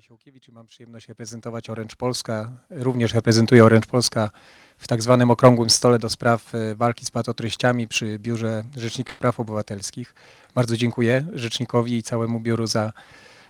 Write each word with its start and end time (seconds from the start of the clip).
Ciesiołkiewicz 0.00 0.48
i 0.48 0.52
mam 0.52 0.66
przyjemność 0.66 1.08
reprezentować 1.08 1.70
Orange 1.70 1.96
Polska. 1.96 2.52
Również 2.70 3.14
reprezentuję 3.14 3.64
Orange 3.64 3.86
Polska 3.86 4.30
w 4.78 4.88
tak 4.88 5.02
zwanym 5.02 5.30
okrągłym 5.30 5.70
stole 5.70 5.98
do 5.98 6.08
spraw 6.08 6.54
e, 6.54 6.74
walki 6.74 7.06
z 7.06 7.10
patotreściami 7.10 7.88
przy 7.88 8.18
Biurze 8.18 8.64
Rzecznika 8.76 9.12
Praw 9.18 9.40
Obywatelskich. 9.40 10.14
Bardzo 10.54 10.76
dziękuję 10.76 11.26
Rzecznikowi 11.32 11.96
i 11.96 12.02
całemu 12.02 12.40
biuru 12.40 12.66
za, 12.66 12.92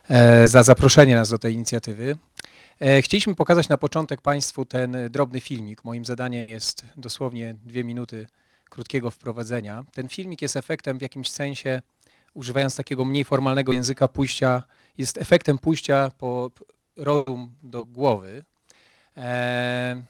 e, 0.09 0.49
za 0.49 0.63
zaproszenie 0.63 1.15
nas 1.15 1.31
do 1.31 1.39
tej 1.39 1.55
inicjatywy. 1.55 2.17
E, 2.80 3.03
chcieliśmy 3.03 3.35
pokazać 3.35 3.69
na 3.69 3.79
początek 3.79 4.21
Państwu 4.21 4.64
ten 4.64 4.96
drobny 5.11 5.41
filmik. 5.41 5.85
Moim 5.85 6.05
zadaniem 6.05 6.48
jest 6.48 6.87
dosłownie 6.96 7.55
dwie 7.64 7.85
minuty 7.85 8.27
krótkiego 8.71 9.11
wprowadzenia. 9.11 9.85
Ten 9.93 10.09
filmik 10.09 10.43
jest 10.43 10.57
efektem 10.57 10.98
w 10.98 11.03
jakimś 11.03 11.30
sensie, 11.30 11.82
używając 12.35 12.77
takiego 12.77 13.05
mniej 13.05 13.25
formalnego 13.25 13.73
języka, 13.73 14.09
pójścia 14.09 14.62
jest 14.98 15.18
efektem 15.18 15.59
pójścia 15.59 16.11
po 16.18 16.50
rozum 16.96 17.54
do 17.62 17.84
głowy, 17.84 18.45
e, 19.16 20.02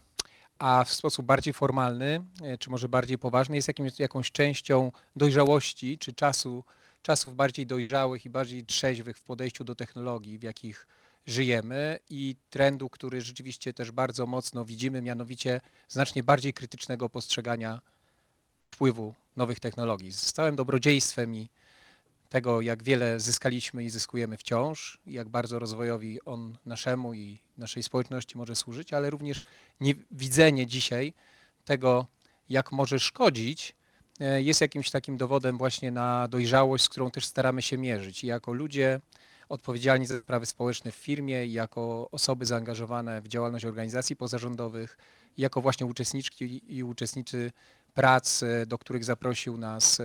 a 0.59 0.84
w 0.84 0.92
sposób 0.92 1.27
bardziej 1.27 1.55
formalny, 1.55 2.24
e, 2.42 2.59
czy 2.59 2.70
może 2.70 2.88
bardziej 2.88 3.19
poważny, 3.19 3.56
jest 3.56 3.69
jakimś, 3.69 3.98
jakąś 3.98 4.32
częścią 4.32 4.92
dojrzałości, 5.16 5.98
czy 5.98 6.12
czasu, 6.12 6.64
czasów 7.02 7.36
bardziej 7.36 7.66
dojrzałych 7.66 8.27
i 8.27 8.30
bardziej 8.30 8.66
trzeźwych 8.66 9.19
w 9.19 9.22
podejściu 9.22 9.64
do 9.64 9.74
technologii, 9.74 10.38
w 10.38 10.42
jakich 10.42 10.86
żyjemy 11.27 11.98
i 12.10 12.36
trendu, 12.50 12.91
który 12.91 13.20
rzeczywiście 13.20 13.72
też 13.72 13.91
bardzo 13.91 14.27
mocno 14.27 14.64
widzimy, 14.64 15.02
mianowicie 15.02 15.60
znacznie 15.88 16.22
bardziej 16.22 16.55
krytycznego 16.55 17.08
postrzegania 17.08 17.80
wpływu 18.70 19.14
nowych 19.36 19.60
technologii. 19.60 20.12
Z 20.12 20.33
całym 20.33 20.56
dobrodziejstwem 20.56 21.34
i 21.34 21.48
tego, 22.30 22.61
jak 22.61 22.83
wiele 22.83 23.20
zyskaliśmy 23.20 23.84
i 23.84 23.91
zyskujemy 23.91 24.37
wciąż, 24.37 24.98
jak 25.07 25.29
bardzo 25.29 25.59
rozwojowi 25.59 26.20
on 26.25 26.59
naszemu 26.66 27.15
i 27.15 27.41
naszej 27.59 27.83
społeczności 27.83 28.39
może 28.39 28.56
służyć, 28.56 28.93
ale 28.93 29.11
również 29.11 29.47
niewidzenie 29.80 30.67
dzisiaj 30.67 31.12
tego, 31.64 32.06
jak 32.48 32.72
może 32.72 33.00
szkodzić, 33.00 33.75
e, 34.20 34.42
jest 34.42 34.61
jakimś 34.61 34.91
takim 34.91 35.17
dowodem 35.17 35.59
właśnie 35.59 35.91
na 35.91 36.28
dojrzałość, 36.28 36.84
z 36.84 36.89
którą 36.89 37.11
też 37.11 37.25
staramy 37.25 37.62
się 37.62 37.78
mierzyć. 37.78 38.25
I 38.25 38.27
jako 38.27 38.53
ludzie 38.53 39.00
odpowiedzialni 39.48 40.06
za 40.06 40.19
sprawy 40.19 40.47
społeczne 40.47 40.92
w 40.92 40.94
firmie, 40.94 41.47
jako 41.47 42.09
osoby 42.11 42.47
zaangażowane 42.47 43.22
w 43.22 43.28
działalność 43.28 43.65
organizacji 43.65 44.17
pozarządowych, 44.17 44.98
jako 45.39 45.61
właśnie 45.61 45.87
uczestniczki 45.87 46.62
i 46.77 46.84
uczestnicy 46.84 47.53
prac, 47.94 48.42
e, 48.42 48.67
do 48.67 48.78
których 48.78 49.05
zaprosił 49.05 49.56
nas 49.56 50.00
e, 50.00 50.05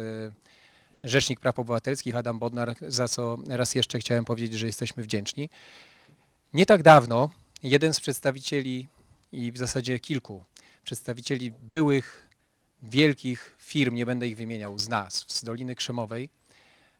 Rzecznik 1.06 1.40
Praw 1.40 1.60
Obywatelskich 1.60 2.16
Adam 2.16 2.40
Bodnar, 2.40 2.76
za 2.82 3.08
co 3.08 3.38
raz 3.48 3.76
jeszcze 3.76 4.00
chciałem 4.00 4.26
powiedzieć, 4.26 4.54
że 4.54 4.68
jesteśmy 4.68 5.04
wdzięczni. 5.04 5.50
Nie 6.54 6.66
tak 6.66 6.84
dawno 6.84 7.30
jeden 7.64 7.94
z 7.94 8.00
przedstawicieli 8.00 8.88
i 9.32 9.52
w 9.52 9.58
zasadzie 9.58 10.00
kilku 10.00 10.44
przedstawicieli 10.84 11.54
byłych 11.76 12.30
wielkich 12.84 13.56
firm, 13.60 13.96
nie 13.96 14.06
będę 14.06 14.28
ich 14.28 14.38
wymieniał, 14.38 14.80
z 14.80 14.90
nas, 14.90 15.26
z 15.28 15.44
Doliny 15.44 15.76
Krzemowej, 15.76 16.30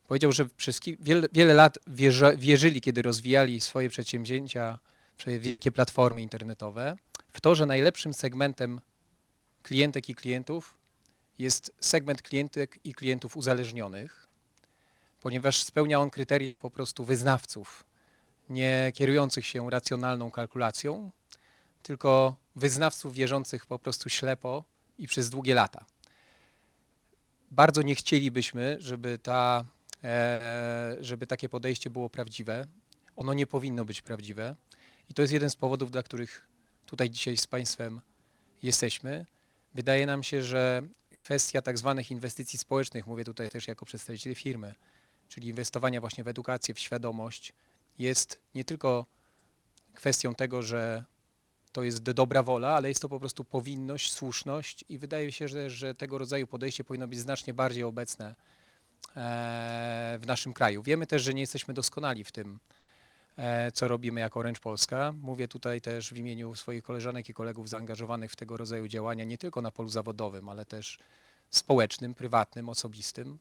powiedział, 0.08 0.32
że 0.32 0.46
przez 0.46 0.80
wiele, 1.00 1.28
wiele 1.34 1.54
lat 1.54 1.80
wierzyli, 2.38 2.82
kiedy 2.82 3.02
rozwijali 3.02 3.62
swoje 3.62 3.90
przedsięwzięcia, 3.90 4.80
swoje 5.18 5.40
wielkie 5.40 5.72
platformy 5.72 6.22
internetowe, 6.22 6.96
w 7.34 7.42
to, 7.42 7.56
że 7.56 7.66
najlepszym 7.66 8.14
segmentem 8.14 8.82
klientek 9.64 10.10
i 10.10 10.16
klientów 10.16 10.75
jest 11.40 11.72
segment 11.80 12.22
klientek 12.22 12.80
i 12.84 12.94
klientów 12.94 13.38
uzależnionych, 13.38 14.28
ponieważ 15.22 15.64
spełnia 15.64 16.00
on 16.00 16.10
kryteria 16.10 16.54
po 16.60 16.70
prostu 16.70 17.06
wyznawców, 17.06 17.86
nie 18.50 18.92
kierujących 18.96 19.46
się 19.46 19.70
racjonalną 19.70 20.32
kalkulacją, 20.32 21.12
tylko 21.84 22.36
wyznawców 22.56 23.14
wierzących 23.14 23.66
po 23.66 23.80
prostu 23.80 24.10
ślepo 24.10 24.64
i 24.98 25.08
przez 25.08 25.30
długie 25.30 25.56
lata. 25.56 25.86
Bardzo 27.52 27.82
nie 27.82 27.96
chcielibyśmy, 27.96 28.78
żeby, 28.80 29.20
ta, 29.20 29.66
e, 30.04 30.98
żeby 31.00 31.28
takie 31.28 31.50
podejście 31.50 31.90
było 31.90 32.10
prawdziwe. 32.10 32.68
Ono 33.16 33.34
nie 33.34 33.48
powinno 33.48 33.86
być 33.86 34.02
prawdziwe. 34.02 34.56
I 35.10 35.14
to 35.14 35.22
jest 35.22 35.34
jeden 35.34 35.50
z 35.50 35.56
powodów, 35.56 35.92
dla 35.92 36.04
których 36.04 36.48
tutaj 36.86 37.10
dzisiaj 37.10 37.38
z 37.38 37.48
Państwem 37.48 38.02
jesteśmy. 38.64 39.26
Wydaje 39.74 40.06
nam 40.06 40.24
się, 40.24 40.44
że 40.44 40.82
kwestia 41.26 41.62
tak 41.62 41.78
zwanych 41.78 42.12
inwestycji 42.12 42.60
społecznych, 42.60 43.08
mówię 43.08 43.24
tutaj 43.24 43.50
też 43.50 43.68
jako 43.68 43.86
przedstawiciel 43.86 44.36
firmy, 44.36 44.76
czyli 45.30 45.48
inwestowania 45.48 46.02
właśnie 46.02 46.24
w 46.24 46.28
edukację, 46.28 46.74
w 46.74 46.80
świadomość, 46.80 47.54
jest 48.00 48.40
nie 48.56 48.66
tylko 48.66 49.06
kwestią 49.94 50.36
tego, 50.36 50.62
że 50.62 51.04
to 51.72 51.84
jest 51.84 52.04
dobra 52.04 52.44
wola, 52.44 52.76
ale 52.76 52.90
jest 52.90 53.02
to 53.02 53.10
po 53.10 53.20
prostu 53.20 53.44
powinność, 53.44 54.14
słuszność 54.14 54.86
i 54.90 54.98
wydaje 54.98 55.32
się, 55.32 55.48
że, 55.48 55.70
że 55.70 55.96
tego 55.96 56.18
rodzaju 56.18 56.48
podejście 56.48 56.84
powinno 56.84 57.08
być 57.08 57.20
znacznie 57.20 57.54
bardziej 57.54 57.84
obecne 57.84 58.36
e, 59.16 60.18
w 60.22 60.28
naszym 60.28 60.54
kraju. 60.54 60.84
Wiemy 60.84 61.08
też, 61.08 61.24
że 61.24 61.34
nie 61.34 61.42
jesteśmy 61.42 61.74
doskonali 61.74 62.24
w 62.24 62.32
tym, 62.32 62.60
co 63.74 63.88
robimy 63.88 64.22
jako 64.22 64.40
Orange 64.40 64.60
Polska. 64.60 65.14
Mówię 65.22 65.48
tutaj 65.48 65.82
też 65.82 66.10
w 66.14 66.18
imieniu 66.18 66.56
swoich 66.56 66.84
koleżanek 66.84 67.30
i 67.30 67.34
kolegów 67.34 67.70
zaangażowanych 67.70 68.32
w 68.32 68.36
tego 68.36 68.58
rodzaju 68.58 68.88
działania, 68.88 69.24
nie 69.24 69.38
tylko 69.38 69.62
na 69.62 69.72
polu 69.72 69.90
zawodowym, 69.90 70.50
ale 70.50 70.66
też 70.66 71.00
społecznym, 71.50 72.14
prywatnym, 72.14 72.70
osobistym. 72.70 73.40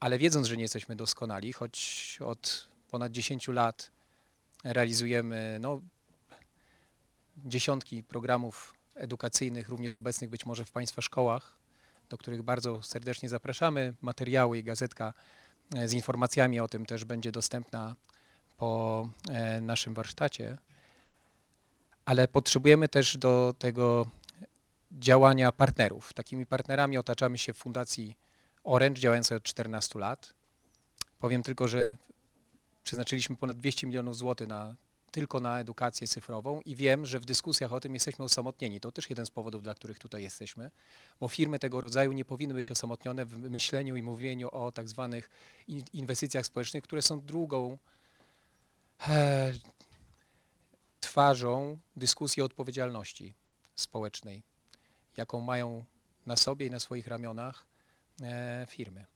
Ale 0.00 0.18
wiedząc, 0.18 0.46
że 0.46 0.56
nie 0.56 0.62
jesteśmy 0.62 0.96
doskonali, 0.96 1.52
choć 1.52 2.18
od 2.24 2.68
ponad 2.90 3.12
10 3.12 3.48
lat 3.48 3.90
realizujemy 4.64 5.58
no, 5.60 5.80
dziesiątki 7.36 8.02
programów 8.02 8.74
edukacyjnych, 8.94 9.68
również 9.68 9.94
obecnych 10.00 10.30
być 10.30 10.46
może 10.46 10.64
w 10.64 10.70
Państwa 10.70 11.02
szkołach, 11.02 11.52
do 12.08 12.18
których 12.18 12.42
bardzo 12.42 12.82
serdecznie 12.82 13.28
zapraszamy. 13.28 13.94
Materiały 14.02 14.58
i 14.58 14.64
gazetka 14.64 15.14
e, 15.74 15.88
z 15.88 15.92
informacjami 15.92 16.60
o 16.60 16.68
tym 16.68 16.86
też 16.86 17.04
będzie 17.04 17.32
dostępna 17.32 17.96
po 18.60 19.08
e, 19.30 19.60
naszym 19.60 19.94
warsztacie. 19.94 20.58
Ale 22.04 22.28
potrzebujemy 22.28 22.88
też 22.88 23.16
do 23.16 23.54
tego 23.58 24.06
działania 24.92 25.52
partnerów. 25.52 26.12
Takimi 26.12 26.46
partnerami 26.46 26.98
otaczamy 26.98 27.38
się 27.38 27.52
w 27.52 27.56
Fundacji 27.56 28.16
Orange, 28.64 29.00
działającej 29.00 29.36
od 29.36 29.42
14 29.42 29.98
lat. 29.98 30.34
Powiem 31.18 31.42
tylko, 31.42 31.68
że 31.68 31.90
przeznaczyliśmy 32.84 33.36
ponad 33.36 33.56
200 33.56 33.86
milionów 33.86 34.16
złotych 34.16 34.48
na, 34.48 34.74
tylko 35.10 35.40
na 35.40 35.60
edukację 35.60 36.08
cyfrową 36.08 36.60
i 36.60 36.76
wiem, 36.76 37.06
że 37.06 37.20
w 37.20 37.24
dyskusjach 37.24 37.72
o 37.72 37.80
tym 37.80 37.94
jesteśmy 37.94 38.24
osamotnieni. 38.24 38.80
To 38.80 38.92
też 38.92 39.10
jeden 39.10 39.26
z 39.26 39.30
powodów, 39.30 39.62
dla 39.62 39.74
których 39.74 39.98
tutaj 39.98 40.22
jesteśmy, 40.22 40.70
bo 41.20 41.28
firmy 41.28 41.58
tego 41.58 41.80
rodzaju 41.80 42.12
nie 42.12 42.24
powinny 42.24 42.54
być 42.54 42.70
osamotnione 42.70 43.24
w 43.24 43.38
myśleniu 43.38 43.96
i 43.96 44.02
mówieniu 44.02 44.48
o 44.52 44.72
tak 44.72 44.88
zwanych 44.88 45.30
inwestycjach 45.92 46.46
społecznych, 46.46 46.84
które 46.84 47.02
są 47.02 47.20
drugą 47.20 47.78
twarzą 51.00 51.78
dyskusji 51.96 52.42
o 52.42 52.46
odpowiedzialności 52.46 53.34
społecznej 53.76 54.42
jaką 55.16 55.40
mają 55.40 55.84
na 56.26 56.36
sobie 56.36 56.66
i 56.66 56.70
na 56.70 56.80
swoich 56.80 57.06
ramionach 57.06 57.66
e, 58.22 58.66
firmy. 58.68 59.06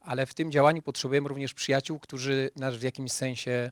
Ale 0.00 0.26
w 0.26 0.34
tym 0.34 0.52
działaniu 0.52 0.82
potrzebujemy 0.82 1.28
również 1.28 1.54
przyjaciół, 1.54 1.98
którzy 1.98 2.50
nas 2.56 2.76
w 2.76 2.82
jakimś 2.82 3.12
sensie 3.12 3.70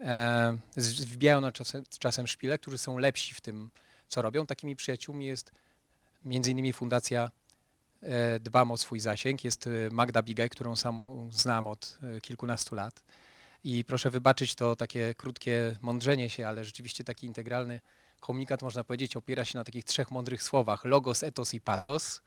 e, 0.00 0.58
wbijają 0.76 1.40
na 1.40 1.52
czasem, 1.52 1.84
czasem 1.98 2.26
szpile, 2.26 2.58
którzy 2.58 2.78
są 2.78 2.98
lepsi 2.98 3.34
w 3.34 3.40
tym, 3.40 3.70
co 4.08 4.22
robią. 4.22 4.46
Takimi 4.46 4.76
przyjaciółmi 4.76 5.26
jest 5.26 5.52
między 6.24 6.50
innymi 6.50 6.72
Fundacja 6.72 7.30
e, 8.02 8.40
Dbam 8.40 8.70
o 8.70 8.76
swój 8.76 9.00
zasięg. 9.00 9.44
Jest 9.44 9.68
Magda 9.90 10.22
Bigaj, 10.22 10.50
którą 10.50 10.76
sam 10.76 11.04
znam 11.30 11.66
od 11.66 11.98
kilkunastu 12.22 12.74
lat. 12.74 13.02
I 13.64 13.84
proszę 13.84 14.10
wybaczyć 14.10 14.54
to 14.54 14.76
takie 14.76 15.14
krótkie 15.14 15.76
mądrzenie 15.80 16.30
się, 16.30 16.48
ale 16.48 16.64
rzeczywiście 16.64 17.04
taki 17.04 17.26
integralny 17.26 17.80
komunikat, 18.20 18.62
można 18.62 18.84
powiedzieć, 18.84 19.16
opiera 19.16 19.44
się 19.44 19.58
na 19.58 19.64
takich 19.64 19.84
trzech 19.84 20.10
mądrych 20.10 20.42
słowach: 20.42 20.84
logos, 20.84 21.22
etos 21.22 21.54
i 21.54 21.60
pathos. 21.60 22.20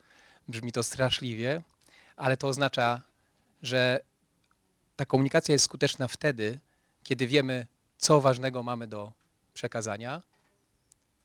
Brzmi 0.48 0.72
to 0.72 0.82
straszliwie, 0.82 1.62
ale 2.16 2.36
to 2.36 2.48
oznacza, 2.48 3.02
że 3.62 4.00
ta 4.96 5.06
komunikacja 5.06 5.52
jest 5.52 5.64
skuteczna 5.64 6.08
wtedy, 6.08 6.58
kiedy 7.02 7.26
wiemy, 7.26 7.66
co 7.98 8.20
ważnego 8.20 8.62
mamy 8.62 8.86
do 8.86 9.12
przekazania, 9.54 10.22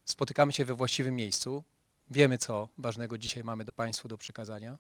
spotykamy 0.06 0.54
się 0.54 0.66
we 0.66 0.74
właściwym 0.74 1.16
miejscu, 1.16 1.64
wiemy, 2.12 2.38
co 2.38 2.70
ważnego 2.78 3.18
dzisiaj 3.18 3.44
mamy 3.44 3.66
do 3.66 3.72
Państwu 3.72 4.08
do 4.08 4.18
przekazania. 4.18 4.78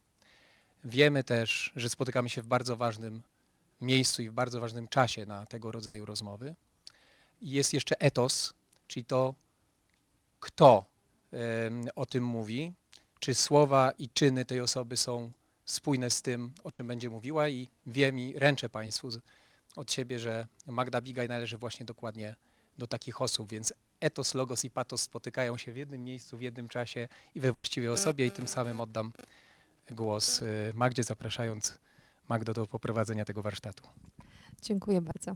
Wiemy 0.83 1.23
też, 1.23 1.71
że 1.75 1.89
spotykamy 1.89 2.29
się 2.29 2.41
w 2.41 2.47
bardzo 2.47 2.77
ważnym 2.77 3.21
miejscu 3.81 4.21
i 4.21 4.29
w 4.29 4.33
bardzo 4.33 4.59
ważnym 4.59 4.87
czasie 4.87 5.25
na 5.25 5.45
tego 5.45 5.71
rodzaju 5.71 6.05
rozmowy. 6.05 6.55
Jest 7.41 7.73
jeszcze 7.73 7.99
etos, 7.99 8.53
czyli 8.87 9.05
to, 9.05 9.33
kto 10.39 10.85
o 11.95 12.05
tym 12.05 12.23
mówi, 12.23 12.73
czy 13.19 13.35
słowa 13.35 13.91
i 13.91 14.09
czyny 14.09 14.45
tej 14.45 14.61
osoby 14.61 14.97
są 14.97 15.31
spójne 15.65 16.09
z 16.09 16.21
tym, 16.21 16.53
o 16.63 16.71
czym 16.71 16.87
będzie 16.87 17.09
mówiła 17.09 17.49
i 17.49 17.67
wiem 17.85 18.19
i 18.19 18.33
ręczę 18.33 18.69
Państwu 18.69 19.09
od 19.75 19.91
siebie, 19.91 20.19
że 20.19 20.47
Magda 20.67 21.01
Bigaj 21.01 21.27
należy 21.27 21.57
właśnie 21.57 21.85
dokładnie 21.85 22.35
do 22.77 22.87
takich 22.87 23.21
osób, 23.21 23.51
więc 23.51 23.73
etos, 23.99 24.33
logos 24.33 24.65
i 24.65 24.69
patos 24.69 25.01
spotykają 25.01 25.57
się 25.57 25.73
w 25.73 25.77
jednym 25.77 26.03
miejscu, 26.03 26.37
w 26.37 26.41
jednym 26.41 26.69
czasie 26.69 27.07
i 27.35 27.39
we 27.39 27.53
właściwej 27.53 27.89
osobie 27.89 28.25
i 28.25 28.31
tym 28.31 28.47
samym 28.47 28.81
oddam 28.81 29.11
głos 29.91 30.41
y, 30.41 30.71
Magdzie, 30.75 31.03
zapraszając 31.03 31.77
Magdo 32.29 32.53
do 32.53 32.67
poprowadzenia 32.67 33.25
tego 33.25 33.41
warsztatu. 33.41 33.83
Dziękuję 34.61 35.01
bardzo. 35.01 35.35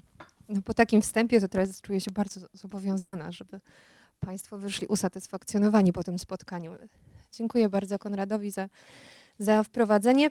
No, 0.50 0.62
po 0.62 0.74
takim 0.74 1.02
wstępie 1.02 1.42
to 1.42 1.48
teraz 1.48 1.82
czuję 1.82 2.02
się 2.02 2.12
bardzo 2.12 2.48
zobowiązana, 2.54 3.32
żeby 3.32 3.62
Państwo 4.20 4.58
wyszli 4.58 4.88
usatysfakcjonowani 4.88 5.94
po 5.94 6.04
tym 6.04 6.20
spotkaniu. 6.20 6.76
Dziękuję 7.32 7.70
bardzo 7.70 8.00
Konradowi 8.00 8.52
za, 8.52 8.70
za 9.40 9.64
wprowadzenie. 9.64 10.30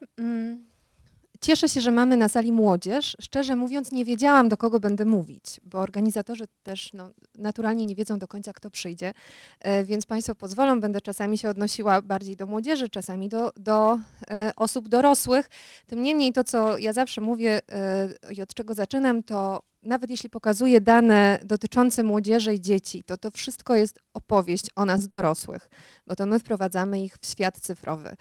Cieszę 1.44 1.68
się, 1.68 1.80
że 1.80 1.90
mamy 1.90 2.16
na 2.16 2.28
sali 2.28 2.52
młodzież. 2.52 3.16
Szczerze 3.20 3.56
mówiąc, 3.56 3.92
nie 3.92 4.04
wiedziałam, 4.04 4.48
do 4.48 4.56
kogo 4.56 4.80
będę 4.80 5.04
mówić, 5.04 5.60
bo 5.64 5.78
organizatorzy 5.78 6.44
też 6.62 6.92
no, 6.92 7.10
naturalnie 7.38 7.86
nie 7.86 7.94
wiedzą 7.94 8.18
do 8.18 8.28
końca, 8.28 8.52
kto 8.52 8.70
przyjdzie, 8.70 9.12
e, 9.60 9.84
więc 9.84 10.06
Państwo 10.06 10.34
pozwolą, 10.34 10.80
będę 10.80 11.00
czasami 11.00 11.38
się 11.38 11.48
odnosiła 11.48 12.02
bardziej 12.02 12.36
do 12.36 12.46
młodzieży, 12.46 12.88
czasami 12.88 13.28
do, 13.28 13.52
do 13.56 13.98
e, 14.30 14.52
osób 14.56 14.88
dorosłych. 14.88 15.50
Tym 15.86 16.02
niemniej 16.02 16.32
to, 16.32 16.44
co 16.44 16.78
ja 16.78 16.92
zawsze 16.92 17.20
mówię 17.20 17.60
e, 17.72 18.08
i 18.32 18.42
od 18.42 18.54
czego 18.54 18.74
zaczynam, 18.74 19.22
to 19.22 19.62
nawet 19.82 20.10
jeśli 20.10 20.30
pokazuję 20.30 20.80
dane 20.80 21.38
dotyczące 21.44 22.02
młodzieży 22.02 22.54
i 22.54 22.60
dzieci, 22.60 23.02
to 23.04 23.16
to 23.16 23.30
wszystko 23.30 23.76
jest 23.76 23.98
opowieść 24.14 24.66
o 24.76 24.84
nas 24.84 25.08
dorosłych, 25.08 25.68
bo 26.06 26.16
to 26.16 26.26
my 26.26 26.38
wprowadzamy 26.38 27.04
ich 27.04 27.16
w 27.20 27.26
świat 27.26 27.60
cyfrowy 27.60 28.16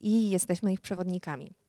i 0.00 0.30
jesteśmy 0.30 0.72
ich 0.72 0.80
przewodnikami. 0.80 1.61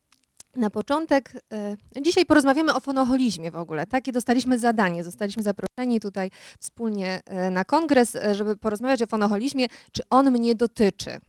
Na 0.56 0.70
początek, 0.70 1.34
e, 1.54 2.02
dzisiaj 2.02 2.26
porozmawiamy 2.26 2.74
o 2.74 2.80
fonoholizmie 2.80 3.52
w 3.52 3.56
ogóle. 3.56 3.88
Takie 3.88 4.12
dostaliśmy 4.12 4.60
zadanie, 4.60 5.04
zostaliśmy 5.04 5.44
zaproszeni 5.44 6.00
tutaj 6.00 6.32
wspólnie 6.60 7.22
e, 7.26 7.52
na 7.52 7.66
kongres, 7.66 8.16
e, 8.16 8.36
żeby 8.36 8.58
porozmawiać 8.58 9.02
o 9.02 9.08
fonoholizmie, 9.08 9.68
czy 9.92 10.02
on 10.10 10.32
mnie 10.32 10.56
dotyczy. 10.56 11.20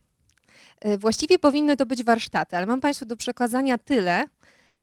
Właściwie 0.97 1.39
powinny 1.39 1.77
to 1.77 1.85
być 1.85 2.03
warsztaty, 2.03 2.57
ale 2.57 2.65
mam 2.65 2.81
Państwu 2.81 3.05
do 3.05 3.17
przekazania 3.17 3.77
tyle, 3.77 4.25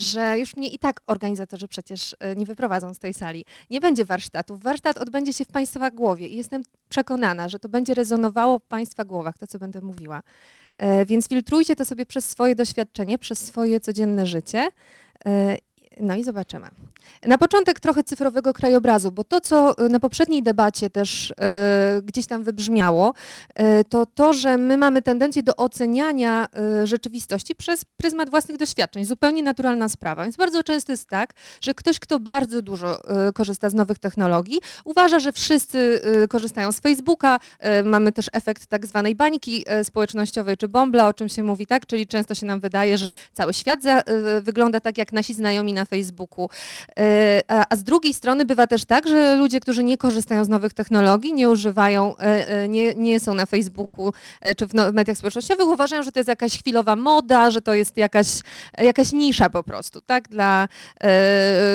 że 0.00 0.38
już 0.38 0.56
mnie 0.56 0.68
i 0.68 0.78
tak 0.78 1.00
organizatorzy 1.06 1.68
przecież 1.68 2.16
nie 2.36 2.46
wyprowadzą 2.46 2.94
z 2.94 2.98
tej 2.98 3.14
sali. 3.14 3.44
Nie 3.70 3.80
będzie 3.80 4.04
warsztatów. 4.04 4.62
Warsztat 4.62 4.98
odbędzie 4.98 5.32
się 5.32 5.44
w 5.44 5.48
Państwa 5.48 5.90
głowie 5.90 6.28
i 6.28 6.36
jestem 6.36 6.62
przekonana, 6.88 7.48
że 7.48 7.58
to 7.58 7.68
będzie 7.68 7.94
rezonowało 7.94 8.58
w 8.58 8.64
Państwa 8.64 9.04
głowach, 9.04 9.38
to 9.38 9.46
co 9.46 9.58
będę 9.58 9.80
mówiła. 9.80 10.22
E, 10.82 11.06
więc 11.06 11.28
filtrujcie 11.28 11.76
to 11.76 11.84
sobie 11.84 12.06
przez 12.06 12.30
swoje 12.30 12.54
doświadczenie, 12.54 13.18
przez 13.18 13.38
swoje 13.38 13.80
codzienne 13.80 14.26
życie 14.26 14.68
e, 15.26 15.56
no 16.00 16.16
i 16.16 16.24
zobaczymy. 16.24 16.68
Na 17.26 17.38
początek 17.38 17.80
trochę 17.80 18.04
cyfrowego 18.04 18.52
krajobrazu, 18.52 19.12
bo 19.12 19.24
to, 19.24 19.40
co 19.40 19.74
na 19.90 20.00
poprzedniej 20.00 20.42
debacie 20.42 20.90
też 20.90 21.34
e, 21.40 22.02
gdzieś 22.02 22.26
tam 22.26 22.42
wybrzmiało, 22.42 23.14
to 23.88 24.06
to, 24.06 24.32
że 24.32 24.56
my 24.56 24.76
mamy 24.76 25.02
tendencję 25.02 25.42
do 25.42 25.56
oceniania 25.56 26.48
rzeczywistości 26.84 27.54
przez 27.54 27.84
pryzmat 27.84 28.30
własnych 28.30 28.56
doświadczeń. 28.56 29.04
Zupełnie 29.04 29.42
naturalna 29.42 29.88
sprawa. 29.88 30.22
Więc 30.22 30.36
bardzo 30.36 30.62
często 30.62 30.92
jest 30.92 31.08
tak, 31.08 31.32
że 31.60 31.74
ktoś, 31.74 31.98
kto 31.98 32.20
bardzo 32.20 32.62
dużo 32.62 33.00
korzysta 33.34 33.70
z 33.70 33.74
nowych 33.74 33.98
technologii, 33.98 34.60
uważa, 34.84 35.20
że 35.20 35.32
wszyscy 35.32 36.00
korzystają 36.28 36.72
z 36.72 36.80
Facebooka. 36.80 37.38
Mamy 37.84 38.12
też 38.12 38.26
efekt 38.32 38.66
tak 38.66 38.86
zwanej 38.86 39.14
bańki 39.14 39.64
społecznościowej 39.82 40.56
czy 40.56 40.68
bombla, 40.68 41.08
o 41.08 41.14
czym 41.14 41.28
się 41.28 41.42
mówi, 41.42 41.66
tak? 41.66 41.86
Czyli 41.86 42.06
często 42.06 42.34
się 42.34 42.46
nam 42.46 42.60
wydaje, 42.60 42.98
że 42.98 43.10
cały 43.32 43.54
świat 43.54 43.80
wygląda 44.42 44.80
tak, 44.80 44.98
jak 44.98 45.12
nasi 45.12 45.34
znajomi 45.34 45.72
na 45.72 45.81
na 45.82 45.86
Facebooku. 45.86 46.48
E, 46.98 47.42
a 47.48 47.76
z 47.76 47.82
drugiej 47.82 48.14
strony 48.14 48.44
bywa 48.44 48.66
też 48.66 48.84
tak, 48.84 49.08
że 49.08 49.36
ludzie, 49.36 49.60
którzy 49.60 49.84
nie 49.84 49.98
korzystają 49.98 50.44
z 50.44 50.48
nowych 50.48 50.74
technologii, 50.74 51.32
nie 51.32 51.50
używają, 51.50 52.16
e, 52.16 52.48
e, 52.48 52.68
nie, 52.68 52.94
nie 52.94 53.20
są 53.20 53.34
na 53.34 53.46
Facebooku 53.46 54.12
czy 54.56 54.66
w 54.66 54.74
no, 54.74 54.92
mediach 54.92 55.18
społecznościowych, 55.18 55.66
uważają, 55.66 56.02
że 56.02 56.12
to 56.12 56.20
jest 56.20 56.28
jakaś 56.28 56.58
chwilowa 56.58 56.96
moda, 56.96 57.50
że 57.50 57.62
to 57.62 57.74
jest 57.74 57.96
jakaś, 57.96 58.26
jakaś 58.78 59.12
nisza 59.12 59.50
po 59.50 59.62
prostu, 59.62 60.00
tak, 60.00 60.28
dla 60.28 60.68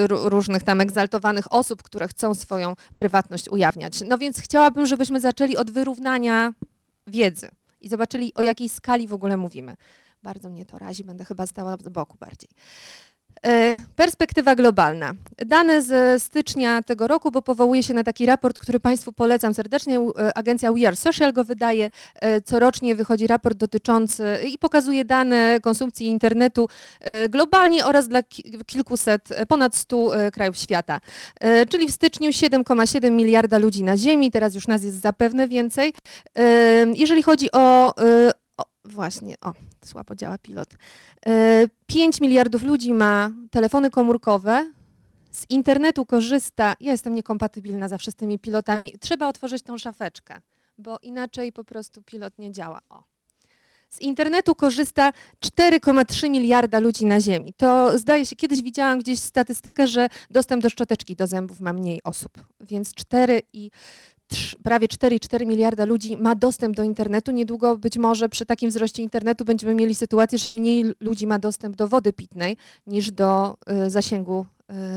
różnych 0.09 0.63
tam 0.63 0.81
egzaltowanych 0.81 1.53
osób, 1.53 1.83
które 1.83 2.07
chcą 2.07 2.35
swoją 2.35 2.75
prywatność 2.99 3.49
ujawniać. 3.49 4.01
No 4.07 4.17
więc 4.17 4.39
chciałabym, 4.39 4.85
żebyśmy 4.85 5.19
zaczęli 5.19 5.57
od 5.57 5.71
wyrównania 5.71 6.53
wiedzy 7.07 7.49
i 7.81 7.89
zobaczyli, 7.89 8.33
o 8.33 8.43
jakiej 8.43 8.69
skali 8.69 9.07
w 9.07 9.13
ogóle 9.13 9.37
mówimy. 9.37 9.75
Bardzo 10.23 10.49
mnie 10.49 10.65
to 10.65 10.77
razi, 10.77 11.03
będę 11.03 11.25
chyba 11.25 11.47
stała 11.47 11.77
z 11.77 11.89
boku 11.89 12.17
bardziej. 12.19 12.49
E, 13.45 13.75
perspektywa 13.95 14.55
globalna. 14.55 15.13
Dane 15.45 15.81
z 15.81 16.23
stycznia 16.23 16.81
tego 16.81 17.07
roku, 17.07 17.31
bo 17.31 17.41
powołuję 17.41 17.83
się 17.83 17.93
na 17.93 18.03
taki 18.03 18.25
raport, 18.25 18.59
który 18.59 18.79
Państwu 18.79 19.13
polecam 19.13 19.53
serdecznie. 19.53 19.99
E, 19.99 20.37
agencja 20.37 20.73
We 20.73 20.87
Are 20.87 20.95
Social 20.95 21.33
go 21.33 21.43
wydaje. 21.43 21.91
E, 22.15 22.41
corocznie 22.41 22.95
wychodzi 22.95 23.27
raport 23.27 23.57
dotyczący 23.57 24.39
i 24.53 24.57
pokazuje 24.57 25.05
dane 25.05 25.59
konsumpcji 25.61 26.07
internetu 26.07 26.69
globalnie 27.29 27.85
oraz 27.85 28.07
dla 28.07 28.23
kilkuset, 28.65 29.29
ponad 29.47 29.75
100 29.75 30.11
krajów 30.33 30.57
świata. 30.57 30.99
Czyli 31.69 31.87
w 31.87 31.91
styczniu 31.91 32.29
7,7 32.29 33.11
miliarda 33.11 33.57
ludzi 33.57 33.83
na 33.83 33.97
Ziemi, 33.97 34.31
teraz 34.31 34.55
już 34.55 34.67
nas 34.67 34.83
jest 34.83 35.01
zapewne 35.01 35.47
więcej. 35.47 35.93
Jeżeli 36.93 37.23
chodzi 37.23 37.51
o 37.51 37.93
właśnie, 38.87 39.35
o, 39.41 39.53
słabo 39.85 40.15
działa 40.15 40.37
pilot. 40.37 40.69
5 41.87 42.21
miliardów 42.21 42.63
ludzi 42.63 42.93
ma 42.93 43.31
telefony 43.51 43.89
komórkowe, 43.91 44.71
z 45.31 45.45
internetu 45.49 46.05
korzysta, 46.05 46.75
ja 46.79 46.91
jestem 46.91 47.15
niekompatybilna 47.15 47.87
zawsze 47.87 48.11
z 48.11 48.15
tymi 48.15 48.39
pilotami, 48.39 48.83
trzeba 48.99 49.27
otworzyć 49.27 49.63
tą 49.63 49.77
szafeczkę, 49.77 50.41
bo 50.77 50.97
inaczej 51.01 51.53
po 51.53 51.63
prostu 51.63 52.01
pilot 52.01 52.39
nie 52.39 52.51
działa. 52.51 52.79
O. 52.89 53.03
Z 53.89 54.01
internetu 54.01 54.55
korzysta 54.55 55.13
4,3 55.45 56.29
miliarda 56.29 56.79
ludzi 56.79 57.05
na 57.05 57.21
Ziemi. 57.21 57.53
To 57.53 57.99
zdaje 57.99 58.25
się, 58.25 58.35
kiedyś 58.35 58.61
widziałam 58.61 58.99
gdzieś 58.99 59.19
statystykę, 59.19 59.87
że 59.87 60.09
dostęp 60.29 60.63
do 60.63 60.69
szczoteczki 60.69 61.15
do 61.15 61.27
zębów 61.27 61.59
ma 61.59 61.73
mniej 61.73 62.03
osób, 62.03 62.31
więc 62.61 62.93
4 62.93 63.41
i 63.53 63.71
prawie 64.63 64.87
4,4 64.87 65.45
miliarda 65.45 65.85
ludzi 65.85 66.17
ma 66.17 66.35
dostęp 66.35 66.75
do 66.75 66.83
internetu. 66.83 67.31
Niedługo 67.31 67.77
być 67.77 67.97
może 67.97 68.29
przy 68.29 68.45
takim 68.45 68.69
wzroście 68.69 69.03
internetu 69.03 69.45
będziemy 69.45 69.75
mieli 69.75 69.95
sytuację, 69.95 70.37
że 70.37 70.61
mniej 70.61 70.85
ludzi 70.99 71.27
ma 71.27 71.39
dostęp 71.39 71.75
do 71.75 71.87
wody 71.87 72.13
pitnej 72.13 72.57
niż 72.87 73.11
do 73.11 73.57
y, 73.85 73.89
zasięgu 73.89 74.45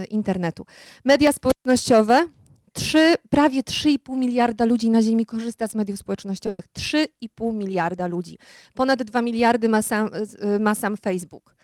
y, 0.03 0.05
internetu. 0.05 0.67
Media 1.05 1.33
społecznościowe. 1.33 2.29
3, 2.73 3.15
prawie 3.31 3.63
3,5 3.63 4.17
miliarda 4.17 4.65
ludzi 4.65 4.91
na 4.91 5.03
Ziemi 5.03 5.27
korzysta 5.27 5.69
z 5.69 5.75
mediów 5.75 5.99
społecznościowych. 5.99 6.67
3,5 6.79 7.55
miliarda 7.55 8.07
ludzi. 8.07 8.39
Ponad 8.75 9.03
2 9.03 9.23
miliardy 9.23 9.69
ma 9.69 9.83
sam, 9.83 10.11
y, 10.57 10.61
ma 10.61 10.75
sam 10.75 10.97
Facebook. 10.97 11.55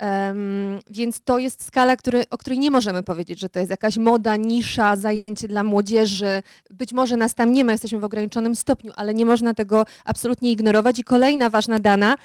Um, 0.00 0.78
więc 0.90 1.20
to 1.20 1.38
jest 1.38 1.64
skala, 1.64 1.96
który, 1.96 2.24
o 2.30 2.38
której 2.38 2.58
nie 2.58 2.70
możemy 2.70 3.02
powiedzieć, 3.02 3.40
że 3.40 3.48
to 3.48 3.58
jest 3.58 3.70
jakaś 3.70 3.96
moda, 3.96 4.36
nisza, 4.36 4.96
zajęcie 4.96 5.48
dla 5.48 5.64
młodzieży. 5.64 6.42
Być 6.70 6.92
może 6.92 7.16
nas 7.16 7.34
tam 7.34 7.52
nie 7.52 7.64
ma, 7.64 7.72
jesteśmy 7.72 7.98
w 7.98 8.04
ograniczonym 8.04 8.56
stopniu, 8.56 8.92
ale 8.96 9.14
nie 9.14 9.26
można 9.26 9.54
tego 9.54 9.86
absolutnie 10.04 10.52
ignorować. 10.52 10.98
I 10.98 11.04
kolejna 11.04 11.50
ważna 11.50 11.78
dana, 11.78 12.16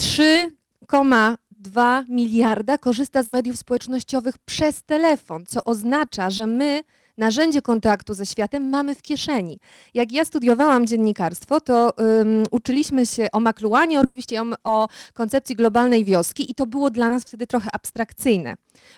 3,2 0.00 2.04
miliarda 2.08 2.78
korzysta 2.78 3.22
z 3.22 3.32
mediów 3.32 3.58
społecznościowych 3.58 4.38
przez 4.38 4.82
telefon, 4.82 5.46
co 5.46 5.64
oznacza, 5.64 6.30
że 6.30 6.46
my 6.46 6.82
narzędzie 7.18 7.62
kontaktu 7.62 8.14
ze 8.14 8.26
światem 8.26 8.68
mamy 8.68 8.94
w 8.94 9.02
kieszeni. 9.02 9.58
Jak 9.94 10.12
ja 10.12 10.24
studiowałam 10.24 10.86
dziennikarstwo, 10.86 11.60
to 11.60 11.92
um, 11.98 12.44
uczyliśmy 12.50 13.06
się 13.06 13.28
o 13.32 13.40
makluanie, 13.40 14.00
oczywiście 14.00 14.42
o, 14.42 14.46
o 14.64 14.88
koncepcji 15.14 15.56
globalnej 15.56 16.04
wioski 16.04 16.50
i 16.50 16.54
to 16.54 16.66
było 16.66 16.90
dla 16.90 17.10
nas 17.10 17.22
wtedy 17.22 17.46
trochę 17.46 17.70
abstrakcyjne, 17.72 18.54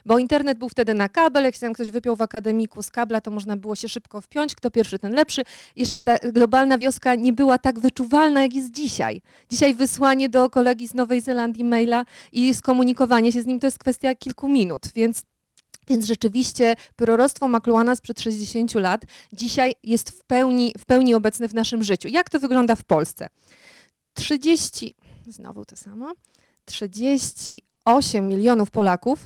bo 0.06 0.18
internet 0.18 0.58
był 0.58 0.68
wtedy 0.68 0.94
na 0.94 1.08
kabel, 1.08 1.44
jak 1.44 1.54
się 1.54 1.60
tam 1.60 1.72
ktoś 1.72 1.90
wypiął 1.90 2.16
w 2.16 2.22
akademiku 2.22 2.82
z 2.82 2.90
kabla, 2.90 3.20
to 3.20 3.30
można 3.30 3.56
było 3.56 3.74
się 3.76 3.88
szybko 3.88 4.20
wpiąć, 4.20 4.54
kto 4.54 4.70
pierwszy, 4.70 4.98
ten 4.98 5.12
lepszy. 5.12 5.42
Jeszcze 5.76 6.18
globalna 6.32 6.78
wioska 6.78 7.14
nie 7.14 7.32
była 7.32 7.58
tak 7.58 7.80
wyczuwalna, 7.80 8.42
jak 8.42 8.54
jest 8.54 8.70
dzisiaj. 8.70 9.20
Dzisiaj 9.50 9.74
wysłanie 9.74 10.28
do 10.28 10.50
kolegi 10.50 10.88
z 10.88 10.94
Nowej 10.94 11.20
Zelandii 11.20 11.64
maila 11.64 12.04
i 12.32 12.54
skomunikowanie 12.54 13.32
się 13.32 13.42
z 13.42 13.46
nim 13.46 13.60
to 13.60 13.66
jest 13.66 13.78
kwestia 13.78 14.14
kilku 14.14 14.48
minut, 14.48 14.82
więc 14.94 15.22
więc 15.88 16.06
rzeczywiście 16.06 16.74
proroctwo 16.96 17.48
McLuhana 17.48 17.96
sprzed 17.96 18.20
60 18.20 18.74
lat 18.74 19.02
dzisiaj 19.32 19.74
jest 19.82 20.10
w 20.10 20.24
pełni, 20.24 20.74
w 20.78 20.84
pełni 20.84 21.14
obecne 21.14 21.48
w 21.48 21.54
naszym 21.54 21.84
życiu. 21.84 22.08
Jak 22.08 22.30
to 22.30 22.38
wygląda 22.38 22.74
w 22.74 22.84
Polsce? 22.84 23.28
30, 24.14 24.94
znowu 25.26 25.64
to 25.64 25.76
samo, 25.76 26.12
38 26.64 28.28
milionów 28.28 28.70
Polaków, 28.70 29.18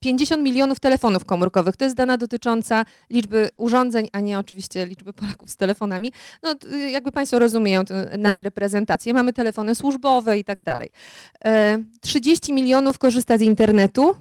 50 0.00 0.42
milionów 0.42 0.80
telefonów 0.80 1.24
komórkowych. 1.24 1.76
To 1.76 1.84
jest 1.84 1.96
dana 1.96 2.16
dotycząca 2.16 2.84
liczby 3.10 3.50
urządzeń, 3.56 4.08
a 4.12 4.20
nie 4.20 4.38
oczywiście 4.38 4.86
liczby 4.86 5.12
Polaków 5.12 5.50
z 5.50 5.56
telefonami. 5.56 6.12
No, 6.42 6.54
jakby 6.90 7.12
Państwo 7.12 7.38
rozumieją 7.38 7.82
na 8.18 8.36
reprezentację. 8.42 9.14
Mamy 9.14 9.32
telefony 9.32 9.74
służbowe 9.74 10.38
i 10.38 10.44
tak 10.44 10.62
dalej. 10.62 10.90
30 12.00 12.52
e, 12.52 12.54
milionów 12.54 12.98
korzysta 12.98 13.38
z 13.38 13.40
internetu, 13.40 14.16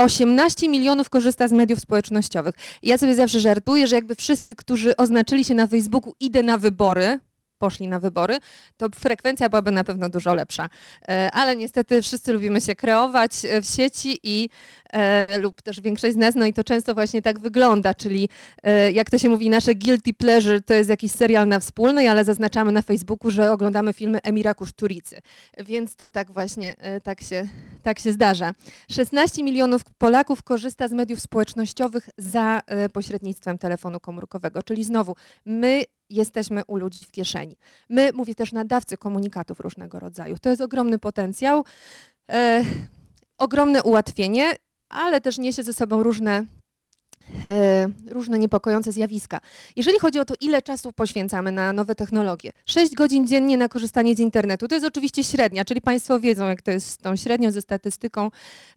18 0.00 0.68
milionów 0.68 1.10
korzysta 1.10 1.48
z 1.48 1.52
mediów 1.52 1.80
społecznościowych. 1.80 2.54
Ja 2.82 2.98
sobie 2.98 3.14
zawsze 3.14 3.40
żartuję, 3.40 3.86
że 3.86 3.96
jakby 3.96 4.14
wszyscy, 4.14 4.56
którzy 4.56 4.96
oznaczyli 4.96 5.44
się 5.44 5.54
na 5.54 5.66
Facebooku 5.66 6.14
idę 6.20 6.42
na 6.42 6.58
wybory, 6.58 7.20
poszli 7.60 7.88
na 7.88 8.00
wybory, 8.00 8.38
to 8.76 8.86
frekwencja 8.94 9.48
byłaby 9.48 9.70
na 9.70 9.84
pewno 9.84 10.08
dużo 10.08 10.34
lepsza. 10.34 10.68
E, 11.08 11.30
Ale 11.32 11.56
niestety 11.56 12.02
wszyscy 12.02 12.32
lubimy 12.32 12.60
się 12.60 12.74
kreować 12.74 13.32
e, 13.44 13.62
w 13.62 13.66
sieci 13.66 14.18
i 14.22 14.48
e, 14.92 15.38
lub 15.38 15.62
też 15.62 15.80
większość 15.80 16.14
z 16.14 16.16
nas, 16.16 16.34
no 16.34 16.46
i 16.46 16.52
to 16.52 16.64
często 16.64 16.94
właśnie 16.94 17.22
tak 17.22 17.38
wygląda, 17.38 17.94
czyli 17.94 18.28
jak 18.92 19.10
to 19.10 19.18
się 19.18 19.28
mówi, 19.28 19.50
nasze 19.50 19.74
guilty 19.74 20.14
pleasure 20.14 20.60
to 20.60 20.74
jest 20.74 20.90
jakiś 20.90 21.12
serial 21.12 21.48
na 21.48 21.60
wspólnej, 21.60 22.08
ale 22.08 22.24
zaznaczamy 22.24 22.72
na 22.72 22.82
Facebooku, 22.82 23.30
że 23.30 23.52
oglądamy 23.52 23.92
filmy 23.92 24.18
Emira 24.22 24.54
Kuszturicy. 24.54 25.18
Więc 25.58 25.96
tak 26.12 26.30
właśnie, 26.32 26.74
tak 27.02 27.20
się, 27.20 27.48
tak 27.82 27.98
się 27.98 28.12
zdarza. 28.12 28.52
16 28.90 29.42
milionów 29.42 29.82
Polaków 29.98 30.42
korzysta 30.42 30.88
z 30.88 30.92
mediów 30.92 31.20
społecznościowych 31.20 32.08
za 32.18 32.60
pośrednictwem 32.92 33.58
telefonu 33.58 34.00
komórkowego, 34.00 34.62
czyli 34.62 34.84
znowu 34.84 35.16
my 35.44 35.84
jesteśmy 36.10 36.62
u 36.66 36.76
ludzi 36.76 37.04
w 37.04 37.10
kieszeni. 37.10 37.56
My, 37.88 38.12
mówię 38.12 38.34
też 38.34 38.52
nadawcy 38.52 38.96
komunikatów 38.96 39.60
różnego 39.60 40.00
rodzaju. 40.00 40.36
To 40.38 40.50
jest 40.50 40.62
ogromny 40.62 40.98
potencjał, 40.98 41.64
e, 42.30 42.64
ogromne 43.38 43.82
ułatwienie, 43.82 44.56
ale 44.88 45.20
też 45.20 45.38
niesie 45.38 45.62
ze 45.62 45.72
sobą 45.72 46.02
różne, 46.02 46.46
różne 48.06 48.38
niepokojące 48.38 48.92
zjawiska. 48.92 49.40
Jeżeli 49.76 49.98
chodzi 49.98 50.18
o 50.18 50.24
to, 50.24 50.34
ile 50.40 50.62
czasu 50.62 50.92
poświęcamy 50.92 51.52
na 51.52 51.72
nowe 51.72 51.94
technologie, 51.94 52.52
6 52.66 52.94
godzin 52.94 53.26
dziennie 53.26 53.56
na 53.56 53.68
korzystanie 53.68 54.14
z 54.14 54.18
internetu, 54.18 54.68
to 54.68 54.74
jest 54.74 54.86
oczywiście 54.86 55.24
średnia, 55.24 55.64
czyli 55.64 55.80
Państwo 55.80 56.20
wiedzą, 56.20 56.48
jak 56.48 56.62
to 56.62 56.70
jest 56.70 56.90
z 56.90 56.96
tą 56.96 57.16
średnią, 57.16 57.50
ze 57.50 57.62
statystyką, 57.62 58.30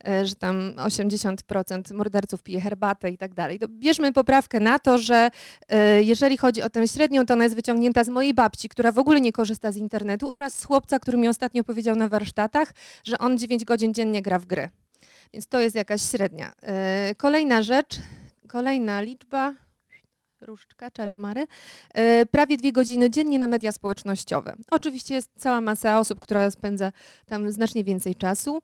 e, 0.07 0.25
że 0.25 0.35
tam 0.35 0.73
80% 0.77 1.93
morderców 1.93 2.43
pije 2.43 2.61
herbatę 2.61 3.09
i 3.09 3.17
tak 3.17 3.33
dalej. 3.33 3.59
Bierzmy 3.69 4.13
poprawkę 4.13 4.59
na 4.59 4.79
to, 4.79 4.97
że 4.97 5.29
e, 5.69 6.03
jeżeli 6.03 6.37
chodzi 6.37 6.61
o 6.61 6.69
tę 6.69 6.87
średnią, 6.87 7.25
to 7.25 7.33
ona 7.33 7.43
jest 7.43 7.55
wyciągnięta 7.55 8.03
z 8.03 8.09
mojej 8.09 8.33
babci, 8.33 8.69
która 8.69 8.91
w 8.91 8.99
ogóle 8.99 9.21
nie 9.21 9.31
korzysta 9.31 9.71
z 9.71 9.77
internetu, 9.77 10.35
oraz 10.39 10.59
z 10.59 10.65
chłopca, 10.65 10.99
który 10.99 11.17
mi 11.17 11.27
ostatnio 11.27 11.63
powiedział 11.63 11.95
na 11.95 12.07
warsztatach, 12.07 12.73
że 13.03 13.17
on 13.17 13.37
9 13.37 13.65
godzin 13.65 13.93
dziennie 13.93 14.21
gra 14.21 14.39
w 14.39 14.45
gry. 14.45 14.69
Więc 15.33 15.47
to 15.47 15.59
jest 15.59 15.75
jakaś 15.75 16.01
średnia. 16.01 16.53
E, 16.63 17.15
Kolejna 17.17 17.63
rzecz, 17.63 17.99
kolejna 18.47 19.01
liczba, 19.01 19.53
różdżka, 20.41 20.91
czarmary, 20.91 21.47
e, 21.93 22.25
prawie 22.25 22.57
dwie 22.57 22.71
godziny 22.71 23.09
dziennie 23.09 23.39
na 23.39 23.47
media 23.47 23.71
społecznościowe. 23.71 24.55
Oczywiście 24.71 25.15
jest 25.15 25.29
cała 25.37 25.61
masa 25.61 25.99
osób, 25.99 26.19
która 26.19 26.51
spędza 26.51 26.91
tam 27.25 27.51
znacznie 27.51 27.83
więcej 27.83 28.15
czasu. 28.15 28.61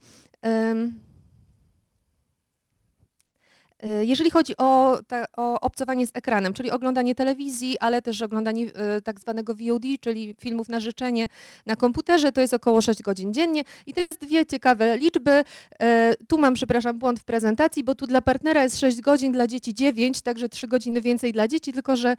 E, 3.80 4.06
Jeżeli 4.06 4.32
chodzi 4.32 4.58
o, 4.58 5.00
ta, 5.08 5.26
o 5.38 5.60
obcowanie 5.60 6.08
z 6.08 6.12
ekranem, 6.14 6.54
czyli 6.54 6.72
oglądanie 6.72 7.16
telewizji, 7.16 7.78
ale 7.80 8.02
też 8.02 8.22
oglądanie 8.22 8.66
e, 8.74 9.02
tak 9.02 9.20
zwanego 9.20 9.56
VOD, 9.56 9.84
czyli 10.02 10.36
filmów 10.40 10.70
na 10.70 10.80
życzenie 10.80 11.28
na 11.66 11.76
komputerze, 11.76 12.32
to 12.32 12.42
jest 12.42 12.54
około 12.54 12.82
6 12.82 13.02
godzin 13.02 13.34
dziennie. 13.34 13.64
I 13.86 13.94
to 13.94 14.02
jest 14.02 14.22
dwie 14.22 14.46
ciekawe 14.46 14.98
liczby. 14.98 15.44
E, 15.80 16.16
Tu 16.28 16.38
mam, 16.38 16.54
przepraszam, 16.54 17.00
błąd 17.00 17.20
w 17.20 17.24
prezentacji, 17.26 17.84
bo 17.84 17.96
tu 17.96 18.08
dla 18.08 18.22
partnera 18.22 18.64
jest 18.64 18.80
6 18.80 19.02
godzin, 19.02 19.32
dla 19.32 19.48
dzieci 19.48 19.74
9, 19.74 20.22
także 20.22 20.50
3 20.50 20.68
godziny 20.68 21.02
więcej 21.02 21.34
dla 21.34 21.48
dzieci, 21.48 21.74
tylko 21.74 21.96
że 21.96 22.16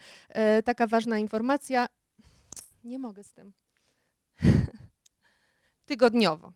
taka 0.64 0.86
ważna 0.86 1.18
informacja, 1.18 1.86
nie 2.84 2.98
mogę 2.98 3.24
z 3.24 3.32
tym, 3.32 3.52
tygodniowo. 5.86 6.52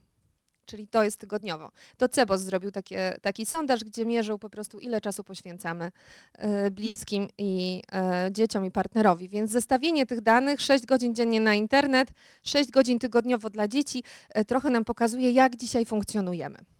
Czyli 0.74 0.88
to 0.88 1.04
jest 1.04 1.16
tygodniowo. 1.16 1.70
To 1.96 2.08
Cebos 2.08 2.40
zrobił 2.40 2.70
takie, 2.70 3.16
taki 3.22 3.46
sondaż, 3.46 3.84
gdzie 3.84 4.06
mierzył 4.06 4.38
po 4.38 4.50
prostu 4.50 4.78
ile 4.78 5.00
czasu 5.00 5.24
poświęcamy 5.24 5.92
e, 6.32 6.70
bliskim 6.70 7.28
i 7.38 7.82
e, 7.92 8.28
dzieciom 8.32 8.64
i 8.64 8.70
partnerowi. 8.70 9.28
Więc 9.28 9.50
zestawienie 9.50 10.06
tych 10.06 10.20
danych, 10.20 10.60
6 10.60 10.86
godzin 10.86 11.14
dziennie 11.14 11.40
na 11.40 11.54
internet, 11.54 12.08
6 12.42 12.70
godzin 12.70 12.98
tygodniowo 12.98 13.50
dla 13.50 13.68
dzieci, 13.68 14.02
e, 14.28 14.44
trochę 14.44 14.70
nam 14.70 14.84
pokazuje, 14.84 15.30
jak 15.30 15.56
dzisiaj 15.56 15.84
funkcjonujemy. 15.84 16.73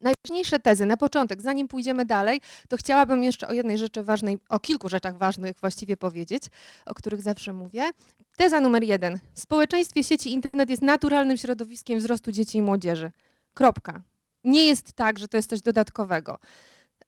Najważniejsze 0.00 0.58
tezy 0.58 0.86
na 0.86 0.96
początek, 0.96 1.42
zanim 1.42 1.68
pójdziemy 1.68 2.04
dalej, 2.04 2.40
to 2.68 2.76
chciałabym 2.76 3.22
jeszcze 3.22 3.48
o 3.48 3.52
jednej 3.52 3.78
rzeczy 3.78 4.02
ważnej, 4.02 4.38
o 4.48 4.60
kilku 4.60 4.88
rzeczach 4.88 5.16
ważnych 5.18 5.56
właściwie 5.60 5.96
powiedzieć, 5.96 6.42
o 6.86 6.94
których 6.94 7.22
zawsze 7.22 7.52
mówię. 7.52 7.90
Teza 8.36 8.60
numer 8.60 8.82
jeden. 8.82 9.18
W 9.34 9.40
społeczeństwie 9.40 10.04
sieci 10.04 10.32
internet 10.32 10.70
jest 10.70 10.82
naturalnym 10.82 11.36
środowiskiem 11.36 11.98
wzrostu 11.98 12.32
dzieci 12.32 12.58
i 12.58 12.62
młodzieży. 12.62 13.10
Kropka. 13.54 14.02
Nie 14.44 14.66
jest 14.66 14.92
tak, 14.92 15.18
że 15.18 15.28
to 15.28 15.36
jest 15.36 15.50
coś 15.50 15.60
dodatkowego. 15.60 16.38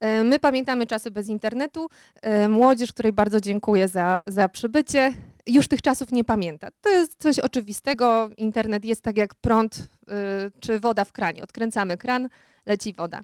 E, 0.00 0.24
My 0.24 0.38
pamiętamy 0.38 0.86
czasy 0.86 1.10
bez 1.10 1.28
internetu. 1.28 1.88
E, 2.22 2.48
Młodzież, 2.48 2.92
której 2.92 3.12
bardzo 3.12 3.40
dziękuję 3.40 3.88
za, 3.88 4.22
za 4.26 4.48
przybycie, 4.48 5.12
już 5.46 5.68
tych 5.68 5.82
czasów 5.82 6.12
nie 6.12 6.24
pamięta. 6.24 6.68
To 6.80 6.90
jest 6.90 7.22
coś 7.22 7.38
oczywistego. 7.38 8.30
Internet 8.36 8.84
jest 8.84 9.02
tak 9.02 9.16
jak 9.16 9.34
prąd 9.34 9.78
y, 9.78 9.84
czy 10.60 10.80
woda 10.80 11.04
w 11.04 11.12
kranie. 11.12 11.42
Odkręcamy 11.42 11.96
kran, 11.96 12.28
leci 12.66 12.94
woda. 12.94 13.20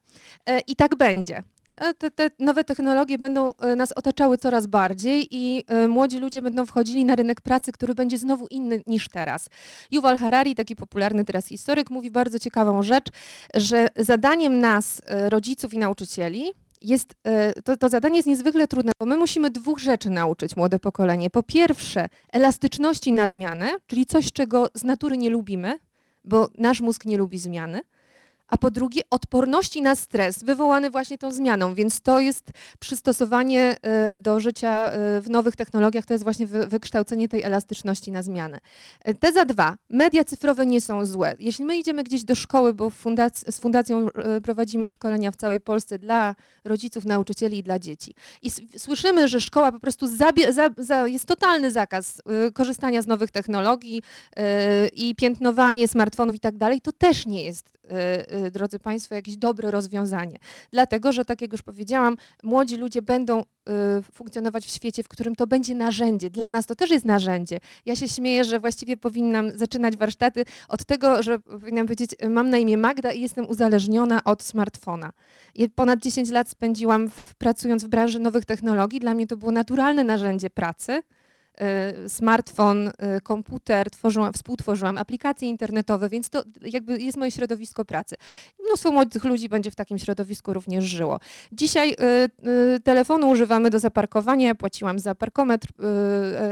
E, 0.47 0.61
I 0.61 0.77
tak 0.77 0.97
będzie. 0.97 1.43
E, 1.77 1.95
Te, 1.95 2.11
te 2.11 2.31
nowe 2.39 2.65
technologie 2.65 3.19
będą 3.19 3.53
e, 3.55 3.77
nas 3.77 3.93
otaczały 3.93 4.39
coraz 4.39 4.67
bardziej 4.67 5.29
i 5.31 5.65
młodzi 5.89 6.19
ludzie 6.19 6.43
będą 6.43 6.67
wchodzili 6.67 7.05
na 7.05 7.17
rynek 7.17 7.41
pracy, 7.41 7.73
który 7.73 7.95
będzie 7.95 8.19
znowu 8.19 8.47
inny 8.51 8.83
niż 8.87 9.09
teraz. 9.09 9.49
Yuval 9.91 10.19
Harari, 10.19 10.55
taki 10.55 10.77
popularny 10.77 11.25
teraz 11.25 11.47
historyk, 11.47 11.91
mówi 11.91 12.11
bardzo 12.11 12.39
ciekawą 12.39 12.83
rzecz, 12.83 13.07
że 13.55 13.89
zadaniem 13.97 14.61
nas, 14.61 15.03
rodziców 15.29 15.75
i 15.75 15.79
nauczycieli, 15.79 16.53
jest, 16.83 17.15
to, 17.65 17.77
to 17.77 17.89
zadanie 17.89 18.17
jest 18.17 18.29
niezwykle 18.29 18.69
trudne, 18.69 18.93
bo 19.01 19.07
my 19.07 19.17
musimy 19.17 19.51
dwóch 19.51 19.79
rzeczy 19.79 20.11
nauczyć 20.11 20.57
młode 20.57 20.79
pokolenie. 20.79 21.31
Po 21.31 21.43
pierwsze, 21.43 22.07
elastyczności 22.33 23.13
na 23.13 23.33
zmianę, 23.39 23.71
czyli 23.87 24.07
coś, 24.07 24.33
czego 24.33 24.69
z 24.75 24.85
natury 24.85 25.19
nie 25.19 25.31
lubimy, 25.31 25.79
bo 26.25 26.49
nasz 26.59 26.81
mózg 26.81 27.05
nie 27.05 27.19
lubi 27.19 27.39
zmiany 27.39 27.81
a 28.49 28.57
po 28.59 28.71
drugie 28.71 29.03
odporności 29.11 29.83
na 29.83 29.97
stres 29.97 30.43
wywołany 30.45 30.91
właśnie 30.91 31.19
tą 31.19 31.33
zmianą, 31.33 31.75
więc 31.75 32.01
to 32.01 32.21
jest 32.21 32.51
przystosowanie 32.79 33.77
e, 33.85 34.13
do 34.21 34.41
życia 34.41 34.85
e, 34.93 35.21
w 35.21 35.31
nowych 35.31 35.57
technologiach, 35.57 36.07
to 36.07 36.15
jest 36.15 36.25
właśnie 36.25 36.47
wy- 36.47 36.67
wykształcenie 36.67 37.29
tej 37.29 37.43
elastyczności 37.43 38.13
na 38.13 38.23
zmianę. 38.23 38.59
E, 39.05 39.15
Teza 39.15 39.45
dwa, 39.45 39.77
media 39.91 40.25
cyfrowe 40.25 40.67
nie 40.67 40.81
są 40.81 41.07
złe. 41.07 41.35
Jeśli 41.39 41.65
my 41.65 41.77
idziemy 41.79 42.05
gdzieś 42.05 42.25
do 42.25 42.35
szkoły, 42.35 42.75
bo 42.75 42.89
fundac- 42.91 43.51
z 43.53 43.61
fundacją 43.61 44.09
prowadzimy 44.43 44.89
szkolenia 44.97 45.31
w 45.31 45.37
całej 45.37 45.61
Polsce 45.61 45.99
dla 45.99 46.35
rodziców, 46.65 47.05
nauczycieli 47.05 47.59
i 47.59 47.63
dla 47.63 47.79
dzieci 47.79 48.15
i 48.43 48.51
słyszymy, 48.79 49.29
że 49.29 49.41
szkoła 49.41 49.73
po 49.73 49.81
prostu 49.81 50.07
za- 50.07 50.33
za- 50.79 51.09
jest 51.09 51.27
totalny 51.27 51.71
zakaz 51.71 52.23
korzystania 52.55 53.03
z 53.03 53.07
nowych 53.07 53.31
technologii 53.31 54.03
i 54.93 55.15
piętnowanie 55.15 55.89
smartfonów 55.89 56.35
i 56.37 56.41
tak 56.41 56.57
dalej, 56.57 56.81
to 56.81 56.93
też 56.93 57.27
nie 57.27 57.45
jest 57.45 57.78
drodzy 58.51 58.79
Państwo, 58.79 59.15
jakieś 59.15 59.37
dobre 59.37 59.71
rozwiązanie. 59.71 60.39
Dlatego, 60.73 61.13
że 61.13 61.25
tak 61.25 61.43
jak 61.43 61.53
już 61.53 61.63
powiedziałam, 61.63 62.17
młodzi 62.43 62.77
ludzie 62.77 63.03
będą 63.03 63.41
e, 63.41 63.45
funkcjonować 64.13 64.67
w 64.67 64.71
świecie, 64.71 65.03
w 65.03 65.09
którym 65.09 65.37
to 65.37 65.47
będzie 65.47 65.75
narzędzie. 65.75 66.31
Dla 66.31 66.45
nas 66.53 66.67
to 66.67 66.75
też 66.75 66.91
jest 66.91 67.05
narzędzie. 67.05 67.61
Ja 67.87 67.97
się 67.97 68.09
śmieję, 68.09 68.45
że 68.45 68.61
właściwie 68.61 68.97
powinnam 68.97 69.59
zaczynać 69.59 69.97
warsztaty 69.97 70.45
od 70.69 70.85
tego, 70.85 71.23
że 71.23 71.39
powinnam 71.39 71.87
powiedzieć, 71.87 72.11
mam 72.29 72.51
na 72.51 72.59
imię 72.59 72.77
Magda 72.77 73.13
i 73.13 73.21
jestem 73.21 73.49
uzależniona 73.49 74.25
od 74.25 74.43
smartfona. 74.43 75.13
I 75.55 75.71
ponad 75.71 76.01
10 76.01 76.31
lat 76.31 76.49
spędziłam 76.49 77.11
w, 77.11 77.35
pracując 77.35 77.85
w 77.85 77.89
branży 77.89 78.19
nowych 78.19 78.45
technologii. 78.45 79.01
Dla 79.01 79.15
mnie 79.15 79.27
to 79.27 79.37
było 79.37 79.53
naturalne 79.53 80.05
narzędzie 80.05 80.51
pracy 80.51 81.03
smartfon, 82.09 82.91
e, 82.99 83.21
komputer, 83.21 83.91
tworzyłam, 83.91 84.33
współtworzyłam 84.33 84.99
aplikacje 84.99 85.49
internetowe, 85.49 86.09
więc 86.09 86.31
to 86.31 86.43
jakby 86.61 86.99
jest 87.01 87.19
moje 87.19 87.31
środowisko 87.31 87.85
pracy. 87.85 88.17
Mnóstwo 88.67 88.93
młodych 88.93 89.25
ludzi 89.25 89.49
będzie 89.49 89.71
w 89.71 89.75
takim 89.75 89.99
środowisku 89.99 90.53
również 90.53 90.85
żyło. 90.85 91.21
Dzisiaj 91.53 91.93
y, 91.93 92.49
y, 92.77 92.81
telefonu 92.81 93.31
używamy 93.31 93.71
do 93.71 93.79
zaparkowania, 93.79 94.55
płaciłam 94.55 94.99
za 94.99 95.15
parkometr 95.15 95.69
y, 95.69 95.85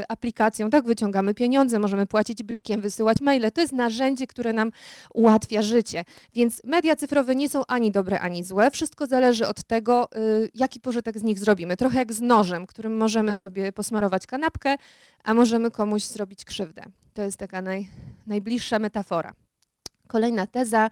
y, 0.01 0.07
aplikacją, 0.07 0.69
tak 0.69 0.85
wyciągamy 0.85 1.33
pieniądze, 1.33 1.79
możemy 1.79 2.05
płacić 2.05 2.43
blikiem, 2.43 2.81
wysyłać 2.81 3.21
maile. 3.21 3.51
To 3.51 3.61
jest 3.61 3.73
narzędzie, 3.73 4.27
które 4.27 4.53
nam 4.53 4.71
ułatwia 5.13 5.61
życie. 5.61 6.05
Więc 6.35 6.63
media 6.63 6.95
cyfrowe 6.95 7.35
nie 7.35 7.49
są 7.49 7.65
ani 7.67 7.91
dobre, 7.91 8.19
ani 8.19 8.43
złe. 8.43 8.71
Wszystko 8.71 9.05
zależy 9.05 9.47
od 9.47 9.63
tego, 9.63 10.09
y, 10.15 10.49
jaki 10.55 10.79
pożytek 10.79 11.19
z 11.19 11.23
nich 11.23 11.39
zrobimy. 11.39 11.77
Trochę 11.77 11.99
jak 11.99 12.13
z 12.13 12.21
nożem, 12.21 12.67
którym 12.67 12.97
możemy 12.97 13.37
sobie 13.43 13.71
posmarować 13.71 14.27
kanapkę, 14.27 14.75
a 15.23 15.33
możemy 15.33 15.71
komuś 15.71 16.03
zrobić 16.03 16.45
krzywdę. 16.45 16.83
To 17.13 17.21
jest 17.21 17.37
taka 17.37 17.61
naj, 17.61 17.87
najbliższa 18.27 18.79
metafora. 18.79 19.33
Kolejna 20.07 20.47
teza. 20.47 20.89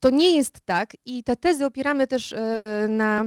To 0.00 0.10
nie 0.10 0.36
jest 0.36 0.60
tak 0.64 0.92
i 1.04 1.24
te 1.24 1.36
tezy 1.36 1.66
opieramy 1.66 2.06
też 2.06 2.32
e, 2.32 2.62
na, 2.88 3.24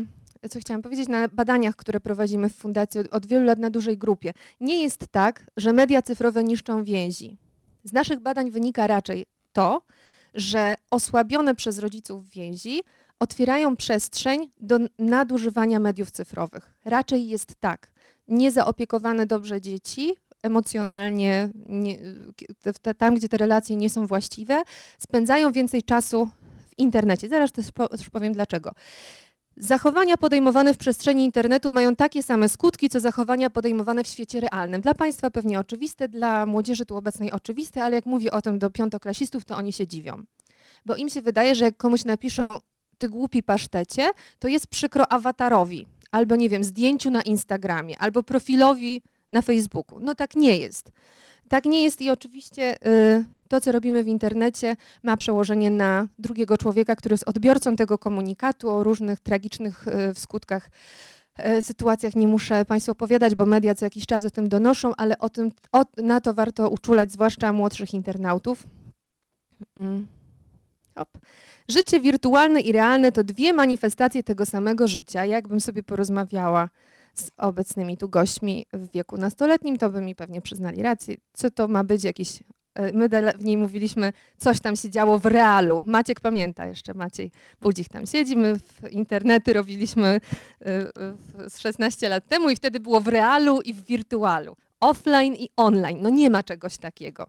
co 0.49 0.59
chciałam 0.59 0.81
powiedzieć, 0.81 1.07
na 1.09 1.27
badaniach, 1.27 1.75
które 1.75 1.99
prowadzimy 1.99 2.49
w 2.49 2.55
fundacji 2.55 2.99
od, 2.99 3.07
od 3.13 3.25
wielu 3.25 3.45
lat 3.45 3.59
na 3.59 3.69
dużej 3.69 3.97
grupie. 3.97 4.33
Nie 4.59 4.83
jest 4.83 5.07
tak, 5.11 5.45
że 5.57 5.73
media 5.73 6.01
cyfrowe 6.01 6.43
niszczą 6.43 6.83
więzi. 6.83 7.37
Z 7.83 7.93
naszych 7.93 8.19
badań 8.19 8.51
wynika 8.51 8.87
raczej 8.87 9.25
to, 9.53 9.81
że 10.33 10.75
osłabione 10.91 11.55
przez 11.55 11.79
rodziców 11.79 12.29
więzi 12.29 12.81
otwierają 13.19 13.75
przestrzeń 13.75 14.51
do 14.59 14.79
nadużywania 14.99 15.79
mediów 15.79 16.11
cyfrowych. 16.11 16.73
Raczej 16.85 17.27
jest 17.27 17.55
tak, 17.59 17.91
niezaopiekowane 18.27 19.25
dobrze 19.25 19.61
dzieci, 19.61 20.15
emocjonalnie, 20.43 21.49
nie, 21.69 21.97
te- 22.81 22.93
tam 22.93 23.15
gdzie 23.15 23.29
te 23.29 23.37
relacje 23.37 23.75
nie 23.75 23.89
są 23.89 24.07
właściwe, 24.07 24.63
spędzają 24.99 25.51
więcej 25.51 25.83
czasu 25.83 26.25
w 26.25 26.79
internecie. 26.79 27.29
Zaraz 27.29 27.51
też, 27.51 27.71
po, 27.71 27.87
też 27.87 28.09
powiem 28.09 28.33
dlaczego. 28.33 28.71
Zachowania 29.59 30.17
podejmowane 30.17 30.73
w 30.73 30.77
przestrzeni 30.77 31.25
internetu 31.25 31.71
mają 31.73 31.95
takie 31.95 32.23
same 32.23 32.49
skutki, 32.49 32.89
co 32.89 32.99
zachowania 32.99 33.49
podejmowane 33.49 34.03
w 34.03 34.07
świecie 34.07 34.39
realnym. 34.39 34.81
Dla 34.81 34.93
Państwa 34.93 35.31
pewnie 35.31 35.59
oczywiste, 35.59 36.09
dla 36.09 36.45
młodzieży 36.45 36.85
tu 36.85 36.95
obecnej 36.95 37.31
oczywiste, 37.31 37.83
ale 37.83 37.95
jak 37.95 38.05
mówię 38.05 38.31
o 38.31 38.41
tym 38.41 38.59
do 38.59 38.69
piątoklasistów, 38.69 39.45
to 39.45 39.57
oni 39.57 39.73
się 39.73 39.87
dziwią. 39.87 40.23
Bo 40.85 40.95
im 40.95 41.09
się 41.09 41.21
wydaje, 41.21 41.55
że 41.55 41.65
jak 41.65 41.77
komuś 41.77 42.05
napiszą 42.05 42.47
ty 42.97 43.09
głupi 43.09 43.43
pasztecie, 43.43 44.09
to 44.39 44.47
jest 44.47 44.67
przykro 44.67 45.11
awatarowi, 45.11 45.87
albo 46.17 46.35
nie 46.35 46.49
wiem, 46.49 46.63
zdjęciu 46.63 47.11
na 47.11 47.21
Instagramie, 47.21 47.97
albo 47.99 48.23
profilowi 48.23 49.01
na 49.33 49.41
Facebooku. 49.41 49.99
No 49.99 50.15
tak 50.15 50.35
nie 50.35 50.57
jest. 50.57 50.91
Tak 51.49 51.65
nie 51.65 51.83
jest 51.83 52.01
i 52.01 52.09
oczywiście 52.09 52.87
y, 52.87 53.25
to, 53.47 53.61
co 53.61 53.71
robimy 53.71 54.03
w 54.03 54.07
internecie, 54.07 54.75
ma 55.03 55.17
przełożenie 55.17 55.71
na 55.71 56.07
drugiego 56.19 56.57
człowieka, 56.57 56.95
który 56.95 57.13
jest 57.13 57.29
odbiorcą 57.29 57.75
tego 57.75 57.97
komunikatu 57.97 58.69
o 58.69 58.83
różnych 58.83 59.19
tragicznych 59.19 59.87
y, 59.87 60.13
w 60.13 60.19
skutkach 60.19 60.69
y, 61.39 61.63
sytuacjach 61.63 62.15
nie 62.15 62.27
muszę 62.27 62.65
Państwu 62.65 62.91
opowiadać, 62.91 63.35
bo 63.35 63.45
media 63.45 63.75
co 63.75 63.85
jakiś 63.85 64.05
czas 64.05 64.25
o 64.25 64.29
tym 64.29 64.49
donoszą, 64.49 64.95
ale 64.95 65.17
o 65.17 65.29
tym, 65.29 65.51
o, 65.71 65.85
na 65.97 66.21
to 66.21 66.33
warto 66.33 66.69
uczulać 66.69 67.11
zwłaszcza 67.11 67.53
młodszych 67.53 67.93
internautów. 67.93 68.63
Życie 71.69 71.99
wirtualne 71.99 72.61
i 72.61 72.71
realne 72.71 73.11
to 73.11 73.23
dwie 73.23 73.53
manifestacje 73.53 74.23
tego 74.23 74.45
samego 74.45 74.87
życia. 74.87 75.25
Jakbym 75.25 75.61
sobie 75.61 75.83
porozmawiała 75.83 76.69
z 77.13 77.31
obecnymi 77.37 77.97
tu 77.97 78.09
gośćmi 78.09 78.65
w 78.73 78.91
wieku 78.91 79.17
nastoletnim, 79.17 79.77
to 79.77 79.89
by 79.89 80.01
mi 80.01 80.15
pewnie 80.15 80.41
przyznali 80.41 80.81
rację. 80.81 81.15
Co 81.33 81.51
to 81.51 81.67
ma 81.67 81.83
być 81.83 82.03
jakieś. 82.03 82.43
e, 82.75 82.91
My 82.93 83.09
w 83.37 83.43
niej 83.43 83.57
mówiliśmy, 83.57 84.13
coś 84.37 84.59
tam 84.59 84.75
się 84.75 84.89
działo 84.89 85.19
w 85.19 85.25
realu. 85.25 85.83
Maciek 85.87 86.19
pamięta 86.19 86.65
jeszcze, 86.65 86.93
Maciej 86.93 87.31
Budzik 87.61 87.89
tam 87.89 88.05
siedzi. 88.05 88.37
My 88.37 88.59
w 88.59 88.91
internety 88.91 89.53
robiliśmy 89.53 90.07
e, 90.07 90.19
z 91.49 91.59
16 91.59 92.09
lat 92.09 92.27
temu 92.27 92.49
i 92.49 92.55
wtedy 92.55 92.79
było 92.79 93.01
w 93.01 93.07
realu 93.07 93.61
i 93.61 93.73
w 93.73 93.85
wirtualu. 93.85 94.55
Offline 94.79 95.35
i 95.35 95.49
online. 95.57 95.99
No 96.01 96.09
nie 96.09 96.29
ma 96.29 96.43
czegoś 96.43 96.77
takiego. 96.77 97.27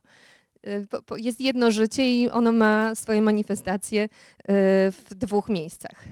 Y, 0.66 0.86
Jest 1.16 1.40
jedno 1.40 1.70
życie 1.70 2.20
i 2.22 2.30
ono 2.30 2.52
ma 2.52 2.94
swoje 2.94 3.22
manifestacje 3.22 4.04
y, 4.04 4.08
w 4.92 5.04
dwóch 5.10 5.48
miejscach. 5.48 6.04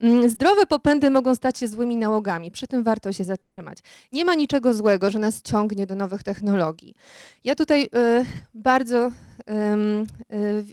Mm, 0.00 0.30
Zdrowe 0.30 0.66
popędy 0.66 1.10
mogą 1.10 1.34
stać 1.34 1.58
się 1.58 1.68
złymi 1.68 1.96
nałogami, 1.96 2.50
przy 2.50 2.66
tym 2.66 2.82
warto 2.82 3.12
się 3.12 3.24
zatrzymać. 3.24 3.78
Nie 4.12 4.24
ma 4.24 4.34
niczego 4.34 4.74
złego, 4.74 5.10
że 5.10 5.18
nas 5.18 5.42
ciągnie 5.42 5.86
do 5.86 5.94
nowych 5.94 6.22
technologii. 6.22 6.94
Ja 7.44 7.54
tutaj 7.54 7.84
y, 7.84 8.24
bardzo 8.54 9.10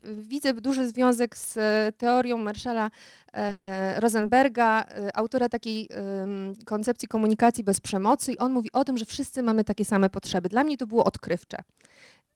widzę 0.04 0.54
duży 0.54 0.88
związek 0.88 1.38
z 1.38 1.56
teorią 1.98 2.38
Marszala 2.38 2.92
e, 3.34 3.56
e, 3.68 4.00
Rosenberga, 4.00 4.86
autora 5.14 5.50
takiej 5.50 5.90
koncepcji 6.66 7.08
komunikacji 7.08 7.64
bez 7.64 7.82
przemocy 7.82 8.34
i 8.34 8.38
on 8.38 8.52
mówi 8.52 8.72
o 8.72 8.86
tym, 8.86 8.98
że 8.98 9.06
wszyscy 9.06 9.44
mamy 9.44 9.64
takie 9.64 9.86
same 9.86 10.10
potrzeby. 10.10 10.50
Dla 10.50 10.64
mnie 10.64 10.78
to 10.78 10.88
było 10.88 11.04
odkrywcze 11.04 11.58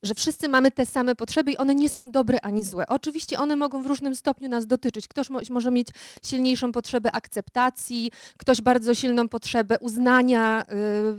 że 0.03 0.15
wszyscy 0.15 0.49
mamy 0.49 0.71
te 0.71 0.85
same 0.85 1.15
potrzeby 1.15 1.51
i 1.51 1.57
one 1.57 1.75
nie 1.75 1.89
są 1.89 2.11
dobre 2.11 2.41
ani 2.41 2.63
złe. 2.63 2.87
Oczywiście 2.87 3.39
one 3.39 3.55
mogą 3.55 3.83
w 3.83 3.85
różnym 3.85 4.15
stopniu 4.15 4.49
nas 4.49 4.67
dotyczyć. 4.67 5.07
Ktoś 5.07 5.29
mo- 5.29 5.39
może 5.49 5.71
mieć 5.71 5.87
silniejszą 6.25 6.71
potrzebę 6.71 7.11
akceptacji, 7.11 8.11
ktoś 8.37 8.61
bardzo 8.61 8.95
silną 8.95 9.29
potrzebę 9.29 9.79
uznania, 9.79 10.65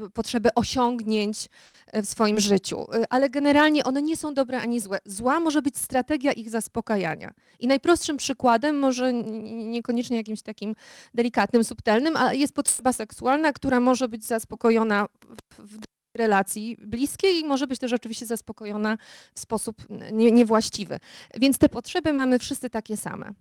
y, 0.07 0.11
potrzebę 0.11 0.51
osiągnięć 0.55 1.49
y, 1.97 2.03
w 2.03 2.07
swoim 2.09 2.41
życiu, 2.41 2.87
Y, 2.95 3.05
ale 3.11 3.31
generalnie 3.31 3.85
one 3.85 4.03
nie 4.03 4.17
są 4.17 4.35
dobre 4.35 4.61
ani 4.61 4.81
złe. 4.81 4.99
Zła 5.05 5.41
może 5.41 5.63
być 5.63 5.79
strategia 5.79 6.33
ich 6.33 6.51
zaspokajania. 6.51 7.33
I 7.61 7.67
najprostszym 7.67 8.17
przykładem, 8.17 8.79
może 8.79 9.13
niekoniecznie 9.13 10.17
jakimś 10.17 10.43
takim 10.43 10.75
delikatnym, 11.15 11.65
subtelnym, 11.65 12.17
ale 12.17 12.37
jest 12.37 12.55
potrzeba 12.55 12.93
seksualna, 12.93 13.53
która 13.53 13.81
może 13.81 14.09
być 14.09 14.25
zaspokojona 14.25 15.07
w 15.59 15.92
relacji 16.15 16.77
bliskiej 16.81 17.41
i 17.41 17.45
może 17.45 17.67
być 17.67 17.81
też 17.81 17.93
oczywiście 17.93 18.27
zaspokojona 18.27 18.99
w 19.35 19.41
sposób 19.41 19.77
nie, 20.13 20.33
niewłaściwy. 20.33 20.99
Więc 21.41 21.59
te 21.59 21.69
potrzeby 21.69 22.13
mamy 22.13 22.39
wszyscy 22.39 22.71
takie 22.71 22.97
same. 22.97 23.33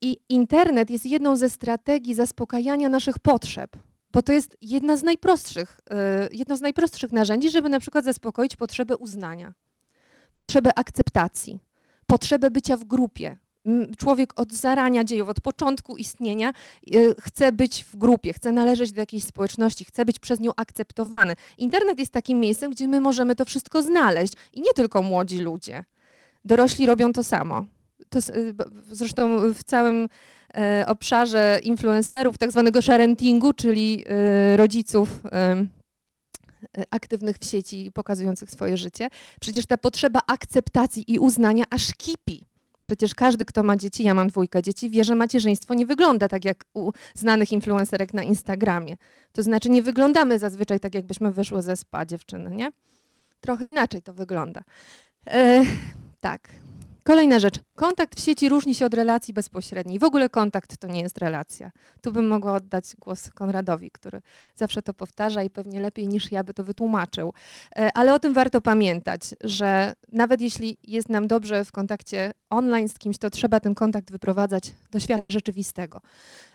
I 0.00 0.18
internet 0.28 0.90
jest 0.90 1.06
jedną 1.06 1.36
ze 1.36 1.50
strategii 1.50 2.14
zaspokajania 2.14 2.88
naszych 2.88 3.18
potrzeb, 3.18 3.76
bo 4.12 4.22
to 4.22 4.32
jest 4.32 4.56
jedna 4.62 4.96
z 4.96 5.02
najprostszych, 5.02 5.80
y, 6.32 6.36
jedno 6.36 6.56
z 6.56 6.60
najprostszych 6.60 7.12
narzędzi, 7.12 7.50
żeby 7.50 7.68
na 7.68 7.80
przykład 7.80 8.04
zaspokoić 8.04 8.56
potrzebę 8.56 8.96
uznania, 8.96 9.54
potrzebę 10.46 10.78
akceptacji, 10.78 11.60
potrzebę 12.06 12.50
bycia 12.50 12.76
w 12.76 12.84
grupie. 12.84 13.36
Człowiek 13.98 14.40
od 14.40 14.52
zarania 14.52 15.04
dziejów, 15.04 15.28
od 15.28 15.40
początku 15.40 15.96
istnienia 15.96 16.52
y, 16.94 17.14
chce 17.20 17.52
być 17.52 17.84
w 17.84 17.96
grupie, 17.96 18.32
chce 18.32 18.52
należeć 18.52 18.92
do 18.92 19.00
jakiejś 19.00 19.24
społeczności, 19.24 19.84
chce 19.84 20.04
być 20.04 20.18
przez 20.18 20.40
nią 20.40 20.50
akceptowany. 20.56 21.34
Internet 21.58 21.98
jest 21.98 22.12
takim 22.12 22.40
miejscem, 22.40 22.70
gdzie 22.70 22.88
my 22.88 23.00
możemy 23.00 23.36
to 23.36 23.44
wszystko 23.44 23.82
znaleźć 23.82 24.32
i 24.52 24.60
nie 24.60 24.72
tylko 24.74 25.02
młodzi 25.02 25.38
ludzie. 25.38 25.84
Dorośli 26.44 26.86
robią 26.86 27.12
to 27.12 27.24
samo. 27.24 27.66
To, 28.08 28.18
y, 28.18 28.54
zresztą 28.90 29.52
w 29.52 29.64
całym 29.64 30.08
e, 30.54 30.84
obszarze 30.86 31.60
influencerów, 31.62 32.38
tak 32.38 32.50
zwanego 32.50 32.82
sharentingu, 32.82 33.52
czyli 33.52 34.04
e, 34.06 34.56
rodziców 34.56 35.08
aktywnych 36.90 37.38
w 37.38 37.44
sieci, 37.44 37.90
pokazujących 37.94 38.50
swoje 38.50 38.76
życie. 38.76 39.08
Przecież 39.40 39.66
ta 39.66 39.78
potrzeba 39.78 40.20
akceptacji 40.26 41.12
i 41.12 41.18
uznania 41.18 41.64
aż 41.70 41.94
kipi. 41.94 42.47
Przecież 42.88 43.14
każdy, 43.14 43.44
kto 43.44 43.62
ma 43.62 43.76
dzieci, 43.76 44.04
ja 44.04 44.14
mam 44.14 44.28
dwójkę 44.28 44.62
dzieci, 44.62 44.90
wie, 44.90 45.04
że 45.04 45.14
macierzyństwo 45.14 45.74
nie 45.74 45.86
wygląda 45.86 46.28
tak 46.28 46.44
jak 46.44 46.64
u 46.74 46.92
znanych 47.14 47.52
influencerek 47.52 48.14
na 48.14 48.22
Instagramie. 48.22 48.96
To 49.32 49.42
znaczy 49.42 49.70
nie 49.70 49.82
wyglądamy 49.82 50.38
zazwyczaj 50.38 50.80
tak, 50.80 50.94
jakbyśmy 50.94 51.32
wyszły 51.32 51.62
ze 51.62 51.76
spa 51.76 52.06
dziewczyny, 52.06 52.50
nie? 52.50 52.72
Trochę 53.40 53.64
inaczej 53.72 54.02
to 54.02 54.12
wygląda. 54.14 54.60
E, 55.26 55.64
tak. 56.20 56.48
Kolejna 57.08 57.38
rzecz. 57.38 57.54
Kontakt 57.74 58.20
w 58.20 58.24
sieci 58.24 58.48
różni 58.48 58.74
się 58.74 58.86
od 58.86 58.94
relacji 58.94 59.34
bezpośredniej. 59.34 59.98
W 59.98 60.04
ogóle 60.04 60.28
kontakt 60.28 60.76
to 60.76 60.88
nie 60.88 61.00
jest 61.00 61.18
relacja. 61.18 61.70
Tu 62.02 62.12
bym 62.12 62.28
mogła 62.28 62.54
oddać 62.54 62.84
głos 62.98 63.30
Konradowi, 63.30 63.90
który 63.90 64.20
zawsze 64.54 64.82
to 64.82 64.94
powtarza 64.94 65.42
i 65.42 65.50
pewnie 65.50 65.80
lepiej 65.80 66.08
niż 66.08 66.32
ja 66.32 66.44
by 66.44 66.54
to 66.54 66.64
wytłumaczył. 66.64 67.32
E, 67.76 67.90
Ale 67.94 68.14
o 68.14 68.18
tym 68.18 68.34
warto 68.34 68.60
pamiętać, 68.60 69.20
że 69.44 69.94
nawet 70.12 70.40
jeśli 70.40 70.76
jest 70.82 71.08
nam 71.08 71.26
dobrze 71.26 71.64
w 71.64 71.72
kontakcie 71.72 72.32
online 72.50 72.88
z 72.88 72.98
kimś, 72.98 73.18
to 73.18 73.30
trzeba 73.30 73.60
ten 73.60 73.74
kontakt 73.74 74.10
wyprowadzać 74.10 74.72
do 74.90 75.00
świata 75.00 75.24
rzeczywistego. 75.28 76.00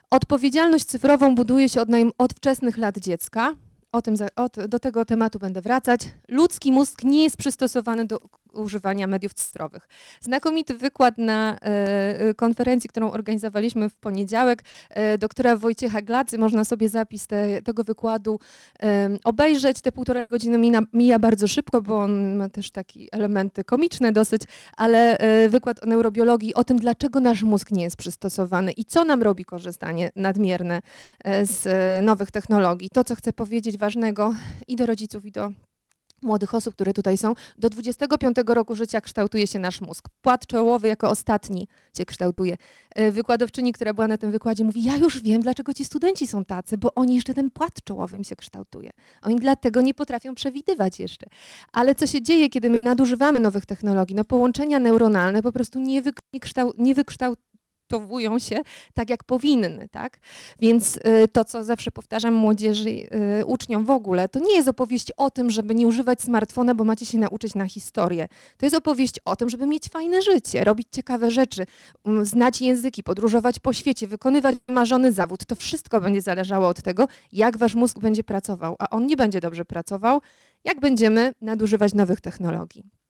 Odpowiedzialność 0.10 0.86
cyfrową 0.86 1.36
buduje 1.36 1.70
się 1.70 1.82
od, 1.82 1.90
od 2.18 2.34
wczesnych 2.34 2.78
lat 2.78 2.98
dziecka. 2.98 3.56
O 3.94 4.02
tym, 4.02 4.16
od, 4.36 4.66
do 4.68 4.80
tego 4.80 5.06
tematu 5.06 5.40
będę 5.40 5.62
wracać. 5.62 6.02
Ludzki 6.28 6.72
mózg 6.72 7.04
nie 7.04 7.24
jest 7.24 7.38
przystosowany 7.38 8.06
do 8.06 8.20
używania 8.54 9.08
mediów 9.08 9.34
cyfrowych. 9.34 9.88
Znakomity 10.22 10.74
wykład 10.74 11.18
na 11.18 11.56
e, 11.56 12.20
e, 12.20 12.34
konferencji, 12.34 12.90
którą 12.90 13.12
organizowaliśmy 13.12 13.90
w 13.90 13.96
poniedziałek, 13.96 14.64
e, 14.90 15.18
doktora 15.18 15.58
Wojciecha 15.58 16.02
Glacy. 16.02 16.38
Można 16.38 16.66
sobie 16.66 16.90
zapis 16.90 17.28
te, 17.28 17.62
tego 17.62 17.84
wykładu 17.84 18.40
e, 18.84 19.10
obejrzeć. 19.24 19.82
Te 19.82 19.92
półtorej 19.92 20.28
godziny 20.30 20.58
mija, 20.58 20.82
mija 20.94 21.20
bardzo 21.20 21.48
szybko, 21.48 21.82
bo 21.82 22.00
on 22.00 22.36
ma 22.36 22.50
też 22.50 22.72
takie 22.72 23.00
elementy 23.12 23.64
komiczne 23.64 24.12
dosyć, 24.12 24.42
ale 24.78 25.18
e, 25.18 25.50
wykład 25.50 25.84
o 25.84 25.86
neurobiologii, 25.86 26.54
o 26.54 26.64
tym, 26.64 26.80
dlaczego 26.80 27.20
nasz 27.20 27.44
mózg 27.44 27.72
nie 27.72 27.84
jest 27.84 27.98
przystosowany 27.98 28.72
i 28.72 28.86
co 28.86 29.06
nam 29.06 29.24
robi 29.24 29.46
korzystanie 29.46 30.12
nadmierne 30.16 30.82
e, 31.24 31.46
z 31.46 31.68
e, 31.68 32.02
nowych 32.02 32.32
technologii. 32.32 32.90
To, 32.90 33.04
co 33.04 33.16
chcę 33.16 33.34
powiedzieć 33.34 33.78
ważnego 33.84 34.36
i 34.68 34.76
do 34.76 34.86
rodziców, 34.86 35.26
i 35.26 35.32
do 35.32 35.52
młodych 36.22 36.54
osób, 36.56 36.74
które 36.74 36.94
tutaj 36.94 37.18
są, 37.18 37.34
do 37.58 37.70
25 37.70 38.38
roku 38.48 38.76
życia 38.76 39.02
kształtuje 39.02 39.48
się 39.48 39.60
nasz 39.60 39.82
mózg. 39.82 40.10
Płat 40.22 40.48
czołowy 40.48 40.88
jako 40.88 41.10
ostatni 41.10 41.68
się 41.98 42.06
kształtuje. 42.06 42.56
E, 42.96 43.12
Wykładowczyni, 43.12 43.74
która 43.74 43.94
była 43.94 44.08
na 44.08 44.18
tym 44.18 44.32
wykładzie, 44.32 44.64
mówi, 44.64 44.84
ja 44.84 44.98
już 44.98 45.22
wiem, 45.22 45.42
dlaczego 45.42 45.74
ci 45.74 45.86
studenci 45.86 46.28
są 46.28 46.46
tacy, 46.46 46.78
bo 46.78 46.94
oni 46.96 47.16
jeszcze 47.16 47.34
ten 47.34 47.52
płat 47.52 47.84
czołowy 47.84 48.18
im 48.18 48.24
się 48.24 48.36
kształtuje. 48.36 48.90
Oni 49.22 49.36
dlatego 49.36 49.82
nie 49.82 49.94
potrafią 49.94 50.36
przewidywać 50.36 51.00
jeszcze. 51.00 51.28
Ale 51.72 51.96
co 51.96 52.08
się 52.08 52.22
dzieje, 52.22 52.50
kiedy 52.50 52.70
my 52.70 52.80
nadużywamy 52.84 53.40
nowych 53.40 53.66
technologii? 53.66 54.16
No 54.16 54.24
połączenia 54.24 54.80
neuronalne 54.80 55.42
po 55.42 55.52
prostu 55.52 55.80
nie, 55.80 56.02
nie 56.78 56.96
wykształtują 56.96 57.53
przygotowują 57.94 58.40
się 58.40 58.62
tak, 58.94 59.10
jak 59.10 59.24
powinny, 59.24 59.90
tak? 59.92 60.18
Więc 60.60 60.98
y, 60.98 61.28
to, 61.32 61.46
co 61.46 61.64
zawsze 61.64 61.92
powtarzam 61.92 62.34
młodzieży, 62.34 62.90
y, 62.90 63.46
uczniom 63.46 63.86
w 63.86 63.90
ogóle, 63.90 64.30
to 64.30 64.40
nie 64.40 64.56
jest 64.56 64.68
opowieść 64.68 65.12
o 65.18 65.32
tym, 65.32 65.50
żeby 65.50 65.76
nie 65.76 65.88
używać 65.88 66.22
smartfona, 66.22 66.76
bo 66.76 66.84
macie 66.84 67.06
się 67.06 67.18
nauczyć 67.18 67.56
na 67.56 67.66
historię. 67.68 68.28
To 68.58 68.66
jest 68.66 68.76
opowieść 68.76 69.20
o 69.26 69.36
tym, 69.36 69.50
żeby 69.50 69.66
mieć 69.68 69.88
fajne 69.90 70.22
życie, 70.22 70.64
robić 70.64 70.88
ciekawe 70.92 71.32
rzeczy, 71.32 71.66
znać 72.24 72.62
języki, 72.62 73.04
podróżować 73.04 73.60
po 73.60 73.74
świecie, 73.74 74.08
wykonywać 74.08 74.56
wymarzony 74.68 75.12
zawód. 75.12 75.46
To 75.46 75.56
wszystko 75.56 76.02
będzie 76.02 76.22
zależało 76.22 76.68
od 76.68 76.82
tego, 76.82 77.08
jak 77.32 77.58
wasz 77.58 77.76
mózg 77.76 78.00
będzie 78.00 78.24
pracował, 78.24 78.76
a 78.80 78.90
on 78.90 79.06
nie 79.06 79.18
będzie 79.18 79.40
dobrze 79.40 79.66
pracował, 79.66 80.22
jak 80.64 80.80
będziemy 80.80 81.34
nadużywać 81.42 81.94
nowych 81.94 82.22
technologii. 82.22 83.03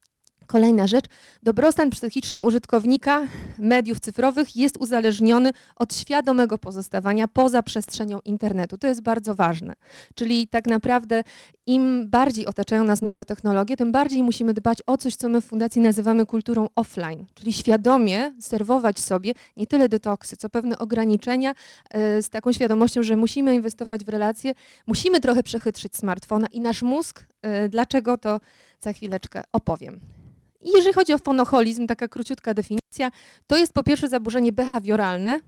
Kolejna 0.54 0.88
rzecz, 0.88 1.06
dobrostan 1.44 1.90
psychiczny 1.90 2.50
użytkownika 2.50 3.28
mediów 3.58 4.00
cyfrowych 4.00 4.56
jest 4.56 4.78
uzależniony 4.78 5.52
od 5.76 5.96
świadomego 5.96 6.58
pozostawania 6.58 7.28
poza 7.28 7.64
przestrzenią 7.64 8.20
internetu. 8.26 8.78
To 8.78 8.88
jest 8.88 9.02
bardzo 9.02 9.36
ważne. 9.36 9.74
Czyli 10.16 10.48
tak 10.48 10.68
naprawdę 10.68 11.24
im 11.66 12.10
bardziej 12.10 12.46
otaczają 12.46 12.84
nas 12.84 13.00
technologie, 13.28 13.78
tym 13.78 13.92
bardziej 13.92 14.24
musimy 14.24 14.54
dbać 14.54 14.78
o 14.88 14.98
coś, 14.98 15.16
co 15.16 15.30
my 15.30 15.42
w 15.42 15.46
Fundacji 15.46 15.82
nazywamy 15.82 16.26
kulturą 16.26 16.68
offline, 16.76 17.26
czyli 17.34 17.54
świadomie 17.54 18.34
serwować 18.40 19.00
sobie 19.00 19.34
nie 19.58 19.68
tyle 19.68 19.90
detoksy, 19.90 20.38
co 20.38 20.50
pewne 20.50 20.78
ograniczenia 20.78 21.54
e, 21.90 22.22
z 22.22 22.30
taką 22.30 22.54
świadomością, 22.54 23.04
że 23.04 23.16
musimy 23.16 23.56
inwestować 23.56 24.06
w 24.06 24.10
relacje, 24.10 24.54
musimy 24.88 25.20
trochę 25.20 25.44
przechytrzyć 25.44 25.96
smartfona 25.96 26.48
i 26.48 26.62
nasz 26.62 26.82
mózg, 26.82 27.26
e, 27.42 27.70
dlaczego 27.70 28.18
to 28.18 28.40
za 28.82 28.94
chwileczkę 28.94 29.44
opowiem. 29.52 30.23
I 30.64 30.72
jeżeli 30.76 30.94
chodzi 30.94 31.14
o 31.14 31.18
fonoholizm, 31.18 31.88
taka 31.88 32.08
króciutka 32.08 32.54
definicja, 32.54 33.12
to 33.48 33.58
jest 33.58 33.74
po 33.74 33.84
pierwsze 33.84 34.10
zaburzenie 34.10 34.52
behawioralne 34.52 35.40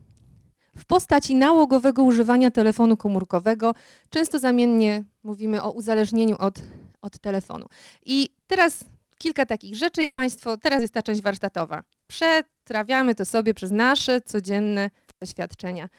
w 0.77 0.85
postaci 0.85 1.35
nałogowego 1.35 2.03
używania 2.03 2.51
telefonu 2.51 2.97
komórkowego. 2.97 3.75
Często 4.09 4.39
zamiennie 4.39 5.03
mówimy 5.23 5.63
o 5.63 5.71
uzależnieniu 5.71 6.35
od, 6.39 6.55
od 7.01 7.19
telefonu. 7.19 7.65
I 8.05 8.29
teraz 8.47 8.85
kilka 9.17 9.45
takich 9.45 9.75
rzeczy. 9.75 10.09
Państwo, 10.15 10.57
teraz 10.57 10.81
jest 10.81 10.93
ta 10.93 11.03
część 11.03 11.21
warsztatowa. 11.21 11.83
Przetrawiamy 12.07 13.15
to 13.15 13.25
sobie 13.25 13.53
przez 13.53 13.71
nasze 13.71 14.21
codzienne 14.21 14.89
doświadczenia. 15.21 15.89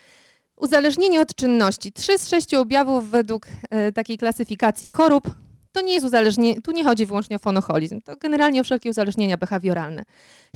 Uzależnienie 0.57 1.21
od 1.21 1.35
czynności. 1.35 1.93
Trzy 1.93 2.19
z 2.19 2.29
sześciu 2.29 2.61
objawów 2.61 3.11
według 3.11 3.47
e, 3.71 3.93
takiej 3.93 4.19
klasyfikacji 4.19 4.89
chorób 4.93 5.46
to 5.77 5.83
nie 5.83 5.95
jest 5.95 6.07
uzależnienie, 6.07 6.63
tu 6.63 6.73
nie 6.73 6.85
chodzi 6.85 7.07
wyłącznie 7.07 7.37
o 7.37 7.39
fonoholizm, 7.39 8.01
to 8.01 8.17
generalnie 8.17 8.61
o 8.61 8.65
wszelkie 8.65 8.91
uzależnienia 8.91 9.37
behawioralne. 9.37 10.05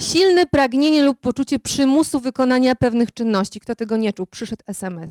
Silne 0.00 0.46
pragnienie 0.46 1.02
lub 1.02 1.20
poczucie 1.20 1.58
przymusu 1.58 2.20
wykonania 2.20 2.74
pewnych 2.74 3.12
czynności. 3.12 3.60
Kto 3.60 3.74
tego 3.74 3.96
nie 3.96 4.12
czuł? 4.12 4.26
Przyszedł 4.26 4.62
SMS. 4.66 5.10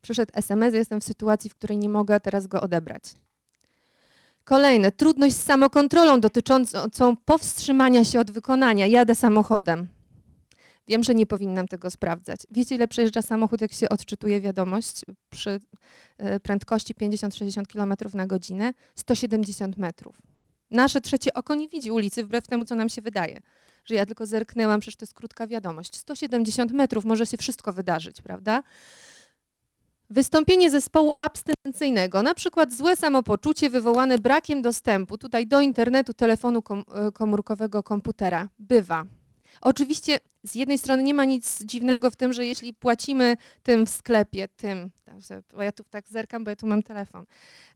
Przyszedł 0.00 0.32
SMS, 0.34 0.74
jestem 0.74 1.00
w 1.00 1.04
sytuacji, 1.04 1.50
w 1.50 1.54
której 1.54 1.78
nie 1.78 1.88
mogę 1.88 2.20
teraz 2.20 2.46
go 2.46 2.60
odebrać. 2.60 3.02
Kolejne, 4.44 4.92
trudność 4.92 5.36
z 5.36 5.42
samokontrolą 5.42 6.20
dotyczącą 6.20 7.16
powstrzymania 7.24 8.04
się 8.04 8.20
od 8.20 8.30
wykonania. 8.30 8.86
Jadę 8.86 9.14
samochodem. 9.14 9.88
Wiem, 10.88 11.04
że 11.04 11.14
nie 11.14 11.26
powinnam 11.26 11.68
tego 11.68 11.90
sprawdzać. 11.90 12.40
Wiecie, 12.50 12.74
ile 12.74 12.88
przejeżdża 12.88 13.22
samochód, 13.22 13.60
jak 13.60 13.72
się 13.72 13.88
odczytuje 13.88 14.40
wiadomość 14.40 15.00
przy 15.30 15.60
e, 16.18 16.40
prędkości 16.40 16.94
50-60 16.94 17.66
km 17.66 17.94
na 18.14 18.26
godzinę? 18.26 18.72
170 18.94 19.76
metrów. 19.76 20.16
Nasze 20.70 21.00
trzecie 21.00 21.34
oko 21.34 21.54
nie 21.54 21.68
widzi 21.68 21.90
ulicy, 21.90 22.24
wbrew 22.24 22.46
temu, 22.46 22.64
co 22.64 22.74
nam 22.74 22.88
się 22.88 23.02
wydaje. 23.02 23.40
Że 23.84 23.94
ja 23.94 24.06
tylko 24.06 24.26
zerknęłam, 24.26 24.80
przecież 24.80 24.96
to 24.96 25.02
jest 25.02 25.14
krótka 25.14 25.46
wiadomość. 25.46 25.96
170 25.96 26.72
metrów 26.72 27.04
może 27.04 27.26
się 27.26 27.36
wszystko 27.36 27.72
wydarzyć, 27.72 28.22
prawda? 28.22 28.62
Wystąpienie 30.10 30.70
zespołu 30.70 31.14
abstynencyjnego, 31.22 32.22
na 32.22 32.34
przykład 32.34 32.72
złe 32.72 32.96
samopoczucie 32.96 33.70
wywołane 33.70 34.18
brakiem 34.18 34.62
dostępu 34.62 35.18
tutaj 35.18 35.46
do 35.46 35.60
internetu, 35.60 36.14
telefonu 36.14 36.62
e, 36.94 37.12
komórkowego, 37.12 37.82
komputera. 37.82 38.48
Bywa. 38.58 39.04
Oczywiście 39.60 40.18
z 40.44 40.54
jednej 40.54 40.78
strony 40.78 41.02
nie 41.02 41.14
ma 41.14 41.24
nic 41.24 41.64
dziwnego 41.64 42.10
w 42.10 42.16
tym, 42.16 42.32
że 42.32 42.46
jeśli 42.46 42.74
płacimy 42.74 43.36
tym 43.62 43.86
w 43.86 43.90
sklepie, 43.90 44.48
tym, 44.48 44.90
bo 45.54 45.62
ja 45.62 45.72
tu 45.72 45.84
tak 45.90 46.08
zerkam, 46.08 46.44
bo 46.44 46.50
ja 46.50 46.56
tu 46.56 46.66
mam 46.66 46.82
telefon, 46.82 47.24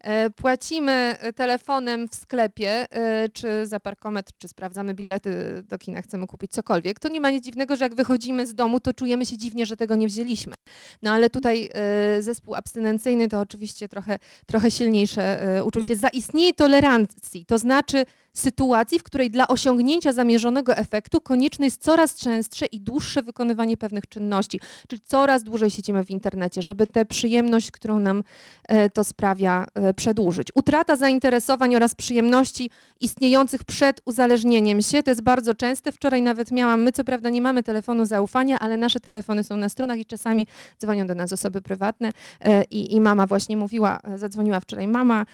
e, 0.01 0.31
płacimy 0.31 1.17
telefonem 1.37 2.09
w 2.09 2.15
sklepie, 2.15 2.87
e, 2.91 3.29
czy 3.29 3.67
za 3.67 3.81
parkometr, 3.81 4.33
czy 4.39 4.49
sprawdzamy 4.49 4.95
bilety 4.95 5.63
do 5.69 5.79
kina, 5.79 6.03
chcemy 6.03 6.27
kupić 6.27 6.51
cokolwiek, 6.51 6.99
to 6.99 7.09
nie 7.09 7.21
ma 7.21 7.31
nic 7.31 7.45
dziwnego, 7.45 7.77
że 7.77 7.85
jak 7.85 7.95
wychodzimy 7.95 8.47
z 8.47 8.55
domu, 8.55 8.81
to 8.81 8.95
czujemy 8.95 9.27
się 9.27 9.37
dziwnie, 9.37 9.67
że 9.67 9.77
tego 9.77 9.97
nie 9.97 10.07
wzięliśmy. 10.07 10.55
No 11.03 11.11
ale 11.11 11.31
tutaj 11.31 11.71
e, 11.75 12.23
zespół 12.23 12.55
abstynencyjny 12.55 13.29
to 13.29 13.41
oczywiście 13.41 13.89
trochę, 13.89 14.19
trochę 14.47 14.71
silniejsze 14.71 15.63
uczucie. 15.65 15.97
Zaistnieje 15.97 16.55
tolerancji, 16.55 17.47
to 17.47 17.59
znaczy 17.59 18.05
sytuacji, 18.39 18.99
w 18.99 19.03
której 19.03 19.31
dla 19.31 19.49
osiągnięcia 19.49 20.13
zamierzonego 20.13 20.77
efektu 20.77 21.21
konieczne 21.21 21.65
jest 21.65 21.83
coraz 21.83 22.15
częstsze 22.57 22.67
i 22.67 22.81
dłuższe 22.81 23.23
wykonywanie 23.23 23.77
pewnych 23.77 24.07
czynności, 24.07 24.61
czyli 24.89 25.03
coraz 25.05 25.43
dłużej 25.43 25.71
siedzimy 25.71 26.05
w 26.05 26.11
internecie, 26.11 26.63
żeby 26.63 26.87
tę 26.87 27.05
przyjemność, 27.05 27.71
którą 27.71 28.01
nam 28.01 28.23
e, 28.69 28.91
to 28.91 29.05
sprawia, 29.05 29.67
e, 29.75 29.95
przedłużyć. 29.95 30.49
Utrata 30.55 30.97
zainteresowań 30.97 31.77
oraz 31.77 31.95
przyjemności 31.95 32.71
istniejących 33.01 33.65
przed 33.65 34.01
uzależnieniem 34.05 34.83
się, 34.83 35.03
to 35.03 35.11
jest 35.11 35.23
bardzo 35.23 35.55
częste. 35.55 35.93
Wczoraj 35.93 36.23
nawet 36.23 36.51
miałam, 36.51 36.83
my 36.83 36.93
co 36.93 37.05
prawda 37.05 37.31
nie 37.31 37.43
mamy 37.43 37.63
telefonu 37.63 38.07
zaufania, 38.07 38.59
ale 38.59 38.77
nasze 38.77 39.01
telefony 39.01 39.45
są 39.45 39.57
na 39.57 39.69
stronach 39.69 39.99
i 39.99 40.07
czasami 40.07 40.47
dzwonią 40.81 41.07
do 41.07 41.15
nas 41.15 41.33
osoby 41.33 41.63
prywatne 41.63 42.13
e, 42.41 42.65
i, 42.65 42.95
i 42.95 43.01
mama 43.01 43.27
właśnie 43.27 43.57
mówiła, 43.57 43.99
zadzwoniła 44.17 44.61
wczoraj 44.61 44.89
mama 44.89 45.27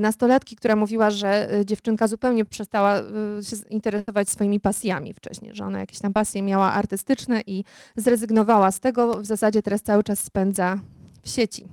nastolatki, 0.00 0.56
która 0.56 0.76
mówiła, 0.76 1.10
że 1.10 1.48
dziewczynka 1.64 2.08
zupełnie 2.08 2.44
przestała 2.44 2.98
się 3.42 3.56
interesować 3.70 4.28
swoimi 4.28 4.60
pasjami 4.60 5.14
wcześniej, 5.14 5.54
że 5.54 5.64
ona 5.64 5.80
jakieś 5.80 5.98
tam 5.98 6.12
pasje 6.12 6.42
miała 6.42 6.57
artystyczne 6.64 7.40
i 7.46 7.64
zrezygnowała 7.96 8.70
z 8.70 8.80
tego, 8.80 9.20
w 9.20 9.26
zasadzie 9.26 9.62
teraz 9.62 9.82
cały 9.82 10.02
czas 10.02 10.24
spędza 10.24 10.78
w 11.22 11.28
sieci. 11.28 11.68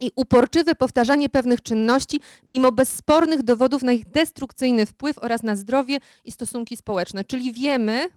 I 0.00 0.10
uporczywe 0.16 0.74
powtarzanie 0.74 1.28
pewnych 1.28 1.62
czynności, 1.62 2.20
mimo 2.54 2.72
bezspornych 2.72 3.42
dowodów 3.42 3.82
na 3.82 3.92
ich 3.92 4.06
destrukcyjny 4.06 4.86
wpływ 4.86 5.18
oraz 5.18 5.42
na 5.42 5.56
zdrowie 5.56 5.98
i 6.24 6.32
stosunki 6.32 6.76
społeczne. 6.76 7.24
Czyli 7.24 7.52
wiemy, 7.52 8.08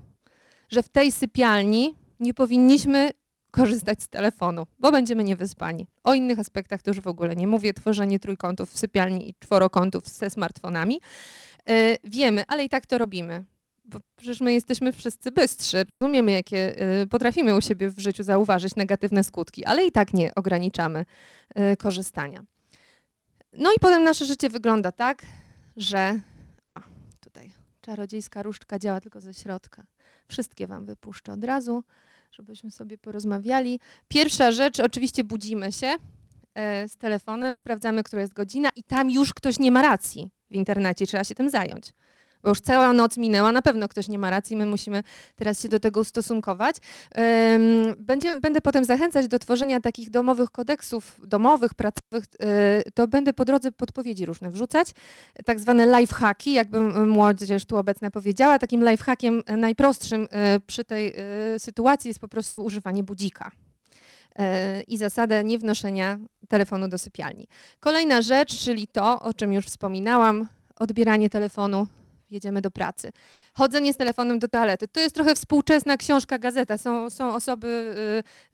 że 0.70 0.84
w 0.84 0.89
tej 0.89 1.12
sypialni 1.12 1.96
nie 2.20 2.34
powinniśmy 2.34 3.12
korzystać 3.52 4.04
z 4.04 4.08
telefonu, 4.08 4.67
bo 4.80 4.91
będziemy 4.91 5.24
niewyspani. 5.24 5.88
O 6.04 6.13
innych 6.13 6.39
aspektach 6.39 6.82
to 6.82 6.89
już 6.89 7.00
w 7.00 7.08
ogóle 7.08 7.36
nie 7.36 7.48
mówię, 7.48 7.74
tworzenie 7.74 8.20
trójkątów 8.20 8.72
w 8.72 8.80
sypialni 8.80 9.30
i 9.30 9.34
czworokątów 9.39 10.08
ze 10.08 10.30
smartfonami. 10.30 11.02
E, 11.70 11.98
wiemy, 12.04 12.43
ale 12.48 12.65
i 12.65 12.70
tak 12.70 12.86
to 12.86 12.98
robimy. 12.98 13.43
Bo 13.88 14.00
przecież 14.15 14.41
my 14.41 14.54
jesteśmy 14.54 14.93
wszyscy 14.93 15.32
bystrzy, 15.32 15.86
rozumiemy, 16.02 16.32
jakie 16.32 16.80
e, 16.80 17.08
potrafimy 17.08 17.56
u 17.56 17.62
siebie 17.62 17.89
w 17.89 18.00
życiu 18.00 18.23
zauważyć 18.23 18.76
negatywne 18.76 19.23
skutki, 19.23 19.65
ale 19.65 19.86
i 19.86 19.91
tak 19.91 20.13
nie 20.13 20.36
ograniczamy 20.36 21.06
e, 21.56 21.78
korzystania. 21.78 22.43
No 23.54 23.71
i 23.71 23.80
potem 23.82 24.04
nasze 24.04 24.26
życie 24.26 24.50
wygląda 24.50 24.91
tak, 24.91 25.26
że 25.78 26.19
o, 26.76 26.80
tutaj 27.19 27.52
czarodziejska 27.82 28.43
różdżka 28.43 28.80
działa 28.80 29.02
tylko 29.02 29.21
ze 29.21 29.34
środka. 29.34 29.84
Wszystkie 30.28 30.67
Wam 30.67 30.86
wypuszczę 30.86 31.34
od 31.34 31.43
razu, 31.43 31.84
żebyśmy 32.32 32.71
sobie 32.71 32.97
porozmawiali. 32.97 33.80
Pierwsza 34.08 34.52
rzecz, 34.52 34.80
oczywiście 34.80 35.23
budzimy 35.23 35.71
się 35.71 35.95
z 36.88 36.97
telefonem, 36.97 37.56
sprawdzamy, 37.60 38.04
która 38.04 38.21
jest 38.21 38.34
godzina 38.34 38.69
i 38.76 38.84
tam 38.84 39.12
już 39.12 39.34
ktoś 39.34 39.60
nie 39.60 39.71
ma 39.71 39.82
racji 39.82 40.30
w 40.52 40.56
internecie, 40.56 41.08
trzeba 41.08 41.23
się 41.23 41.36
tym 41.36 41.50
zająć. 41.50 41.93
Bo 42.48 42.52
już 42.52 42.62
cała 42.62 42.94
noc 42.94 43.18
minęła, 43.18 43.52
na 43.52 43.62
pewno 43.62 43.88
ktoś 43.88 44.08
nie 44.08 44.20
ma 44.20 44.30
racji, 44.30 44.58
my 44.58 44.66
musimy 44.66 45.04
teraz 45.36 45.62
się 45.62 45.70
do 45.70 45.80
tego 45.80 46.00
ustosunkować. 46.00 46.76
Będzie, 47.98 48.40
będę 48.40 48.62
potem 48.62 48.86
zachęcać 48.86 49.28
do 49.28 49.40
tworzenia 49.40 49.80
takich 49.80 50.10
domowych 50.10 50.50
kodeksów, 50.50 51.20
domowych, 51.24 51.74
pracowych, 51.74 52.24
y, 52.88 52.92
to 52.92 53.08
będę 53.08 53.34
po 53.34 53.46
drodze 53.46 53.72
podpowiedzi 53.72 54.26
różne 54.26 54.52
wrzucać, 54.52 54.92
tak 55.46 55.60
zwane 55.60 56.00
lifehacki, 56.00 56.54
jakby 56.54 56.80
młodzież 57.06 57.66
tu 57.66 57.78
obecna 57.78 58.12
powiedziała. 58.12 58.60
Takim 58.60 58.90
lifehackiem 58.90 59.44
najprostszym 59.58 60.24
y, 60.24 60.28
przy 60.68 60.86
tej 60.86 61.14
y, 61.56 61.60
sytuacji 61.60 62.08
jest 62.08 62.20
po 62.20 62.28
prostu 62.28 62.66
używanie 62.66 63.04
budzika 63.04 63.52
i 64.88 64.98
zasadę 64.98 65.44
niewnoszenia 65.44 66.20
telefonu 66.50 66.88
do 66.88 66.98
sypialni. 66.98 67.48
Kolejna 67.80 68.22
rzecz, 68.22 68.60
czyli 68.60 68.88
to, 68.88 69.22
o 69.22 69.34
czym 69.34 69.54
już 69.54 69.66
wspominałam, 69.66 70.48
odbieranie 70.80 71.30
telefonu, 71.30 71.88
jedziemy 72.30 72.62
do 72.62 72.72
pracy. 72.72 73.12
Chodzenie 73.58 73.93
z 73.93 73.98
telefonem 73.98 74.39
do 74.39 74.48
toalety. 74.48 74.88
To 74.88 75.00
jest 75.00 75.15
trochę 75.15 75.36
współczesna 75.36 75.98
książka, 75.98 76.39
gazeta. 76.39 76.78
Są, 76.78 77.10
są 77.10 77.34
osoby, 77.34 77.96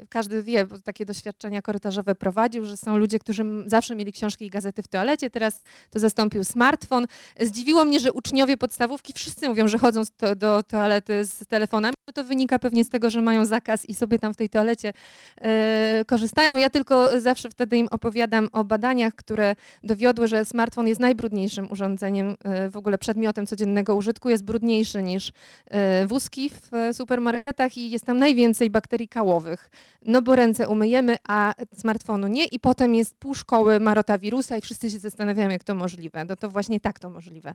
y, 0.01 0.07
każdy 0.07 0.43
wie, 0.43 0.65
bo 0.65 0.79
takie 0.79 1.05
doświadczenia 1.05 1.61
korytarzowe 1.61 2.15
prowadził, 2.15 2.65
że 2.65 2.77
są 2.77 2.97
ludzie, 2.97 3.19
którzy 3.19 3.43
zawsze 3.65 3.95
mieli 3.95 4.13
książki 4.13 4.45
i 4.45 4.49
gazety 4.49 4.83
w 4.83 4.87
toalecie, 4.87 5.29
teraz 5.29 5.61
to 5.89 5.99
zastąpił 5.99 6.43
smartfon. 6.43 7.05
Zdziwiło 7.39 7.85
mnie, 7.85 7.99
że 7.99 8.13
uczniowie 8.13 8.57
podstawówki 8.57 9.13
wszyscy 9.13 9.49
mówią, 9.49 9.67
że 9.67 9.77
chodzą 9.77 10.01
do 10.35 10.63
toalety 10.63 11.25
z 11.25 11.47
telefonami. 11.47 11.95
To 12.13 12.23
wynika 12.23 12.59
pewnie 12.59 12.83
z 12.83 12.89
tego, 12.89 13.09
że 13.09 13.21
mają 13.21 13.45
zakaz 13.45 13.85
i 13.85 13.93
sobie 13.93 14.19
tam 14.19 14.33
w 14.33 14.37
tej 14.37 14.49
toalecie 14.49 14.93
e, 15.41 16.05
korzystają. 16.07 16.51
Ja 16.55 16.69
tylko 16.69 17.21
zawsze 17.21 17.49
wtedy 17.49 17.77
im 17.77 17.87
opowiadam 17.91 18.49
o 18.51 18.63
badaniach, 18.63 19.15
które 19.15 19.55
dowiodły, 19.83 20.27
że 20.27 20.45
smartfon 20.45 20.87
jest 20.87 21.01
najbrudniejszym 21.01 21.71
urządzeniem, 21.71 22.35
e, 22.43 22.69
w 22.69 22.77
ogóle 22.77 22.97
przedmiotem 22.97 23.47
codziennego 23.47 23.95
użytku, 23.95 24.29
jest 24.29 24.43
brudniejszy 24.43 24.92
niż 25.01 25.31
e, 25.67 26.07
wózki 26.07 26.49
w 26.49 26.73
e, 26.73 26.93
supermarketach 26.93 27.77
i 27.77 27.89
jest 27.89 28.05
tam 28.05 28.17
najwięcej 28.17 28.69
bakterii 28.69 29.07
kałowych. 29.07 29.69
No 30.05 30.21
bo 30.21 30.35
ręce 30.35 30.69
umyjemy, 30.69 31.17
a 31.27 31.53
smartfonu 31.77 32.27
nie 32.27 32.45
i 32.45 32.59
potem 32.59 32.95
jest 32.95 33.15
pół 33.15 33.35
szkoły 33.35 33.79
ma 33.79 33.93
rotawirusa 33.93 34.57
i 34.57 34.61
wszyscy 34.61 34.91
się 34.91 34.99
zastanawiają, 34.99 35.49
jak 35.49 35.63
to 35.63 35.75
możliwe. 35.75 36.25
No 36.25 36.35
to 36.35 36.49
właśnie 36.49 36.79
tak 36.79 36.99
to 36.99 37.09
możliwe. 37.09 37.53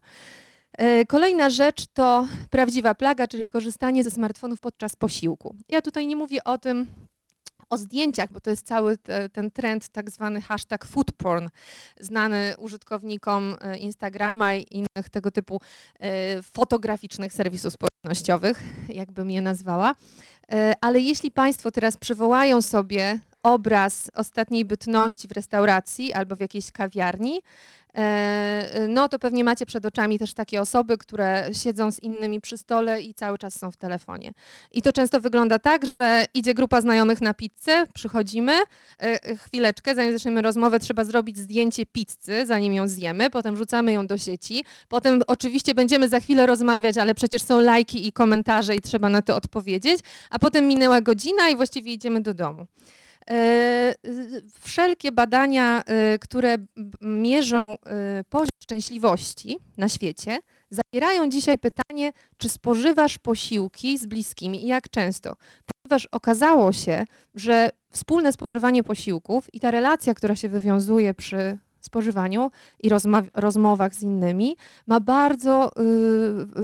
E, 0.73 1.07
Kolejna 1.07 1.51
rzecz 1.51 1.87
to 1.87 2.29
prawdziwa 2.51 2.95
plaga, 2.95 3.29
czyli 3.29 3.49
korzystanie 3.49 4.05
ze 4.05 4.11
smartfonów 4.11 4.61
podczas 4.61 4.97
posiłku. 4.97 5.55
Ja 5.69 5.83
tutaj 5.83 6.07
nie 6.07 6.17
mówię 6.17 6.45
o 6.45 6.59
tym, 6.59 6.87
o 7.71 7.79
zdjęciach, 7.79 8.33
bo 8.33 8.41
to 8.41 8.51
jest 8.51 8.67
cały 8.67 8.99
te, 8.99 9.29
ten 9.29 9.51
trend, 9.51 9.89
tak 9.89 10.11
zwany 10.11 10.41
hashtag 10.41 10.85
food 10.85 11.13
porn, 11.13 11.49
znany 12.01 12.55
użytkownikom 12.59 13.57
e, 13.61 13.79
Instagrama 13.79 14.55
i 14.55 14.67
innych 14.71 15.09
tego 15.11 15.31
typu 15.31 15.61
e, 16.01 16.43
fotograficznych 16.43 17.33
serwisów 17.33 17.73
społecznościowych, 17.73 18.63
jakbym 18.89 19.31
je 19.31 19.43
nazwała. 19.43 19.95
E, 20.53 20.75
Ale 20.81 21.01
jeśli 21.01 21.31
Państwo 21.31 21.71
teraz 21.71 21.97
przywołają 21.97 22.63
sobie 22.63 23.21
obraz 23.43 24.11
ostatniej 24.15 24.65
bytności 24.65 25.29
w 25.29 25.33
restauracji 25.33 26.13
albo 26.13 26.37
w 26.37 26.41
jakiejś 26.41 26.73
kawiarni, 26.73 27.41
no 28.89 29.09
to 29.09 29.19
pewnie 29.19 29.45
macie 29.45 29.67
przed 29.67 29.87
oczami 29.87 30.19
też 30.19 30.35
takie 30.35 30.61
osoby, 30.61 30.99
które 30.99 31.49
siedzą 31.53 31.93
z 31.93 32.01
innymi 32.01 32.41
przy 32.41 32.59
stole 32.59 33.03
i 33.03 33.15
cały 33.15 33.39
czas 33.39 33.59
są 33.59 33.71
w 33.71 33.77
telefonie. 33.77 34.33
I 34.73 34.83
to 34.83 34.93
często 34.93 35.21
wygląda 35.21 35.59
tak, 35.59 35.87
że 36.01 36.25
idzie 36.35 36.55
grupa 36.55 36.81
znajomych 36.81 37.21
na 37.21 37.35
pizzę, 37.35 37.87
przychodzimy, 37.95 38.53
e, 38.99 39.37
chwileczkę, 39.37 39.95
zanim 39.95 40.13
zaczniemy 40.13 40.43
rozmowę, 40.43 40.81
trzeba 40.81 41.05
zrobić 41.05 41.39
zdjęcie 41.39 41.87
pizzy, 41.87 42.47
zanim 42.47 42.75
ją 42.75 42.89
zjemy, 42.89 43.31
potem 43.31 43.55
wrzucamy 43.55 43.93
ją 43.93 44.07
do 44.07 44.19
sieci, 44.19 44.65
potem 44.89 45.23
oczywiście 45.27 45.75
będziemy 45.75 46.09
za 46.09 46.21
chwilę 46.21 46.47
rozmawiać, 46.47 46.99
ale 46.99 47.15
przecież 47.15 47.43
są 47.43 47.61
lajki 47.61 48.07
i 48.09 48.13
komentarze 48.13 48.77
i 48.77 48.81
trzeba 48.81 49.09
na 49.09 49.23
to 49.23 49.37
odpowiedzieć, 49.37 50.01
a 50.31 50.39
potem 50.39 50.69
minęła 50.69 51.01
godzina 51.01 51.49
i 51.49 51.57
właściwie 51.57 51.93
idziemy 51.93 52.21
do 52.21 52.35
domu. 52.35 52.67
E, 53.31 53.95
Wszelkie 54.61 55.13
badania, 55.13 55.83
e, 55.87 56.19
które 56.19 56.57
mierzą 57.01 57.59
e, 57.67 58.25
poziom 58.29 58.59
szczęśliwości 58.63 59.59
na 59.77 59.89
świecie, 59.89 60.39
zawierają 60.71 61.29
dzisiaj 61.29 61.59
pytanie, 61.59 62.13
czy 62.37 62.49
spożywasz 62.49 63.19
posiłki 63.19 63.99
z 63.99 64.07
bliskimi 64.07 64.65
i 64.65 64.67
jak 64.67 64.91
często. 64.91 65.37
Ponieważ 65.67 66.07
okazało 66.13 66.73
się, 66.73 67.05
że 67.35 67.71
wspólne 67.91 68.33
spożywanie 68.33 68.85
posiłków 68.85 69.55
i 69.55 69.61
ta 69.61 69.71
relacja, 69.71 70.15
która 70.15 70.37
się 70.37 70.49
wywiązuje 70.49 71.15
przy 71.15 71.59
spożywaniu 71.81 72.51
i 72.83 72.91
rozmowach 73.35 73.95
z 73.95 74.03
innymi, 74.03 74.57
ma 74.87 75.01
bardzo 75.01 75.71
y, 75.71 75.83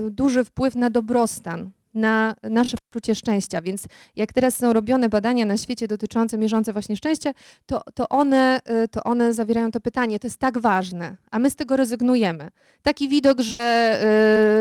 y, 0.07 0.11
duży 0.11 0.43
wpływ 0.43 0.75
na 0.75 0.89
dobrostan, 0.89 1.71
na 1.95 2.35
nasze 2.43 2.77
poczucie 2.89 3.15
szczęścia. 3.15 3.61
Więc 3.61 3.83
jak 4.15 4.33
teraz 4.33 4.57
są 4.57 4.73
robione 4.73 5.09
badania 5.09 5.45
na 5.45 5.57
świecie 5.57 5.87
dotyczące, 5.87 6.37
mierzące 6.37 6.73
właśnie 6.73 6.97
szczęście, 6.97 7.33
to, 7.65 7.81
to, 7.93 8.09
one, 8.09 8.59
y, 8.83 8.87
to 8.87 9.03
one 9.03 9.33
zawierają 9.33 9.71
to 9.71 9.79
pytanie, 9.79 10.19
to 10.19 10.27
jest 10.27 10.39
tak 10.39 10.57
ważne, 10.57 11.17
a 11.31 11.39
my 11.39 11.49
z 11.49 11.55
tego 11.55 11.77
rezygnujemy. 11.77 12.49
Taki 12.83 13.09
widok, 13.09 13.39
że 13.39 14.01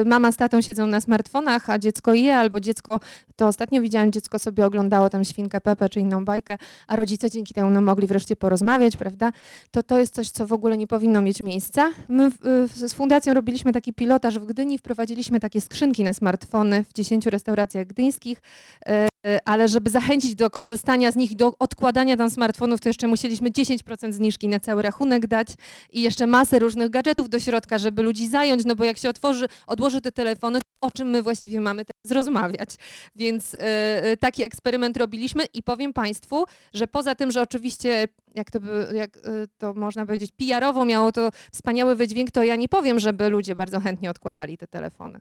y, 0.02 0.04
mama 0.04 0.32
z 0.32 0.36
tatą 0.36 0.60
siedzą 0.60 0.86
na 0.86 1.00
smartfonach, 1.00 1.70
a 1.70 1.78
dziecko 1.78 2.14
je, 2.14 2.36
albo 2.36 2.60
dziecko, 2.60 3.00
to 3.36 3.46
ostatnio 3.46 3.82
widziałam, 3.82 4.12
dziecko 4.12 4.38
sobie 4.38 4.66
oglądało 4.66 5.10
tam 5.10 5.24
świnkę 5.24 5.60
Pepę 5.60 5.88
czy 5.88 6.00
inną 6.00 6.24
bajkę, 6.24 6.58
a 6.86 6.96
rodzice 6.96 7.30
dzięki 7.30 7.54
temu 7.54 7.70
no, 7.70 7.80
mogli 7.80 8.06
wreszcie 8.06 8.36
porozmawiać, 8.36 8.96
prawda? 8.96 9.32
To 9.70 9.82
to 9.82 9.98
jest 9.98 10.14
coś, 10.14 10.30
co 10.30 10.46
w 10.46 10.52
ogóle 10.52 10.76
nie 10.76 10.86
powinno 10.86 11.22
mieć 11.22 11.42
miejsca. 11.42 11.90
My 12.08 12.30
w, 12.30 12.68
z 12.74 12.94
fundacją 12.94 13.34
robiliśmy 13.34 13.72
taki 13.72 13.92
pilotaż 13.92 14.38
w 14.38 14.46
Gdyni, 14.46 14.78
wprowadziliśmy 14.78 15.40
takie 15.40 15.60
skrzynki 15.60 16.04
na 16.04 16.12
smartfony 16.12 16.84
w 16.84 16.92
10 16.92 17.23
restauracjach 17.30 17.86
gdyńskich, 17.86 18.42
e, 18.86 19.08
e, 19.26 19.38
ale 19.44 19.68
żeby 19.68 19.90
zachęcić 19.90 20.34
do 20.34 20.50
korzystania 20.50 21.12
z 21.12 21.16
nich 21.16 21.30
i 21.30 21.36
do 21.36 21.52
odkładania 21.58 22.16
tam 22.16 22.30
smartfonów, 22.30 22.80
to 22.80 22.88
jeszcze 22.88 23.08
musieliśmy 23.08 23.50
10% 23.50 24.12
zniżki 24.12 24.48
na 24.48 24.60
cały 24.60 24.82
rachunek 24.82 25.26
dać 25.26 25.48
i 25.92 26.02
jeszcze 26.02 26.26
masę 26.26 26.58
różnych 26.58 26.90
gadżetów 26.90 27.28
do 27.28 27.40
środka, 27.40 27.78
żeby 27.78 28.02
ludzi 28.02 28.28
zająć, 28.28 28.64
no 28.64 28.76
bo 28.76 28.84
jak 28.84 28.98
się 28.98 29.08
otworzy, 29.08 29.46
odłoży 29.66 30.00
te 30.00 30.12
telefony, 30.12 30.60
o 30.80 30.90
czym 30.90 31.08
my 31.08 31.22
właściwie 31.22 31.60
mamy 31.60 31.84
teraz 31.84 32.12
rozmawiać. 32.12 32.70
Więc 33.16 33.56
e, 33.58 34.16
taki 34.16 34.42
eksperyment 34.42 34.96
robiliśmy 34.96 35.44
i 35.54 35.62
powiem 35.62 35.92
Państwu, 35.92 36.44
że 36.74 36.86
poza 36.86 37.14
tym, 37.14 37.30
że 37.30 37.42
oczywiście, 37.42 38.08
jak 38.34 38.50
to, 38.50 38.60
by, 38.60 38.88
jak 38.94 39.18
to 39.58 39.74
można 39.74 40.06
powiedzieć, 40.06 40.32
PR-owo 40.32 40.84
miało 40.84 41.12
to 41.12 41.30
wspaniały 41.52 41.96
wydźwięk, 41.96 42.30
to 42.30 42.42
ja 42.42 42.56
nie 42.56 42.68
powiem, 42.68 43.00
żeby 43.00 43.28
ludzie 43.28 43.54
bardzo 43.54 43.80
chętnie 43.80 44.10
odkładali 44.10 44.58
te 44.58 44.66
telefony. 44.66 45.20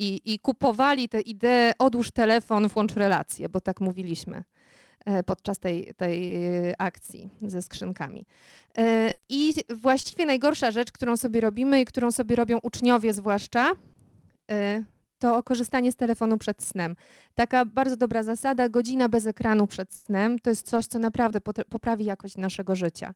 I, 0.00 0.20
I 0.24 0.38
kupowali 0.38 1.08
tę 1.08 1.20
ideę, 1.20 1.72
odłóż 1.78 2.10
telefon, 2.10 2.68
włącz 2.68 2.94
relację, 2.94 3.48
bo 3.48 3.60
tak 3.60 3.80
mówiliśmy 3.80 4.44
e, 5.04 5.22
podczas 5.22 5.58
tej, 5.58 5.94
tej 5.96 6.34
e, 6.34 6.80
akcji 6.80 7.30
ze 7.42 7.62
skrzynkami. 7.62 8.26
E, 8.78 9.12
I 9.28 9.54
właściwie 9.76 10.26
najgorsza 10.26 10.70
rzecz, 10.70 10.92
którą 10.92 11.16
sobie 11.16 11.40
robimy 11.40 11.80
i 11.80 11.84
którą 11.84 12.12
sobie 12.12 12.36
robią 12.36 12.58
uczniowie 12.62 13.12
zwłaszcza, 13.12 13.72
to 15.20 15.42
korzystanie 15.42 15.92
z 15.92 15.96
telefonu 15.96 16.38
przed 16.38 16.62
snem. 16.62 16.96
Taka 17.34 17.64
bardzo 17.64 17.96
dobra 17.96 18.22
zasada, 18.22 18.68
godzina 18.68 19.08
bez 19.08 19.26
ekranu 19.26 19.66
przed 19.66 19.94
snem, 19.94 20.38
to 20.38 20.50
jest 20.50 20.66
coś, 20.66 20.86
co 20.86 20.98
naprawdę 20.98 21.40
poprawi 21.70 22.04
jakość 22.04 22.36
naszego 22.36 22.76
życia. 22.76 23.14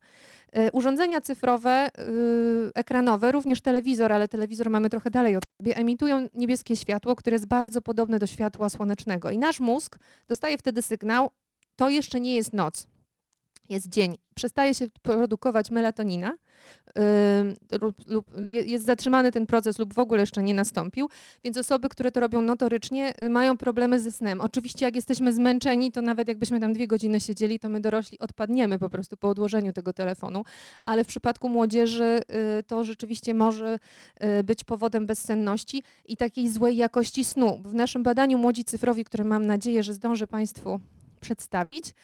E, 0.52 0.72
Urządzenia 0.72 1.20
cyfrowe, 1.20 1.88
y, 1.98 2.70
ekranowe, 2.74 3.32
również 3.32 3.60
telewizor, 3.60 4.12
ale 4.12 4.28
telewizor 4.28 4.70
mamy 4.70 4.90
trochę 4.90 5.10
dalej 5.10 5.36
od 5.36 5.44
siebie, 5.58 5.76
emitują 5.76 6.28
niebieskie 6.34 6.76
światło, 6.76 7.16
które 7.16 7.34
jest 7.34 7.46
bardzo 7.46 7.82
podobne 7.82 8.18
do 8.18 8.26
światła 8.26 8.68
słonecznego. 8.68 9.30
I 9.30 9.38
nasz 9.38 9.60
mózg 9.60 9.98
dostaje 10.28 10.58
wtedy 10.58 10.82
sygnał, 10.82 11.30
to 11.76 11.90
jeszcze 11.90 12.20
nie 12.20 12.36
jest 12.36 12.52
noc, 12.52 12.86
jest 13.68 13.88
dzień. 13.88 14.18
Przestaje 14.34 14.74
się 14.74 14.86
produkować 15.02 15.70
melatonina, 15.70 16.32
y, 16.32 16.36
lub, 17.80 18.08
lub 18.08 18.26
je- 18.52 18.62
jest 18.62 18.84
zatrzymany 18.86 19.32
ten 19.32 19.46
proces 19.46 19.78
lub 19.78 19.94
w 19.94 19.98
ogóle 19.98 20.20
jeszcze 20.20 20.42
nie 20.42 20.54
nastąpił, 20.54 21.08
więc 21.44 21.56
osoby, 21.56 21.88
które 21.88 22.12
to 22.12 22.20
robią 22.20 22.42
notorycznie, 22.42 23.14
y, 23.24 23.28
mają 23.28 23.56
problemy 23.56 24.00
ze 24.00 24.12
snem. 24.12 24.40
Oczywiście 24.40 24.84
jak 24.84 24.96
jesteśmy 24.96 25.32
zmęczeni, 25.32 25.92
to 25.92 26.02
nawet 26.02 26.28
jakbyśmy 26.28 26.60
tam 26.60 26.72
dwie 26.72 26.86
godziny 26.86 27.20
siedzieli, 27.20 27.58
to 27.58 27.68
my 27.68 27.80
dorośli 27.80 28.18
odpadniemy 28.18 28.78
po 28.78 28.90
prostu 28.90 29.16
po 29.16 29.28
odłożeniu 29.28 29.72
tego 29.72 29.92
telefonu, 29.92 30.44
ale 30.86 31.04
w 31.04 31.06
przypadku 31.06 31.48
młodzieży 31.48 32.20
y, 32.60 32.62
to 32.62 32.84
rzeczywiście 32.84 33.34
może 33.34 33.78
y, 34.40 34.44
być 34.44 34.64
powodem 34.64 35.06
bezsenności 35.06 35.82
i 36.04 36.16
takiej 36.16 36.48
złej 36.50 36.76
jakości 36.76 37.24
snu. 37.24 37.62
W 37.64 37.74
naszym 37.74 38.02
badaniu 38.02 38.38
Młodzi 38.38 38.64
Cyfrowi, 38.64 39.04
które 39.04 39.24
mam 39.24 39.46
nadzieję, 39.46 39.82
że 39.82 39.94
zdążę 39.94 40.26
Państwu 40.26 40.80
przedstawić, 41.20 41.94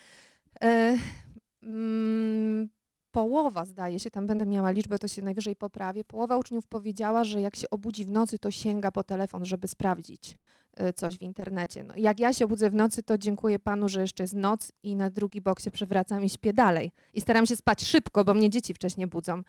mm, 1.62 2.68
połowa, 3.12 3.64
zdaje 3.64 4.00
się, 4.00 4.10
tam 4.10 4.26
będę 4.26 4.46
miała 4.46 4.70
liczbę, 4.70 4.98
to 4.98 5.08
się 5.08 5.22
najwyżej 5.22 5.56
poprawię, 5.56 6.04
połowa 6.04 6.36
uczniów 6.36 6.66
powiedziała, 6.66 7.24
że 7.24 7.40
jak 7.40 7.56
się 7.56 7.70
obudzi 7.70 8.04
w 8.04 8.10
nocy, 8.10 8.38
to 8.38 8.50
sięga 8.50 8.90
po 8.92 9.04
telefon, 9.04 9.44
żeby 9.44 9.68
sprawdzić 9.68 10.36
y, 10.80 10.92
coś 10.92 11.18
w 11.18 11.22
internecie. 11.22 11.84
No, 11.84 11.94
jak 11.96 12.20
ja 12.20 12.32
się 12.32 12.44
obudzę 12.44 12.70
w 12.70 12.74
nocy, 12.74 13.02
to 13.02 13.18
dziękuję 13.18 13.58
Panu, 13.58 13.88
że 13.88 14.00
jeszcze 14.00 14.24
jest 14.24 14.34
noc 14.34 14.72
i 14.82 14.96
na 14.96 15.10
drugi 15.10 15.40
bok 15.40 15.60
się 15.60 15.70
przewracam 15.70 16.24
i 16.24 16.28
śpię 16.28 16.52
dalej. 16.52 16.92
I 17.14 17.20
staram 17.20 17.46
się 17.46 17.56
spać 17.56 17.84
szybko, 17.84 18.24
bo 18.24 18.34
mnie 18.34 18.50
dzieci 18.50 18.74
wcześniej 18.74 19.06
budzą. 19.06 19.42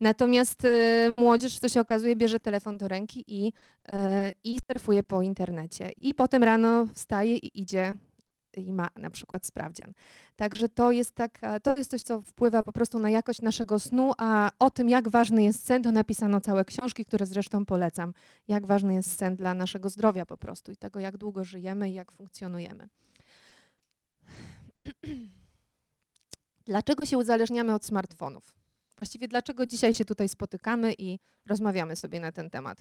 Natomiast 0.00 0.64
y, 0.64 1.12
młodzież, 1.18 1.58
co 1.58 1.68
się 1.68 1.80
okazuje, 1.80 2.16
bierze 2.16 2.40
telefon 2.40 2.78
do 2.78 2.88
ręki 2.88 3.24
i, 3.26 3.48
y, 3.48 3.92
i 4.44 4.58
surfuje 4.70 5.02
po 5.02 5.22
internecie. 5.22 5.90
I 6.00 6.14
potem 6.14 6.44
rano 6.44 6.86
wstaje 6.94 7.36
i 7.36 7.60
idzie 7.60 7.94
i 8.56 8.72
ma 8.72 8.88
na 8.96 9.10
przykład 9.10 9.46
sprawdzian. 9.46 9.92
Także 10.36 10.68
to 10.68 10.92
jest, 10.92 11.14
taka, 11.14 11.60
to 11.60 11.76
jest 11.76 11.90
coś, 11.90 12.02
co 12.02 12.22
wpływa 12.22 12.62
po 12.62 12.72
prostu 12.72 12.98
na 12.98 13.10
jakość 13.10 13.42
naszego 13.42 13.78
snu, 13.78 14.12
a 14.18 14.50
o 14.58 14.70
tym, 14.70 14.88
jak 14.88 15.08
ważny 15.08 15.42
jest 15.42 15.66
sen, 15.66 15.82
to 15.82 15.92
napisano 15.92 16.40
całe 16.40 16.64
książki, 16.64 17.04
które 17.04 17.26
zresztą 17.26 17.66
polecam. 17.66 18.12
Jak 18.48 18.66
ważny 18.66 18.94
jest 18.94 19.18
sen 19.18 19.36
dla 19.36 19.54
naszego 19.54 19.88
zdrowia 19.88 20.26
po 20.26 20.36
prostu 20.36 20.72
i 20.72 20.76
tego, 20.76 21.00
jak 21.00 21.16
długo 21.16 21.44
żyjemy 21.44 21.90
i 21.90 21.94
jak 21.94 22.12
funkcjonujemy. 22.12 22.88
Dlaczego 26.66 27.06
się 27.06 27.18
uzależniamy 27.18 27.74
od 27.74 27.84
smartfonów? 27.84 28.54
Właściwie 28.98 29.28
dlaczego 29.28 29.66
dzisiaj 29.66 29.94
się 29.94 30.04
tutaj 30.04 30.28
spotykamy 30.28 30.94
i 30.98 31.18
rozmawiamy 31.46 31.96
sobie 31.96 32.20
na 32.20 32.32
ten 32.32 32.50
temat? 32.50 32.78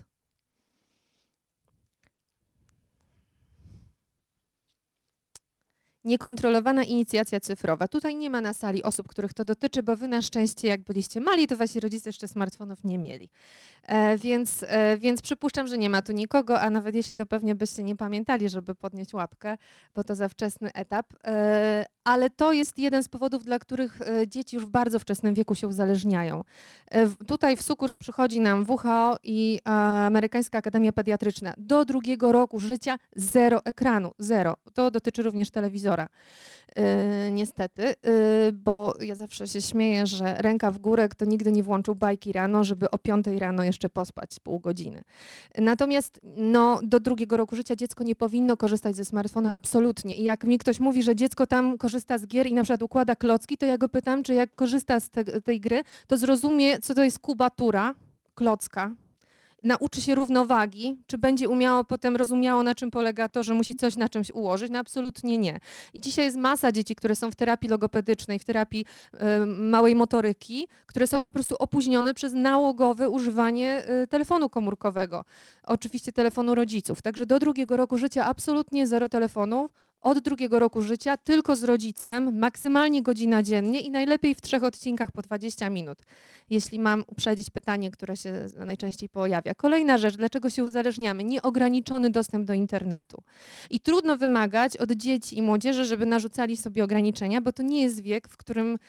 Niekontrolowana 6.06 6.84
inicjacja 6.84 7.40
cyfrowa. 7.40 7.88
Tutaj 7.88 8.16
nie 8.16 8.30
ma 8.30 8.42
na 8.42 8.54
sali 8.54 8.84
osób, 8.84 9.08
których 9.08 9.34
to 9.34 9.46
dotyczy, 9.46 9.84
bo 9.84 9.96
wy 9.96 10.08
na 10.08 10.22
szczęście, 10.22 10.68
jak 10.68 10.82
byliście 10.82 11.22
mali, 11.22 11.48
to 11.48 11.58
wasi 11.58 11.80
rodzice 11.80 12.10
jeszcze 12.10 12.28
smartfonów 12.28 12.84
nie 12.84 12.98
mieli. 12.98 13.30
E, 13.84 14.18
więc, 14.18 14.66
e, 14.68 14.98
więc 14.98 15.22
przypuszczam, 15.22 15.68
że 15.68 15.78
nie 15.78 15.90
ma 15.90 16.02
tu 16.02 16.12
nikogo, 16.12 16.62
a 16.62 16.70
nawet 16.70 16.96
jeśli 16.96 17.18
to 17.18 17.26
pewnie 17.26 17.56
byście 17.56 17.84
nie 17.84 17.96
pamiętali, 17.96 18.50
żeby 18.50 18.76
podnieść 18.76 19.14
łapkę, 19.14 19.58
bo 19.96 20.04
to 20.04 20.16
za 20.16 20.30
wczesny 20.30 20.74
etap. 20.74 21.14
E, 21.24 21.86
ale 22.06 22.30
to 22.30 22.54
jest 22.54 22.80
jeden 22.80 23.04
z 23.04 23.10
powodów, 23.10 23.44
dla 23.44 23.60
których 23.60 24.02
e, 24.02 24.28
dzieci 24.28 24.56
już 24.56 24.66
w 24.66 24.70
bardzo 24.70 25.00
wczesnym 25.00 25.34
wieku 25.34 25.56
się 25.56 25.68
uzależniają. 25.68 26.44
E, 26.92 27.08
Tutaj 27.10 27.58
w 27.58 27.62
sukurs 27.62 27.94
przychodzi 27.94 28.40
nam 28.40 28.66
WHO 28.70 29.18
i 29.24 29.60
e, 29.66 29.70
Amerykańska 29.72 30.58
Akademia 30.58 30.92
Pediatryczna. 30.92 31.54
Do 31.58 31.86
drugiego 31.86 32.32
roku 32.32 32.60
życia 32.60 32.98
zero 33.16 33.66
ekranu, 33.66 34.12
zero. 34.20 34.56
To 34.74 34.92
dotyczy 34.92 35.24
również 35.24 35.52
telewizora. 35.52 36.08
Niestety, 37.32 37.96
bo 38.54 38.94
ja 39.00 39.16
zawsze 39.16 39.48
się 39.48 39.62
śmieję, 39.62 40.08
że 40.08 40.36
ręka 40.38 40.72
w 40.72 40.78
górę, 40.78 41.10
kto 41.10 41.26
nigdy 41.26 41.52
nie 41.52 41.64
włączył 41.64 41.96
bajki 41.96 42.32
rano, 42.32 42.64
żeby 42.64 42.92
o 42.92 42.98
5 42.98 43.28
rano 43.28 43.64
jeszcze 43.64 43.90
pospać 43.90 44.40
pół 44.40 44.60
godziny. 44.60 45.02
Natomiast 45.58 46.20
no, 46.38 46.80
do 46.84 47.00
drugiego 47.00 47.38
roku 47.38 47.56
życia 47.56 47.76
dziecko 47.76 48.04
nie 48.04 48.16
powinno 48.16 48.58
korzystać 48.58 48.96
ze 48.96 49.06
smartfona 49.06 49.58
absolutnie. 49.62 50.16
I 50.16 50.24
jak 50.24 50.44
mi 50.44 50.58
ktoś 50.58 50.80
mówi, 50.80 51.04
że 51.04 51.16
dziecko 51.16 51.48
tam 51.48 51.78
korzysta 51.78 51.95
z 52.00 52.28
gier 52.28 52.48
i 52.48 52.54
na 52.54 52.64
przykład 52.64 52.82
układa 52.82 53.16
klocki, 53.16 53.58
to 53.58 53.66
ja 53.66 53.78
go 53.78 53.90
pytam, 53.90 54.24
czy 54.24 54.34
jak 54.34 54.56
korzysta 54.56 55.00
z 55.00 55.10
te, 55.10 55.42
tej 55.42 55.60
gry, 55.60 55.84
to 56.08 56.18
zrozumie, 56.18 56.80
co 56.80 56.94
to 56.94 57.04
jest 57.04 57.20
kubatura 57.20 57.96
klocka, 58.36 58.92
nauczy 59.66 60.02
się 60.02 60.16
równowagi, 60.16 60.98
czy 61.08 61.18
będzie 61.18 61.50
umiało 61.50 61.84
potem 61.84 62.16
rozumiało, 62.16 62.64
na 62.64 62.76
czym 62.76 62.92
polega 62.92 63.30
to, 63.30 63.44
że 63.44 63.54
musi 63.54 63.76
coś 63.76 63.96
na 63.96 64.10
czymś 64.10 64.32
ułożyć? 64.32 64.72
No 64.72 64.80
absolutnie 64.80 65.38
nie. 65.38 65.60
I 65.94 66.02
dzisiaj 66.02 66.26
jest 66.26 66.38
masa 66.38 66.72
dzieci, 66.72 66.96
które 66.96 67.16
są 67.16 67.32
w 67.32 67.36
terapii 67.36 67.70
logopedycznej, 67.70 68.40
w 68.40 68.46
terapii 68.46 68.86
y, 69.14 69.46
małej 69.46 69.96
motoryki, 69.96 70.68
które 70.86 71.08
są 71.08 71.24
po 71.24 71.34
prostu 71.34 71.56
opóźnione 71.60 72.14
przez 72.14 72.34
nałogowe 72.34 73.10
używanie 73.10 73.84
y, 74.04 74.08
telefonu 74.08 74.50
komórkowego. 74.50 75.26
Oczywiście 75.64 76.12
telefonu 76.12 76.56
rodziców. 76.56 77.02
Także 77.02 77.26
do 77.26 77.40
drugiego 77.40 77.78
roku 77.78 77.98
życia 77.98 78.26
absolutnie 78.26 78.88
zero 78.88 79.10
telefonu. 79.10 79.70
Od 80.06 80.20
drugiego 80.20 80.60
roku 80.60 80.82
życia 80.82 81.18
tylko 81.18 81.56
z 81.56 81.64
rodzicem, 81.64 82.40
maksymalnie 82.40 83.04
godzina 83.04 83.44
dziennie 83.44 83.80
i 83.80 83.90
najlepiej 83.90 84.36
w 84.36 84.42
trzech 84.42 84.64
odcinkach 84.64 85.12
po 85.12 85.22
20 85.22 85.70
minut 85.70 85.98
jeśli 86.50 86.80
mam 86.80 87.04
uprzedzić 87.08 87.50
pytanie, 87.50 87.92
które 87.92 88.18
się 88.18 88.48
najczęściej 88.66 89.10
pojawia. 89.10 89.56
Kolejna 89.56 89.98
rzecz, 89.98 90.18
dlaczego 90.18 90.50
się 90.50 90.64
uzależniamy? 90.64 91.24
Nieograniczony 91.24 92.10
dostęp 92.10 92.46
do 92.46 92.54
internetu. 92.54 93.24
I 93.70 93.80
trudno 93.80 94.18
wymagać 94.18 94.78
od 94.78 94.92
dzieci 94.92 95.38
i 95.38 95.42
młodzieży, 95.42 95.86
żeby 95.86 96.06
narzucali 96.06 96.58
sobie 96.58 96.84
ograniczenia, 96.84 97.42
bo 97.42 97.54
to 97.54 97.64
nie 97.64 97.82
jest 97.82 98.02
wiek, 98.02 98.28
w 98.28 98.38
którym 98.38 98.80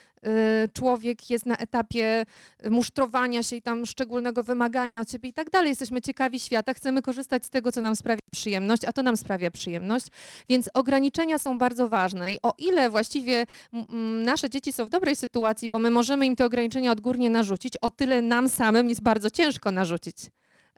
człowiek 0.73 1.31
jest 1.31 1.47
na 1.47 1.57
etapie 1.57 2.25
musztrowania 2.71 3.43
się 3.43 3.57
i 3.57 3.63
tam 3.63 3.87
szczególnego 3.87 4.43
wymagania 4.43 4.91
od 4.97 5.11
siebie 5.11 5.29
i 5.29 5.33
tak 5.33 5.51
dalej. 5.51 5.69
Jesteśmy 5.69 6.01
ciekawi 6.01 6.41
świata, 6.41 6.75
chcemy 6.75 7.03
korzystać 7.03 7.47
z 7.47 7.51
tego, 7.51 7.73
co 7.73 7.81
nam 7.81 7.97
sprawia 7.97 8.21
przyjemność, 8.33 8.85
a 8.85 8.93
to 8.93 9.03
nam 9.03 9.17
sprawia 9.17 9.51
przyjemność, 9.51 10.07
więc 10.49 10.71
ograniczenia 10.75 11.39
są 11.39 11.59
bardzo 11.59 11.89
ważne. 11.89 12.35
I 12.35 12.39
o 12.43 12.55
ile 12.59 12.91
właściwie 12.91 13.47
nasze 14.25 14.51
dzieci 14.51 14.73
są 14.73 14.85
w 14.85 14.89
dobrej 14.89 15.17
sytuacji, 15.17 15.71
bo 15.71 15.79
my 15.79 15.91
możemy 15.91 16.27
im 16.27 16.37
te 16.37 16.45
ograniczenia 16.45 16.93
odgórnie 16.93 17.31
narzucić, 17.31 17.77
o 17.77 17.91
tyle 17.91 18.23
nam 18.23 18.49
samym 18.49 18.89
jest 18.89 19.03
bardzo 19.03 19.31
ciężko 19.31 19.71
narzucić 19.71 20.17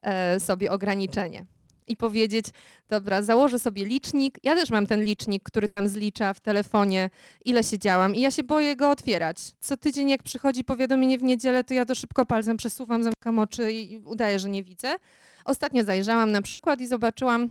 e, 0.03 0.41
sobie 0.41 0.73
ograniczenie. 0.73 1.58
I 1.89 1.97
powiedzieć, 1.97 2.47
dobra, 2.89 3.23
założę 3.23 3.59
sobie 3.59 3.85
licznik. 3.85 4.39
Ja 4.43 4.55
też 4.55 4.71
mam 4.71 4.87
ten 4.87 5.05
licznik, 5.05 5.43
który 5.43 5.69
tam 5.69 5.89
zlicza 5.89 6.35
w 6.35 6.41
telefonie, 6.41 7.11
ile 7.45 7.65
siedziałam 7.65 8.15
i 8.15 8.21
ja 8.21 8.31
się 8.31 8.43
boję 8.43 8.77
go 8.77 8.91
otwierać. 8.91 9.37
Co 9.61 9.77
tydzień, 9.77 10.09
jak 10.09 10.23
przychodzi 10.23 10.65
powiadomienie 10.65 11.19
w 11.19 11.23
niedzielę, 11.23 11.65
to 11.65 11.75
ja 11.75 11.85
to 11.85 11.95
szybko 11.95 12.27
palcem 12.27 12.57
przesuwam, 12.57 13.03
zamykam 13.03 13.39
oczy 13.39 13.73
i 13.73 13.99
udaję, 13.99 14.39
że 14.39 14.49
nie 14.49 14.63
widzę. 14.63 14.97
Ostatnio 15.45 15.85
zajrzałam 15.85 16.33
na 16.33 16.43
przykład 16.43 16.81
i 16.81 16.87
zobaczyłam, 16.87 17.49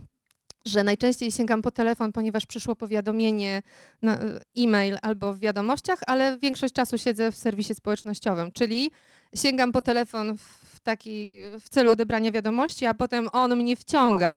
że 0.66 0.84
najczęściej 0.84 1.32
sięgam 1.32 1.62
po 1.62 1.70
telefon, 1.70 2.12
ponieważ 2.12 2.46
przyszło 2.46 2.76
powiadomienie, 2.76 3.62
na 4.02 4.18
e-mail 4.58 4.98
albo 5.02 5.34
w 5.34 5.38
wiadomościach, 5.38 5.98
ale 6.06 6.38
większość 6.38 6.74
czasu 6.74 6.98
siedzę 6.98 7.32
w 7.32 7.36
serwisie 7.36 7.74
społecznościowym, 7.74 8.52
czyli 8.52 8.90
sięgam 9.34 9.72
po 9.72 9.82
telefon 9.82 10.38
w 10.38 10.67
taki, 10.88 11.32
w 11.60 11.68
celu 11.68 11.92
odebrania 11.92 12.32
wiadomości, 12.32 12.86
a 12.86 12.94
potem 12.94 13.28
on 13.32 13.56
mnie 13.56 13.76
wciąga. 13.76 14.32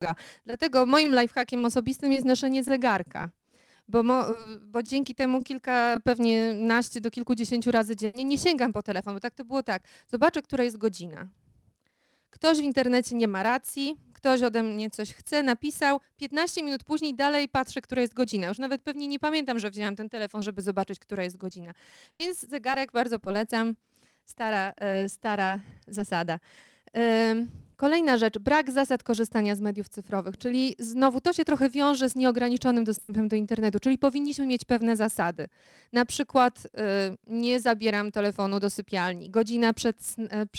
Dlatego 0.45 0.85
moim 0.85 1.11
lifehackiem 1.21 1.65
osobistym 1.65 2.11
jest 2.11 2.25
noszenie 2.25 2.63
zegarka. 2.63 3.29
Bo, 3.87 4.03
mo, 4.03 4.25
bo 4.61 4.83
dzięki 4.83 5.15
temu 5.15 5.43
kilka, 5.43 5.97
pewnie 6.03 6.53
naście 6.53 7.01
do 7.01 7.11
kilkudziesięciu 7.11 7.71
razy 7.71 7.95
dziennie 7.95 8.23
nie 8.25 8.37
sięgam 8.37 8.73
po 8.73 8.83
telefon, 8.83 9.13
bo 9.13 9.19
tak 9.19 9.33
to 9.35 9.45
było 9.45 9.63
tak. 9.63 9.83
Zobaczę, 10.07 10.41
która 10.41 10.63
jest 10.63 10.77
godzina. 10.77 11.27
Ktoś 12.29 12.57
w 12.57 12.63
internecie 12.63 13.15
nie 13.15 13.27
ma 13.27 13.43
racji, 13.43 13.97
ktoś 14.13 14.41
ode 14.41 14.63
mnie 14.63 14.89
coś 14.89 15.13
chce, 15.13 15.43
napisał. 15.43 15.99
15 16.17 16.63
minut 16.63 16.83
później 16.83 17.15
dalej 17.15 17.49
patrzę, 17.49 17.81
która 17.81 18.01
jest 18.01 18.13
godzina. 18.13 18.47
Już 18.47 18.57
nawet 18.57 18.81
pewnie 18.81 19.07
nie 19.07 19.19
pamiętam, 19.19 19.59
że 19.59 19.71
wzięłam 19.71 19.95
ten 19.95 20.09
telefon, 20.09 20.43
żeby 20.43 20.61
zobaczyć, 20.61 20.99
która 20.99 21.23
jest 21.23 21.37
godzina. 21.37 21.73
Więc 22.19 22.39
zegarek 22.39 22.91
bardzo 22.91 23.19
polecam. 23.19 23.75
Stara, 24.31 24.73
e, 24.79 25.07
stara 25.09 25.59
zasada. 25.87 26.39
Kolejna 27.81 28.17
rzecz, 28.17 28.39
brak 28.39 28.71
zasad 28.71 29.03
korzystania 29.03 29.55
z 29.55 29.61
mediów 29.61 29.89
cyfrowych, 29.89 30.37
czyli 30.37 30.75
znowu 30.79 31.21
to 31.21 31.33
się 31.33 31.45
trochę 31.45 31.69
wiąże 31.69 32.09
z 32.09 32.15
nieograniczonym 32.15 32.83
dostępem 32.83 33.27
do 33.27 33.35
internetu, 33.35 33.79
czyli 33.79 33.97
powinniśmy 33.97 34.47
mieć 34.47 34.65
pewne 34.65 34.95
zasady. 34.95 35.47
Na 35.93 36.05
przykład 36.05 36.67
e, 36.77 37.15
nie 37.27 37.59
zabieram 37.59 38.11
telefonu 38.11 38.59
do 38.59 38.69
sypialni, 38.69 39.29
godzina 39.29 39.73
przed, 39.73 40.15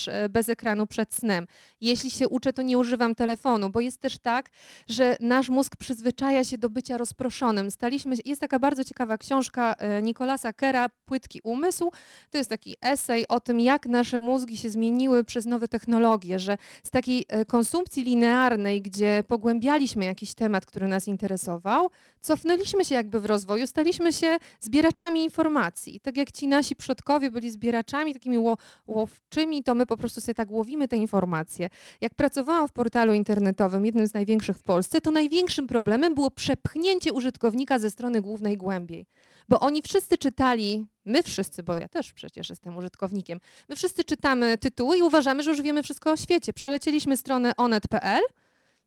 e, 0.07 0.29
bez 0.29 0.49
ekranu 0.49 0.87
przed 0.87 1.15
snem. 1.15 1.47
Jeśli 1.81 2.11
się 2.11 2.29
uczę, 2.29 2.53
to 2.53 2.63
nie 2.63 2.79
używam 2.79 3.15
telefonu, 3.15 3.71
bo 3.71 3.81
jest 3.81 4.01
też 4.01 4.19
tak, 4.19 4.51
że 4.89 5.17
nasz 5.21 5.49
mózg 5.49 5.77
przyzwyczaja 5.77 6.45
się 6.45 6.59
do 6.59 6.71
bycia 6.71 6.97
rozproszonym. 6.99 7.71
Staliśmy, 7.71 8.17
jest 8.25 8.41
taka 8.41 8.59
bardzo 8.59 8.85
ciekawa 8.85 9.19
książka 9.19 9.75
e, 9.75 10.03
Nikolasa 10.03 10.53
Kera, 10.53 10.89
Płytki 11.07 11.41
umysł. 11.45 11.93
To 12.31 12.39
jest 12.39 12.51
taki 12.51 12.77
esej 12.81 13.29
o 13.29 13.41
tym, 13.41 13.61
jak 13.61 13.87
nasze 13.87 14.21
mózgi 14.21 14.57
się 14.57 14.71
zmieniły 14.71 15.25
przez 15.25 15.47
nowe 15.47 15.69
technologie, 15.69 16.39
że 16.39 16.59
z 16.85 16.91
takiej 16.91 17.12
e, 17.29 17.45
konsumpcji 17.45 18.03
linearnej, 18.03 18.83
gdzie 18.83 19.25
pogłębialiśmy 19.29 20.05
jakiś 20.05 20.35
temat, 20.35 20.67
który 20.67 20.89
nas 20.89 21.09
interesował, 21.09 21.91
cofnęliśmy 22.21 22.85
się 22.85 22.95
jakby 22.95 23.21
w 23.21 23.27
rozwoju, 23.27 23.67
staliśmy 23.67 24.13
się 24.13 24.39
zbieraczami 24.61 25.25
informacji. 25.25 26.01
Tak 26.01 26.17
jak 26.17 26.33
ci 26.33 26.49
nasi 26.49 26.77
przodkowie 26.77 27.31
byli 27.31 27.51
zbieraczami 27.51 28.13
takimi 28.13 28.39
ło, 28.39 28.57
łowczymi, 28.87 29.63
to 29.63 29.75
my 29.75 29.87
po 29.87 29.97
prostu 29.97 30.21
sobie 30.21 30.35
tak 30.35 30.51
łowimy 30.51 30.89
te 30.89 30.97
informacje. 30.97 31.69
Jak 32.01 32.15
pracowałam 32.15 32.69
w 32.69 32.73
portalu 32.73 33.15
internetowym, 33.15 33.87
jednym 33.87 34.07
z 34.07 34.15
największych 34.15 34.59
w 34.59 34.63
Polsce, 34.63 35.01
to 35.01 35.11
największym 35.11 35.67
problemem 35.67 36.15
było 36.15 36.31
przepchnięcie 36.31 37.13
użytkownika 37.13 37.79
ze 37.79 37.91
strony 37.91 38.21
głównej 38.21 38.57
głębiej. 38.57 39.07
Bo 39.49 39.61
oni 39.61 39.83
wszyscy 39.83 40.19
czytali, 40.19 40.87
my 41.05 41.23
wszyscy, 41.23 41.63
bo 41.63 41.79
ja 41.79 41.89
też 41.89 42.13
przecież 42.13 42.51
jestem 42.51 42.77
użytkownikiem, 42.77 43.41
my 43.69 43.77
wszyscy 43.77 44.05
czytamy 44.05 44.59
tytuły 44.59 44.99
i 44.99 45.03
uważamy, 45.03 45.43
że 45.43 45.51
już 45.51 45.63
wiemy 45.63 45.83
wszystko 45.83 46.13
o 46.13 46.17
świecie. 46.17 46.53
Przelecieliśmy 46.53 47.17
stronę 47.17 47.53
onet.pl, 47.57 48.23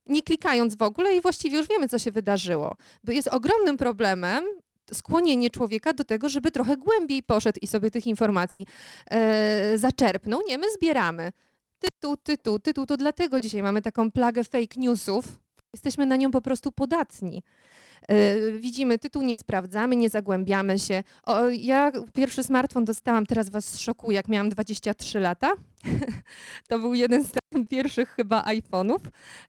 nie 0.08 0.22
klikając 0.22 0.76
w 0.76 0.82
ogóle 0.82 1.16
i 1.16 1.22
właściwie 1.22 1.58
już 1.58 1.68
wiemy, 1.68 1.90
co 1.90 2.00
się 2.00 2.12
wydarzyło. 2.12 2.76
Bo 3.04 3.12
jest 3.12 3.28
ogromnym 3.28 3.78
problemem 3.78 4.46
skłonienie 4.94 5.50
człowieka 5.50 5.94
do 5.94 6.04
tego, 6.04 6.30
żeby 6.30 6.52
trochę 6.52 6.78
głębiej 6.78 7.24
poszedł 7.24 7.60
i 7.62 7.68
sobie 7.68 7.92
tych 7.92 8.08
informacji 8.08 8.66
e, 9.12 9.78
zaczerpnął. 9.78 10.42
Nie, 10.48 10.58
my 10.58 10.74
zbieramy. 10.74 11.32
Tytuł, 11.80 12.18
tytuł, 12.18 12.60
tytuł. 12.60 12.86
To 12.86 12.98
dlatego 12.98 13.42
dzisiaj 13.42 13.64
mamy 13.64 13.82
taką 13.82 14.12
plagę 14.12 14.44
fake 14.44 14.76
newsów. 14.78 15.26
Jesteśmy 15.74 16.06
na 16.06 16.16
nią 16.16 16.32
po 16.32 16.42
prostu 16.42 16.72
podatni. 16.72 17.44
E, 18.08 18.52
Widzimy 18.52 19.00
tytuł, 19.00 19.22
nie 19.22 19.38
sprawdzamy, 19.38 19.96
nie 19.96 20.10
zagłębiamy 20.10 20.80
się. 20.80 21.04
O, 21.24 21.50
ja 21.50 21.92
pierwszy 22.14 22.44
smartfon 22.44 22.86
dostałam, 22.86 23.26
teraz 23.26 23.50
was 23.50 23.80
szokuję, 23.80 24.16
jak 24.16 24.28
miałam 24.28 24.50
23 24.50 25.20
lata. 25.20 25.54
To 26.68 26.80
był 26.80 26.94
jeden 26.94 27.24
z 27.24 27.32
pierwszych 27.70 28.10
chyba 28.10 28.44
iPhone'ów. 28.44 29.00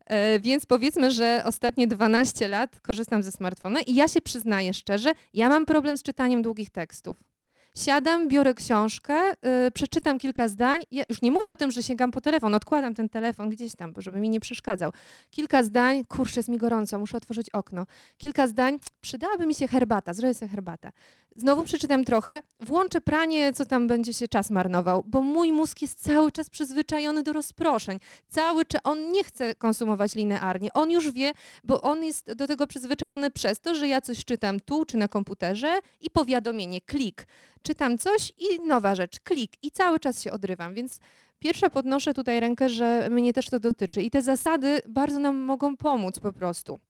E, 0.07 0.41
Więc 0.41 0.67
powiedzmy, 0.67 1.11
że 1.11 1.43
ostatnie 1.45 1.87
12 1.87 2.49
lat 2.49 2.81
korzystam 2.81 3.23
ze 3.23 3.33
smartfona 3.33 3.81
i 3.81 3.95
ja 3.95 4.09
się 4.09 4.21
przyznaję 4.21 4.75
szczerze, 4.75 5.13
ja 5.35 5.49
mam 5.49 5.67
problem 5.67 5.99
z 5.99 6.03
czytaniem 6.03 6.43
długich 6.43 6.71
tekstów. 6.71 7.17
Siadam, 7.77 8.29
biorę 8.29 8.55
książkę, 8.55 9.33
y, 9.67 9.71
przeczytam 9.71 10.19
kilka 10.19 10.49
zdań. 10.49 10.81
Ja 10.91 11.05
już 11.09 11.23
nie 11.23 11.31
mówię 11.31 11.45
o 11.55 11.59
tym, 11.59 11.71
że 11.71 11.83
sięgam 11.83 12.11
po 12.11 12.21
telefon, 12.21 12.55
odkładam 12.55 12.95
ten 12.95 13.09
telefon 13.09 13.49
gdzieś 13.49 13.75
tam, 13.75 13.93
żeby 13.99 14.21
mi 14.21 14.31
nie 14.31 14.41
przeszkadzał. 14.41 14.93
Kilka 15.31 15.63
zdań, 15.63 16.05
kurczę, 16.05 16.33
jest 16.37 16.49
mi 16.49 16.59
gorąco, 16.59 16.99
muszę 16.99 17.17
otworzyć 17.17 17.51
okno. 17.51 17.87
Kilka 18.19 18.47
zdań, 18.47 18.79
przydałaby 19.01 19.47
mi 19.47 19.55
się 19.55 19.69
herbata, 19.69 20.15
zrobię 20.15 20.35
sobie 20.35 20.49
herbatę. 20.49 20.93
Znowu 21.37 21.65
przeczytam 21.65 22.05
trochę, 22.05 22.31
włączę 22.61 23.01
pranie, 23.01 23.53
co 23.53 23.67
tam 23.67 23.87
będzie 23.87 24.15
się 24.15 24.29
czas 24.29 24.51
marnował, 24.51 25.05
bo 25.07 25.23
mój 25.23 25.53
mózg 25.53 25.83
jest 25.83 26.03
cały 26.03 26.33
czas 26.33 26.51
przyzwyczajony 26.51 27.23
do 27.23 27.33
rozproszeń. 27.33 27.99
Cały 28.29 28.65
czas, 28.65 28.81
on 28.85 29.13
nie 29.13 29.25
chce 29.25 29.55
konsumować 29.55 30.15
linearnie. 30.15 30.73
On 30.73 30.91
już 30.91 31.11
wie, 31.11 31.33
bo 31.65 31.83
on 31.83 32.05
jest 32.05 32.33
do 32.33 32.47
tego 32.47 32.67
przyzwyczajony 32.67 33.31
przez 33.31 33.61
to, 33.61 33.75
że 33.75 33.89
ja 33.89 34.01
coś 34.01 34.25
czytam 34.25 34.61
tu 34.61 34.85
czy 34.85 34.97
na 34.97 35.09
komputerze 35.09 35.79
i 36.01 36.11
powiadomienie, 36.11 36.81
klik. 36.81 37.27
Czytam 37.63 37.99
coś 37.99 38.33
i 38.39 38.61
nowa 38.67 38.95
rzecz, 38.95 39.21
klik 39.21 39.53
i 39.63 39.71
cały 39.71 40.01
czas 40.01 40.23
się 40.23 40.33
odrywam, 40.33 40.75
więc 40.75 40.99
pierwsza 41.39 41.71
podnoszę 41.71 42.15
tutaj 42.15 42.41
rękę, 42.41 42.69
że 42.69 43.09
mnie 43.11 43.33
też 43.33 43.51
to 43.51 43.61
dotyczy 43.61 44.03
i 44.03 44.11
te 44.11 44.23
zasady 44.23 44.81
bardzo 44.89 45.19
nam 45.19 45.37
mogą 45.37 45.77
pomóc 45.77 46.21
po 46.21 46.33
prostu. 46.33 46.81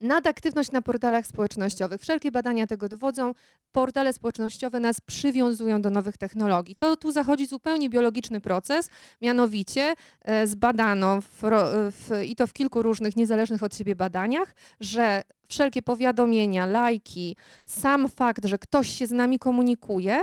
Nadaktywność 0.00 0.72
na 0.72 0.82
portalach 0.82 1.26
społecznościowych. 1.26 2.00
Wszelkie 2.00 2.32
badania 2.32 2.66
tego 2.66 2.88
dowodzą. 2.88 3.32
Portale 3.72 4.12
społecznościowe 4.12 4.80
nas 4.80 5.00
przywiązują 5.00 5.82
do 5.82 5.90
nowych 5.90 6.16
technologii. 6.16 6.76
To 6.76 6.96
tu 6.96 7.12
zachodzi 7.12 7.46
zupełnie 7.46 7.90
biologiczny 7.90 8.40
proces, 8.40 8.90
mianowicie 9.22 9.94
e, 10.22 10.46
zbadano 10.46 11.20
w, 11.20 11.42
w, 11.90 12.22
i 12.24 12.36
to 12.36 12.46
w 12.46 12.52
kilku 12.52 12.82
różnych 12.82 13.16
niezależnych 13.16 13.62
od 13.62 13.76
siebie 13.76 13.96
badaniach, 13.96 14.54
że 14.80 15.22
wszelkie 15.48 15.82
powiadomienia, 15.82 16.66
lajki, 16.66 17.36
sam 17.66 18.08
fakt, 18.08 18.44
że 18.46 18.58
ktoś 18.58 18.88
się 18.88 19.06
z 19.06 19.10
nami 19.10 19.38
komunikuje, 19.38 20.22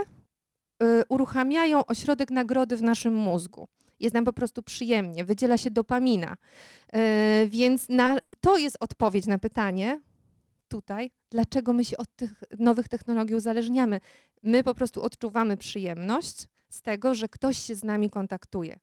y, 0.84 1.03
uruchamiają 1.09 1.86
ośrodek 1.86 2.32
nagrody 2.32 2.78
w 2.78 2.82
naszym 2.82 3.13
mózgu. 3.13 3.67
Jest 3.99 4.13
nam 4.13 4.25
po 4.25 4.33
prostu 4.33 4.63
przyjemnie, 4.63 5.25
wydziela 5.25 5.57
się 5.57 5.71
dopamina. 5.71 6.35
Y, 6.95 7.49
Więc 7.49 7.89
na, 7.89 8.17
to 8.41 8.57
jest 8.57 8.77
odpowiedź 8.79 9.25
na 9.25 9.39
pytanie 9.39 10.01
tutaj, 10.67 11.11
dlaczego 11.31 11.73
my 11.73 11.85
się 11.85 11.97
od 11.97 12.15
tych 12.15 12.43
nowych 12.59 12.87
technologii 12.87 13.35
uzależniamy. 13.35 13.99
My 14.43 14.63
po 14.63 14.75
prostu 14.75 15.03
odczuwamy 15.03 15.57
przyjemność 15.57 16.47
z 16.69 16.81
tego, 16.81 17.15
że 17.15 17.29
ktoś 17.29 17.57
się 17.57 17.75
z 17.75 17.83
nami 17.83 18.09
kontaktuje. 18.09 18.79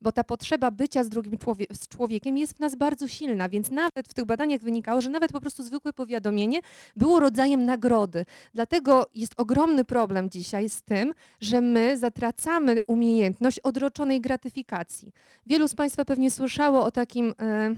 Bo 0.00 0.12
ta 0.12 0.24
potrzeba 0.24 0.70
bycia 0.70 1.04
z 1.04 1.08
drugim 1.08 1.38
człowie 1.38 1.66
z 1.72 1.88
człowiekiem 1.88 2.38
jest 2.38 2.56
w 2.56 2.60
nas 2.60 2.74
bardzo 2.76 3.08
silna, 3.08 3.48
więc 3.48 3.70
nawet 3.70 4.08
w 4.08 4.14
tych 4.14 4.24
badaniach 4.24 4.60
wynikało, 4.60 5.00
że 5.00 5.10
nawet 5.10 5.32
po 5.32 5.40
prostu 5.40 5.62
zwykłe 5.62 5.92
powiadomienie 5.92 6.60
było 6.96 7.20
rodzajem 7.20 7.64
nagrody. 7.64 8.24
Dlatego 8.54 9.06
jest 9.14 9.32
ogromny 9.36 9.84
problem 9.84 10.30
dzisiaj 10.30 10.68
z 10.68 10.82
tym, 10.82 11.14
że 11.40 11.60
my 11.60 11.98
zatracamy 11.98 12.84
umiejętność 12.86 13.60
odroczonej 13.60 14.20
gratyfikacji. 14.20 15.12
Wielu 15.46 15.68
z 15.68 15.74
Państwa 15.74 16.04
pewnie 16.04 16.30
słyszało 16.30 16.84
o 16.84 16.90
takim. 16.90 17.34
e, 17.40 17.74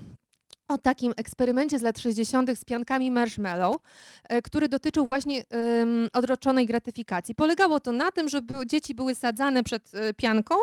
o 0.70 0.78
takim 0.78 1.12
eksperymencie 1.16 1.78
z 1.78 1.82
lat 1.82 1.98
60. 1.98 2.50
z 2.58 2.64
piankami 2.64 3.10
marshmallow, 3.10 3.76
e, 4.28 4.42
który 4.42 4.68
dotyczył 4.68 5.06
właśnie 5.06 5.44
odroczonej 6.12 6.66
gratyfikacji. 6.66 7.34
Polegało 7.34 7.80
to 7.80 7.92
na 7.92 8.12
tym, 8.12 8.28
że 8.28 8.40
dzieci 8.66 8.94
były 8.94 9.14
sadzane 9.14 9.62
przed 9.62 9.94
e, 9.94 10.14
pianką 10.14 10.54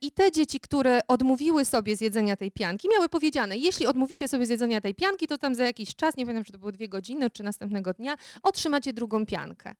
i 0.00 0.12
te 0.12 0.32
dzieci, 0.32 0.60
które 0.60 1.00
odmówiły 1.08 1.64
sobie 1.64 1.96
zjedzenia 1.96 2.36
tej 2.36 2.50
pianki, 2.50 2.88
miały 2.94 3.08
powiedziane, 3.08 3.56
jeśli 3.56 3.86
odmówicie 3.86 4.28
sobie 4.28 4.46
zjedzenia 4.46 4.80
tej 4.80 4.94
pianki, 4.94 5.26
to 5.26 5.38
tam 5.38 5.54
za 5.54 5.64
jakiś 5.64 5.96
czas, 5.96 6.16
nie 6.16 6.24
pamiętam, 6.26 6.44
czy 6.44 6.52
to 6.52 6.58
było 6.58 6.72
dwie 6.72 6.88
godziny, 6.88 7.30
czy 7.30 7.42
następnego 7.42 7.94
dnia, 7.94 8.16
otrzymacie 8.42 8.92
drugą 8.92 9.26
piankę. 9.26 9.74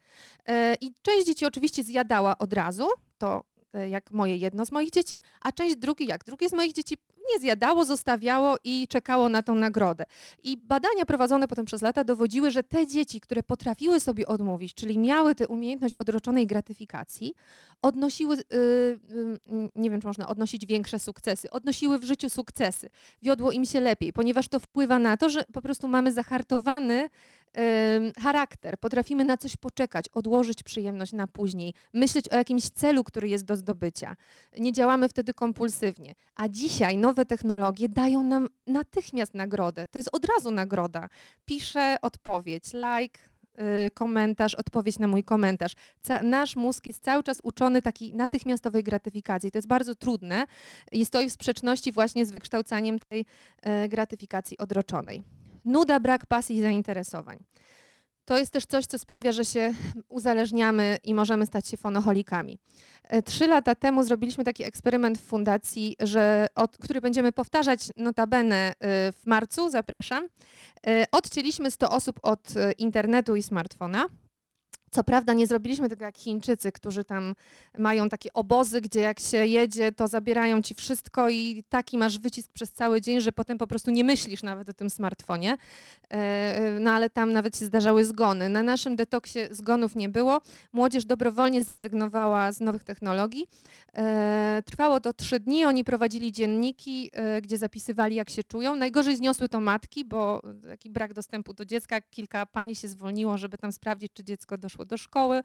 E, 0.46 0.74
I 0.80 0.92
część 1.02 1.26
dzieci 1.26 1.46
oczywiście 1.46 1.84
zjadała 1.84 2.38
od 2.38 2.52
razu, 2.52 2.88
to 3.18 3.36
e, 3.36 3.42
jak 3.88 4.10
moje 4.10 4.36
jedno 4.36 4.66
z 4.66 4.72
moich 4.72 4.90
dzieci, 4.90 5.18
a 5.40 5.52
część 5.52 5.76
drugi, 5.76 6.06
jak 6.06 6.24
drugie 6.24 6.48
z 6.48 6.52
moich 6.52 6.72
dzieci, 6.72 6.96
nie 7.34 7.40
zjadało, 7.40 7.84
zostawiało 7.84 8.56
i 8.64 8.88
czekało 8.88 9.28
na 9.28 9.42
tą 9.42 9.54
nagrodę. 9.54 10.04
I 10.42 10.56
badania 10.56 11.06
prowadzone 11.06 11.48
potem 11.48 11.64
przez 11.64 11.82
lata 11.82 12.04
dowodziły, 12.04 12.50
że 12.50 12.62
te 12.62 12.86
dzieci, 12.86 13.20
które 13.20 13.42
potrafiły 13.42 14.00
sobie 14.00 14.26
odmówić, 14.26 14.74
czyli 14.74 14.98
miały 14.98 15.34
tę 15.34 15.48
umiejętność 15.48 15.94
odroczonej 15.98 16.46
gratyfikacji, 16.46 17.34
odnosiły, 17.82 18.36
y, 18.36 18.40
y, 18.54 18.98
nie 19.76 19.90
wiem, 19.90 20.00
czy 20.00 20.06
można 20.06 20.28
odnosić 20.28 20.66
większe 20.66 20.98
sukcesy, 20.98 21.50
odnosiły 21.50 21.98
w 21.98 22.04
życiu 22.04 22.30
sukcesy. 22.30 22.90
Wiodło 23.22 23.52
im 23.52 23.64
się 23.64 23.80
lepiej, 23.80 24.12
ponieważ 24.12 24.48
to 24.48 24.60
wpływa 24.60 24.98
na 24.98 25.16
to, 25.16 25.30
że 25.30 25.44
po 25.52 25.62
prostu 25.62 25.88
mamy 25.88 26.12
zahartowany 26.12 27.08
charakter, 28.22 28.78
potrafimy 28.78 29.24
na 29.24 29.36
coś 29.36 29.56
poczekać, 29.56 30.08
odłożyć 30.08 30.62
przyjemność 30.62 31.12
na 31.12 31.26
później, 31.26 31.74
myśleć 31.94 32.28
o 32.28 32.36
jakimś 32.36 32.70
celu, 32.70 33.04
który 33.04 33.28
jest 33.28 33.44
do 33.44 33.56
zdobycia. 33.56 34.16
Nie 34.58 34.72
działamy 34.72 35.08
wtedy 35.08 35.34
kompulsywnie. 35.34 36.14
A 36.36 36.48
dzisiaj 36.48 36.96
nowe 36.96 37.24
technologie 37.24 37.88
dają 37.88 38.22
nam 38.22 38.48
natychmiast 38.66 39.34
nagrodę. 39.34 39.86
To 39.90 39.98
jest 39.98 40.10
od 40.12 40.24
razu 40.24 40.50
nagroda. 40.50 41.08
Piszę 41.44 41.96
odpowiedź, 42.02 42.64
like, 42.72 43.20
y, 43.86 43.90
komentarz, 43.90 44.54
odpowiedź 44.54 44.98
na 44.98 45.08
mój 45.08 45.24
komentarz. 45.24 45.72
Nasz 46.22 46.56
mózg 46.56 46.86
jest 46.86 47.04
cały 47.04 47.22
czas 47.22 47.40
uczony 47.42 47.82
takiej 47.82 48.14
natychmiastowej 48.14 48.84
gratyfikacji. 48.84 49.50
To 49.50 49.58
jest 49.58 49.68
bardzo 49.68 49.94
trudne 49.94 50.46
i 50.92 51.06
stoi 51.06 51.30
w 51.30 51.32
sprzeczności 51.32 51.92
właśnie 51.92 52.26
z 52.26 52.30
wykształcaniem 52.30 52.98
tej 52.98 53.26
e, 53.62 53.88
gratyfikacji 53.88 54.58
odroczonej. 54.58 55.22
Nuda, 55.68 56.00
brak 56.00 56.26
pasji 56.26 56.56
i 56.56 56.62
zainteresowań. 56.62 57.38
To 58.24 58.38
jest 58.38 58.52
też 58.52 58.66
coś, 58.66 58.86
co 58.86 58.98
sprawia, 58.98 59.32
że 59.32 59.44
się 59.44 59.74
uzależniamy 60.08 60.98
i 61.04 61.14
możemy 61.14 61.46
stać 61.46 61.68
się 61.68 61.76
fonoholikami. 61.76 62.58
E, 63.04 63.22
Trzy 63.22 63.46
lata 63.46 63.74
temu 63.74 64.04
zrobiliśmy 64.04 64.44
taki 64.44 64.64
eksperyment 64.64 65.18
w 65.18 65.26
fundacji, 65.26 65.96
że 66.00 66.46
od, 66.54 66.78
który 66.78 67.00
będziemy 67.00 67.32
powtarzać 67.32 67.80
notabene 67.96 68.56
e, 68.56 68.72
w 69.12 69.26
marcu, 69.26 69.70
zapraszam. 69.70 70.28
E, 70.86 71.04
Odcięliśmy 71.12 71.70
100 71.70 71.90
osób 71.90 72.20
od 72.22 72.40
internetu 72.78 73.36
i 73.36 73.42
smartfona. 73.42 74.06
Co 74.90 75.04
prawda 75.04 75.32
nie 75.32 75.46
zrobiliśmy 75.46 75.88
tego 75.88 76.04
jak 76.04 76.16
Chińczycy, 76.16 76.72
którzy 76.72 77.04
tam 77.04 77.34
mają 77.78 78.08
takie 78.08 78.32
obozy, 78.32 78.80
gdzie 78.80 79.00
jak 79.00 79.20
się 79.20 79.46
jedzie, 79.46 79.92
to 79.92 80.08
zabierają 80.08 80.62
ci 80.62 80.74
wszystko 80.74 81.28
i 81.28 81.64
taki 81.68 81.98
masz 81.98 82.18
wycisk 82.18 82.52
przez 82.52 82.72
cały 82.72 83.00
dzień, 83.00 83.20
że 83.20 83.32
potem 83.32 83.58
po 83.58 83.66
prostu 83.66 83.90
nie 83.90 84.04
myślisz 84.04 84.42
nawet 84.42 84.68
o 84.68 84.72
tym 84.72 84.90
smartfonie. 84.90 85.56
E, 86.10 86.78
No 86.80 86.90
ale 86.92 87.10
tam 87.10 87.32
nawet 87.32 87.58
się 87.58 87.64
zdarzały 87.66 88.04
zgony. 88.04 88.48
Na 88.48 88.62
naszym 88.62 88.96
detoksie 88.96 89.38
zgonów 89.50 89.96
nie 89.96 90.08
było. 90.08 90.40
Młodzież 90.72 91.04
dobrowolnie 91.04 91.64
zrezygnowała 91.64 92.52
z 92.52 92.60
nowych 92.60 92.84
technologii. 92.84 93.46
E, 93.96 94.62
Trwało 94.66 95.00
to 95.00 95.12
trzy 95.12 95.40
dni. 95.40 95.64
Oni 95.64 95.84
prowadzili 95.84 96.32
dzienniki, 96.32 97.10
e, 97.12 97.42
gdzie 97.42 97.58
zapisywali, 97.58 98.16
jak 98.16 98.30
się 98.30 98.44
czują. 98.44 98.76
Najgorzej 98.76 99.16
zniosły 99.16 99.48
to 99.48 99.60
matki, 99.60 100.04
bo 100.04 100.42
taki 100.68 100.90
brak 100.90 101.14
dostępu 101.14 101.54
do 101.54 101.64
dziecka. 101.64 102.00
Kilka 102.00 102.46
pani 102.46 102.76
się 102.76 102.88
zwolniło, 102.88 103.38
żeby 103.38 103.58
tam 103.58 103.72
sprawdzić, 103.72 104.12
czy 104.14 104.24
dziecko 104.24 104.58
doszło 104.58 104.77
do 104.84 104.96
szkoły. 104.96 105.42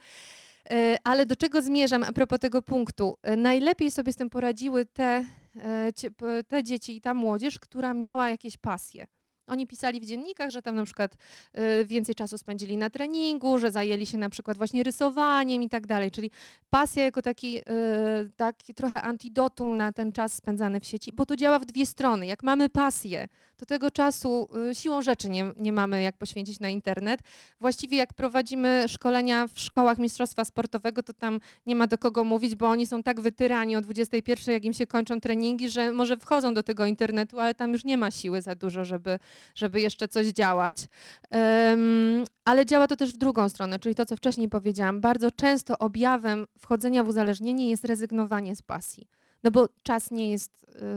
E, 0.70 0.98
Ale 1.04 1.26
do 1.26 1.36
czego 1.36 1.62
zmierzam 1.62 2.04
a 2.04 2.12
propos 2.12 2.40
tego 2.40 2.62
punktu? 2.62 3.18
E, 3.22 3.36
Najlepiej 3.36 3.92
sobie 3.92 4.14
z 4.14 4.16
tym 4.16 4.30
poradziły 4.30 4.86
te, 4.86 5.26
e, 5.60 6.44
te 6.48 6.64
dzieci 6.64 6.96
i 6.98 7.02
ta 7.02 7.14
młodzież, 7.14 7.60
która 7.60 7.94
miała 7.94 8.30
jakieś 8.30 8.58
pasje. 8.58 9.08
Oni 9.48 9.68
pisali 9.68 10.00
w 10.00 10.06
dziennikach, 10.06 10.50
że 10.50 10.62
tam 10.62 10.76
na 10.76 10.86
przykład 10.86 11.16
więcej 11.86 12.16
czasu 12.16 12.38
spędzili 12.38 12.78
na 12.78 12.90
treningu, 12.90 13.58
że 13.58 13.72
zajęli 13.72 14.06
się 14.06 14.18
na 14.18 14.30
przykład 14.30 14.58
właśnie 14.58 14.84
rysowaniem 14.84 15.64
i 15.64 15.70
tak 15.70 15.88
dalej. 15.88 16.12
Czyli 16.12 16.32
pasja 16.70 17.04
jako 17.04 17.22
taki, 17.22 17.62
taki 18.36 18.74
trochę 18.74 19.02
antidotum 19.02 19.78
na 19.78 19.92
ten 19.92 20.12
czas 20.12 20.34
spędzany 20.34 20.80
w 20.80 20.86
sieci, 20.86 21.12
bo 21.14 21.26
to 21.26 21.36
działa 21.36 21.60
w 21.60 21.66
dwie 21.66 21.86
strony. 21.86 22.28
Jak 22.28 22.44
mamy 22.44 22.70
pasję, 22.70 23.28
to 23.64 23.68
tego 23.68 23.92
czasu 23.92 24.50
y, 24.72 24.76
siłą 24.76 25.02
rzeczy 25.02 25.30
nie, 25.30 25.52
nie 25.58 25.74
mamy 25.74 26.02
jak 26.02 26.18
poświęcić 26.18 26.60
na 26.60 26.70
internet. 26.70 27.20
Właściwie 27.60 27.98
jak 27.98 28.14
prowadzimy 28.14 28.86
szkolenia 28.88 29.48
w 29.48 29.60
szkołach 29.60 29.98
mistrzostwa 29.98 30.46
sportowego, 30.46 31.04
to 31.04 31.14
tam 31.14 31.40
nie 31.66 31.76
ma 31.76 31.88
do 31.88 31.98
kogo 31.98 32.24
mówić, 32.24 32.56
bo 32.56 32.70
oni 32.70 32.88
są 32.88 33.04
tak 33.04 33.22
wytyrani 33.22 33.76
o 33.76 33.82
21, 33.82 34.54
jak 34.54 34.66
im 34.66 34.74
się 34.74 34.88
kończą 34.88 35.20
treningi, 35.20 35.70
że 35.70 35.92
może 35.92 36.18
wchodzą 36.18 36.54
do 36.54 36.64
tego 36.64 36.86
internetu, 36.86 37.40
ale 37.40 37.56
tam 37.56 37.72
już 37.74 37.84
nie 37.84 37.98
ma 37.98 38.12
siły 38.12 38.42
za 38.42 38.56
dużo, 38.56 38.86
żeby, 38.86 39.20
żeby 39.56 39.82
jeszcze 39.82 40.08
coś 40.08 40.28
działać. 40.28 40.88
Em, 41.30 42.24
ale 42.46 42.66
działa 42.66 42.88
to 42.88 42.96
też 42.96 43.14
w 43.14 43.18
drugą 43.18 43.50
stronę, 43.50 43.80
czyli 43.80 43.96
to, 43.96 44.06
co 44.06 44.16
wcześniej 44.16 44.50
powiedziałam. 44.50 45.02
Bardzo 45.02 45.32
często 45.32 45.78
objawem 45.78 46.46
wchodzenia 46.60 47.04
w 47.04 47.08
uzależnienie 47.08 47.70
jest 47.70 47.86
rezygnowanie 47.86 48.56
z 48.56 48.62
pasji. 48.62 49.08
No 49.44 49.52
bo 49.52 49.70
czas 49.84 50.12
nie 50.12 50.32
jest 50.32 50.52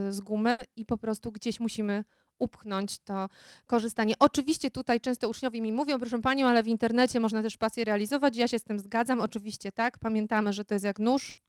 y, 0.08 0.12
z 0.12 0.20
gumy 0.20 0.56
i 0.76 0.86
po 0.86 0.98
prostu 0.98 1.32
gdzieś 1.32 1.60
musimy 1.60 2.04
upchnąć 2.38 2.98
to 2.98 3.28
korzystanie. 3.66 4.14
Oczywiście 4.18 4.70
tutaj 4.70 5.00
często 5.00 5.28
uczniowie 5.28 5.60
mi 5.60 5.72
mówią, 5.72 5.98
proszę 5.98 6.22
Panią, 6.22 6.46
ale 6.46 6.62
w 6.62 6.68
internecie 6.68 7.20
można 7.20 7.42
też 7.42 7.56
pasję 7.56 7.84
realizować. 7.84 8.36
Ja 8.36 8.48
się 8.48 8.58
z 8.58 8.64
tym 8.64 8.78
zgadzam, 8.78 9.20
oczywiście 9.20 9.72
tak. 9.72 9.98
Pamiętamy, 9.98 10.52
że 10.52 10.64
to 10.64 10.74
jest 10.74 10.84
jak 10.84 10.98
nóż. 10.98 11.42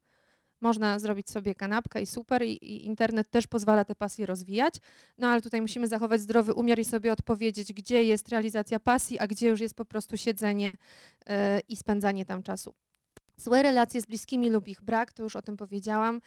Można 0.62 1.00
zrobić 1.00 1.30
sobie 1.30 1.56
kanapkę 1.56 2.02
i 2.02 2.06
super, 2.06 2.44
i, 2.44 2.52
i 2.52 2.86
internet 2.86 3.30
też 3.30 3.48
pozwala 3.48 3.86
te 3.86 3.96
pasje 3.96 4.26
rozwijać. 4.26 4.76
No 5.18 5.28
ale 5.28 5.42
tutaj 5.42 5.62
musimy 5.62 5.88
zachować 5.88 6.22
zdrowy 6.22 6.54
umiar 6.54 6.80
i 6.80 6.86
sobie 6.86 7.12
odpowiedzieć, 7.14 7.74
gdzie 7.74 8.04
jest 8.04 8.30
realizacja 8.30 8.80
pasji, 8.80 9.20
a 9.20 9.28
gdzie 9.28 9.48
już 9.48 9.60
jest 9.60 9.76
po 9.76 9.86
prostu 9.86 10.18
siedzenie 10.18 10.72
e, 11.26 11.60
i 11.60 11.76
spędzanie 11.76 12.26
tam 12.26 12.44
czasu. 12.44 12.74
Złe 13.38 13.64
relacje 13.64 14.02
z 14.02 14.06
bliskimi 14.06 14.50
lub 14.50 14.68
ich 14.68 14.82
brak, 14.82 15.14
to 15.14 15.24
już 15.24 15.36
o 15.36 15.42
tym 15.42 15.58
powiedziałam. 15.58 16.22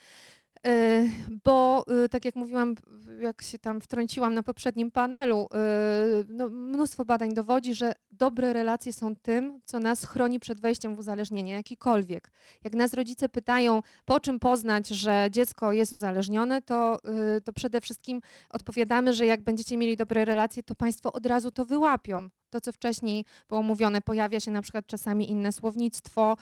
E, 0.66 1.06
Bo 1.44 1.84
e, 2.04 2.08
tak 2.08 2.24
jak 2.24 2.36
mówiłam, 2.36 2.74
jak 3.20 3.42
się 3.42 3.58
tam 3.58 3.80
wtrąciłam 3.80 4.34
na 4.34 4.42
poprzednim 4.42 4.90
panelu, 4.90 5.48
e, 5.54 6.24
no, 6.28 6.48
mnóstwo 6.48 7.04
badań 7.04 7.34
dowodzi, 7.34 7.74
że 7.74 7.92
dobre 8.12 8.52
relacje 8.52 8.92
są 8.92 9.16
tym, 9.16 9.60
co 9.64 9.78
nas 9.78 10.04
chroni 10.04 10.40
przed 10.40 10.60
wejściem 10.60 10.96
w 10.96 10.98
uzależnienie, 10.98 11.52
jakikolwiek. 11.52 12.30
Jak 12.64 12.74
nas 12.74 12.94
rodzice 12.94 13.28
pytają, 13.28 13.82
po 14.04 14.20
czym 14.20 14.38
poznać, 14.38 14.88
że 14.88 15.28
dziecko 15.30 15.72
jest 15.72 15.92
uzależnione, 15.92 16.62
to, 16.62 16.98
y, 17.36 17.40
to 17.40 17.52
przede 17.52 17.80
wszystkim 17.80 18.20
odpowiadamy, 18.50 19.14
że 19.14 19.26
jak 19.26 19.42
będziecie 19.42 19.76
mieli 19.76 19.96
dobre 19.96 20.24
relacje, 20.24 20.62
to 20.62 20.74
państwo 20.74 21.12
od 21.12 21.26
razu 21.26 21.50
to 21.50 21.64
wyłapią. 21.64 22.28
To, 22.50 22.60
co 22.60 22.72
wcześniej 22.72 23.24
było 23.48 23.62
mówione, 23.62 24.00
pojawia 24.00 24.40
się 24.40 24.50
na 24.50 24.62
przykład 24.62 24.86
czasami 24.86 25.30
inne 25.30 25.52
słownictwo, 25.52 26.36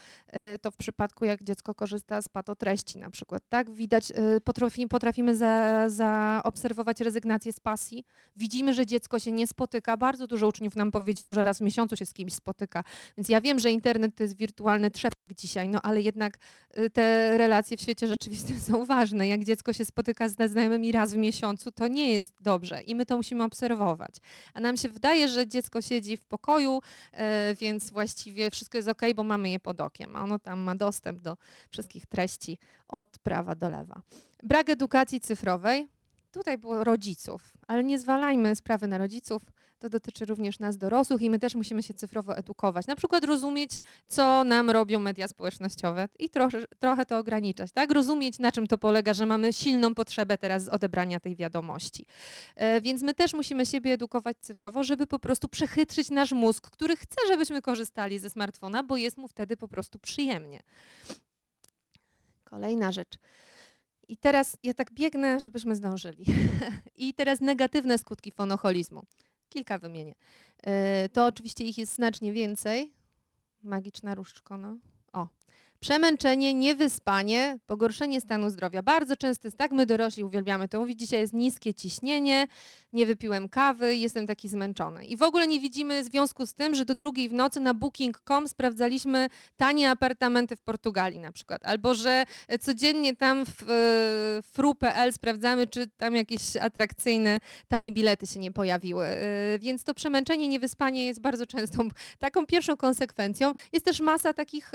y, 0.55 0.59
to 0.59 0.71
w 0.71 0.77
przypadku 0.77 1.25
jak 1.25 1.43
dziecko 1.43 1.75
korzysta 1.75 2.23
z 2.23 2.29
patotreści 2.29 2.99
na 2.99 3.11
przykład, 3.11 3.43
tak? 3.49 3.71
Widać, 3.71 4.11
y, 4.11 4.41
potrafi, 4.41 4.89
potrafimy 4.89 5.37
za, 5.37 5.85
zaobserwować 5.91 7.01
rezygnację 7.01 7.53
z 7.53 7.61
pasji. 7.61 8.05
Widzimy, 8.37 8.75
że 8.75 8.87
dziecko 8.87 9.19
się 9.19 9.33
nie 9.33 9.47
spotyka. 9.47 9.97
Bardzo 9.97 10.27
dużo 10.27 10.49
uczniów 10.49 10.77
nam 10.77 10.91
powiedział, 10.91 11.25
że 11.33 11.45
raz 11.45 11.59
w 11.59 11.61
miesiącu 11.61 11.97
się 11.97 12.07
z 12.07 12.13
kimś 12.13 12.35
spotyka. 12.35 12.85
Więc 13.17 13.29
ja 13.29 13.41
wiem, 13.41 13.59
że 13.59 13.71
internet 13.71 14.17
to 14.17 14.23
jest 14.23 14.37
wirtualny 14.37 14.91
trzepek 14.91 15.35
dzisiaj, 15.37 15.69
no 15.69 15.79
ale 15.83 16.01
jednak 16.01 16.39
y, 16.79 16.91
te 16.91 17.39
relacje 17.39 17.77
w 17.77 17.81
świecie 17.81 18.07
rzeczywistym 18.07 18.61
są 18.69 18.85
ważne. 18.87 19.29
Jak 19.29 19.45
dziecko 19.45 19.73
się 19.73 19.85
spotyka 19.85 20.29
z 20.29 20.51
znajomymi 20.51 20.93
raz 20.93 21.15
w 21.15 21.17
miesiącu, 21.17 21.73
to 21.73 21.89
nie 21.89 22.13
jest 22.13 22.43
dobrze 22.43 22.83
i 22.83 22.95
my 22.95 23.07
to 23.07 23.17
musimy 23.17 23.45
obserwować. 23.45 24.15
A 24.55 24.61
nam 24.61 24.77
się 24.77 24.89
wydaje, 24.89 25.29
że 25.29 25.47
dziecko 25.47 25.83
siedzi 25.99 26.17
w 26.17 26.25
pokoju, 26.25 26.83
e, 27.13 27.55
więc 27.55 27.91
właściwie 27.91 28.51
wszystko 28.51 28.79
jest 28.79 28.89
ok, 28.89 29.03
bo 29.15 29.25
mamy 29.25 29.51
je 29.51 29.61
pod 29.61 29.81
okiem. 29.81 30.17
Ono 30.17 30.39
tam 30.39 30.61
ma 30.61 30.75
dostęp 30.75 31.21
do 31.21 31.37
wszystkich 31.71 32.07
treści 32.07 32.59
od 32.89 33.19
prawa 33.23 33.55
do 33.55 33.69
lewa. 33.69 34.03
Brak 34.43 34.71
edukacji 34.71 35.21
cyfrowej. 35.21 35.89
Tutaj 36.33 36.59
było 36.59 36.85
rodziców, 36.85 37.43
ale 37.67 37.85
nie 37.85 37.99
zwalajmy 37.99 38.57
sprawy 38.57 38.87
na 38.87 38.99
rodziców. 38.99 39.43
To 39.79 39.89
dotyczy 39.89 40.25
również 40.25 40.59
nas 40.59 40.77
dorosłych 40.77 41.23
i 41.23 41.31
my 41.31 41.39
też 41.39 41.55
musimy 41.55 41.83
się 41.83 41.95
cyfrowo 41.95 42.37
edukować. 42.37 42.87
Na 42.87 42.97
przykład 42.97 43.25
rozumieć, 43.25 43.71
co 44.09 44.45
nam 44.45 44.71
robią 44.71 45.01
media 45.01 45.29
społecznościowe 45.29 46.09
i 46.19 46.31
trochę, 46.31 46.65
trochę 46.79 47.07
to 47.07 47.19
ograniczać, 47.19 47.73
tak? 47.73 47.91
Rozumieć, 47.93 48.39
na 48.39 48.53
czym 48.53 48.67
to 48.67 48.79
polega, 48.79 49.15
że 49.15 49.27
mamy 49.27 49.53
silną 49.53 49.95
potrzebę 49.95 50.39
teraz 50.39 50.69
odebrania 50.69 51.21
tej 51.21 51.37
wiadomości. 51.37 52.07
E, 52.57 52.81
Więc 52.81 53.03
my 53.03 53.15
też 53.15 53.35
musimy 53.35 53.67
siebie 53.67 53.93
edukować 53.93 54.37
cyfrowo, 54.41 54.85
żeby 54.85 55.07
po 55.07 55.19
prostu 55.19 55.49
przechytrzyć 55.49 56.11
nasz 56.11 56.33
mózg, 56.33 56.71
który 56.71 56.97
chce, 56.97 57.17
żebyśmy 57.29 57.63
korzystali 57.63 58.19
ze 58.19 58.31
smartfona, 58.31 58.83
bo 58.83 58.97
jest 58.97 59.17
mu 59.17 59.29
wtedy 59.29 59.57
po 59.57 59.69
prostu 59.69 59.99
przyjemnie. 59.99 60.63
Kolejna 62.45 62.93
rzecz. 62.93 63.19
I 64.09 64.17
teraz 64.17 64.57
ja 64.63 64.75
tak 64.75 64.93
biegnę, 64.93 65.41
żebyśmy 65.47 65.77
zdążyli. 65.77 66.25
I 66.97 67.15
teraz 67.15 67.41
negatywne 67.41 67.99
skutki 67.99 68.33
fonoholizmu. 68.33 69.03
Kilka 69.49 69.79
wymienię. 69.79 70.15
E, 70.63 71.09
To 71.09 71.27
oczywiście 71.27 71.65
ich 71.65 71.79
jest 71.79 71.95
znacznie 71.95 72.33
więcej. 72.33 72.93
Magiczna 73.63 74.15
różdżko, 74.15 74.59
no. 74.59 74.77
O. 75.13 75.29
Przemęczenie, 75.81 76.55
niewyspanie, 76.55 77.59
pogorszenie 77.67 78.21
stanu 78.21 78.51
zdrowia. 78.51 78.83
Bardzo 78.83 79.17
często 79.17 79.49
jest 79.49 79.59
tak, 79.59 79.73
my 79.73 79.87
dorośli 79.87 80.25
uwielbiamy 80.25 80.69
to 80.69 80.81
mówić, 80.81 80.99
dzisiaj 80.99 81.21
jest 81.21 81.33
niskie 81.33 81.75
ciśnienie, 81.75 82.47
nie 82.93 83.07
wypiłem 83.07 83.49
kawy, 83.49 83.97
jestem 83.97 84.27
taki 84.27 84.49
zmęczony. 84.49 85.05
I 85.05 85.17
w 85.17 85.23
ogóle 85.23 85.47
nie 85.47 85.61
widzimy 85.61 86.05
związku 86.09 86.47
z 86.47 86.55
tym, 86.55 86.75
że 86.75 86.85
do 86.85 86.95
drugiej 86.95 87.29
w 87.29 87.33
nocy 87.33 87.61
na 87.61 87.75
booking.com 87.75 88.49
sprawdzaliśmy 88.49 89.29
tanie 89.57 89.91
apartamenty 89.91 90.57
w 90.57 90.63
Portugalii 90.63 91.21
na 91.21 91.33
przykład, 91.33 91.67
albo 91.67 91.95
że 91.95 92.25
codziennie 92.61 93.17
tam 93.17 93.45
w 93.47 93.63
e, 93.63 94.43
fru.pl 94.43 95.13
sprawdzamy, 95.13 95.67
czy 95.67 95.87
tam 95.87 96.17
jakieś 96.17 96.57
atrakcyjne 96.57 97.39
tanie 97.69 97.83
bilety 97.93 98.27
się 98.27 98.41
nie 98.41 98.53
pojawiły. 98.53 99.07
E, 99.07 99.59
Więc 99.59 99.85
to 99.85 99.95
przemęczenie, 99.95 100.49
niewyspanie 100.49 101.07
jest 101.07 101.21
bardzo 101.21 101.47
częstą 101.47 101.89
taką 102.19 102.47
pierwszą 102.47 102.77
konsekwencją. 102.77 103.55
Jest 103.73 103.85
też 103.85 104.01
masa 104.01 104.33
takich 104.33 104.73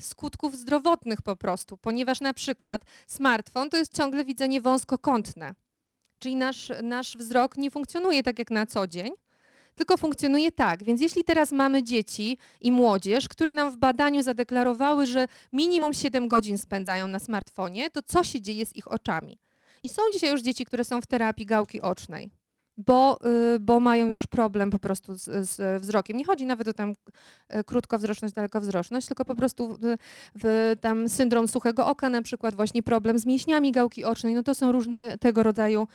skutków 0.00 0.56
zdrowotnych 0.56 1.22
po 1.22 1.36
prostu, 1.36 1.76
ponieważ 1.76 2.20
na 2.20 2.34
przykład 2.34 2.82
smartfon 3.06 3.70
to 3.70 3.76
jest 3.76 3.96
ciągle 3.96 4.24
widzenie 4.24 4.60
wąskokątne. 4.60 5.54
Czyli 6.18 6.36
nasz, 6.36 6.72
nasz 6.82 7.16
wzrok 7.16 7.56
nie 7.56 7.70
funkcjonuje 7.70 8.22
tak 8.22 8.38
jak 8.38 8.50
na 8.50 8.66
co 8.66 8.86
dzień, 8.86 9.12
tylko 9.74 9.96
funkcjonuje 9.96 10.52
tak. 10.52 10.84
Więc 10.84 11.00
jeśli 11.00 11.24
teraz 11.24 11.52
mamy 11.52 11.82
dzieci 11.82 12.38
i 12.60 12.72
młodzież, 12.72 13.28
które 13.28 13.50
nam 13.54 13.70
w 13.70 13.76
badaniu 13.76 14.22
zadeklarowały, 14.22 15.06
że 15.06 15.28
minimum 15.52 15.94
7 15.94 16.28
godzin 16.28 16.58
spędzają 16.58 17.08
na 17.08 17.18
smartfonie, 17.18 17.90
to 17.90 18.02
co 18.02 18.24
się 18.24 18.40
dzieje 18.40 18.66
z 18.66 18.76
ich 18.76 18.92
oczami? 18.92 19.38
I 19.82 19.88
są 19.88 20.02
dzisiaj 20.12 20.30
już 20.30 20.42
dzieci, 20.42 20.64
które 20.64 20.84
są 20.84 21.00
w 21.00 21.06
terapii 21.06 21.46
gałki 21.46 21.80
ocznej, 21.80 22.30
bo, 22.78 23.18
y, 23.54 23.60
bo 23.60 23.80
mają 23.80 24.06
już 24.06 24.16
problem 24.30 24.70
po 24.70 24.78
prostu 24.78 25.14
z, 25.14 25.24
z 25.48 25.82
wzrokiem. 25.82 26.16
Nie 26.16 26.24
chodzi 26.24 26.46
nawet 26.46 26.68
o 26.68 26.72
tam 26.72 26.94
y, 27.54 27.64
krótkowzroczność, 27.64 28.34
dalekowzroczność, 28.34 29.06
tylko 29.06 29.24
po 29.24 29.34
prostu 29.34 29.78
w, 29.80 29.96
w 30.34 30.76
tam 30.80 31.08
syndrom 31.08 31.48
suchego 31.48 31.86
oka 31.86 32.10
na 32.10 32.22
przykład, 32.22 32.54
właśnie 32.54 32.82
problem 32.82 33.18
z 33.18 33.26
mięśniami 33.26 33.72
gałki 33.72 34.04
ocznej, 34.04 34.34
no 34.34 34.42
to 34.42 34.54
są 34.54 34.72
różne 34.72 34.96
tego 35.20 35.42
rodzaju 35.42 35.88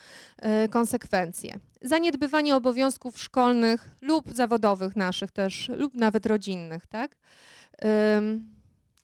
y, 0.66 0.70
konsekwencje. 0.70 1.60
Zaniedbywanie 1.82 2.56
obowiązków 2.56 3.20
szkolnych 3.20 3.90
lub 4.02 4.34
zawodowych 4.34 4.96
naszych 4.96 5.32
też, 5.32 5.70
lub 5.70 5.96
nawet 5.96 6.26
rodzinnych, 6.26 6.88
tak? 6.88 7.16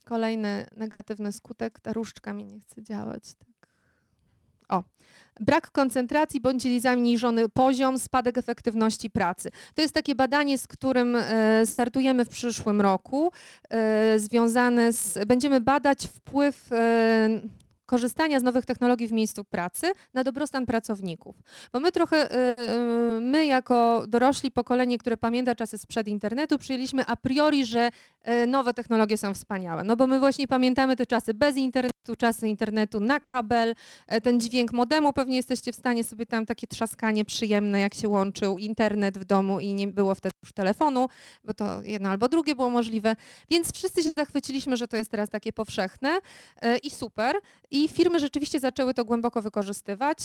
Kolejny 0.04 0.66
negatywny 0.76 1.32
skutek, 1.32 1.80
ta 1.80 1.94
różdżka 1.94 2.34
mi 2.34 2.46
nie 2.46 2.60
chce 2.60 2.84
działać. 2.84 3.34
Tak. 3.34 3.57
Brak 5.40 5.72
koncentracji 5.72 6.42
bądź 6.42 6.82
zaniżony 6.82 7.50
poziom, 7.50 8.00
spadek 8.00 8.38
efektywności 8.38 9.10
pracy. 9.10 9.52
To 9.76 9.82
jest 9.82 9.94
takie 9.94 10.16
badanie, 10.16 10.58
z 10.58 10.68
którym 10.68 11.16
e, 11.16 11.66
startujemy 11.66 12.26
w 12.26 12.30
przyszłym 12.30 12.82
roku, 12.82 13.32
e, 13.70 14.20
związane 14.20 14.94
z, 14.94 15.26
będziemy 15.28 15.62
badać 15.62 16.08
wpływ 16.08 16.74
e, 16.74 17.30
korzystania 17.88 18.40
z 18.40 18.44
nowych 18.44 18.66
technologii 18.66 19.08
w 19.08 19.12
miejscu 19.12 19.44
pracy 19.44 19.92
na 20.14 20.24
dobrostan 20.24 20.66
pracowników. 20.66 21.36
Bo 21.74 21.80
my 21.80 21.92
trochę, 21.92 22.32
y, 22.32 22.62
y, 23.18 23.22
my 23.22 23.46
jako 23.46 24.06
dorośli 24.08 24.52
pokolenie, 24.52 24.98
które 24.98 25.18
pamięta 25.18 25.56
czasy 25.56 25.78
sprzed 25.78 26.08
internetu, 26.08 26.58
przyjęliśmy 26.58 27.06
a 27.06 27.16
priori, 27.16 27.66
że 27.66 27.90
y, 28.44 28.48
nowe 28.48 28.74
technologie 28.74 29.18
są 29.18 29.34
wspaniałe. 29.34 29.84
No 29.84 29.96
bo 29.96 30.08
my 30.08 30.20
właśnie 30.20 30.48
pamiętamy 30.48 30.96
te 30.96 31.06
czasy 31.06 31.34
bez 31.34 31.58
internetu, 31.58 32.16
czasy 32.18 32.48
internetu 32.48 33.00
na 33.00 33.20
kabel, 33.20 33.76
e, 34.08 34.22
ten 34.22 34.40
dźwięk 34.40 34.74
modemu, 34.74 35.14
pewnie 35.14 35.36
jesteście 35.36 35.72
w 35.72 35.76
stanie 35.76 36.04
sobie 36.04 36.26
tam 36.26 36.46
takie 36.46 36.68
trzaskanie 36.68 37.26
przyjemne, 37.26 37.80
jak 37.80 37.94
się 37.94 38.10
łączył 38.10 38.58
internet 38.58 39.18
w 39.18 39.26
domu 39.26 39.60
i 39.60 39.74
nie 39.74 39.88
było 39.88 40.16
wtedy 40.16 40.36
już 40.44 40.54
telefonu, 40.54 41.10
bo 41.44 41.54
to 41.54 41.82
jedno 41.84 42.10
albo 42.10 42.30
drugie 42.30 42.56
było 42.56 42.70
możliwe. 42.70 43.16
Więc 43.50 43.74
wszyscy 43.74 44.04
się 44.04 44.10
zachwyciliśmy, 44.18 44.78
że 44.78 44.88
to 44.88 44.98
jest 44.98 45.12
teraz 45.12 45.30
takie 45.30 45.54
powszechne 45.54 46.20
e, 46.62 46.78
i 46.78 46.90
super. 46.90 47.36
I 47.78 47.88
firmy 47.88 48.20
rzeczywiście 48.20 48.60
zaczęły 48.60 48.94
to 48.94 49.06
głęboko 49.06 49.42
wykorzystywać. 49.42 50.18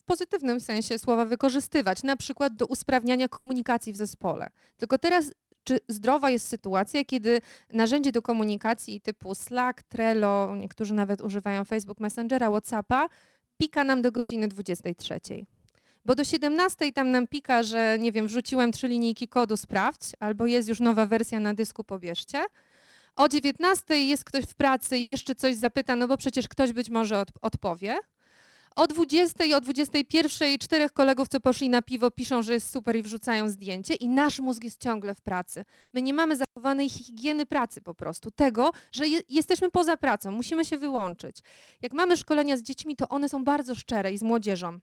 W 0.00 0.04
pozytywnym 0.06 0.60
sensie 0.60 0.98
słowa 0.98 1.24
wykorzystywać, 1.24 2.02
na 2.02 2.16
przykład 2.16 2.54
do 2.54 2.66
usprawniania 2.66 3.28
komunikacji 3.28 3.92
w 3.92 3.96
zespole. 3.96 4.48
Tylko 4.76 4.98
teraz, 4.98 5.32
czy 5.64 5.80
zdrowa 5.88 6.30
jest 6.30 6.48
sytuacja, 6.48 7.04
kiedy 7.04 7.40
narzędzie 7.72 8.12
do 8.12 8.22
komunikacji 8.22 9.00
typu 9.00 9.34
Slack, 9.34 9.82
Trello, 9.82 10.56
niektórzy 10.56 10.94
nawet 10.94 11.20
używają 11.20 11.64
Facebook 11.64 12.00
Messengera, 12.00 12.50
Whatsappa, 12.50 13.08
pika 13.58 13.84
nam 13.84 14.02
do 14.02 14.12
godziny 14.12 14.48
23. 14.48 15.20
Bo 16.04 16.14
do 16.14 16.24
17 16.24 16.92
tam 16.92 17.10
nam 17.10 17.26
pika, 17.26 17.62
że 17.62 17.98
nie 18.00 18.12
wiem, 18.12 18.26
wrzuciłem 18.26 18.72
trzy 18.72 18.88
linijki 18.88 19.28
kodu, 19.28 19.56
sprawdź, 19.56 20.02
albo 20.20 20.46
jest 20.46 20.68
już 20.68 20.80
nowa 20.80 21.06
wersja 21.06 21.40
na 21.40 21.54
dysku, 21.54 21.84
pobierzcie. 21.84 22.44
O 23.18 23.28
19 23.28 23.98
jest 24.06 24.24
ktoś 24.24 24.44
w 24.44 24.54
pracy 24.54 24.98
i 24.98 25.08
jeszcze 25.12 25.34
coś 25.34 25.56
zapyta, 25.56 25.96
no 25.96 26.08
bo 26.08 26.16
przecież 26.16 26.48
ktoś 26.48 26.72
być 26.72 26.90
może 26.90 27.18
od, 27.18 27.28
odpowie. 27.42 27.98
O 28.76 28.86
20 28.86 29.44
i 29.44 29.54
o 29.54 29.60
21 29.60 30.58
czterech 30.58 30.92
kolegów, 30.92 31.28
co 31.28 31.40
poszli 31.40 31.68
na 31.68 31.82
piwo, 31.82 32.10
piszą, 32.10 32.42
że 32.42 32.54
jest 32.54 32.70
super 32.72 32.96
i 32.96 33.02
wrzucają 33.02 33.48
zdjęcie 33.48 33.94
i 33.94 34.08
nasz 34.08 34.40
mózg 34.40 34.64
jest 34.64 34.82
ciągle 34.82 35.14
w 35.14 35.20
pracy. 35.20 35.64
My 35.94 36.02
nie 36.02 36.14
mamy 36.14 36.36
zachowanej 36.36 36.88
higieny 36.88 37.46
pracy 37.46 37.80
po 37.80 37.94
prostu, 37.94 38.30
tego, 38.30 38.70
że 38.92 39.08
je, 39.08 39.20
jesteśmy 39.28 39.70
poza 39.70 39.96
pracą, 39.96 40.32
musimy 40.32 40.64
się 40.64 40.78
wyłączyć. 40.78 41.36
Jak 41.82 41.92
mamy 41.92 42.16
szkolenia 42.16 42.56
z 42.56 42.62
dziećmi, 42.62 42.96
to 42.96 43.08
one 43.08 43.28
są 43.28 43.44
bardzo 43.44 43.74
szczere 43.74 44.12
i 44.12 44.18
z 44.18 44.22
młodzieżą. 44.22 44.78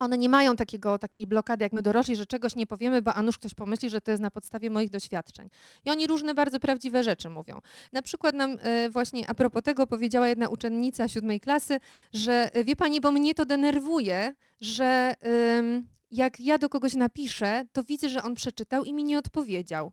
One 0.00 0.18
nie 0.18 0.28
mają 0.28 0.56
takiego, 0.56 0.98
takiej 0.98 1.26
blokady 1.26 1.64
jak 1.64 1.72
my 1.72 1.82
dorośli, 1.82 2.16
że 2.16 2.26
czegoś 2.26 2.56
nie 2.56 2.66
powiemy, 2.66 3.02
bo 3.02 3.14
a 3.14 3.22
nuż 3.22 3.38
ktoś 3.38 3.54
pomyśli, 3.54 3.90
że 3.90 4.00
to 4.00 4.10
jest 4.10 4.22
na 4.22 4.30
podstawie 4.30 4.70
moich 4.70 4.90
doświadczeń. 4.90 5.50
I 5.84 5.90
oni 5.90 6.06
różne 6.06 6.34
bardzo 6.34 6.60
prawdziwe 6.60 7.04
rzeczy 7.04 7.30
mówią. 7.30 7.60
Na 7.92 8.02
przykład 8.02 8.34
nam 8.34 8.56
e, 8.60 8.90
właśnie 8.90 9.30
a 9.30 9.34
propos 9.34 9.62
tego 9.62 9.86
powiedziała 9.86 10.28
jedna 10.28 10.48
uczennica 10.48 11.08
siódmej 11.08 11.40
klasy, 11.40 11.80
że 12.12 12.50
e, 12.54 12.64
wie 12.64 12.76
pani, 12.76 13.00
bo 13.00 13.12
mnie 13.12 13.34
to 13.34 13.46
denerwuje, 13.46 14.34
że 14.60 15.14
jak 16.10 16.40
ja 16.40 16.58
do 16.58 16.68
kogoś 16.68 16.94
napiszę, 16.94 17.64
to 17.72 17.84
widzę, 17.84 18.08
że 18.08 18.22
on 18.22 18.34
przeczytał 18.34 18.84
i 18.84 18.92
mi 18.92 19.04
nie 19.04 19.18
odpowiedział. 19.18 19.92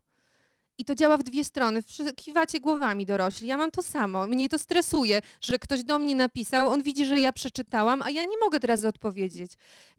I 0.78 0.84
to 0.84 0.94
działa 0.94 1.16
w 1.16 1.22
dwie 1.22 1.44
strony. 1.44 1.82
Kiwacie 2.16 2.60
głowami 2.60 3.06
dorośli. 3.06 3.48
Ja 3.48 3.56
mam 3.56 3.70
to 3.70 3.82
samo. 3.82 4.26
Mnie 4.26 4.48
to 4.48 4.58
stresuje, 4.58 5.20
że 5.40 5.58
ktoś 5.58 5.84
do 5.84 5.98
mnie 5.98 6.16
napisał, 6.16 6.68
on 6.68 6.82
widzi, 6.82 7.06
że 7.06 7.20
ja 7.20 7.32
przeczytałam, 7.32 8.02
a 8.02 8.10
ja 8.10 8.22
nie 8.22 8.38
mogę 8.40 8.60
teraz 8.60 8.84
odpowiedzieć. 8.84 9.52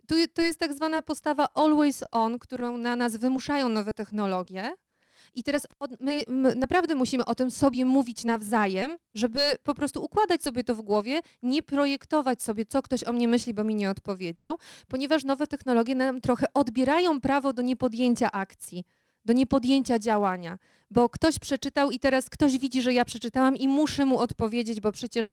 Tu, 0.08 0.16
to 0.34 0.42
jest 0.42 0.60
tak 0.60 0.74
zwana 0.74 1.02
postawa 1.02 1.48
always 1.54 2.04
on, 2.12 2.40
którą 2.40 2.78
na 2.78 2.96
nas 2.96 3.18
wymuszają 3.18 3.70
nowe 3.70 3.94
technologie. 3.94 4.74
I 5.36 5.44
teraz 5.44 5.68
my, 6.00 6.24
my 6.28 6.56
naprawdę 6.56 6.96
musimy 6.96 7.26
o 7.26 7.36
tym 7.36 7.52
sobie 7.52 7.86
mówić 7.86 8.24
nawzajem, 8.24 8.98
żeby 9.14 9.40
po 9.64 9.76
prostu 9.76 10.04
układać 10.04 10.44
sobie 10.44 10.64
to 10.64 10.76
w 10.76 10.82
głowie, 10.82 11.22
nie 11.44 11.64
projektować 11.64 12.44
sobie, 12.44 12.66
co 12.66 12.82
ktoś 12.82 13.04
o 13.04 13.14
mnie 13.14 13.28
myśli, 13.28 13.54
bo 13.54 13.64
mi 13.64 13.76
nie 13.76 13.90
odpowiedział, 13.90 14.58
ponieważ 14.88 15.24
nowe 15.24 15.48
technologie 15.48 15.96
nam 15.96 16.22
trochę 16.22 16.46
odbierają 16.54 17.22
prawo 17.22 17.54
do 17.54 17.62
niepodjęcia 17.62 18.32
akcji, 18.32 18.84
do 19.30 19.34
niepodjęcia 19.34 20.00
działania, 20.00 20.58
bo 20.92 21.10
ktoś 21.10 21.40
przeczytał 21.40 21.92
i 21.92 22.00
teraz 22.00 22.30
ktoś 22.30 22.58
widzi, 22.58 22.82
że 22.82 22.94
ja 22.94 23.06
przeczytałam 23.06 23.56
i 23.56 23.68
muszę 23.68 24.06
mu 24.06 24.20
odpowiedzieć, 24.20 24.82
bo 24.82 24.92
przecież 24.92 25.28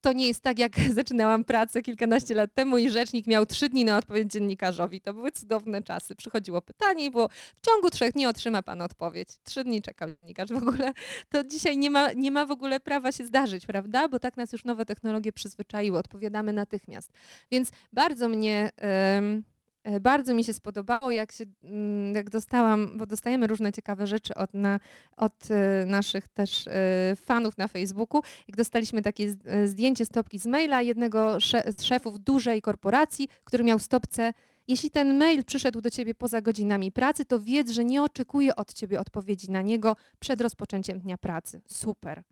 to 0.00 0.12
nie 0.12 0.26
jest 0.26 0.42
tak, 0.42 0.58
jak 0.58 0.72
zaczynałam 1.00 1.44
pracę 1.44 1.82
kilkanaście 1.82 2.34
lat 2.34 2.54
temu 2.54 2.78
i 2.78 2.90
rzecznik 2.90 3.26
miał 3.26 3.46
trzy 3.46 3.68
dni 3.68 3.84
na 3.84 3.98
odpowiedź 3.98 4.32
dziennikarzowi. 4.32 5.00
To 5.00 5.14
były 5.14 5.32
cudowne 5.32 5.82
czasy. 5.82 6.16
Przychodziło 6.16 6.62
pytanie 6.62 7.04
i 7.04 7.10
było 7.10 7.28
w 7.28 7.66
ciągu 7.66 7.90
trzech 7.90 8.12
dni 8.12 8.26
otrzyma 8.26 8.62
pan 8.62 8.82
odpowiedź. 8.82 9.28
Trzy 9.44 9.64
dni 9.64 9.82
czekał 9.82 10.08
dziennikarz. 10.22 10.48
W 10.48 10.56
ogóle 10.56 10.92
to 11.28 11.44
dzisiaj 11.44 11.78
nie 11.78 11.90
ma, 11.90 12.12
nie 12.12 12.30
ma 12.30 12.46
w 12.46 12.50
ogóle 12.50 12.80
prawa 12.80 13.12
się 13.12 13.26
zdarzyć, 13.26 13.66
prawda? 13.66 14.08
Bo 14.08 14.18
tak 14.18 14.36
nas 14.36 14.52
już 14.52 14.64
nowe 14.64 14.86
technologie 14.86 15.32
przyzwyczaiły. 15.32 15.98
Odpowiadamy 15.98 16.52
natychmiast. 16.52 17.12
Więc 17.50 17.70
bardzo 17.92 18.28
mnie... 18.28 18.70
e, 18.82 19.42
bardzo 20.00 20.34
mi 20.34 20.44
się 20.44 20.54
spodobało, 20.54 21.10
jak, 21.10 21.32
się, 21.32 21.44
mm, 21.64 22.14
jak 22.14 22.30
dostałam, 22.30 22.98
bo 22.98 23.06
dostajemy 23.06 23.46
różne 23.46 23.72
ciekawe 23.72 24.06
rzeczy 24.06 24.34
od, 24.34 24.54
na, 24.54 24.80
od 25.16 25.50
e, 25.50 25.86
naszych 25.86 26.28
też 26.28 26.66
e, 26.66 27.16
fanów 27.16 27.58
na 27.58 27.68
Facebooku. 27.68 28.22
Jak 28.48 28.56
dostaliśmy 28.56 29.02
takie 29.02 29.34
e, 29.44 29.68
zdjęcie 29.68 30.06
stopki 30.06 30.38
z 30.38 30.46
maila 30.46 30.82
jednego 30.82 31.38
z 31.76 31.82
szefów 31.82 32.20
dużej 32.20 32.62
korporacji, 32.62 33.28
który 33.44 33.64
miał 33.64 33.78
stopce 33.78 34.32
jeśli 34.68 34.90
ten 34.90 35.18
mail 35.18 35.44
przyszedł 35.44 35.80
do 35.80 35.90
ciebie 35.90 36.14
poza 36.14 36.40
godzinami 36.40 36.92
pracy, 36.92 37.24
to 37.24 37.40
wiedz, 37.40 37.70
że 37.70 37.84
nie 37.84 38.02
oczekuję 38.02 38.56
od 38.56 38.74
ciebie 38.74 39.00
odpowiedzi 39.00 39.50
na 39.50 39.62
niego 39.62 39.96
przed 40.20 40.40
rozpoczęciem 40.40 40.98
dnia 40.98 41.18
pracy. 41.18 41.60
Super. 41.66 42.22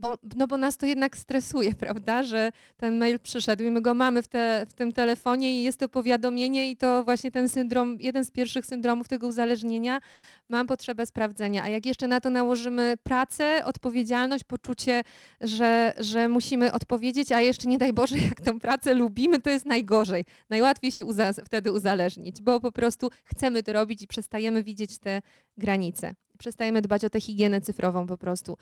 Bo, 0.00 0.14
no 0.36 0.46
bo 0.46 0.56
nas 0.56 0.76
to 0.76 0.86
jednak 0.86 1.16
stresuje, 1.16 1.74
prawda, 1.84 2.22
że 2.22 2.50
ten 2.76 2.98
mail 2.98 3.18
przyszedł 3.18 3.64
i 3.64 3.70
my 3.70 3.80
go 3.80 3.94
mamy 3.94 4.22
w, 4.22 4.28
te, 4.28 4.66
w 4.68 4.72
tym 4.72 4.92
telefonie 4.92 5.60
i 5.60 5.64
jest 5.64 5.78
to 5.78 5.88
powiadomienie 5.88 6.70
i 6.70 6.76
to 6.76 7.04
właśnie 7.04 7.30
ten 7.30 7.48
syndrom, 7.48 7.96
jeden 8.00 8.24
z 8.24 8.30
pierwszych 8.30 8.66
syndromów 8.66 9.08
tego 9.08 9.26
uzależnienia, 9.26 10.00
mam 10.48 10.66
potrzebę 10.66 11.06
sprawdzenia. 11.06 11.62
A 11.62 11.68
jak 11.68 11.86
jeszcze 11.86 12.08
na 12.08 12.20
to 12.20 12.30
nałożymy 12.30 12.94
pracę, 13.02 13.64
odpowiedzialność, 13.64 14.44
poczucie, 14.44 15.02
że, 15.40 15.94
że 15.98 16.28
musimy 16.28 16.72
odpowiedzieć, 16.72 17.32
a 17.32 17.40
jeszcze 17.40 17.68
nie 17.68 17.78
daj 17.78 17.92
Boże, 17.92 18.18
jak 18.28 18.40
tę 18.40 18.58
pracę 18.58 18.94
lubimy, 18.94 19.40
to 19.40 19.50
jest 19.50 19.66
najgorzej. 19.66 20.24
Najłatwiej 20.50 20.92
się 20.92 21.06
uza- 21.06 21.44
wtedy 21.44 21.72
uzależnić, 21.72 22.42
bo 22.42 22.60
po 22.60 22.72
prostu 22.72 23.10
chcemy 23.24 23.62
to 23.62 23.72
robić 23.72 24.02
i 24.02 24.06
przestajemy 24.06 24.62
widzieć 24.62 24.98
te 24.98 25.22
granice. 25.56 26.14
Przestajemy 26.38 26.82
dbać 26.82 27.04
o 27.04 27.10
tę 27.10 27.20
higienę 27.20 27.60
cyfrową 27.60 28.06
po 28.06 28.18
prostu. 28.18 28.56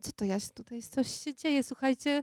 Co 0.00 0.12
to 0.12 0.24
ja 0.24 0.40
się 0.40 0.50
tutaj, 0.50 0.82
coś 0.82 1.20
się 1.20 1.34
dzieje, 1.34 1.62
słuchajcie. 1.62 2.22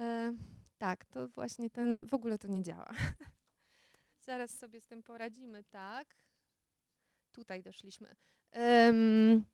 E, 0.00 0.34
tak, 0.78 1.04
to 1.04 1.28
właśnie 1.28 1.70
ten, 1.70 1.98
w 2.02 2.14
ogóle 2.14 2.38
to 2.38 2.48
nie 2.48 2.62
działa. 2.62 2.90
Zaraz 4.26 4.58
sobie 4.58 4.80
z 4.80 4.86
tym 4.86 5.02
poradzimy, 5.02 5.64
tak. 5.64 6.16
Tutaj 7.32 7.62
doszliśmy. 7.62 8.16
Em, 8.50 9.44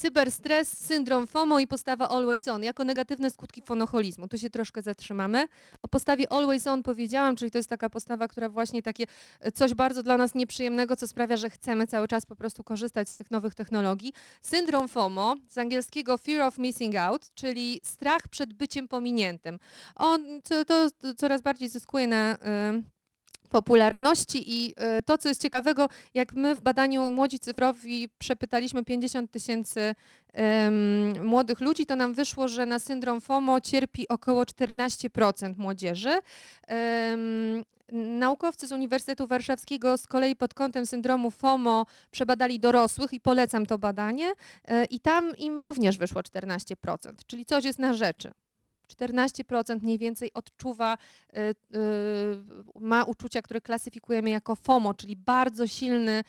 cyberstres, 0.00 0.78
syndrom 0.86 1.26
FOMO 1.26 1.58
i 1.60 1.66
postawa 1.66 2.08
always 2.08 2.48
on 2.48 2.62
jako 2.62 2.84
negatywne 2.84 3.30
skutki 3.30 3.62
fonoholizmu. 3.62 4.28
Tu 4.28 4.38
się 4.38 4.50
troszkę 4.50 4.82
zatrzymamy. 4.82 5.48
O 5.82 5.88
postawie 5.88 6.32
always 6.32 6.66
on 6.66 6.82
powiedziałam, 6.82 7.36
czyli 7.36 7.50
to 7.50 7.58
jest 7.58 7.70
taka 7.70 7.90
postawa, 7.90 8.28
która 8.28 8.48
właśnie 8.48 8.82
takie 8.82 9.04
e, 9.40 9.52
coś 9.52 9.74
bardzo 9.74 10.02
dla 10.02 10.16
nas 10.16 10.34
nieprzyjemnego, 10.34 10.96
co 10.96 11.08
sprawia, 11.08 11.36
że 11.36 11.50
chcemy 11.50 11.86
cały 11.86 12.08
czas 12.08 12.26
po 12.26 12.36
prostu 12.36 12.64
korzystać 12.64 13.08
z 13.08 13.16
tych 13.16 13.30
nowych 13.30 13.54
technologii. 13.54 14.12
Syndrom 14.42 14.88
FOMO, 14.88 15.36
z 15.48 15.58
angielskiego 15.58 16.18
Fear 16.18 16.40
of 16.40 16.58
Missing 16.58 16.96
Out, 16.96 17.34
czyli 17.34 17.80
strach 17.84 18.28
przed 18.28 18.54
byciem 18.54 18.88
pominiętym. 18.88 19.58
On 19.96 20.42
to, 20.42 20.64
to 20.64 20.88
coraz 21.16 21.42
bardziej 21.42 21.68
zyskuje 21.68 22.06
na 22.06 22.34
y, 22.34 22.38
popularności 23.50 24.64
i 24.64 24.70
y, 24.98 25.02
to, 25.02 25.18
co 25.18 25.28
jest 25.28 25.42
ciekawego, 25.42 25.88
jak 26.14 26.32
my 26.32 26.54
w 26.54 26.60
badaniu 26.60 27.10
Młodzi 27.10 27.38
Cyfrowi 27.38 28.08
przepytaliśmy 28.18 28.84
50 28.84 29.30
tysięcy 29.30 29.94
młodych 31.22 31.60
ludzi, 31.60 31.86
to 31.86 31.96
nam 31.96 32.14
wyszło, 32.14 32.48
że 32.48 32.66
na 32.66 32.78
syndrom 32.78 33.20
FOMO 33.20 33.60
cierpi 33.60 34.08
około 34.08 34.42
14% 34.44 35.54
młodzieży. 35.58 36.18
Naukowcy 37.92 38.66
z 38.66 38.72
Uniwersytetu 38.72 39.26
Warszawskiego 39.26 39.98
z 39.98 40.06
kolei 40.06 40.36
pod 40.36 40.54
kątem 40.54 40.86
syndromu 40.86 41.30
FOMO 41.30 41.86
przebadali 42.10 42.60
dorosłych 42.60 43.12
i 43.12 43.20
polecam 43.20 43.66
to 43.66 43.78
badanie 43.78 44.32
e, 44.68 44.84
i 44.84 45.00
tam 45.00 45.36
im 45.36 45.62
również 45.70 45.98
wyszło 45.98 46.20
14%, 46.22 47.12
czyli 47.26 47.44
coś 47.44 47.64
jest 47.64 47.78
na 47.78 47.94
rzeczy. 47.94 48.32
14% 48.90 49.82
mniej 49.82 49.98
więcej 49.98 50.32
odczuwa, 50.32 50.98
y, 50.98 51.40
y, 51.40 51.54
ma 52.80 53.04
uczucia, 53.04 53.42
które 53.42 53.60
klasyfikujemy 53.60 54.30
jako 54.30 54.56
FOMO, 54.56 54.94
czyli 54.94 55.16
bardzo 55.16 55.66
silny 55.66 56.24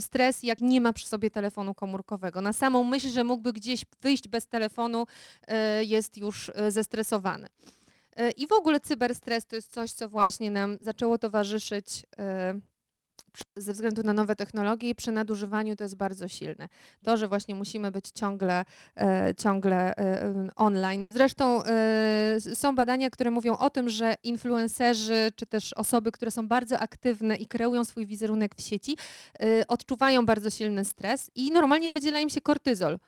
stres, 0.00 0.42
jak 0.42 0.60
nie 0.60 0.80
ma 0.80 0.92
przy 0.92 1.06
sobie 1.06 1.30
telefonu 1.30 1.74
komórkowego. 1.74 2.40
Na 2.40 2.52
samą 2.52 2.84
myśl, 2.84 3.08
że 3.08 3.24
mógłby 3.24 3.52
gdzieś 3.52 3.84
wyjść 4.02 4.28
bez 4.28 4.46
telefonu, 4.46 5.06
y, 5.80 5.84
jest 5.84 6.16
już 6.16 6.50
zestresowany. 6.68 7.48
I 8.36 8.46
w 8.46 8.52
ogóle 8.52 8.80
cyberstres 8.80 9.46
to 9.46 9.56
jest 9.56 9.72
coś, 9.72 9.92
co 9.92 10.08
właśnie 10.08 10.50
nam 10.50 10.78
zaczęło 10.80 11.18
towarzyszyć 11.18 12.06
ze 13.56 13.72
względu 13.72 14.02
na 14.02 14.12
nowe 14.12 14.36
technologie 14.36 14.90
i 14.90 14.94
przy 14.94 15.12
nadużywaniu 15.12 15.76
to 15.76 15.84
jest 15.84 15.96
bardzo 15.96 16.28
silne. 16.28 16.68
To, 17.04 17.16
że 17.16 17.28
właśnie 17.28 17.54
musimy 17.54 17.90
być 17.90 18.10
ciągle, 18.10 18.64
e, 18.96 19.34
ciągle 19.38 19.96
e, 19.96 20.48
online. 20.56 21.06
Zresztą 21.10 21.64
e, 21.64 22.40
są 22.54 22.74
badania, 22.74 23.10
które 23.10 23.30
mówią 23.30 23.56
o 23.56 23.70
tym, 23.70 23.88
że 23.88 24.14
influencerzy 24.22 25.32
czy 25.36 25.46
też 25.46 25.72
osoby, 25.72 26.12
które 26.12 26.30
są 26.30 26.48
bardzo 26.48 26.78
aktywne 26.78 27.36
i 27.36 27.46
kreują 27.46 27.84
swój 27.84 28.06
wizerunek 28.06 28.54
w 28.54 28.60
sieci, 28.60 28.96
e, 29.40 29.66
odczuwają 29.66 30.26
bardzo 30.26 30.50
silny 30.50 30.84
stres 30.84 31.30
i 31.34 31.50
normalnie 31.50 31.92
wydziela 31.94 32.20
im 32.20 32.28
się 32.28 32.40
kortyzol. 32.40 32.98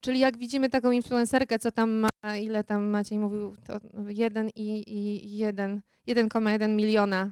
Czyli 0.00 0.18
jak 0.18 0.38
widzimy 0.38 0.70
taką 0.70 0.90
influencerkę, 0.90 1.58
co 1.58 1.72
tam 1.72 1.90
ma, 1.90 2.36
ile 2.36 2.64
tam 2.64 2.84
Maciej 2.84 3.18
mówił, 3.18 3.56
to 3.66 3.80
1 4.08 4.50
i, 4.56 4.84
i 4.86 5.36
1, 5.36 5.80
1,1 6.08 6.68
miliona 6.68 7.30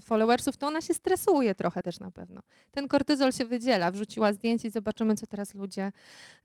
followersów, 0.00 0.56
to 0.56 0.66
ona 0.66 0.80
się 0.80 0.94
stresuje 0.94 1.54
trochę 1.54 1.82
też 1.82 2.00
na 2.00 2.10
pewno. 2.10 2.40
Ten 2.70 2.88
kortyzol 2.88 3.32
się 3.32 3.44
wydziela, 3.44 3.90
wrzuciła 3.90 4.32
zdjęcie 4.32 4.68
i 4.68 4.70
zobaczymy, 4.70 5.14
co 5.14 5.26
teraz 5.26 5.54
ludzie, 5.54 5.92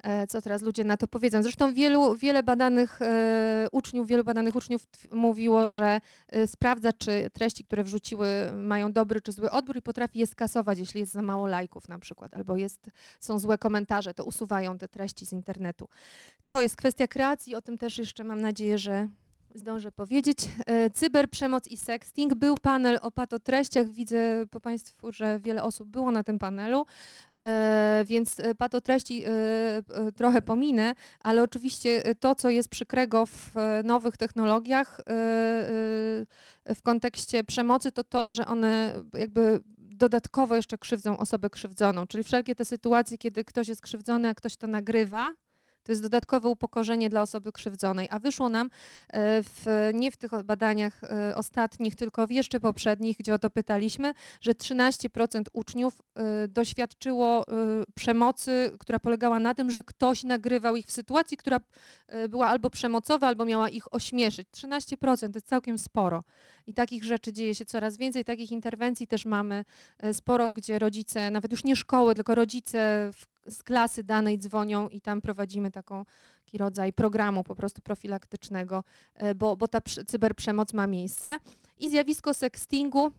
e, 0.04 0.28
co 0.28 0.42
teraz 0.42 0.62
ludzie 0.62 0.84
na 0.84 0.98
to 0.98 1.08
powiedzą. 1.08 1.44
Zresztą 1.44 1.74
wielu, 1.74 2.16
wiele 2.16 2.44
badanych 2.44 3.02
e, 3.02 3.68
uczniów, 3.72 4.08
wielu 4.08 4.24
badanych 4.24 4.56
uczniów 4.56 4.88
mówiło, 5.12 5.72
że 5.80 6.02
e, 6.28 6.48
sprawdza, 6.48 6.94
czy 6.94 7.30
treści, 7.34 7.64
które 7.64 7.84
wrzuciły 7.84 8.28
mają 8.54 8.92
dobry 8.92 9.22
czy 9.22 9.32
zły 9.32 9.52
odbiór 9.52 9.78
i 9.78 9.82
potrafi 9.82 10.20
je 10.20 10.28
skasować, 10.28 10.80
jeśli 10.80 11.00
jest 11.00 11.12
za 11.12 11.22
mało 11.22 11.48
lajków 11.48 11.90
na 11.90 12.00
przykład, 12.00 12.34
albo 12.34 12.58
jest, 12.58 12.92
są 13.20 13.40
złe 13.40 13.58
komentarze, 13.58 14.14
to 14.14 14.26
usuwają 14.26 14.78
te 14.78 14.88
treści 14.88 15.26
z 15.26 15.32
internetu. 15.32 15.88
To 16.52 16.62
jest 16.62 16.76
kwestia 16.76 17.08
kreacji, 17.08 17.56
o 17.56 17.62
tym 17.62 17.78
też 17.78 17.98
jeszcze 17.98 18.24
mam 18.24 18.42
nadzieję, 18.42 18.78
że 18.78 19.08
zdążę 19.56 19.92
powiedzieć. 19.92 20.38
E, 20.66 20.90
Cyberprzemoc 20.90 21.68
i 21.68 21.78
sexting. 21.78 22.34
Był 22.36 22.58
panel 22.58 23.00
o 23.02 23.12
patotreściach. 23.12 23.90
Widzę 23.90 24.46
po 24.52 24.60
Państwu, 24.60 25.12
że 25.12 25.40
wiele 25.40 25.64
osób 25.64 25.90
było 25.90 26.12
na 26.12 26.24
tym 26.24 26.40
panelu. 26.40 26.86
E, 27.48 28.04
Więc 28.08 28.40
e, 28.40 28.56
patotreści 28.56 29.24
trochę 30.16 30.42
pominę, 30.42 30.94
ale 31.20 31.44
oczywiście 31.44 32.04
to, 32.20 32.36
co 32.36 32.50
jest 32.50 32.70
przykrego 32.70 33.26
w 33.26 33.52
nowych 33.84 34.18
technologiach 34.18 35.02
w 36.76 36.82
kontekście 36.84 37.44
przemocy, 37.44 37.92
to 37.92 38.04
to, 38.04 38.30
że 38.38 38.46
one 38.46 38.94
jakby 39.14 39.60
dodatkowo 39.78 40.56
jeszcze 40.56 40.78
krzywdzą 40.78 41.18
osobę 41.18 41.50
krzywdzoną. 41.50 42.08
Czyli 42.08 42.24
wszelkie 42.24 42.56
te 42.56 42.66
sytuacje, 42.66 43.18
kiedy 43.18 43.44
ktoś 43.44 43.68
jest 43.68 43.82
krzywdzony, 43.82 44.30
a 44.30 44.34
ktoś 44.36 44.58
to 44.58 44.68
nagrywa, 44.68 45.30
to 45.84 45.92
jest 45.92 46.02
dodatkowe 46.02 46.50
upokorzenie 46.50 47.10
dla 47.10 47.22
osoby 47.22 47.52
krzywdzonej. 47.52 48.08
A 48.12 48.20
wyszło 48.20 48.50
nam 48.50 48.70
e, 49.10 49.44
w, 49.44 49.90
nie 49.94 50.12
w 50.12 50.18
tych 50.18 50.32
badaniach 50.44 51.04
e, 51.04 51.36
ostatnich, 51.36 51.96
tylko 51.96 52.28
w 52.28 52.32
jeszcze 52.32 52.60
poprzednich, 52.60 53.18
gdzie 53.18 53.34
o 53.34 53.40
to 53.40 53.50
pytaliśmy, 53.50 54.14
że 54.42 54.52
13% 54.52 55.44
uczniów 55.54 56.02
e, 56.16 56.48
doświadczyło 56.48 57.46
przemocy, 57.96 58.72
która 58.80 59.00
polegała 59.00 59.40
na 59.40 59.56
tym, 59.56 59.72
że 59.72 59.78
ktoś 59.86 60.24
nagrywał 60.24 60.76
ich 60.76 60.86
w 60.86 60.92
sytuacji, 60.92 61.38
która 61.38 61.60
była 62.30 62.48
albo 62.48 62.70
przemocowa, 62.70 63.28
albo 63.28 63.46
miała 63.46 63.70
ich 63.70 63.94
ośmieszyć. 63.94 64.48
13% 64.48 64.98
to 65.20 65.38
jest 65.38 65.48
całkiem 65.48 65.78
sporo. 65.78 66.24
I 66.68 66.74
takich 66.74 67.04
rzeczy 67.04 67.34
dzieje 67.34 67.56
się 67.56 67.66
coraz 67.66 67.98
więcej. 67.98 68.26
Takich 68.26 68.52
interwencji 68.52 69.08
też 69.08 69.26
mamy 69.26 69.66
sporo, 70.14 70.54
gdzie 70.54 70.80
rodzice, 70.80 71.32
nawet 71.32 71.52
już 71.52 71.64
nie 71.64 71.76
szkoły, 71.76 72.16
tylko 72.16 72.36
rodzice 72.36 73.10
w 73.14 73.31
z 73.48 73.64
klasy 73.64 74.04
danej 74.04 74.38
dzwonią 74.40 74.90
i 74.90 75.02
tam 75.02 75.22
prowadzimy 75.22 75.72
taką, 75.72 76.06
taki 76.46 76.58
rodzaj 76.58 76.94
programu 76.94 77.44
po 77.44 77.56
prostu 77.56 77.82
profilaktycznego, 77.82 78.84
e, 79.16 79.36
bo, 79.36 79.56
bo 79.56 79.68
ta 79.68 79.82
cyberprzemoc 80.08 80.74
ma 80.74 80.88
miejsce. 80.88 81.36
I 81.80 81.90
zjawisko 81.90 82.34
sextingu. 82.34 83.12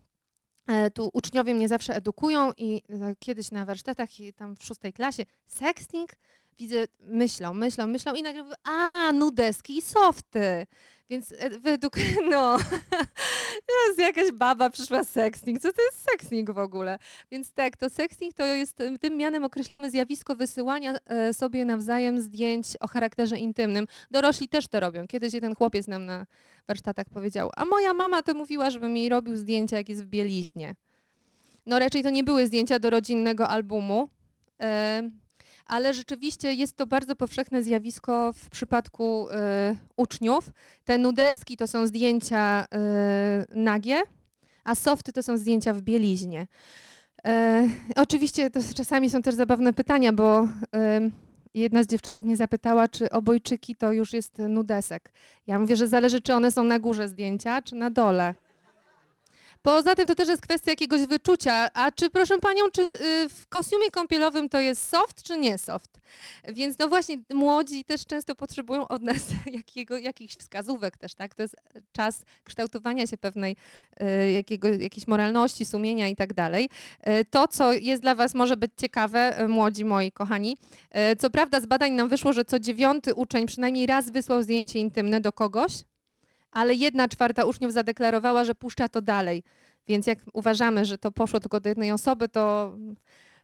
E, 0.67 0.91
Tu 0.91 1.09
uczniowie 1.13 1.53
mnie 1.55 1.67
zawsze 1.67 1.95
edukują 1.95 2.51
i 2.57 2.81
e, 2.89 3.15
kiedyś 3.19 3.51
na 3.51 3.65
warsztatach 3.65 4.19
i 4.19 4.33
tam 4.33 4.55
w 4.55 4.63
szóstej 4.63 4.93
klasie 4.93 5.25
sexting 5.47 6.09
widzę, 6.59 6.85
myślą, 6.99 7.53
myślą, 7.53 7.87
myślą 7.87 8.13
i 8.13 8.23
nagle 8.23 8.43
mówią, 8.43 8.55
a, 8.63 9.11
nudeski 9.11 9.77
i 9.77 9.81
softy. 9.81 10.67
Więc 11.09 11.31
e, 11.37 11.49
według, 11.49 11.93
no, 12.31 12.57
teraz 13.67 13.97
jakaś 13.97 14.31
baba 14.31 14.69
przyszła 14.69 15.03
sexting. 15.03 15.59
Co 15.59 15.73
to 15.73 15.81
jest 15.81 16.09
sexting 16.11 16.51
w 16.51 16.57
ogóle? 16.57 16.99
Więc 17.31 17.51
tak, 17.51 17.77
to 17.77 17.89
sexting 17.89 18.33
to 18.33 18.45
jest 18.45 18.81
em, 18.81 18.99
tym 18.99 19.17
mianem 19.17 19.43
określone 19.43 19.91
zjawisko 19.91 20.35
wysyłania 20.35 20.93
e, 21.05 21.33
sobie 21.33 21.65
nawzajem 21.65 22.21
zdjęć 22.21 22.67
o 22.79 22.87
charakterze 22.87 23.37
intymnym. 23.37 23.87
Dorośli 24.11 24.47
też 24.47 24.67
to 24.67 24.79
robią. 24.79 25.07
Kiedyś 25.07 25.33
jeden 25.33 25.55
chłopiec 25.55 25.87
nam 25.87 26.05
na 26.05 26.25
warsztatach 26.67 27.09
powiedział, 27.09 27.49
a 27.55 27.65
moja 27.65 27.93
mama 27.93 28.23
to 28.23 28.33
mówiła, 28.33 28.69
żebym 28.69 28.97
jej 28.97 29.09
robił 29.09 29.35
zdjęcia, 29.35 29.77
jak 29.77 29.89
jest 29.89 30.03
w 30.03 30.07
bieliźnie. 30.07 30.75
No 31.65 31.79
raczej 31.79 32.03
to 32.03 32.09
nie 32.09 32.23
były 32.23 32.47
zdjęcia 32.47 32.79
do 32.79 32.89
rodzinnego 32.89 33.49
albumu, 33.49 34.09
ale 35.65 35.93
rzeczywiście 35.93 36.53
jest 36.53 36.77
to 36.77 36.87
bardzo 36.87 37.15
powszechne 37.15 37.63
zjawisko 37.63 38.33
w 38.33 38.49
przypadku 38.49 39.29
e, 39.29 39.75
uczniów. 39.97 40.49
Te 40.83 40.97
nudeski 40.97 41.57
to 41.57 41.67
są 41.67 41.87
zdjęcia 41.87 42.65
e, 42.73 43.45
nagie, 43.55 44.01
a 44.63 44.75
softy 44.75 45.13
to 45.13 45.23
są 45.23 45.37
zdjęcia 45.37 45.73
w 45.73 45.81
bieliźnie. 45.81 46.47
E, 47.25 47.67
oczywiście 47.95 48.49
to 48.49 48.59
czasami 48.75 49.09
są 49.09 49.21
też 49.21 49.35
zabawne 49.35 49.73
pytania, 49.73 50.13
bo 50.13 50.47
em, 50.71 51.11
jedna 51.53 51.83
z 51.83 51.87
dziewczyn 51.87 52.13
mnie 52.21 52.37
zapytała, 52.37 52.87
czy 52.87 53.09
obojczyki 53.09 53.75
to 53.75 53.91
już 53.91 54.13
jest 54.13 54.37
nudesek. 54.37 55.11
Ja 55.47 55.59
mówię, 55.59 55.75
że 55.75 55.87
zależy, 55.87 56.21
czy 56.21 56.33
one 56.33 56.51
są 56.51 56.63
na 56.63 56.79
górze 56.79 57.07
zdjęcia, 57.07 57.61
czy 57.61 57.75
na 57.75 57.89
dole. 57.89 58.35
Poza 59.63 59.95
tym 59.95 60.05
to 60.05 60.15
też 60.15 60.29
jest 60.29 60.41
kwestia 60.41 60.71
jakiegoś 60.71 61.01
wyczucia. 61.01 61.69
A 61.73 61.91
czy, 61.91 62.09
proszę 62.09 62.39
panią, 62.39 62.61
czy 62.71 62.81
y, 62.81 63.29
w 63.29 63.47
kostiumie 63.49 63.91
kąpielowym 63.91 64.49
to 64.49 64.59
jest 64.59 64.89
soft, 64.89 65.23
czy 65.23 65.37
nie 65.37 65.57
soft? 65.57 65.99
Więc 66.47 66.79
no 66.79 66.87
właśnie, 66.87 67.17
młodzi 67.33 67.85
też 67.85 68.05
często 68.05 68.35
potrzebują 68.35 68.87
od 68.87 69.01
nas 69.01 69.17
jakiego, 69.57 69.97
jakichś 69.97 70.35
wskazówek 70.35 70.97
też, 70.97 71.15
tak? 71.15 71.35
To 71.35 71.41
jest 71.41 71.55
czas 71.91 72.23
kształtowania 72.43 73.07
się 73.07 73.17
pewnej 73.17 73.55
y, 74.01 74.31
jakiego, 74.31 74.67
jakiejś 74.67 75.07
moralności, 75.07 75.65
sumienia 75.65 76.07
i 76.07 76.15
tak 76.15 76.33
dalej. 76.33 76.69
Y, 77.07 77.25
To, 77.25 77.47
co 77.47 77.73
jest 77.73 78.01
dla 78.01 78.15
was 78.15 78.33
może 78.33 78.57
być 78.57 78.71
ciekawe, 78.77 79.47
młodzi 79.47 79.85
moi 79.85 80.11
kochani, 80.11 80.57
co 81.19 81.29
prawda 81.29 81.61
z 81.61 81.65
badań 81.65 81.91
nam 81.91 82.09
wyszło, 82.09 82.33
że 82.33 82.45
co 82.45 82.59
dziewiąty 82.59 83.15
uczeń 83.15 83.45
przynajmniej 83.47 83.85
raz 83.85 84.09
wysłał 84.09 84.43
zdjęcie 84.43 84.79
intymne 84.79 85.21
do 85.21 85.31
kogoś, 85.33 85.73
ale 86.53 86.75
jedna 86.75 87.07
czwarta 87.07 87.45
uczniów 87.45 87.73
zadeklarowała, 87.73 88.43
że 88.43 88.55
puszcza 88.55 88.89
to 88.89 89.01
dalej. 89.01 89.43
Więc 89.87 90.07
jak 90.07 90.19
uważamy, 90.33 90.85
że 90.85 90.97
to 90.97 91.11
poszło 91.11 91.39
tylko 91.39 91.59
do 91.59 91.69
jednej 91.69 91.91
osoby, 91.91 92.29
to 92.29 92.75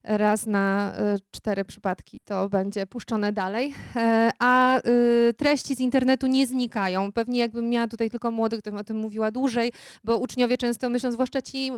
raz 0.03 0.45
na 0.45 0.93
y, 1.15 1.19
cztery 1.31 1.65
przypadki 1.65 2.19
to 2.25 2.49
będzie 2.49 2.87
puszczone 2.87 3.33
dalej. 3.33 3.73
E, 3.95 4.31
A 4.39 4.79
y, 4.79 5.33
treści 5.37 5.75
z 5.75 5.79
internetu 5.79 6.27
nie 6.27 6.47
znikają. 6.47 7.11
Pewnie 7.11 7.39
jakbym 7.39 7.69
miała 7.69 7.87
tutaj 7.87 8.09
tylko 8.09 8.31
młodych, 8.31 8.61
to 8.61 8.71
bym 8.71 8.79
o 8.79 8.83
tym 8.83 8.97
mówiła 8.97 9.31
dłużej, 9.31 9.71
bo 10.03 10.17
uczniowie 10.17 10.57
często 10.57 10.89
myślą, 10.89 11.11
zwłaszcza 11.11 11.41
ci 11.41 11.71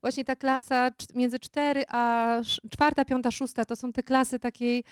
właśnie 0.00 0.24
ta 0.24 0.36
klasa 0.36 0.90
między 1.14 1.38
cztery 1.38 1.84
a 1.88 2.36
sz- 2.40 2.70
czwarta, 2.70 3.04
piąta, 3.04 3.30
szósta, 3.30 3.64
to 3.64 3.76
są 3.76 3.92
te 3.92 4.02
klasy 4.02 4.38
takiej 4.38 4.84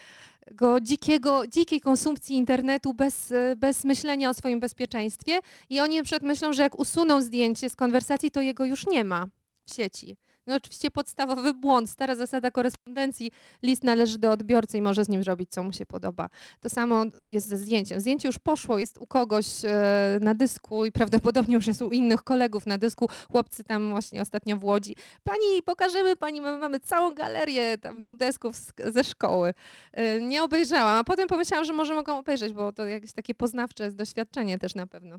go 0.52 0.80
dzikiego, 0.80 1.46
dzikiej 1.46 1.80
konsumpcji 1.80 2.36
internetu 2.36 2.94
bez, 2.94 3.32
e, 3.32 3.56
bez 3.56 3.84
myślenia 3.84 4.30
o 4.30 4.34
swoim 4.34 4.60
bezpieczeństwie 4.60 5.38
i 5.70 5.80
oni 5.80 5.96
na 5.96 6.02
przykład 6.02 6.22
myślą, 6.22 6.52
że 6.52 6.62
jak 6.62 6.78
usuną 6.78 7.22
zdjęcie 7.22 7.70
z 7.70 7.76
konwersacji, 7.76 8.30
to 8.30 8.40
jego 8.40 8.64
już 8.64 8.86
nie 8.86 9.04
ma 9.04 9.26
w 9.64 9.74
sieci. 9.74 10.16
No 10.48 10.54
oczywiście 10.54 10.90
podstawowy 10.90 11.54
błąd, 11.54 11.90
stara 11.90 12.14
zasada 12.14 12.50
korespondencji, 12.50 13.30
list 13.62 13.84
należy 13.84 14.18
do 14.18 14.32
odbiorcy 14.32 14.78
i 14.78 14.82
może 14.82 15.04
z 15.04 15.08
nim 15.08 15.22
zrobić, 15.24 15.50
co 15.50 15.62
mu 15.62 15.72
się 15.72 15.86
podoba. 15.86 16.28
To 16.60 16.68
samo 16.70 17.04
jest 17.32 17.48
ze 17.48 17.56
zdjęciem. 17.58 18.00
Zdjęcie 18.00 18.28
już 18.28 18.38
poszło, 18.38 18.78
jest 18.78 18.98
u 18.98 19.06
kogoś 19.06 19.46
e, 19.64 20.18
na 20.20 20.34
dysku 20.34 20.84
i 20.84 20.92
prawdopodobnie 20.92 21.54
już 21.54 21.66
jest 21.66 21.82
u 21.82 21.90
innych 21.90 22.22
kolegów 22.22 22.66
na 22.66 22.78
dysku. 22.78 23.08
Chłopcy 23.32 23.64
tam 23.64 23.90
właśnie 23.90 24.22
ostatnio 24.22 24.56
w 24.56 24.64
Łodzi. 24.64 24.96
Pani, 25.24 25.62
pokażemy 25.64 26.16
pani, 26.16 26.40
my 26.40 26.58
mamy 26.58 26.80
całą 26.80 27.14
galerię 27.14 27.78
tam 27.78 28.06
desków 28.12 28.56
ze 28.84 29.04
szkoły. 29.04 29.54
E, 29.92 30.20
Nie 30.20 30.42
obejrzałam, 30.42 30.96
a 30.98 31.04
potem 31.04 31.28
pomyślałam, 31.28 31.64
że 31.64 31.72
może 31.72 31.94
mogą 31.94 32.18
obejrzeć, 32.18 32.52
bo 32.52 32.72
to 32.72 32.86
jakieś 32.86 33.12
takie 33.12 33.34
poznawcze 33.34 33.92
doświadczenie 33.92 34.58
też 34.58 34.74
na 34.74 34.86
pewno. 34.86 35.18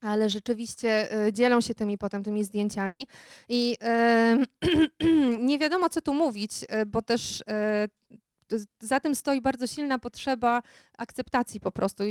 Ale 0.00 0.30
rzeczywiście 0.30 1.12
e, 1.26 1.32
dzielą 1.32 1.60
się 1.60 1.74
tymi 1.74 1.98
potem 1.98 2.24
tymi 2.24 2.44
zdjęciami 2.44 2.94
i 3.48 3.76
nie 5.48 5.58
wiadomo 5.58 5.88
co 5.88 6.00
tu 6.00 6.14
mówić, 6.14 6.52
e, 6.68 6.86
bo 6.86 7.02
też 7.02 7.44
e, 7.48 7.88
za 8.80 9.00
tym 9.00 9.14
stoi 9.14 9.40
bardzo 9.40 9.66
silna 9.66 9.98
potrzeba 9.98 10.62
akceptacji 10.98 11.60
po 11.60 11.72
prostu 11.72 12.04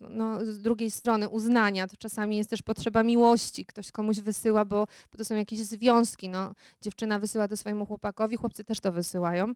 no, 0.00 0.44
z 0.44 0.62
drugiej 0.62 0.90
strony 0.90 1.28
uznania. 1.28 1.88
To 1.88 1.96
czasami 1.96 2.36
jest 2.36 2.50
też 2.50 2.62
potrzeba 2.62 3.02
miłości. 3.02 3.66
Ktoś 3.66 3.92
komuś 3.92 4.20
wysyła, 4.20 4.64
bo, 4.64 4.86
bo 5.12 5.18
to 5.18 5.24
są 5.24 5.34
jakieś 5.34 5.58
związki. 5.58 6.28
No, 6.28 6.54
dziewczyna 6.82 7.18
wysyła 7.18 7.48
to 7.48 7.56
swojemu 7.56 7.86
chłopakowi, 7.86 8.36
chłopcy 8.36 8.64
też 8.64 8.80
to 8.80 8.92
wysyłają, 8.92 9.52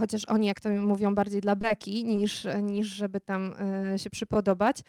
chociaż 0.00 0.24
oni, 0.24 0.46
jak 0.46 0.60
to 0.60 0.68
mówią, 0.68 1.14
bardziej 1.14 1.40
dla 1.40 1.56
beki 1.56 2.04
niż, 2.04 2.46
niż 2.62 2.86
żeby 2.88 3.20
tam 3.20 3.54
się 3.96 4.10
przypodobać. 4.10 4.82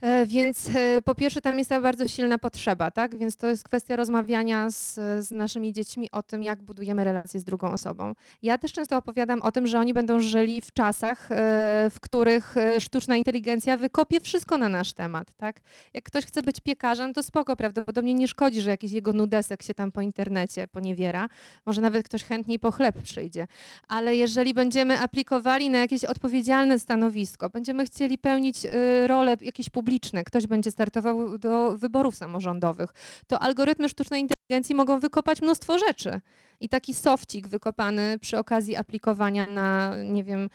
E, 0.00 0.26
Więc 0.26 0.70
e, 0.74 1.02
po 1.02 1.14
pierwsze 1.14 1.40
tam 1.40 1.58
jest 1.58 1.70
ta 1.70 1.80
bardzo 1.80 2.08
silna 2.08 2.38
potrzeba, 2.38 2.90
tak? 2.90 3.16
Więc 3.16 3.36
to 3.36 3.46
jest 3.46 3.64
kwestia 3.64 3.96
rozmawiania 3.96 4.70
z, 4.70 4.94
z 5.26 5.30
naszymi 5.30 5.72
dziećmi 5.72 6.10
o 6.10 6.22
tym, 6.22 6.42
jak 6.42 6.62
budujemy 6.62 7.04
relacje 7.04 7.40
z 7.40 7.44
drugą 7.44 7.70
osobą. 7.70 8.14
Ja 8.42 8.58
też 8.58 8.72
często 8.72 8.96
opowiadam 8.96 9.42
o 9.42 9.52
tym, 9.52 9.66
że 9.66 9.78
oni 9.80 9.94
będą 9.94 10.20
żyli 10.20 10.60
w 10.60 10.72
czasach, 10.72 11.32
e, 11.32 11.90
w 11.90 12.00
których 12.00 12.54
sztuczna 12.78 13.16
inteligencja 13.16 13.76
wykopie 13.76 14.20
wszystko 14.20 14.58
na 14.58 14.68
nasz 14.68 14.92
temat, 14.92 15.28
tak? 15.36 15.60
Jak 15.94 16.04
ktoś 16.04 16.26
chce 16.26 16.42
być 16.42 16.60
piekarzem, 16.60 17.14
to 17.14 17.22
spoko, 17.22 17.56
prawdopodobnie 17.56 18.14
nie 18.14 18.28
szkodzi, 18.28 18.60
że 18.60 18.70
jakiś 18.70 18.92
jego 18.92 19.12
nudesek 19.12 19.62
się 19.62 19.74
tam 19.74 19.92
po 19.92 20.00
internecie 20.02 20.68
poniewiera. 20.68 21.28
Może 21.66 21.80
nawet 21.80 22.08
ktoś 22.08 22.24
chętniej 22.24 22.58
po 22.58 22.72
chleb 22.72 23.02
przyjdzie. 23.02 23.46
Ale 23.88 24.16
jeżeli 24.16 24.54
będziemy 24.54 24.98
aplikowali 25.00 25.70
na 25.70 25.78
jakieś 25.78 26.04
odpowiedzialne 26.04 26.78
stanowisko, 26.78 27.50
będziemy 27.50 27.84
chcieli 27.84 28.18
pełnić 28.18 28.64
y, 28.64 29.06
role 29.06 29.36
jakieś 29.40 29.70
publiczne, 29.88 30.24
ktoś 30.24 30.46
będzie 30.46 30.70
startował 30.70 31.38
do 31.38 31.78
wyborów 31.78 32.16
samorządowych, 32.16 32.94
to 33.26 33.38
algorytmy 33.38 33.88
sztucznej 33.88 34.20
inteligencji 34.20 34.74
mogą 34.74 35.00
wykopać 35.00 35.42
mnóstwo 35.42 35.78
rzeczy. 35.78 36.20
I 36.60 36.68
taki 36.68 36.94
sofcik 36.94 37.48
wykopany 37.48 38.18
przy 38.18 38.38
okazji 38.38 38.76
aplikowania 38.76 39.46
na, 39.46 39.94
nie 40.04 40.24
wiem, 40.24 40.48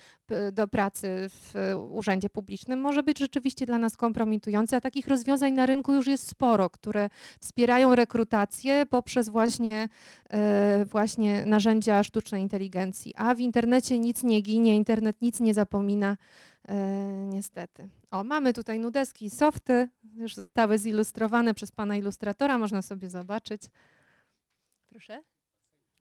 do 0.51 0.67
pracy 0.67 1.29
w 1.29 1.53
urzędzie 1.89 2.29
publicznym 2.29 2.79
może 2.79 3.03
być 3.03 3.19
rzeczywiście 3.19 3.65
dla 3.65 3.77
nas 3.77 3.97
kompromitujący, 3.97 4.75
a 4.75 4.81
takich 4.81 5.07
rozwiązań 5.07 5.53
na 5.53 5.65
rynku 5.65 5.93
już 5.93 6.07
jest 6.07 6.27
sporo, 6.27 6.69
które 6.69 7.09
wspierają 7.39 7.95
rekrutację 7.95 8.85
poprzez 8.85 9.29
właśnie, 9.29 9.89
e, 10.29 10.85
właśnie 10.85 11.45
narzędzia 11.45 12.03
sztucznej 12.03 12.41
inteligencji. 12.41 13.13
A 13.17 13.35
w 13.35 13.39
internecie 13.39 13.99
nic 13.99 14.23
nie 14.23 14.41
ginie, 14.41 14.75
internet 14.75 15.21
nic 15.21 15.39
nie 15.39 15.53
zapomina, 15.53 16.17
niestety. 17.29 17.89
O, 18.11 18.23
mamy 18.23 18.53
tutaj 18.53 18.79
nudeski 18.79 19.25
i 19.25 19.29
softy, 19.29 19.89
już 20.15 20.35
zostały 20.35 20.77
zilustrowane 20.77 21.53
przez 21.53 21.71
pana 21.71 21.97
ilustratora, 21.97 22.57
można 22.57 22.81
sobie 22.81 23.09
zobaczyć. 23.09 23.61
Proszę. 24.89 25.23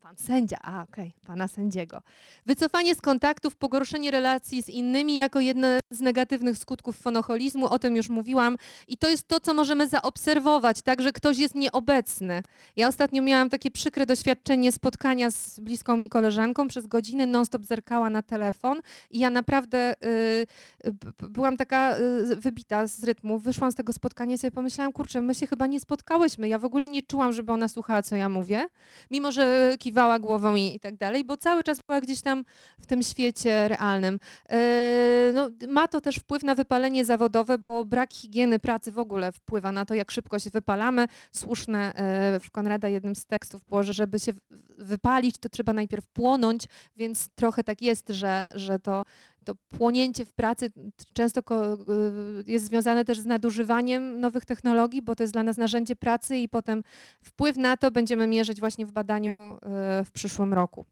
Pan 0.02 0.16
sędzia, 0.16 0.56
a 0.62 0.82
okej, 0.82 1.12
pana 1.26 1.48
sędziego. 1.48 2.02
Wycofanie 2.46 2.94
z 2.94 3.00
kontaktów, 3.00 3.56
pogorszenie 3.56 4.10
relacji 4.10 4.62
z 4.62 4.68
innymi 4.68 5.18
jako 5.18 5.40
jedne 5.40 5.80
z 5.90 6.00
negatywnych 6.00 6.58
skutków 6.58 6.96
fonocholizmu, 6.96 7.66
o 7.66 7.78
tym 7.78 7.96
już 7.96 8.08
mówiłam. 8.08 8.56
I 8.88 8.96
to 8.96 9.08
jest 9.08 9.28
to, 9.28 9.40
co 9.40 9.54
możemy 9.54 9.88
zaobserwować, 9.88 10.82
tak, 10.82 11.02
że 11.02 11.12
ktoś 11.12 11.38
jest 11.38 11.54
nieobecny. 11.54 12.42
Ja 12.76 12.88
ostatnio 12.88 13.22
miałam 13.22 13.50
takie 13.50 13.70
przykre 13.70 14.06
doświadczenie 14.06 14.72
spotkania 14.72 15.30
z 15.30 15.60
bliską 15.60 16.04
koleżanką, 16.04 16.68
przez 16.68 16.86
godzinę 16.86 17.26
non-stop 17.26 17.64
zerkała 17.64 18.10
na 18.10 18.22
telefon 18.22 18.80
i 19.10 19.18
ja 19.18 19.30
naprawdę 19.30 19.94
y, 20.04 20.46
y, 20.86 20.94
byłam 21.28 21.56
taka 21.56 21.96
y, 21.98 22.36
wybita 22.36 22.86
z 22.86 23.04
rytmu. 23.04 23.38
Wyszłam 23.38 23.72
z 23.72 23.74
tego 23.74 23.92
spotkania 23.92 24.34
i 24.34 24.38
sobie 24.38 24.50
pomyślałam, 24.50 24.92
kurczę, 24.92 25.20
my 25.20 25.34
się 25.34 25.46
chyba 25.46 25.66
nie 25.66 25.80
spotkałyśmy. 25.80 26.48
Ja 26.48 26.58
w 26.58 26.64
ogóle 26.64 26.84
nie 26.84 27.02
czułam, 27.02 27.32
żeby 27.32 27.52
ona 27.52 27.68
słuchała, 27.68 28.02
co 28.02 28.16
ja 28.16 28.28
mówię. 28.28 28.66
Mimo, 29.10 29.32
że 29.32 29.74
kiwałam 29.78 29.91
kiwała 29.92 30.18
głową 30.18 30.54
i, 30.54 30.74
i 30.74 30.80
tak 30.80 30.96
dalej, 30.96 31.24
bo 31.24 31.36
cały 31.36 31.64
czas 31.64 31.80
była 31.86 32.00
gdzieś 32.00 32.22
tam 32.22 32.44
w 32.80 32.86
tym 32.86 33.02
świecie 33.02 33.68
realnym. 33.68 34.18
E, 34.48 35.32
No, 35.34 35.50
ma 35.68 35.88
to 35.88 36.00
też 36.00 36.16
wpływ 36.16 36.42
na 36.42 36.54
wypalenie 36.54 37.04
zawodowe, 37.04 37.58
bo 37.68 37.84
brak 37.84 38.12
higieny 38.12 38.58
pracy 38.58 38.92
w 38.92 38.98
ogóle 38.98 39.32
wpływa 39.32 39.72
na 39.72 39.84
to, 39.84 39.94
jak 39.94 40.10
szybko 40.10 40.38
się 40.38 40.50
wypalamy. 40.50 41.06
Słuszne 41.32 41.94
e, 41.94 42.40
w 42.40 42.50
Konrada 42.50 42.88
jednym 42.88 43.14
z 43.14 43.26
tekstów 43.26 43.64
było, 43.64 43.82
że 43.82 43.92
żeby 43.92 44.20
się 44.20 44.32
wypalić, 44.78 45.38
to 45.38 45.48
trzeba 45.48 45.72
najpierw 45.72 46.06
płonąć, 46.06 46.64
więc 46.96 47.28
trochę 47.34 47.64
tak 47.64 47.82
jest, 47.82 48.08
że, 48.08 48.46
że 48.54 48.78
to, 48.78 49.02
to 49.44 49.54
płonięcie 49.78 50.24
w 50.24 50.32
pracy 50.32 50.70
często 51.12 51.40
y, 51.40 52.44
jest 52.46 52.64
związane 52.64 53.04
też 53.04 53.20
z 53.20 53.26
nadużywaniem 53.26 54.20
nowych 54.20 54.44
technologii, 54.44 55.02
bo 55.02 55.14
to 55.14 55.22
jest 55.22 55.32
dla 55.32 55.42
nas 55.42 55.56
narzędzie 55.56 55.96
pracy 55.96 56.38
i 56.38 56.48
potem 56.48 56.82
wpływ 57.22 57.56
na 57.56 57.76
to 57.76 57.90
będziemy 57.90 58.26
mierzyć 58.26 58.60
właśnie 58.60 58.86
w 58.86 58.92
badaniu 58.92 59.30
y, 59.30 60.04
w 60.04 60.10
przyszłym 60.12 60.54
roku. 60.54 60.84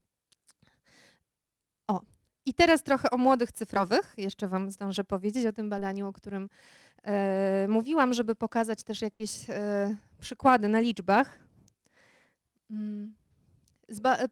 O, 1.89 2.01
i 2.47 2.55
teraz 2.55 2.83
trochę 2.83 3.11
o 3.11 3.19
młodych 3.19 3.53
cyfrowych. 3.53 4.15
Jeszcze 4.17 4.49
Wam 4.49 4.71
zdążę 4.71 5.05
powiedzieć 5.05 5.47
o 5.47 5.53
tym 5.53 5.71
badaniu, 5.71 6.09
o 6.09 6.13
którym 6.13 6.49
e, 7.03 7.67
mówiłam, 7.69 8.15
żeby 8.15 8.35
pokazać 8.35 8.83
też 8.83 9.03
jakieś 9.03 9.51
e, 9.51 9.97
przykłady 10.21 10.69
na 10.69 10.81
liczbach. 10.81 11.39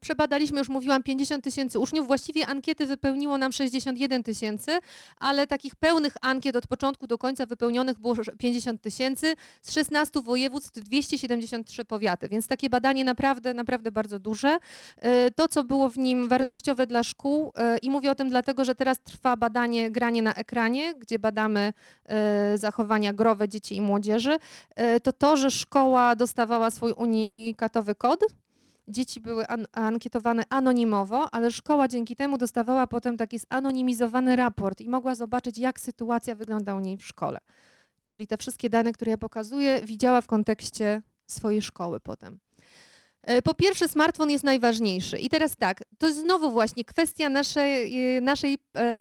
Przebadaliśmy, 0.01 0.59
już 0.59 0.69
mówiłam, 0.69 1.03
50 1.03 1.45
tysięcy 1.45 1.79
uczniów. 1.79 2.07
Właściwie 2.07 2.47
ankiety 2.47 2.87
wypełniło 2.87 3.39
nam 3.39 3.53
61 3.53 4.23
tysięcy, 4.23 4.79
ale 5.17 5.47
takich 5.47 5.77
pełnych 5.77 6.17
ankiet 6.21 6.57
od 6.57 6.67
początku 6.67 7.07
do 7.07 7.19
końca 7.19 7.47
wypełnionych 7.47 7.99
było 7.99 8.15
50 8.39 8.83
tysięcy. 8.83 9.35
Z 9.63 9.73
16 9.73 10.21
województw 10.23 10.81
273 10.81 11.85
powiaty, 11.85 12.29
więc 12.29 12.47
takie 12.47 12.71
badanie 12.71 13.05
naprawdę, 13.05 13.55
naprawdę 13.55 13.93
bardzo 13.93 14.19
duże. 14.19 14.59
E, 14.97 15.31
To, 15.31 15.49
co 15.49 15.65
było 15.65 15.91
w 15.91 15.99
nim 15.99 16.29
wartościowe 16.29 16.87
dla 16.87 17.03
szkół 17.03 17.53
e, 17.57 17.79
i 17.79 17.91
mówię 17.91 18.11
o 18.11 18.15
tym 18.15 18.31
dlatego, 18.31 18.65
że 18.65 18.75
teraz 18.75 19.01
trwa 19.01 19.37
badanie 19.37 19.91
granie 19.91 20.23
na 20.23 20.35
ekranie, 20.35 20.95
gdzie 20.95 21.19
badamy 21.19 21.73
e, 22.05 22.59
zachowania 22.59 23.13
growe 23.13 23.49
dzieci 23.49 23.77
i 23.77 23.81
młodzieży, 23.81 24.39
to 25.03 25.13
to, 25.13 25.37
że 25.37 25.51
szkoła 25.51 26.17
dostawała 26.17 26.71
swój 26.71 26.93
unikatowy 26.93 27.95
kod, 27.95 28.25
dzieci 28.89 29.21
były 29.21 29.47
an- 29.47 29.67
ankietowane 29.73 30.43
anonimowo, 30.51 31.35
ale 31.35 31.51
szkoła 31.51 31.89
dzięki 31.89 32.17
temu 32.17 32.39
dostawała 32.39 32.87
potem 32.87 33.17
taki 33.17 33.39
zanonimizowany 33.39 34.37
raport 34.37 34.81
i 34.81 34.89
mogła 34.89 35.15
zobaczyć, 35.15 35.59
jak 35.59 35.81
sytuacja 35.81 36.35
wygląda 36.35 36.75
u 36.75 36.81
niej 36.81 36.97
w 36.97 37.07
szkole. 37.07 37.39
Czyli 38.17 38.27
te 38.27 38.37
wszystkie 38.37 38.71
dane, 38.71 38.93
które 38.93 39.11
ja 39.11 39.19
pokazuję, 39.19 39.81
widziała 39.85 40.21
w 40.21 40.27
kontekście 40.27 41.03
swojej 41.27 41.63
szkoły 41.63 42.01
potem. 42.01 42.39
E, 43.23 43.43
Po 43.43 43.55
pierwsze, 43.55 43.89
smartfon 43.89 44.31
jest 44.31 44.45
najważniejszy. 44.45 45.19
I 45.19 45.29
teraz 45.29 45.57
tak, 45.57 45.83
to 45.99 46.07
jest 46.07 46.21
znowu 46.21 46.51
właśnie 46.51 46.85
kwestia 46.85 47.29
naszej, 47.29 48.17
e, 48.17 48.21
naszej 48.21 48.59
e, 48.77 48.97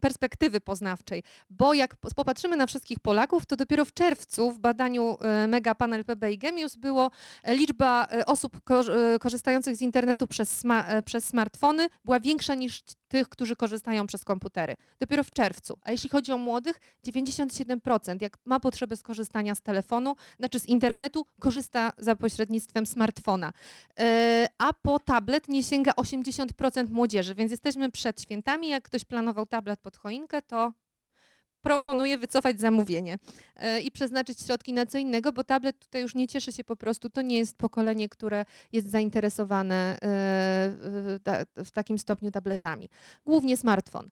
perspektywy 0.00 0.60
poznawczej, 0.60 1.22
bo 1.50 1.74
jak 1.74 1.96
po- 1.96 2.08
popatrzymy 2.16 2.56
na 2.56 2.66
wszystkich 2.66 3.00
Polaków, 3.00 3.46
to 3.46 3.56
dopiero 3.56 3.84
w 3.84 3.92
czerwcu 3.94 4.50
w 4.52 4.58
badaniu 4.58 5.16
e, 5.20 5.46
Megapanel 5.46 6.04
PB 6.04 6.32
i 6.32 6.38
Gemius 6.38 6.76
było 6.76 7.10
liczba 7.46 8.08
osób 8.26 8.60
kor- 8.64 8.92
korzystających 9.20 9.76
z 9.76 9.82
internetu 9.82 10.26
przez, 10.26 10.64
sma- 10.64 11.02
przez 11.04 11.24
smartfony 11.24 11.88
była 12.04 12.20
większa 12.20 12.54
niż 12.54 12.80
tych, 13.08 13.28
którzy 13.28 13.56
korzystają 13.56 14.06
przez 14.06 14.24
komputery. 14.24 14.76
Dopiero 15.00 15.24
w 15.24 15.30
czerwcu. 15.30 15.78
A 15.82 15.90
jeśli 15.92 16.10
chodzi 16.10 16.32
o 16.32 16.38
młodych, 16.38 16.80
97% 17.06 18.22
jak 18.22 18.38
ma 18.44 18.60
potrzebę 18.60 18.96
skorzystania 18.96 19.54
z 19.54 19.62
telefonu, 19.62 20.16
znaczy 20.38 20.60
z 20.60 20.66
internetu, 20.66 21.26
korzysta 21.40 21.92
za 21.98 22.16
pośrednictwem 22.16 22.86
smartfona. 22.86 23.52
E, 23.98 24.48
A 24.58 24.72
po 24.72 24.98
tablet 24.98 25.48
nie 25.48 25.62
sięga 25.62 25.92
80% 25.92 26.90
młodzieży, 26.90 27.34
więc 27.34 27.50
jesteśmy 27.50 27.90
przed 27.90 28.22
świętami. 28.22 28.68
Jak 28.68 28.84
ktoś 28.84 29.04
planował 29.04 29.46
tablet 29.46 29.80
pod 29.80 29.96
choinkę, 29.96 30.42
to 30.42 30.72
proponuję 31.62 32.18
wycofać 32.18 32.60
zamówienie 32.60 33.18
e, 33.56 33.80
i 33.80 33.90
przeznaczyć 33.90 34.40
środki 34.40 34.72
na 34.72 34.86
co 34.86 34.98
innego, 34.98 35.32
bo 35.32 35.44
tablet 35.44 35.78
tutaj 35.78 36.02
już 36.02 36.14
nie 36.14 36.28
cieszy 36.28 36.52
się 36.52 36.64
po 36.64 36.76
prostu. 36.76 37.10
To 37.10 37.22
nie 37.22 37.38
jest 37.38 37.56
pokolenie, 37.56 38.08
które 38.08 38.44
jest 38.72 38.90
zainteresowane 38.90 39.74
e, 39.94 39.98
w 40.00 41.18
ta- 41.24 41.44
w 41.64 41.70
takim 41.70 41.98
stopniu 41.98 42.30
tabletami. 42.30 42.88
Głównie 43.26 43.56
smartfon. 43.56 44.08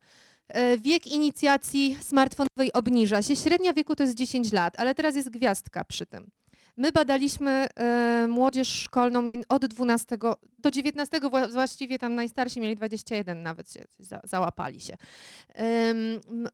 E, 0.48 0.78
Wiek 0.78 1.06
inicjacji 1.06 1.96
smartfonowej 2.02 2.72
obniża 2.72 3.22
się. 3.22 3.36
Średnia 3.36 3.72
wieku 3.72 3.96
to 3.96 4.02
jest 4.02 4.14
10 4.14 4.52
lat, 4.52 4.74
ale 4.80 4.94
teraz 4.94 5.16
jest 5.16 5.30
gwiazdka 5.30 5.84
przy 5.84 6.06
tym. 6.06 6.30
My 6.76 6.92
badaliśmy 6.92 7.66
e, 7.74 8.26
młodzież 8.28 8.68
szkolną 8.68 9.30
od 9.48 9.66
12 9.66 10.18
do 10.58 10.70
19, 10.70 11.20
wła- 11.20 11.52
właściwie 11.52 11.98
tam 11.98 12.14
najstarsi 12.14 12.60
mieli 12.60 12.76
21 12.76 13.42
nawet 13.42 13.72
się 13.72 13.84
za, 13.98 14.20
załapali 14.24 14.80
się. 14.80 14.96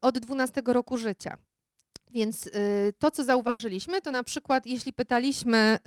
Od 0.01 0.19
12 0.19 0.61
roku 0.65 0.97
życia. 0.97 1.37
Więc 2.11 2.47
y, 2.47 2.93
to, 2.99 3.11
co 3.11 3.23
zauważyliśmy, 3.23 4.01
to 4.01 4.11
na 4.11 4.23
przykład, 4.23 4.65
jeśli 4.65 4.93
pytaliśmy 4.93 5.79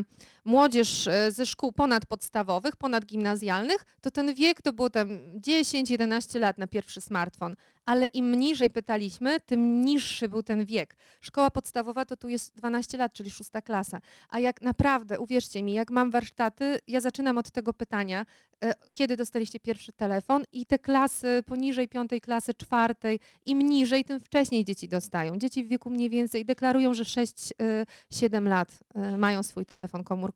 y, 0.00 0.04
młodzież 0.44 1.06
y, 1.06 1.32
ze 1.32 1.46
szkół 1.46 1.72
ponadpodstawowych, 1.72 2.76
ponadgimnazjalnych, 2.76 3.84
to 4.00 4.10
ten 4.10 4.34
wiek 4.34 4.62
to 4.62 4.72
było 4.72 4.90
tam 4.90 5.08
10-11 5.40 6.40
lat 6.40 6.58
na 6.58 6.66
pierwszy 6.66 7.00
smartfon. 7.00 7.56
Ale 7.86 8.06
im 8.06 8.34
niżej 8.34 8.70
pytaliśmy, 8.70 9.40
tym 9.40 9.84
niższy 9.84 10.28
był 10.28 10.42
ten 10.42 10.64
wiek. 10.64 10.96
Szkoła 11.20 11.50
podstawowa 11.50 12.04
to 12.04 12.16
tu 12.16 12.28
jest 12.28 12.54
12 12.54 12.98
lat, 12.98 13.12
czyli 13.12 13.30
szósta 13.30 13.62
klasa. 13.62 14.00
A 14.28 14.38
jak 14.38 14.62
naprawdę, 14.62 15.20
uwierzcie 15.20 15.62
mi, 15.62 15.72
jak 15.72 15.90
mam 15.90 16.10
warsztaty, 16.10 16.78
ja 16.86 17.00
zaczynam 17.00 17.38
od 17.38 17.50
tego 17.50 17.72
pytania, 17.72 18.26
e, 18.64 18.74
kiedy 18.94 19.16
dostaliście 19.16 19.60
pierwszy 19.60 19.92
telefon 19.92 20.44
i 20.52 20.66
te 20.66 20.78
klasy 20.78 21.42
poniżej 21.46 21.88
piątej 21.88 22.20
klasy, 22.20 22.54
czwartej, 22.54 23.20
im 23.46 23.58
niżej, 23.58 24.04
tym 24.04 24.20
wcześniej 24.20 24.64
dzieci 24.64 24.88
dostają. 24.88 25.38
Dzieci 25.38 25.64
w 25.64 25.68
wieku 25.68 25.90
mniej 25.90 26.10
więcej 26.10 26.44
deklarują, 26.44 26.94
że 26.94 27.04
6-7 27.04 28.48
lat 28.48 28.68
e, 28.94 29.16
mają 29.18 29.42
swój 29.42 29.66
telefon 29.66 30.04
komórkowy. 30.04 30.31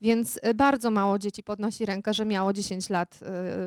Więc 0.00 0.38
e, 0.42 0.54
bardzo 0.54 0.90
mało 0.90 1.18
dzieci 1.18 1.42
podnosi 1.42 1.86
rękę, 1.86 2.14
że 2.14 2.24
miało 2.24 2.52
10 2.52 2.90
lat 2.90 3.14
e, 3.14 3.18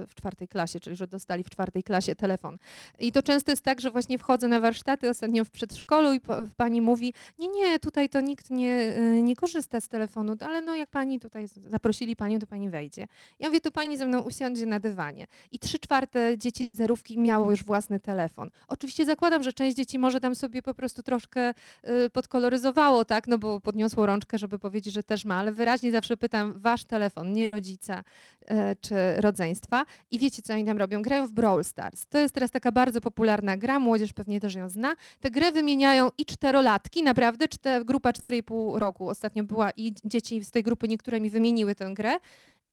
w 0.07 0.15
czwartej 0.15 0.47
klasie, 0.47 0.79
czyli 0.79 0.95
że 0.95 1.07
dostali 1.07 1.43
w 1.43 1.49
czwartej 1.49 1.83
klasie 1.83 2.15
telefon. 2.15 2.57
I 2.99 3.11
to 3.11 3.23
często 3.23 3.51
jest 3.51 3.63
tak, 3.63 3.81
że 3.81 3.91
właśnie 3.91 4.17
wchodzę 4.17 4.47
na 4.47 4.59
warsztaty 4.59 5.09
ostatnio 5.09 5.45
w 5.45 5.49
przedszkolu 5.49 6.13
i 6.13 6.21
pani 6.57 6.81
mówi, 6.81 7.13
nie, 7.39 7.47
nie, 7.47 7.79
tutaj 7.79 8.09
to 8.09 8.21
nikt 8.21 8.49
nie, 8.49 8.97
y, 8.97 9.21
nie 9.21 9.35
korzysta 9.35 9.81
z 9.81 9.87
telefonu, 9.87 10.35
ale 10.39 10.61
no 10.61 10.75
jak 10.75 10.89
pani 10.89 11.19
tutaj 11.19 11.47
zaprosili 11.65 12.15
panią, 12.15 12.39
to 12.39 12.47
pani 12.47 12.69
wejdzie. 12.69 13.07
Ja 13.39 13.47
mówię, 13.47 13.61
to 13.61 13.71
pani 13.71 13.97
ze 13.97 14.05
mną 14.05 14.21
usiądzie 14.21 14.65
na 14.65 14.79
dywanie. 14.79 15.27
I 15.51 15.59
trzy 15.59 15.79
czwarte 15.79 16.37
dzieci 16.37 16.69
zerówki 16.73 17.19
miało 17.19 17.51
już 17.51 17.63
własny 17.63 17.99
telefon. 17.99 18.49
Oczywiście 18.67 19.05
zakładam, 19.05 19.43
że 19.43 19.53
część 19.53 19.77
dzieci 19.77 19.99
może 19.99 20.19
tam 20.19 20.35
sobie 20.35 20.61
po 20.61 20.73
prostu 20.73 21.03
troszkę 21.03 21.49
y, 21.49 22.09
podkoloryzowało, 22.09 23.05
tak, 23.05 23.27
no 23.27 23.37
bo 23.37 23.59
podniosło 23.59 24.05
rączkę, 24.05 24.37
żeby 24.37 24.59
powiedzieć, 24.59 24.93
że 24.93 25.03
też 25.03 25.25
ma, 25.25 25.35
ale 25.35 25.48
wyraźnie 25.51 25.91
zawsze 25.91 26.17
pytam, 26.17 26.53
wasz 26.55 26.83
telefon, 26.83 27.33
nie 27.33 27.49
rodzica 27.49 28.03
y, 28.41 28.45
czy 28.81 28.95
rodzeństwa. 29.17 29.85
I 30.11 30.19
wiecie, 30.19 30.41
co 30.41 30.53
oni 30.53 30.65
tam 30.65 30.77
robią? 30.77 31.01
Grają 31.01 31.27
w 31.27 31.31
Brawl 31.31 31.63
Stars. 31.63 32.05
To 32.05 32.17
jest 32.17 32.33
teraz 32.33 32.51
taka 32.51 32.71
bardzo 32.71 33.01
popularna 33.01 33.57
gra, 33.57 33.79
młodzież 33.79 34.13
pewnie 34.13 34.39
też 34.39 34.55
ją 34.55 34.69
zna. 34.69 34.95
Tę 35.19 35.31
grę 35.31 35.51
wymieniają 35.51 36.09
i 36.17 36.25
czterolatki, 36.25 37.03
naprawdę, 37.03 37.47
czte, 37.47 37.85
grupa 37.85 38.11
4,5 38.11 38.77
roku 38.77 39.09
ostatnio 39.09 39.43
była 39.43 39.71
i 39.71 39.93
dzieci 40.05 40.45
z 40.45 40.51
tej 40.51 40.63
grupy 40.63 40.87
niektóre 40.87 41.19
mi 41.19 41.29
wymieniły 41.29 41.75
tę 41.75 41.93
grę 41.93 42.17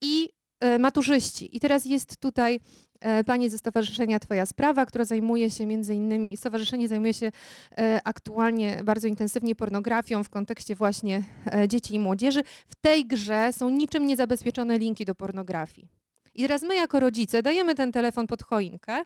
i 0.01 0.24
e, 0.24 0.45
maturzyści. 0.78 1.57
I 1.57 1.61
teraz 1.61 1.84
jest 1.84 2.16
tutaj 2.20 2.61
e, 3.00 3.24
pani 3.24 3.50
ze 3.50 3.59
Stowarzyszenia 3.59 4.20
Twoja 4.20 4.46
Sprawa, 4.46 4.86
która 4.86 5.04
zajmuje 5.04 5.50
się 5.50 5.66
między 5.66 5.94
innymi, 5.94 6.28
stowarzyszenie 6.36 6.88
zajmuje 6.88 7.14
się 7.14 7.32
e, 7.78 8.00
aktualnie 8.04 8.80
bardzo 8.84 9.09
intensywnie 9.09 9.54
pornografią 9.54 10.24
w 10.24 10.30
kontekście 10.30 10.74
właśnie 10.74 11.22
e, 11.54 11.68
dzieci 11.68 11.94
i 11.94 11.98
młodzieży. 11.98 12.42
W 12.68 12.74
tej 12.74 13.07
grze 13.07 13.52
są 13.52 13.70
niczym 13.70 14.07
niezabezpieczone 14.07 14.78
linki 14.78 15.04
do 15.04 15.14
pornografii. 15.14 15.88
I 16.34 16.42
teraz 16.42 16.62
my 16.62 16.74
jako 16.76 17.00
rodzice 17.00 17.42
dajemy 17.42 17.74
ten 17.74 17.92
telefon 17.92 18.26
pod 18.26 18.42
choinkę, 18.42 19.04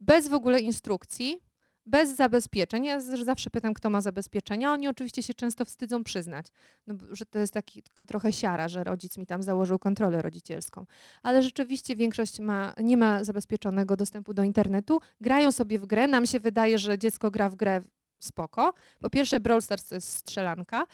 bez 0.00 0.28
w 0.28 0.34
ogóle 0.34 0.60
instrukcji, 0.60 1.38
bez 1.86 2.16
zabezpieczeń. 2.16 2.84
Ja 2.84 3.00
zawsze 3.00 3.50
pytam, 3.50 3.74
kto 3.74 3.90
ma 3.90 4.00
zabezpieczenia. 4.00 4.72
Oni 4.72 4.88
oczywiście 4.88 5.22
się 5.22 5.34
często 5.34 5.64
wstydzą 5.64 6.04
przyznać, 6.04 6.46
no, 6.86 6.94
że 7.10 7.26
to 7.26 7.38
jest 7.38 7.52
taki 7.54 7.82
trochę 8.06 8.32
siara, 8.32 8.68
że 8.68 8.84
rodzic 8.84 9.18
mi 9.18 9.26
tam 9.26 9.42
założył 9.42 9.78
kontrolę 9.78 10.22
rodzicielską. 10.22 10.86
Ale 11.22 11.42
rzeczywiście 11.42 11.96
większość 11.96 12.40
ma, 12.40 12.74
nie 12.82 12.96
ma 12.96 13.24
zabezpieczonego 13.24 13.96
dostępu 13.96 14.34
do 14.34 14.42
internetu. 14.42 15.00
Grają 15.20 15.52
sobie 15.52 15.78
w 15.78 15.86
grę. 15.86 16.08
Nam 16.08 16.26
się 16.26 16.40
wydaje, 16.40 16.78
że 16.78 16.98
dziecko 16.98 17.30
gra 17.30 17.48
w 17.50 17.54
grę 17.54 17.82
spoko. 18.18 18.72
Po 19.00 19.10
pierwsze, 19.10 19.40
Brawl 19.40 19.60
Stars 19.60 19.84
to 19.84 19.94
jest 19.94 20.12
strzelanka. 20.12 20.84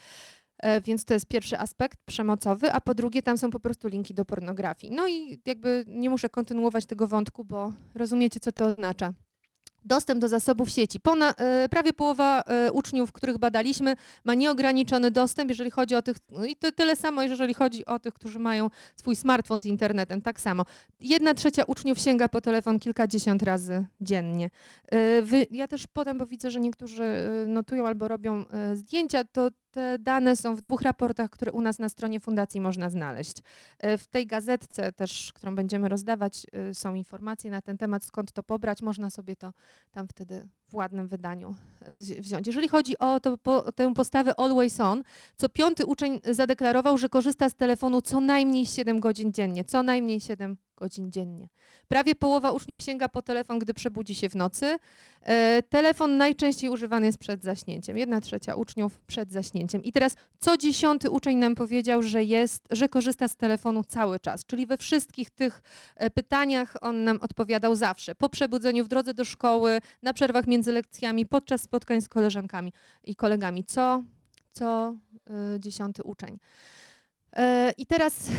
E, 0.57 0.81
Więc 0.81 1.05
to 1.05 1.13
jest 1.13 1.25
pierwszy 1.25 1.59
aspekt 1.59 1.99
przemocowy, 2.05 2.71
a 2.71 2.81
po 2.81 2.95
drugie 2.95 3.21
tam 3.23 3.37
są 3.37 3.49
po 3.49 3.59
prostu 3.59 3.87
linki 3.87 4.13
do 4.13 4.25
pornografii. 4.25 4.93
No 4.93 5.07
i 5.07 5.41
jakby 5.45 5.85
nie 5.87 6.09
muszę 6.09 6.29
kontynuować 6.29 6.85
tego 6.85 7.07
wątku, 7.07 7.45
bo 7.45 7.73
rozumiecie, 7.95 8.39
co 8.39 8.51
to 8.51 8.65
oznacza. 8.65 9.13
Dostęp 9.87 10.21
do 10.21 10.27
zasobów 10.27 10.69
sieci. 10.69 10.99
Pona, 10.99 11.33
e, 11.37 11.69
prawie 11.69 11.93
połowa 11.93 12.41
e, 12.41 12.71
uczniów, 12.71 13.11
których 13.11 13.37
badaliśmy, 13.37 13.95
ma 14.25 14.35
nieograniczony 14.35 15.11
dostęp, 15.11 15.49
jeżeli 15.49 15.71
chodzi 15.71 15.95
o 15.95 16.01
tych, 16.01 16.17
no 16.31 16.45
i 16.45 16.55
to 16.55 16.71
tyle 16.71 16.95
samo, 16.95 17.23
jeżeli 17.23 17.53
chodzi 17.53 17.85
o 17.85 17.99
tych, 17.99 18.13
którzy 18.13 18.39
mają 18.39 18.69
swój 18.95 19.15
smartfon 19.15 19.61
z 19.61 19.65
internetem, 19.65 20.21
tak 20.21 20.41
samo. 20.41 20.63
Jedna 20.99 21.33
trzecia 21.33 21.63
uczniów 21.63 21.99
sięga 21.99 22.29
po 22.29 22.41
telefon 22.41 22.79
kilkadziesiąt 22.79 23.43
razy 23.43 23.85
dziennie. 24.01 24.49
E, 24.91 24.97
ja 25.51 25.67
też 25.67 25.87
potem, 25.87 26.17
bo 26.17 26.25
widzę, 26.25 26.51
że 26.51 26.59
niektórzy 26.59 27.29
notują 27.47 27.87
albo 27.87 28.07
robią 28.07 28.45
zdjęcia, 28.73 29.23
to 29.23 29.49
te 29.71 29.99
dane 29.99 30.35
są 30.35 30.55
w 30.55 30.61
dwóch 30.61 30.81
raportach, 30.81 31.29
które 31.29 31.51
u 31.51 31.61
nas 31.61 31.79
na 31.79 31.89
stronie 31.89 32.19
fundacji 32.19 32.61
można 32.61 32.89
znaleźć. 32.89 33.37
E, 33.79 33.97
W 33.97 34.07
tej 34.07 34.27
gazetce 34.27 34.91
też, 34.91 35.33
którą 35.33 35.55
będziemy 35.55 35.89
rozdawać, 35.89 36.45
e, 36.53 36.73
są 36.73 36.95
informacje 36.95 37.51
na 37.51 37.61
ten 37.61 37.77
temat, 37.77 38.03
skąd 38.03 38.31
to 38.31 38.43
pobrać. 38.43 38.81
Można 38.81 39.09
sobie 39.09 39.35
to 39.35 39.53
tam 39.91 40.07
wtedy 40.07 40.47
w 40.69 40.75
ładnym 40.75 41.07
wydaniu 41.07 41.55
e, 41.81 41.91
wzi- 42.01 42.21
wziąć. 42.21 42.47
Jeżeli 42.47 42.67
chodzi 42.67 42.97
o 42.97 43.19
to, 43.19 43.37
po, 43.37 43.71
tę 43.71 43.93
postawę 43.93 44.39
always 44.39 44.79
on, 44.79 45.03
co 45.37 45.49
piąty 45.49 45.85
uczeń 45.85 46.19
zadeklarował, 46.31 46.97
że 46.97 47.09
korzysta 47.09 47.49
z 47.49 47.55
telefonu 47.55 48.01
co 48.01 48.19
najmniej 48.21 48.65
7 48.65 48.99
godzin 48.99 49.33
dziennie. 49.33 49.63
Co 49.65 49.83
najmniej 49.83 50.19
7 50.21 50.57
godzin 50.77 51.11
dziennie. 51.11 51.47
Prawie 51.87 52.15
połowa 52.15 52.51
uczniów 52.51 52.75
sięga 52.81 53.09
po 53.09 53.21
telefon, 53.21 53.59
gdy 53.59 53.73
przebudzi 53.73 54.15
się 54.15 54.29
w 54.29 54.35
nocy. 54.35 54.77
E, 55.21 55.63
Telefon 55.63 56.17
najczęściej 56.17 56.69
używany 56.69 57.05
jest 57.05 57.17
przed 57.17 57.43
zaśnięciem. 57.43 57.97
Jedna 57.97 58.21
trzecia 58.21 58.55
uczniów 58.55 58.99
przed 58.99 59.31
zaśnięciem. 59.31 59.83
I 59.83 59.91
teraz 59.91 60.15
co 60.39 60.57
dziesiąty 60.57 61.09
uczeń 61.09 61.37
nam 61.37 61.55
powiedział, 61.55 62.03
że 62.03 62.23
jest, 62.23 62.67
że 62.71 62.89
korzysta 62.89 63.27
z 63.27 63.35
telefonu 63.35 63.83
cały 63.83 64.19
czas. 64.19 64.45
Czyli 64.45 64.65
we 64.65 64.77
wszystkich 64.77 65.29
tych 65.29 65.61
e, 65.95 66.09
pytaniach 66.09 66.75
on 66.81 67.03
nam 67.03 67.19
odpowiadał 67.21 67.75
zawsze. 67.75 68.15
Po 68.15 68.29
przebudzeniu, 68.29 68.85
w 68.85 68.87
drodze 68.87 69.13
do 69.13 69.25
szkoły, 69.25 69.79
na 70.03 70.13
przerwach 70.13 70.47
między 70.47 70.71
lekcjami, 70.71 71.25
podczas 71.25 71.61
spotkań 71.61 72.01
z 72.01 72.09
koleżankami 72.09 72.73
i 73.03 73.15
kolegami. 73.15 73.63
Co, 73.63 74.03
co 74.51 74.95
e, 75.29 75.59
dziesiąty 75.59 76.03
uczeń. 76.03 76.39
I 77.77 77.85
teraz 77.85 78.29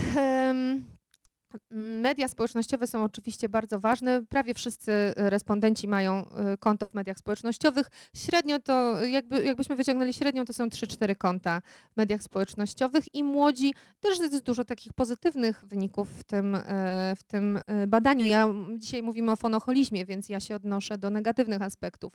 Media 1.71 2.29
społecznościowe 2.29 2.87
są 2.87 3.05
oczywiście 3.05 3.49
bardzo 3.49 3.81
ważne. 3.81 4.27
Prawie 4.27 4.55
wszyscy 4.55 4.93
e, 4.93 5.31
respondenci 5.31 5.89
mają 5.89 6.29
e, 6.31 6.57
konto 6.57 6.87
w 6.87 6.95
mediach 6.95 7.19
społecznościowych. 7.19 7.91
Średnio 8.17 8.59
to, 8.59 9.05
jakby, 9.05 9.45
jakbyśmy 9.45 9.77
wyciągnęli 9.77 10.13
średnią, 10.13 10.45
to 10.45 10.53
są 10.53 10.67
3-4 10.67 11.17
konta 11.17 11.63
w 11.93 11.97
mediach 11.97 12.23
społecznościowych 12.23 13.15
i 13.15 13.25
młodzi 13.25 13.75
też 14.01 14.19
jest 14.19 14.45
dużo 14.45 14.65
takich 14.65 14.93
pozytywnych 14.93 15.65
wyników 15.67 16.09
w 16.11 16.25
tym, 16.25 16.55
e, 16.55 17.15
w 17.17 17.23
tym 17.23 17.61
badaniu. 17.89 18.25
Ja 18.25 18.49
dzisiaj 18.79 19.03
mówimy 19.03 19.33
o 19.33 19.37
fonoholizmie, 19.37 20.07
więc 20.07 20.29
ja 20.29 20.41
się 20.41 20.57
odnoszę 20.57 20.99
do 20.99 21.11
negatywnych 21.11 21.63
aspektów. 21.63 22.13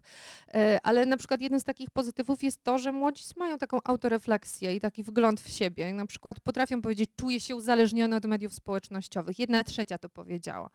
Ale 0.84 1.06
na 1.06 1.18
przykład 1.18 1.42
jeden 1.42 1.60
z 1.60 1.64
takich 1.64 1.90
pozytywów 1.90 2.44
jest 2.44 2.64
to, 2.64 2.78
że 2.78 2.92
młodzi 2.92 3.24
mają 3.38 3.58
taką 3.58 3.78
autorefleksję 3.84 4.76
i 4.76 4.80
taki 4.80 5.04
wgląd 5.04 5.42
w 5.42 5.50
siebie. 5.50 5.94
Na 5.94 6.06
przykład 6.06 6.40
potrafią 6.40 6.82
powiedzieć, 6.82 7.10
czuję 7.16 7.40
się 7.40 7.56
uzależniony 7.56 8.16
od 8.16 8.26
mediów 8.26 8.54
społecznościowych. 8.54 9.23
Jedna 9.38 9.64
trzecia 9.64 9.98
to 9.98 10.10
powiedziała. 10.10 10.70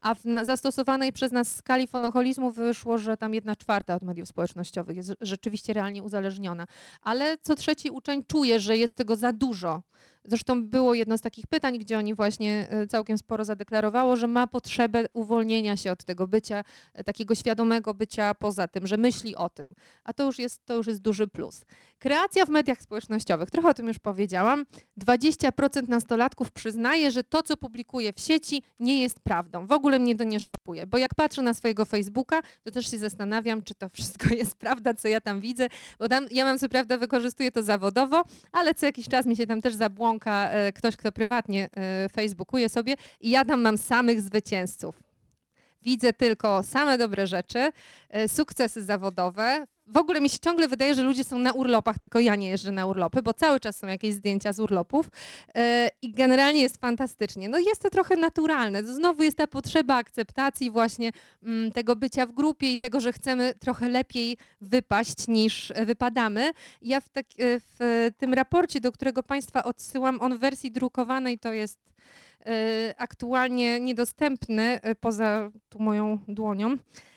A 0.00 0.14
w 0.14 0.20
zastosowanej 0.42 1.12
przez 1.12 1.32
nas 1.32 1.56
skali 1.56 1.86
fonoholizmu 1.86 2.50
wyszło, 2.52 2.98
że 2.98 3.16
tam 3.16 3.34
jedna 3.34 3.56
czwarta 3.56 3.94
od 3.94 4.02
mediów 4.02 4.28
społecznościowych 4.28 4.96
jest 4.96 5.12
rzeczywiście 5.20 5.72
realnie 5.72 6.02
uzależniona. 6.02 6.66
Ale 7.02 7.38
co 7.42 7.54
trzeci 7.54 7.90
uczeń 7.90 8.24
czuje, 8.24 8.60
że 8.60 8.76
jest 8.76 8.94
tego 8.94 9.16
za 9.16 9.32
dużo. 9.32 9.82
Zresztą 10.24 10.64
było 10.64 10.94
jedno 10.94 11.18
z 11.18 11.20
takich 11.20 11.46
pytań, 11.46 11.78
gdzie 11.78 11.98
oni 11.98 12.14
właśnie 12.14 12.66
e, 12.70 12.86
całkiem 12.86 13.18
sporo 13.18 13.44
zadeklarowało, 13.44 14.16
że 14.16 14.26
ma 14.26 14.46
potrzebę 14.46 15.04
uwolnienia 15.12 15.76
się 15.76 15.92
od 15.92 16.04
tego 16.04 16.26
bycia, 16.28 16.64
e, 16.94 17.04
takiego 17.04 17.34
świadomego 17.34 17.94
bycia 17.94 18.34
poza 18.34 18.68
tym, 18.68 18.86
że 18.86 18.96
myśli 18.96 19.36
o 19.36 19.48
tym. 19.48 19.66
A 20.04 20.12
to 20.12 20.24
już 20.24 20.38
jest, 20.38 20.64
to 20.64 20.74
już 20.74 20.86
jest 20.86 21.00
duży 21.00 21.28
plus. 21.28 21.64
Kreacja 21.98 22.46
w 22.46 22.48
mediach 22.48 22.82
społecznościowych, 22.82 23.50
trochę 23.50 23.68
o 23.68 23.74
tym 23.74 23.88
już 23.88 23.98
powiedziałam. 23.98 24.66
20% 25.00 25.88
nastolatków 25.88 26.50
przyznaje, 26.50 27.10
że 27.10 27.24
to, 27.24 27.42
co 27.42 27.56
publikuje 27.56 28.12
w 28.12 28.20
sieci, 28.20 28.62
nie 28.80 29.02
jest 29.02 29.20
prawdą. 29.20 29.66
W 29.66 29.72
ogóle 29.72 29.98
mnie 29.98 30.16
to 30.16 30.24
nie 30.24 30.40
szokuje, 30.40 30.86
bo 30.86 30.98
jak 30.98 31.14
patrzę 31.14 31.42
na 31.42 31.54
swojego 31.54 31.84
Facebooka, 31.84 32.42
to 32.62 32.70
też 32.70 32.90
się 32.90 32.98
zastanawiam, 32.98 33.62
czy 33.62 33.74
to 33.74 33.88
wszystko 33.88 34.34
jest 34.40 34.56
prawda, 34.56 34.94
co 34.94 35.08
ja 35.08 35.20
tam 35.20 35.40
widzę, 35.40 35.68
bo 35.98 36.08
tam, 36.08 36.26
ja 36.30 36.44
mam 36.44 36.58
co 36.58 36.68
prawda, 36.68 36.98
wykorzystuję 36.98 37.52
to 37.52 37.62
zawodowo, 37.62 38.24
ale 38.52 38.74
co 38.74 38.86
jakiś 38.86 39.08
czas 39.08 39.26
mi 39.26 39.36
się 39.36 39.46
tam 39.46 39.62
też 39.62 39.74
zabłąka 39.74 40.11
e, 40.26 40.72
ktoś, 40.72 40.96
kto 40.96 41.12
prywatnie 41.12 41.68
e, 41.76 42.08
facebookuje 42.08 42.68
sobie 42.68 42.94
i 43.20 43.30
ja 43.30 43.44
tam 43.44 43.60
mam 43.60 43.78
samych 43.78 44.22
zwycięzców. 44.22 45.02
Widzę 45.82 46.12
tylko 46.12 46.62
same 46.62 46.98
dobre 46.98 47.26
rzeczy, 47.26 47.72
e, 48.10 48.28
sukcesy 48.28 48.84
zawodowe. 48.84 49.66
W 49.86 49.96
ogóle 49.96 50.20
mi 50.20 50.30
się 50.30 50.38
ciągle 50.38 50.68
wydaje, 50.68 50.94
że 50.94 51.02
ludzie 51.02 51.24
są 51.24 51.38
na 51.38 51.52
urlopach, 51.52 51.98
tylko 51.98 52.20
ja 52.20 52.36
nie 52.36 52.48
jeżdżę 52.48 52.72
na 52.72 52.86
urlopy, 52.86 53.22
bo 53.22 53.34
cały 53.34 53.60
czas 53.60 53.76
są 53.76 53.86
jakieś 53.86 54.14
zdjęcia 54.14 54.52
z 54.52 54.60
urlopów 54.60 55.08
e, 55.54 55.90
i 56.02 56.12
generalnie 56.12 56.62
jest 56.62 56.76
fantastycznie. 56.76 57.48
No 57.48 57.58
jest 57.58 57.82
to 57.82 57.90
trochę 57.90 58.16
naturalne. 58.16 58.84
Znowu 58.84 59.22
jest 59.22 59.36
ta 59.36 59.46
potrzeba 59.46 59.94
akceptacji 59.94 60.70
właśnie 60.70 61.12
mm, 61.42 61.72
tego 61.72 61.96
bycia 61.96 62.26
w 62.26 62.32
grupie 62.32 62.72
i 62.72 62.80
tego, 62.80 63.00
że 63.00 63.12
chcemy 63.12 63.54
trochę 63.54 63.88
lepiej 63.88 64.36
wypaść 64.60 65.28
niż 65.28 65.70
e, 65.70 65.86
wypadamy. 65.86 66.50
Ja 66.82 67.00
w, 67.00 67.08
tak, 67.08 67.26
e, 67.26 67.60
w 67.60 68.10
tym 68.18 68.34
raporcie, 68.34 68.80
do 68.80 68.92
którego 68.92 69.22
Państwa 69.22 69.64
odsyłam, 69.64 70.20
on 70.20 70.36
w 70.36 70.40
wersji 70.40 70.70
drukowanej 70.70 71.38
to 71.38 71.52
jest 71.52 71.78
aktualnie 72.96 73.80
niedostępny 73.80 74.80
poza 75.00 75.50
tu 75.68 75.78
moją 75.78 76.18
dłonią. 76.28 76.76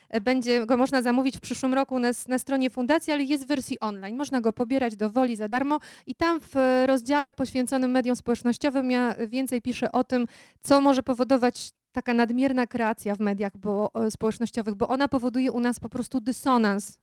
E, 0.09 0.21
Będzie 0.21 0.65
go 0.65 0.77
można 0.77 1.01
zamówić 1.01 1.37
w 1.37 1.39
przyszłym 1.39 1.73
roku 1.73 1.99
na, 1.99 2.11
na 2.27 2.39
stronie 2.39 2.69
fundacji, 2.69 3.13
ale 3.13 3.23
jest 3.23 3.43
w 3.43 3.47
wersji 3.47 3.79
online. 3.79 4.15
Można 4.15 4.41
go 4.41 4.53
pobierać 4.53 4.95
do 4.95 5.09
woli 5.09 5.35
za 5.35 5.49
darmo 5.49 5.79
i 6.05 6.15
tam 6.15 6.39
w 6.39 6.57
e, 6.57 6.87
rozdziale 6.87 7.25
poświęconym 7.35 7.91
mediom 7.91 8.15
społecznościowym 8.15 8.91
ja 8.91 9.15
więcej 9.27 9.61
piszę 9.61 9.91
o 9.91 10.03
tym, 10.03 10.27
co 10.63 10.81
może 10.81 11.03
powodować 11.03 11.71
taka 11.91 12.13
nadmierna 12.13 12.67
kreacja 12.67 13.15
w 13.15 13.19
mediach 13.19 13.57
bo, 13.57 13.91
e, 14.05 14.11
społecznościowych, 14.11 14.75
bo 14.75 14.87
ona 14.87 15.07
powoduje 15.07 15.51
u 15.51 15.59
nas 15.59 15.79
po 15.79 15.89
prostu 15.89 16.21
dysonans 16.21 16.97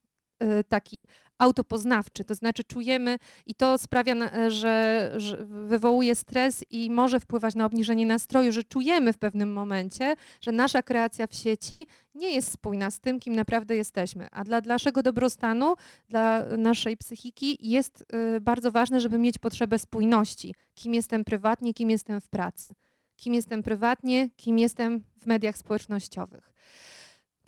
taki 0.68 0.98
autopoznawczy, 1.38 2.24
to 2.24 2.34
znaczy 2.34 2.64
czujemy 2.64 3.18
i 3.46 3.54
to 3.54 3.78
sprawia, 3.78 4.14
że, 4.50 5.12
że 5.16 5.36
wywołuje 5.46 6.14
stres 6.14 6.64
i 6.70 6.90
może 6.90 7.20
wpływać 7.20 7.54
na 7.54 7.66
obniżenie 7.66 8.06
nastroju, 8.06 8.52
że 8.52 8.64
czujemy 8.64 9.12
w 9.12 9.18
pewnym 9.18 9.52
momencie, 9.52 10.14
że 10.40 10.52
nasza 10.52 10.82
kreacja 10.82 11.26
w 11.26 11.34
sieci 11.34 11.78
nie 12.14 12.34
jest 12.34 12.52
spójna 12.52 12.90
z 12.90 13.00
tym, 13.00 13.20
kim 13.20 13.36
naprawdę 13.36 13.76
jesteśmy. 13.76 14.28
A 14.30 14.44
dla 14.44 14.60
naszego 14.60 15.02
dobrostanu, 15.02 15.74
dla 16.08 16.44
naszej 16.58 16.96
psychiki 16.96 17.58
jest 17.60 18.04
y, 18.36 18.40
bardzo 18.40 18.72
ważne, 18.72 19.00
żeby 19.00 19.18
mieć 19.18 19.38
potrzebę 19.38 19.78
spójności. 19.78 20.54
Kim 20.74 20.94
jestem 20.94 21.24
prywatnie, 21.24 21.74
kim 21.74 21.90
jestem 21.90 22.20
w 22.20 22.28
pracy. 22.28 22.74
Kim 23.16 23.34
jestem 23.34 23.62
prywatnie, 23.62 24.30
kim 24.36 24.58
jestem 24.58 25.04
w 25.20 25.26
mediach 25.26 25.58
społecznościowych. 25.58 26.52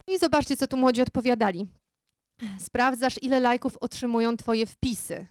I 0.07 0.19
zobaczcie, 0.19 0.57
co 0.57 0.67
tu 0.67 0.77
młodzi 0.77 1.03
odpowiadali. 1.03 1.67
Sprawdzasz, 2.59 3.23
ile 3.23 3.41
lajków 3.41 3.77
otrzymują 3.77 4.37
Twoje 4.37 4.67
wpisy. 4.67 5.27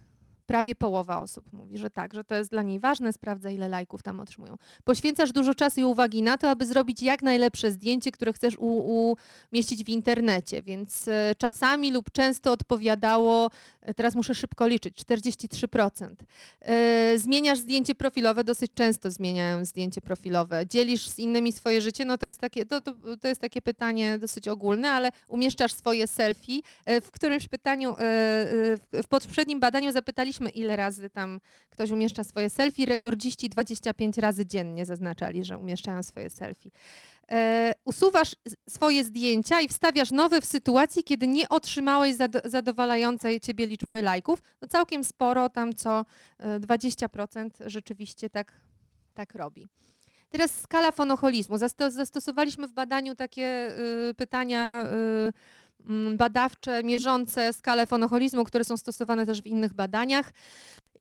Prawie 0.53 0.75
połowa 0.75 1.21
osób 1.21 1.53
mówi, 1.53 1.77
że 1.77 1.89
tak, 1.89 2.13
że 2.13 2.23
to 2.23 2.35
jest 2.35 2.51
dla 2.51 2.61
niej 2.61 2.79
ważne, 2.79 3.13
sprawdza, 3.13 3.49
ile 3.49 3.69
lajków 3.69 4.03
tam 4.03 4.19
otrzymują. 4.19 4.57
Poświęcasz 4.83 5.31
dużo 5.31 5.55
czasu 5.55 5.79
i 5.79 5.83
uwagi 5.83 6.21
na 6.21 6.37
to, 6.37 6.49
aby 6.49 6.65
zrobić 6.65 7.01
jak 7.01 7.23
najlepsze 7.23 7.71
zdjęcie, 7.71 8.11
które 8.11 8.33
chcesz 8.33 8.57
umieścić 8.59 9.83
w 9.83 9.89
internecie, 9.89 10.61
więc 10.61 11.07
e, 11.07 11.35
czasami 11.37 11.91
lub 11.91 12.11
często 12.11 12.51
odpowiadało, 12.51 13.49
e, 13.81 13.93
teraz 13.93 14.15
muszę 14.15 14.35
szybko 14.35 14.67
liczyć, 14.67 14.97
43%. 15.05 16.15
E, 16.61 17.19
Zmieniasz 17.19 17.59
zdjęcie 17.59 17.95
profilowe, 17.95 18.43
dosyć 18.43 18.71
często 18.73 19.11
zmieniają 19.11 19.65
zdjęcie 19.65 20.01
profilowe. 20.01 20.65
Dzielisz 20.67 21.09
z 21.09 21.19
innymi 21.19 21.51
swoje 21.51 21.81
życie, 21.81 22.05
no 22.05 22.17
to 22.17 22.27
jest 22.29 22.41
takie, 22.41 22.65
to, 22.65 22.81
to, 22.81 22.93
to 23.21 23.27
jest 23.27 23.41
takie 23.41 23.61
pytanie 23.61 24.19
dosyć 24.19 24.47
ogólne, 24.47 24.91
ale 24.91 25.11
umieszczasz 25.27 25.73
swoje 25.73 26.07
selfie. 26.07 26.61
W 27.01 27.11
którymś 27.11 27.47
pytaniu, 27.47 27.95
w 28.93 29.07
poprzednim 29.09 29.59
badaniu 29.59 29.91
zapytaliśmy, 29.91 30.42
ile 30.49 30.75
razy 30.75 31.09
tam 31.09 31.39
ktoś 31.69 31.91
umieszcza 31.91 32.23
swoje 32.23 32.49
selfie. 32.49 32.85
Rekordziści 32.85 33.49
25 33.49 34.17
razy 34.17 34.45
dziennie 34.45 34.85
zaznaczali, 34.85 35.45
że 35.45 35.57
umieszczają 35.57 36.03
swoje 36.03 36.29
selfie. 36.29 36.71
E, 37.31 37.73
usuwasz 37.85 38.35
swoje 38.69 39.03
zdjęcia 39.03 39.61
i 39.61 39.67
wstawiasz 39.67 40.11
nowe 40.11 40.41
w 40.41 40.45
sytuacji, 40.45 41.03
kiedy 41.03 41.27
nie 41.27 41.49
otrzymałeś 41.49 42.15
zado- 42.15 42.49
zadowalającej 42.49 43.39
ciebie 43.39 43.67
liczby 43.67 44.01
lajków. 44.01 44.41
No 44.61 44.67
całkiem 44.67 45.03
sporo, 45.03 45.49
tam 45.49 45.75
co 45.75 46.05
e, 46.39 46.59
20% 46.59 47.49
rzeczywiście 47.65 48.29
tak, 48.29 48.61
tak 49.13 49.35
robi. 49.35 49.69
Teraz 50.29 50.61
skala 50.61 50.91
fonoholizmu. 50.91 51.55
Zasto- 51.57 51.91
zastosowaliśmy 51.91 52.67
w 52.67 52.73
badaniu 52.73 53.15
takie 53.15 53.71
y, 54.09 54.13
pytania 54.13 54.71
y, 55.29 55.33
badawcze 56.17 56.83
mierzące 56.83 57.53
skalę 57.53 57.87
fonoholizmu, 57.87 58.43
które 58.43 58.63
są 58.63 58.77
stosowane 58.77 59.25
też 59.25 59.41
w 59.41 59.45
innych 59.45 59.73
badaniach. 59.73 60.31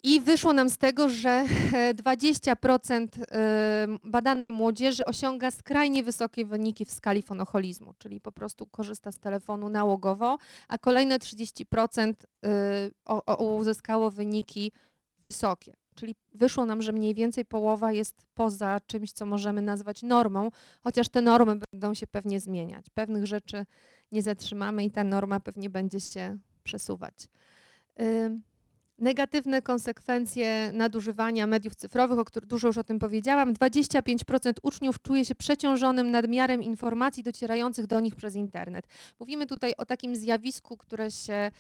I 0.04 0.20
wyszło 0.20 0.52
nam 0.52 0.70
z 0.70 0.78
tego, 0.78 1.08
że 1.08 1.30
e, 1.72 1.94
20% 1.94 3.06
e, 3.32 3.86
badanej 4.04 4.44
młodzieży 4.48 5.04
osiąga 5.04 5.50
skrajnie 5.50 6.02
wysokie 6.02 6.46
wyniki 6.46 6.84
w 6.84 6.90
skali 6.90 7.22
fonocholizmu, 7.22 7.94
czyli 7.98 8.20
po 8.20 8.32
prostu 8.32 8.66
korzysta 8.66 9.12
z 9.12 9.18
telefonu 9.18 9.68
nałogowo, 9.68 10.38
a 10.68 10.78
kolejne 10.78 11.18
30% 11.18 12.14
e, 12.44 12.48
o- 13.04 13.24
o- 13.24 13.54
uzyskało 13.54 14.10
wyniki 14.10 14.72
wysokie. 15.30 15.74
Czyli 15.94 16.14
wyszło 16.34 16.66
nam, 16.66 16.82
że 16.82 16.92
mniej 16.92 17.14
więcej 17.14 17.44
połowa 17.44 17.92
jest 17.92 18.22
poza 18.34 18.80
czymś, 18.86 19.12
co 19.12 19.26
możemy 19.26 19.62
nazwać 19.62 20.02
normą, 20.02 20.50
chociaż 20.84 21.08
te 21.08 21.22
normy 21.22 21.58
będą 21.72 21.94
się 21.94 22.06
pewnie 22.06 22.40
zmieniać. 22.40 22.86
Pewnych 22.94 23.26
rzeczy 23.26 23.66
nie 24.12 24.22
zatrzymamy 24.22 24.84
i 24.84 24.90
ta 24.90 25.04
norma 25.04 25.40
pewnie 25.40 25.70
będzie 25.70 26.00
się 26.00 26.38
przesuwać. 26.64 27.14
Negatywne 28.98 29.62
konsekwencje 29.62 30.70
nadużywania 30.72 31.46
mediów 31.46 31.74
cyfrowych, 31.74 32.18
o 32.18 32.24
których 32.24 32.48
dużo 32.48 32.66
już 32.66 32.78
o 32.78 32.84
tym 32.84 32.98
powiedziałam. 32.98 33.54
25% 33.54 34.52
uczniów 34.62 35.02
czuje 35.02 35.24
się 35.24 35.34
przeciążonym 35.34 36.10
nadmiarem 36.10 36.62
informacji 36.62 37.22
docierających 37.22 37.86
do 37.86 38.00
nich 38.00 38.16
przez 38.16 38.34
internet. 38.34 38.86
Mówimy 39.20 39.46
tutaj 39.46 39.74
o 39.78 39.86
takim 39.86 40.16
zjawisku, 40.16 40.76
które 40.76 41.10
się 41.10 41.50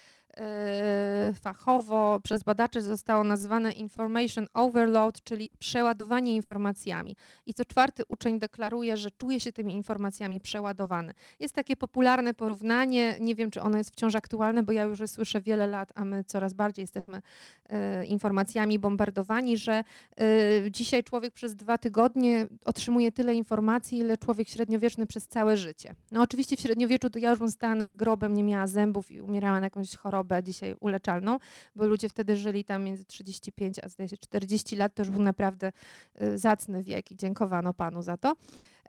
fachowo 1.34 2.20
przez 2.22 2.42
badaczy 2.42 2.82
zostało 2.82 3.24
nazwane 3.24 3.72
information 3.72 4.46
overload, 4.54 5.22
czyli 5.22 5.50
przeładowanie 5.58 6.36
informacjami. 6.36 7.16
I 7.46 7.54
co 7.54 7.64
czwarty 7.64 8.02
uczeń 8.08 8.38
deklaruje, 8.38 8.96
że 8.96 9.10
czuje 9.10 9.40
się 9.40 9.52
tymi 9.52 9.74
informacjami 9.74 10.40
przeładowany. 10.40 11.12
Jest 11.40 11.54
takie 11.54 11.76
popularne 11.76 12.34
porównanie, 12.34 13.16
nie 13.20 13.34
wiem 13.34 13.50
czy 13.50 13.60
ono 13.60 13.78
jest 13.78 13.90
wciąż 13.90 14.14
aktualne, 14.14 14.62
bo 14.62 14.72
ja 14.72 14.82
już 14.82 15.00
słyszę 15.06 15.40
wiele 15.40 15.66
lat, 15.66 15.92
a 15.94 16.04
my 16.04 16.24
coraz 16.24 16.52
bardziej 16.52 16.82
jesteśmy 16.82 17.22
e, 17.68 18.04
informacjami 18.04 18.78
bombardowani, 18.78 19.56
że 19.56 19.72
e, 19.72 20.70
dzisiaj 20.70 21.04
człowiek 21.04 21.34
przez 21.34 21.56
dwa 21.56 21.78
tygodnie 21.78 22.46
otrzymuje 22.64 23.12
tyle 23.12 23.34
informacji, 23.34 23.98
ile 23.98 24.18
człowiek 24.18 24.48
średniowieczny 24.48 25.06
przez 25.06 25.28
całe 25.28 25.56
życie. 25.56 25.94
No 26.12 26.22
oczywiście 26.22 26.56
w 26.56 26.60
średniowieczu 26.60 27.10
to 27.10 27.18
ja 27.18 27.30
już 27.30 27.38
bym 27.38 27.50
stała 27.50 27.74
nad 27.74 27.96
grobem, 27.96 28.34
nie 28.34 28.44
miała 28.44 28.66
zębów 28.66 29.10
i 29.10 29.20
umierała 29.20 29.60
na 29.60 29.66
jakąś 29.66 29.96
chorobę 29.96 30.21
dzisiaj 30.42 30.74
uleczalną, 30.80 31.38
bo 31.76 31.86
ludzie 31.86 32.08
wtedy 32.08 32.36
żyli 32.36 32.64
tam 32.64 32.84
między 32.84 33.04
35 33.04 33.78
a 33.78 33.88
zdaje 33.88 34.08
się 34.08 34.16
40 34.16 34.76
lat, 34.76 34.94
to 34.94 35.02
już 35.02 35.10
był 35.10 35.22
naprawdę 35.22 35.72
e, 36.14 36.38
zacny 36.38 36.82
wiek 36.82 37.10
i 37.10 37.16
dziękowano 37.16 37.74
Panu 37.74 38.02
za 38.02 38.16
to. 38.16 38.36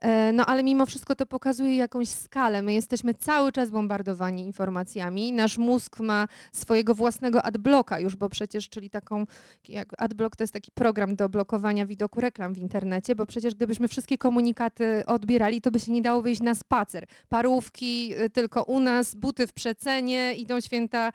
E, 0.02 0.34
No 0.34 0.46
ale 0.46 0.64
mimo 0.64 0.86
wszystko 0.86 1.16
to 1.16 1.26
pokazuje 1.26 1.76
jakąś 1.76 2.10
skalę. 2.10 2.62
My 2.62 2.74
jesteśmy 2.74 3.14
cały 3.14 3.52
czas 3.52 3.70
bombardowani 3.70 4.44
informacjami. 4.44 5.34
Nasz 5.34 5.58
mózg 5.58 6.00
ma 6.00 6.28
swojego 6.52 6.96
własnego 6.96 7.44
adblocka 7.44 8.00
już, 8.00 8.16
bo 8.16 8.30
przecież, 8.30 8.70
czyli 8.70 8.90
taką, 8.90 9.26
jak 9.68 9.88
adblock 9.98 10.36
to 10.36 10.44
jest 10.44 10.54
taki 10.54 10.72
program 10.72 11.16
do 11.16 11.30
blokowania 11.30 11.86
widoku 11.86 12.22
reklam 12.22 12.54
w 12.54 12.58
internecie, 12.58 13.16
bo 13.16 13.26
przecież 13.26 13.56
gdybyśmy 13.56 13.88
wszystkie 13.88 14.18
komunikaty 14.18 15.04
odbierali, 15.06 15.62
to 15.62 15.72
by 15.72 15.80
się 15.80 15.92
nie 15.92 16.02
dało 16.02 16.22
wyjść 16.22 16.42
na 16.42 16.56
spacer. 16.56 17.06
Parówki 17.30 18.14
y, 18.22 18.30
tylko 18.30 18.64
u 18.64 18.80
nas, 18.80 19.16
buty 19.16 19.48
w 19.48 19.54
przecenie, 19.54 20.34
idą 20.34 20.62
święta, 20.62 21.12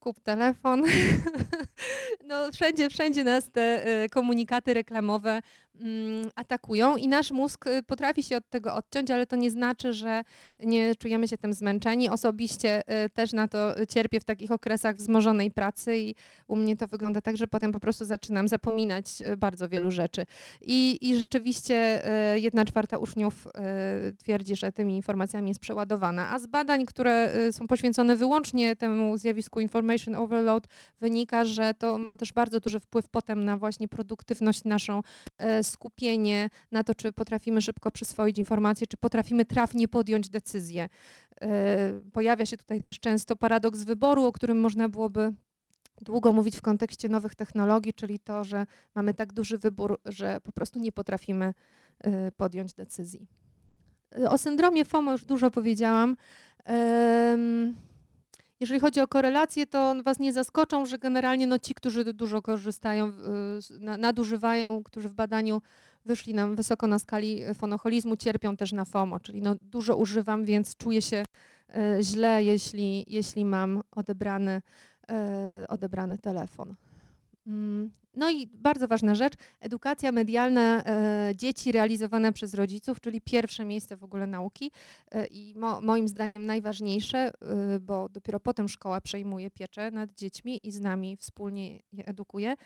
kup 0.00 0.20
telefon. 0.20 0.82
No 2.26 2.52
wszędzie, 2.52 2.90
wszędzie 2.90 3.24
nas 3.24 3.50
te 3.50 3.86
y, 4.04 4.08
komunikaty 4.08 4.74
reklamowe 4.74 5.40
atakują 6.34 6.96
i 6.96 7.08
nasz 7.08 7.30
mózg 7.30 7.66
y, 7.66 7.82
potrafi 7.82 8.22
się 8.22 8.36
od 8.36 8.48
tego 8.48 8.74
odciąć, 8.74 9.10
ale 9.10 9.26
to 9.26 9.36
nie 9.36 9.50
znaczy, 9.50 9.92
że 9.92 10.22
nie 10.60 10.96
czujemy 10.96 11.28
się 11.28 11.38
tym 11.38 11.54
zmęczeni. 11.54 12.08
Osobiście 12.08 12.82
y, 13.04 13.10
też 13.10 13.32
na 13.32 13.48
to 13.48 13.86
cierpię 13.88 14.20
w 14.20 14.24
takich 14.24 14.50
okresach 14.50 14.96
wzmożonej 14.96 15.50
pracy 15.50 15.98
i 15.98 16.14
u 16.46 16.56
mnie 16.56 16.76
to 16.76 16.86
wygląda 16.86 17.20
tak, 17.20 17.36
że 17.36 17.46
potem 17.46 17.72
po 17.72 17.80
prostu 17.80 18.04
zaczynam 18.04 18.48
zapominać 18.48 19.06
y, 19.20 19.36
bardzo 19.36 19.68
wielu 19.68 19.90
rzeczy. 19.90 20.26
I, 20.60 20.98
i 21.10 21.16
rzeczywiście 21.16 22.02
jedna 22.34 22.64
czwarta 22.64 22.98
uczniów 22.98 23.48
twierdzi, 24.18 24.56
że 24.56 24.72
tymi 24.72 24.96
informacjami 24.96 25.48
jest 25.48 25.60
przeładowana. 25.60 26.30
A 26.30 26.38
z 26.38 26.46
badań, 26.46 26.86
które 26.86 27.32
są 27.52 27.66
poświęcone 27.66 28.16
wyłącznie 28.16 28.76
temu 28.76 29.18
zjawisku 29.18 29.60
information 29.60 30.14
overload, 30.14 30.66
wynika, 31.00 31.44
że 31.44 31.74
to 31.74 31.98
ma 31.98 32.10
też 32.18 32.32
bardzo 32.32 32.60
duży 32.60 32.80
wpływ 32.80 33.08
potem 33.08 33.44
na 33.44 33.56
właśnie 33.56 33.88
produktywność 33.88 34.64
naszą, 34.64 35.02
skupienie 35.70 36.50
na 36.72 36.84
to, 36.84 36.94
czy 36.94 37.12
potrafimy 37.12 37.62
szybko 37.62 37.90
przyswoić 37.90 38.38
informacje, 38.38 38.86
czy 38.86 38.96
potrafimy 38.96 39.44
trafnie 39.44 39.88
podjąć 39.88 40.28
decyzję. 40.28 40.88
E, 41.42 42.00
Pojawia 42.12 42.46
się 42.46 42.56
tutaj 42.56 42.82
często 43.00 43.36
paradoks 43.36 43.82
wyboru, 43.82 44.24
o 44.24 44.32
którym 44.32 44.60
można 44.60 44.88
byłoby 44.88 45.32
długo 46.00 46.32
mówić 46.32 46.56
w 46.56 46.62
kontekście 46.62 47.08
nowych 47.08 47.34
technologii, 47.34 47.94
czyli 47.94 48.18
to, 48.18 48.44
że 48.44 48.66
mamy 48.94 49.14
tak 49.14 49.32
duży 49.32 49.58
wybór, 49.58 50.00
że 50.04 50.40
po 50.40 50.52
prostu 50.52 50.78
nie 50.78 50.92
potrafimy 50.92 51.54
e, 52.00 52.32
podjąć 52.32 52.74
decyzji. 52.74 53.26
E, 54.18 54.30
O 54.30 54.38
syndromie 54.38 54.84
FOMO 54.84 55.12
już 55.12 55.24
dużo 55.24 55.50
powiedziałam. 55.50 56.16
Jeżeli 58.60 58.80
chodzi 58.80 59.00
o 59.00 59.08
korelacje, 59.08 59.66
to 59.66 59.94
Was 60.04 60.18
nie 60.18 60.32
zaskoczą, 60.32 60.86
że 60.86 60.98
generalnie 60.98 61.46
no, 61.46 61.58
ci, 61.58 61.74
którzy 61.74 62.04
dużo 62.14 62.42
korzystają, 62.42 63.12
nadużywają, 63.80 64.66
którzy 64.84 65.08
w 65.08 65.14
badaniu 65.14 65.62
wyszli 66.04 66.34
nam 66.34 66.56
wysoko 66.56 66.86
na 66.86 66.98
skali 66.98 67.42
fonocholizmu, 67.54 68.16
cierpią 68.16 68.56
też 68.56 68.72
na 68.72 68.84
FOMO, 68.84 69.20
czyli 69.20 69.42
no, 69.42 69.56
dużo 69.62 69.96
używam, 69.96 70.44
więc 70.44 70.76
czuję 70.76 71.02
się 71.02 71.24
y, 71.76 72.02
źle, 72.02 72.44
jeśli, 72.44 73.04
jeśli 73.08 73.44
mam 73.44 73.82
odebrany, 73.90 74.62
y, 75.58 75.68
odebrany 75.68 76.18
telefon. 76.18 76.74
No 78.14 78.30
i 78.30 78.46
bardzo 78.46 78.88
ważna 78.88 79.14
rzecz, 79.14 79.34
edukacja 79.60 80.12
medialna 80.12 80.84
e, 80.84 81.32
dzieci 81.36 81.72
realizowana 81.72 82.32
przez 82.32 82.54
rodziców, 82.54 83.00
czyli 83.00 83.20
pierwsze 83.20 83.64
miejsce 83.64 83.96
w 83.96 84.04
ogóle 84.04 84.26
nauki 84.26 84.70
e, 85.10 85.26
i 85.26 85.54
mo, 85.56 85.80
moim 85.80 86.08
zdaniem 86.08 86.46
najważniejsze, 86.46 87.18
e, 87.18 87.32
bo 87.80 88.08
dopiero 88.08 88.40
potem 88.40 88.68
szkoła 88.68 89.00
przejmuje 89.00 89.50
pieczę 89.50 89.90
nad 89.90 90.14
dziećmi 90.14 90.60
i 90.62 90.72
z 90.72 90.80
nami 90.80 91.16
wspólnie 91.16 91.80
je 91.92 92.06
edukuje. 92.06 92.56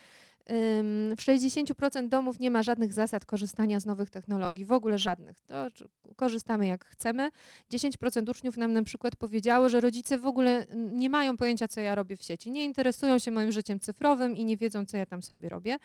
W 1.17 1.21
60% 1.21 2.09
domów 2.09 2.39
nie 2.39 2.51
ma 2.51 2.63
żadnych 2.63 2.93
zasad 2.93 3.25
korzystania 3.25 3.79
z 3.79 3.85
nowych 3.85 4.09
technologii, 4.09 4.65
w 4.65 4.71
ogóle 4.71 4.97
żadnych. 4.97 5.39
To 5.39 5.67
korzystamy 6.15 6.67
jak 6.67 6.85
chcemy. 6.85 7.29
10% 7.73 8.29
uczniów 8.29 8.57
nam 8.57 8.73
na 8.73 8.83
przykład 8.83 9.15
powiedziało, 9.15 9.69
że 9.69 9.81
rodzice 9.81 10.17
w 10.17 10.25
ogóle 10.25 10.65
nie 10.73 11.09
mają 11.09 11.37
pojęcia, 11.37 11.67
co 11.67 11.81
ja 11.81 11.95
robię 11.95 12.17
w 12.17 12.23
sieci. 12.23 12.51
Nie 12.51 12.65
interesują 12.65 13.19
się 13.19 13.31
moim 13.31 13.51
życiem 13.51 13.79
cyfrowym 13.79 14.37
i 14.37 14.45
nie 14.45 14.57
wiedzą, 14.57 14.85
co 14.85 14.97
ja 14.97 15.05
tam 15.05 15.23
sobie 15.23 15.49
robię. 15.49 15.77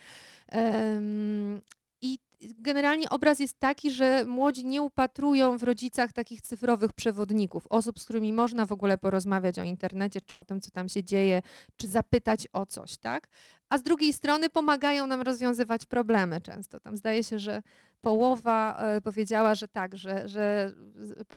I 2.02 2.18
generalnie 2.58 3.10
obraz 3.10 3.40
jest 3.40 3.58
taki, 3.58 3.90
że 3.90 4.24
młodzi 4.24 4.66
nie 4.66 4.82
upatrują 4.82 5.58
w 5.58 5.62
rodzicach 5.62 6.12
takich 6.12 6.42
cyfrowych 6.42 6.92
przewodników, 6.92 7.66
osób, 7.66 8.00
z 8.00 8.04
którymi 8.04 8.32
można 8.32 8.66
w 8.66 8.72
ogóle 8.72 8.98
porozmawiać 8.98 9.58
o 9.58 9.62
internecie, 9.62 10.20
czy 10.20 10.34
o 10.40 10.44
tym, 10.44 10.60
co 10.60 10.70
tam 10.70 10.88
się 10.88 11.04
dzieje, 11.04 11.42
czy 11.76 11.88
zapytać 11.88 12.48
o 12.52 12.66
coś, 12.66 12.96
tak? 12.96 13.28
A 13.70 13.78
z 13.78 13.82
drugiej 13.82 14.12
strony 14.12 14.50
pomagają 14.50 15.06
nam 15.06 15.22
rozwiązywać 15.22 15.86
problemy 15.86 16.40
często. 16.40 16.80
Tam 16.80 16.96
zdaje 16.96 17.24
się, 17.24 17.38
że 17.38 17.62
połowa 18.00 18.76
e, 18.78 19.00
powiedziała, 19.00 19.54
że 19.54 19.68
tak, 19.68 19.96
że, 19.96 20.28
że 20.28 20.72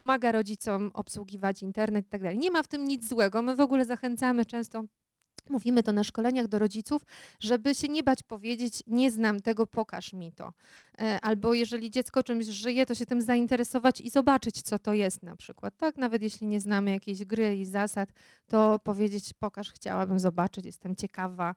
pomaga 0.03 0.31
rodzicom 0.31 0.91
obsługiwać 0.93 1.63
internet 1.63 2.05
i 2.05 2.09
tak 2.09 2.21
dalej. 2.21 2.37
Nie 2.37 2.51
ma 2.51 2.63
w 2.63 2.67
tym 2.67 2.85
nic 2.85 3.09
złego. 3.09 3.41
My 3.41 3.55
w 3.55 3.59
ogóle 3.59 3.85
zachęcamy 3.85 4.45
często 4.45 4.83
Mówimy 5.49 5.83
to 5.83 5.93
na 5.93 6.03
szkoleniach 6.03 6.47
do 6.47 6.59
rodziców, 6.59 7.01
żeby 7.39 7.75
się 7.75 7.87
nie 7.87 8.03
bać 8.03 8.23
powiedzieć, 8.23 8.83
nie 8.87 9.11
znam 9.11 9.41
tego, 9.41 9.67
pokaż 9.67 10.13
mi 10.13 10.31
to. 10.31 10.53
E, 10.99 11.19
Albo 11.21 11.53
jeżeli 11.53 11.91
dziecko 11.91 12.23
czymś 12.23 12.45
żyje, 12.45 12.85
to 12.85 12.95
się 12.95 13.05
tym 13.05 13.21
zainteresować 13.21 14.01
i 14.01 14.09
zobaczyć, 14.09 14.61
co 14.61 14.79
to 14.79 14.93
jest 14.93 15.23
na 15.23 15.35
przykład. 15.35 15.77
Tak, 15.77 15.97
nawet 15.97 16.21
jeśli 16.21 16.47
nie 16.47 16.61
znamy 16.61 16.91
jakiejś 16.91 17.25
gry 17.25 17.57
i 17.57 17.65
zasad, 17.65 18.09
to 18.47 18.79
powiedzieć, 18.79 19.33
pokaż, 19.39 19.71
chciałabym 19.71 20.19
zobaczyć, 20.19 20.65
jestem 20.65 20.95
ciekawa, 20.95 21.55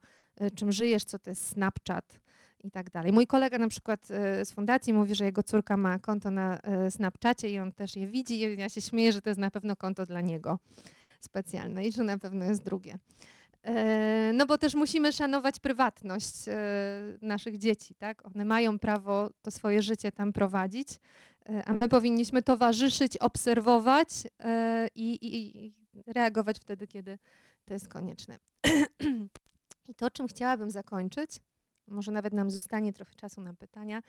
czym 0.55 0.71
żyjesz, 0.71 1.03
co 1.03 1.19
to 1.19 1.29
jest 1.29 1.47
Snapchat 1.47 2.19
i 2.63 2.71
tak 2.71 2.89
dalej. 2.89 3.11
Mój 3.11 3.27
kolega 3.27 3.57
na 3.57 3.67
przykład 3.67 4.11
e, 4.11 4.45
z 4.45 4.51
fundacji 4.51 4.93
mówi, 4.93 5.15
że 5.15 5.25
jego 5.25 5.43
córka 5.43 5.77
ma 5.77 5.99
konto 5.99 6.31
na 6.31 6.59
e, 6.59 6.91
Snapchacie 6.91 7.49
i 7.49 7.59
on 7.59 7.71
też 7.71 7.95
je 7.95 8.07
widzi 8.07 8.41
i 8.41 8.57
ja 8.57 8.69
się 8.69 8.81
śmieję, 8.81 9.11
że 9.11 9.21
to 9.21 9.29
jest 9.29 9.39
na 9.39 9.51
pewno 9.51 9.75
konto 9.75 10.05
dla 10.05 10.21
niego 10.21 10.59
specjalne 11.19 11.85
i 11.85 11.91
że 11.91 12.03
na 12.03 12.17
pewno 12.17 12.45
jest 12.45 12.63
drugie. 12.63 12.97
E, 13.63 14.33
No 14.33 14.45
bo 14.45 14.57
też 14.57 14.75
musimy 14.75 15.13
szanować 15.13 15.59
prywatność 15.59 16.47
e, 16.47 16.53
naszych 17.21 17.57
dzieci, 17.57 17.95
tak? 17.95 18.25
One 18.25 18.45
mają 18.45 18.79
prawo 18.79 19.29
to 19.41 19.51
swoje 19.51 19.81
życie 19.81 20.11
tam 20.11 20.33
prowadzić, 20.33 20.87
e, 21.49 21.63
a 21.65 21.73
my 21.73 21.89
powinniśmy 21.89 22.43
towarzyszyć, 22.43 23.17
obserwować 23.17 24.09
e, 24.39 24.87
i, 24.95 25.13
i, 25.13 25.65
i 25.65 25.73
reagować 26.07 26.59
wtedy, 26.59 26.87
kiedy 26.87 27.19
to 27.65 27.73
jest 27.73 27.87
konieczne. 27.87 28.39
I 29.87 29.95
to, 29.95 30.11
czym 30.11 30.27
chciałabym 30.27 30.71
zakończyć, 30.71 31.39
może 31.87 32.11
nawet 32.11 32.33
nam 32.33 32.51
zostanie 32.51 32.93
trochę 32.93 33.15
czasu 33.15 33.41
na 33.41 33.53
pytania, 33.53 34.01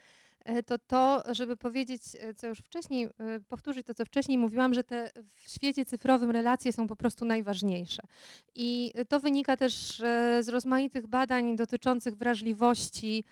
e, 0.45 0.63
to 0.63 0.77
to, 0.77 1.23
żeby 1.31 1.57
powiedzieć, 1.57 2.01
e, 2.19 2.33
co 2.33 2.47
już 2.47 2.59
wcześniej, 2.59 3.05
e, 3.05 3.09
powtórzyć 3.47 3.87
to, 3.87 3.93
co 3.93 4.05
wcześniej 4.05 4.37
mówiłam, 4.37 4.73
że 4.73 4.83
te 4.83 5.11
w 5.35 5.49
świecie 5.49 5.85
cyfrowym 5.85 6.31
relacje 6.31 6.73
są 6.73 6.87
po 6.87 6.95
prostu 6.95 7.25
najważniejsze. 7.25 8.03
I 8.55 8.93
to 9.09 9.19
wynika 9.19 9.57
też 9.57 9.97
z 10.41 10.49
rozmaitych 10.49 11.07
badań 11.07 11.55
dotyczących 11.55 12.15
wrażliwości, 12.15 13.23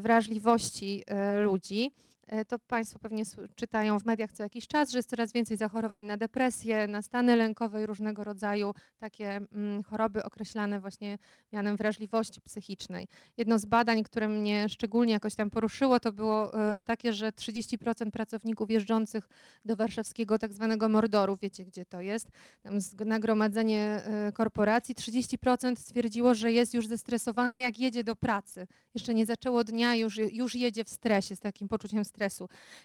wrażliwości 0.00 1.04
ludzi. 1.42 1.92
E, 2.32 2.44
To 2.44 2.58
Państwo 2.58 2.98
pewnie 2.98 3.22
czytają 3.54 4.00
w 4.00 4.04
mediach 4.04 4.32
co 4.32 4.42
jakiś 4.42 4.66
czas, 4.66 4.90
że 4.90 4.98
jest 4.98 5.10
coraz 5.10 5.32
więcej 5.32 5.56
zachorowań 5.56 5.96
na 6.02 6.16
depresję, 6.16 6.86
na 6.86 7.02
stany 7.02 7.36
lękowe 7.36 7.82
i 7.82 7.86
różnego 7.86 8.24
rodzaju 8.24 8.74
takie 8.98 9.40
mm, 9.52 9.82
choroby 9.82 10.24
określane 10.24 10.80
właśnie 10.80 11.18
mianem 11.52 11.76
wrażliwości 11.76 12.40
psychicznej. 12.40 13.08
Jedno 13.36 13.58
z 13.58 13.64
badań, 13.64 14.02
które 14.02 14.28
mnie 14.28 14.68
szczególnie 14.68 15.12
jakoś 15.12 15.34
tam 15.34 15.50
poruszyło, 15.50 16.00
to 16.00 16.12
było 16.12 16.54
e, 16.54 16.78
takie, 16.84 17.12
że 17.12 17.30
30% 17.30 18.10
pracowników 18.10 18.70
jeżdżących 18.70 19.28
do 19.64 19.76
warszawskiego 19.76 20.38
tak 20.38 20.52
zwanego 20.52 20.88
Mordoru, 20.88 21.38
wiecie 21.42 21.64
gdzie 21.64 21.84
to 21.84 22.00
jest, 22.00 22.28
tam 22.62 22.78
nagromadzenie 23.06 24.02
e, 24.04 24.32
korporacji, 24.32 24.94
30% 24.94 25.76
stwierdziło, 25.76 26.34
że 26.34 26.52
jest 26.52 26.74
już 26.74 26.86
zestresowane, 26.86 27.52
jak 27.60 27.78
jedzie 27.78 28.04
do 28.04 28.16
pracy. 28.16 28.66
Jeszcze 28.94 29.14
nie 29.14 29.26
zaczęło 29.26 29.64
dnia, 29.64 29.94
już, 29.94 30.16
już 30.16 30.54
jedzie 30.54 30.84
w 30.84 30.88
stresie, 30.88 31.36
z 31.36 31.40
takim 31.40 31.68
poczuciem 31.68 32.04
stresu. 32.04 32.21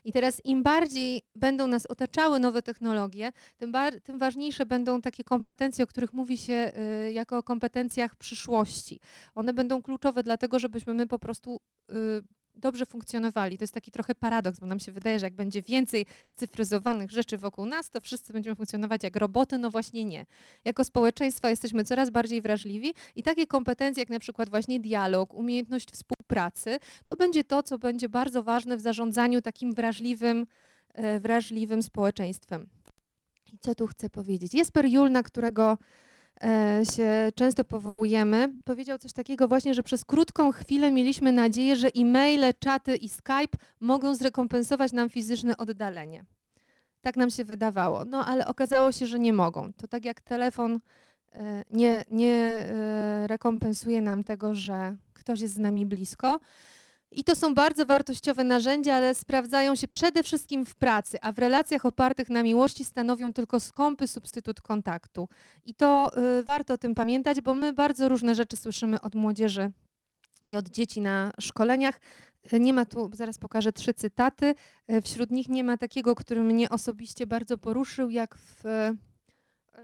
I 0.03 0.13
teraz 0.13 0.41
im 0.45 0.63
bardziej 0.63 1.21
będą 1.35 1.67
nas 1.67 1.85
otaczały 1.85 2.39
nowe 2.39 2.61
technologie, 2.61 3.31
tym, 3.57 3.73
tym 4.03 4.19
ważniejsze 4.19 4.65
będą 4.65 5.01
takie 5.01 5.23
kompetencje, 5.23 5.83
o 5.83 5.87
których 5.87 6.13
mówi 6.13 6.37
się 6.37 6.71
y, 7.07 7.11
jako 7.11 7.37
o 7.37 7.43
kompetencjach 7.43 8.15
przyszłości. 8.15 8.99
One 9.35 9.53
będą 9.53 9.81
kluczowe 9.81 10.23
dlatego, 10.23 10.59
żebyśmy 10.59 10.93
my 10.93 11.07
po 11.07 11.19
prostu 11.19 11.59
y, 11.91 11.93
dobrze 12.57 12.85
funkcjonowali. 12.85 13.57
To 13.57 13.63
jest 13.63 13.73
taki 13.73 13.91
trochę 13.91 14.15
paradoks, 14.15 14.59
bo 14.59 14.65
nam 14.65 14.79
się 14.79 14.91
wydaje, 14.91 15.19
że 15.19 15.25
jak 15.25 15.33
będzie 15.33 15.61
więcej 15.61 16.05
cyfryzowanych 16.35 17.11
rzeczy 17.11 17.37
wokół 17.37 17.65
nas, 17.65 17.89
to 17.89 18.01
wszyscy 18.01 18.33
będziemy 18.33 18.55
funkcjonować 18.55 19.03
jak 19.03 19.15
roboty. 19.15 19.57
No 19.57 19.71
właśnie 19.71 20.05
nie. 20.05 20.25
Jako 20.65 20.83
społeczeństwa 20.83 21.49
jesteśmy 21.49 21.83
coraz 21.83 22.09
bardziej 22.09 22.41
wrażliwi 22.41 22.93
i 23.15 23.23
takie 23.23 23.47
kompetencje 23.47 24.01
jak 24.01 24.09
na 24.09 24.19
przykład 24.19 24.49
właśnie 24.49 24.79
dialog, 24.79 25.33
umiejętność 25.33 25.91
współpracy, 25.91 26.79
to 27.09 27.17
będzie 27.17 27.43
to, 27.43 27.63
co 27.63 27.77
będzie 27.77 28.09
bardzo 28.09 28.43
ważne 28.43 28.77
w 28.77 28.81
zarządzaniu 28.81 29.41
takim 29.41 29.73
wrażliwym, 29.73 30.47
e, 30.93 31.19
wrażliwym 31.19 31.83
społeczeństwem. 31.83 32.67
I 33.53 33.57
co 33.59 33.75
tu 33.75 33.87
chcę 33.87 34.09
powiedzieć? 34.09 34.53
Jesper 34.53 34.85
Jul, 34.85 35.11
na 35.11 35.23
którego 35.23 35.77
się 36.95 37.31
często 37.35 37.63
powołujemy, 37.63 38.53
powiedział 38.65 38.97
coś 38.97 39.13
takiego 39.13 39.47
właśnie, 39.47 39.73
że 39.73 39.83
przez 39.83 40.05
krótką 40.05 40.51
chwilę 40.51 40.91
mieliśmy 40.91 41.31
nadzieję, 41.31 41.75
że 41.75 41.87
e-maile, 41.95 42.53
czaty 42.59 42.95
i 42.95 43.09
Skype 43.09 43.57
mogą 43.79 44.15
zrekompensować 44.15 44.91
nam 44.91 45.09
fizyczne 45.09 45.57
oddalenie. 45.57 46.25
Tak 47.01 47.17
nam 47.17 47.29
się 47.29 47.45
wydawało, 47.45 48.05
no 48.05 48.25
ale 48.25 48.47
okazało 48.47 48.91
się, 48.91 49.07
że 49.07 49.19
nie 49.19 49.33
mogą. 49.33 49.73
To 49.73 49.87
tak 49.87 50.05
jak 50.05 50.21
telefon 50.21 50.79
e, 51.33 51.63
nie, 51.71 52.05
nie 52.11 52.35
e, 52.35 53.27
rekompensuje 53.27 54.01
nam 54.01 54.23
tego, 54.23 54.55
że 54.55 54.95
ktoś 55.13 55.41
jest 55.41 55.53
z 55.53 55.57
nami 55.57 55.85
blisko. 55.85 56.39
I 57.11 57.23
to 57.23 57.35
są 57.35 57.55
bardzo 57.55 57.85
wartościowe 57.85 58.43
narzędzia, 58.43 58.95
ale 58.95 59.15
sprawdzają 59.15 59.75
się 59.75 59.87
przede 59.87 60.23
wszystkim 60.23 60.65
w 60.65 60.75
pracy, 60.75 61.17
a 61.21 61.31
w 61.31 61.39
relacjach 61.39 61.85
opartych 61.85 62.29
na 62.29 62.43
miłości 62.43 62.85
stanowią 62.85 63.33
tylko 63.33 63.59
skąpy 63.59 64.07
substytut 64.07 64.61
kontaktu. 64.61 65.29
I 65.65 65.73
to 65.73 66.11
y, 66.39 66.43
warto 66.43 66.73
o 66.73 66.77
tym 66.77 66.95
pamiętać, 66.95 67.41
bo 67.41 67.53
my 67.55 67.73
bardzo 67.73 68.09
różne 68.09 68.35
rzeczy 68.35 68.57
słyszymy 68.57 69.01
od 69.01 69.15
młodzieży 69.15 69.71
i 70.53 70.57
od 70.57 70.69
dzieci 70.69 71.01
na 71.01 71.31
szkoleniach. 71.39 71.99
Y, 72.53 72.59
Nie 72.59 72.73
ma 72.73 72.85
tu, 72.85 73.09
zaraz 73.13 73.37
pokażę 73.37 73.73
trzy 73.73 73.93
cytaty. 73.93 74.55
Y, 74.91 75.01
Wśród 75.01 75.31
nich 75.31 75.49
nie 75.49 75.63
ma 75.63 75.77
takiego, 75.77 76.15
który 76.15 76.41
mnie 76.43 76.69
osobiście 76.69 77.27
bardzo 77.27 77.57
poruszył, 77.57 78.09
jak 78.09 78.35
w, 78.35 78.65
e, 78.65 78.95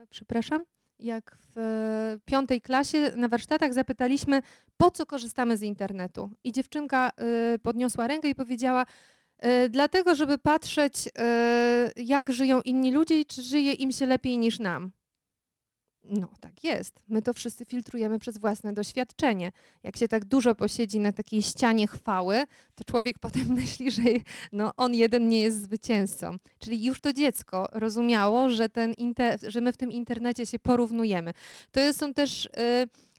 przepraszam, 0.09 0.63
jak 1.03 1.37
w 1.55 1.57
e, 1.57 2.19
piątej 2.25 2.61
klasie 2.61 3.11
na 3.15 3.27
warsztatach 3.27 3.73
zapytaliśmy, 3.73 4.41
po 4.77 4.91
co 4.91 5.05
korzystamy 5.05 5.57
z 5.57 5.61
internetu. 5.61 6.29
I 6.43 6.51
dziewczynka 6.51 7.11
y, 7.55 7.59
podniosła 7.59 8.07
rękę 8.07 8.29
i 8.29 8.35
powiedziała, 8.35 8.85
y, 9.45 9.69
dlatego, 9.69 10.15
żeby 10.15 10.37
patrzeć, 10.37 11.09
jak 11.95 12.29
żyją 12.29 12.61
inni 12.61 12.91
ludzie 12.91 13.19
i 13.19 13.25
czy 13.25 13.41
żyje 13.41 13.73
im 13.73 13.91
się 13.91 14.05
lepiej 14.05 14.37
niż 14.37 14.59
nam. 14.59 14.91
No, 16.03 16.27
tak 16.39 16.63
jest. 16.63 16.99
My 17.07 17.21
to 17.21 17.33
wszyscy 17.33 17.65
filtrujemy 17.65 18.19
przez 18.19 18.37
własne 18.37 18.73
doświadczenie. 18.73 19.51
Jak 19.83 19.97
się 19.97 20.07
tak 20.07 20.25
dużo 20.25 20.55
posiedzi 20.55 20.99
na 20.99 21.11
takiej 21.11 21.41
ścianie 21.41 21.87
chwały, 21.87 22.43
to 22.75 22.83
człowiek 22.83 23.19
potem 23.25 23.47
myśli, 23.47 23.91
że 23.91 24.01
no, 24.51 24.71
on 24.77 24.93
jeden 24.93 25.29
nie 25.29 25.41
jest 25.41 25.63
zwycięzcą. 25.63 26.37
Czyli 26.59 26.85
już 26.85 27.01
to 27.01 27.13
dziecko 27.13 27.67
rozumiało, 27.71 28.49
że, 28.49 28.69
ten 28.69 28.93
że 29.47 29.61
my 29.61 29.73
w 29.73 29.77
tym 29.77 29.91
internecie 29.91 30.45
się 30.45 30.59
porównujemy. 30.59 31.33
To 31.71 31.93
są 31.93 32.13
też 32.13 32.45
y, 32.45 32.49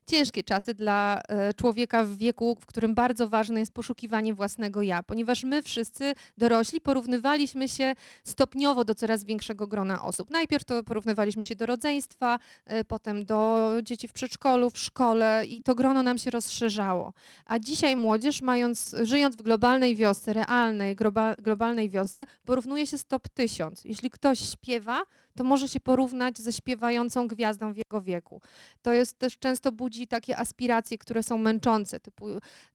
ciężkie 0.07 0.43
czasy 0.43 0.75
dla 0.75 1.21
y, 1.51 1.55
człowieka 1.55 2.05
w 2.05 2.17
wieku, 2.17 2.57
w 2.61 2.67
którym 2.67 2.95
bardzo 2.95 3.29
ważne 3.29 3.61
jest 3.61 3.73
poszukiwanie 3.73 4.35
własnego 4.35 4.83
ja, 4.83 5.03
ponieważ 5.03 5.45
my 5.45 5.63
wszyscy 5.63 6.15
dorośli 6.39 6.81
porównywaliśmy 6.81 7.69
się 7.69 7.95
stopniowo 8.25 8.85
do 8.85 8.95
coraz 8.95 9.25
większego 9.25 9.67
grona 9.67 10.03
osób. 10.03 10.31
Najpierw 10.31 10.65
to 10.65 10.83
porównywaliśmy 10.83 11.47
się 11.47 11.57
do 11.57 11.67
rodzeństwa, 11.67 12.39
y, 12.73 12.85
potem 12.85 13.25
do 13.25 13.71
dzieci 13.83 14.09
w 14.09 14.13
przedszkolu, 14.13 14.71
w 14.71 14.79
szkole 14.79 15.45
i 15.49 15.63
to 15.63 15.75
grono 15.75 16.03
nam 16.03 16.19
się 16.19 16.31
rozszerzało. 16.31 17.13
A 17.47 17.59
dzisiaj 17.59 17.97
młodzież, 17.97 18.43
mając, 18.43 18.97
żyjąc 19.03 19.37
w 19.37 19.43
globalnej 19.43 19.97
wiosce, 19.97 20.33
realnej 20.33 20.97
globa, 20.97 21.35
globalnej 21.35 21.91
wiosce, 21.91 22.27
porównuje 22.45 22.87
się 22.87 22.99
z 22.99 23.05
top 23.05 23.29
1000. 23.29 23.85
Jeśli 23.85 24.11
ktoś 24.11 24.41
śpiewa, 24.41 25.03
to 25.37 25.45
może 25.45 25.69
się 25.69 25.81
porównać 25.81 26.39
ze 26.39 26.53
śpiewającą 26.53 27.29
gwiazdą 27.29 27.73
w 27.73 27.77
jego 27.77 28.03
wieku. 28.03 28.41
To 28.83 28.93
jest 28.93 29.19
też 29.19 29.39
często 29.39 29.73
budzi 29.73 30.07
takie 30.07 30.39
aspiracje, 30.39 30.99
które 30.99 31.23
są 31.23 31.39
męczące, 31.39 32.01
typu 32.01 32.27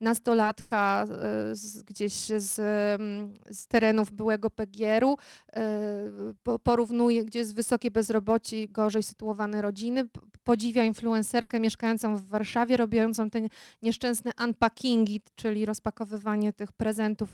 nastolatka 0.01 1.05
e, 1.09 1.55
z, 1.55 1.81
gdzieś 1.81 2.13
z, 2.37 2.59
mm, 2.99 3.33
z 3.51 3.67
terenów 3.67 4.11
byłego 4.11 4.49
PGR-u, 4.49 5.17
e, 5.53 5.63
po- 6.43 6.59
porównuje, 6.59 7.25
gdzie 7.25 7.39
jest 7.39 7.55
wysokie 7.55 7.91
bezrobocie 7.91 8.67
gorzej 8.67 9.03
sytuowane 9.03 9.61
rodziny, 9.61 10.07
podziwia 10.43 10.83
influencerkę 10.83 11.59
mieszkającą 11.59 12.17
w 12.17 12.27
Warszawie, 12.27 12.77
robiącą 12.77 13.29
te 13.29 13.39
nieszczęsne 13.81 14.31
unpackingi, 14.43 15.21
czyli 15.35 15.65
rozpakowywanie 15.65 16.53
tych 16.53 16.71
prezentów, 16.71 17.29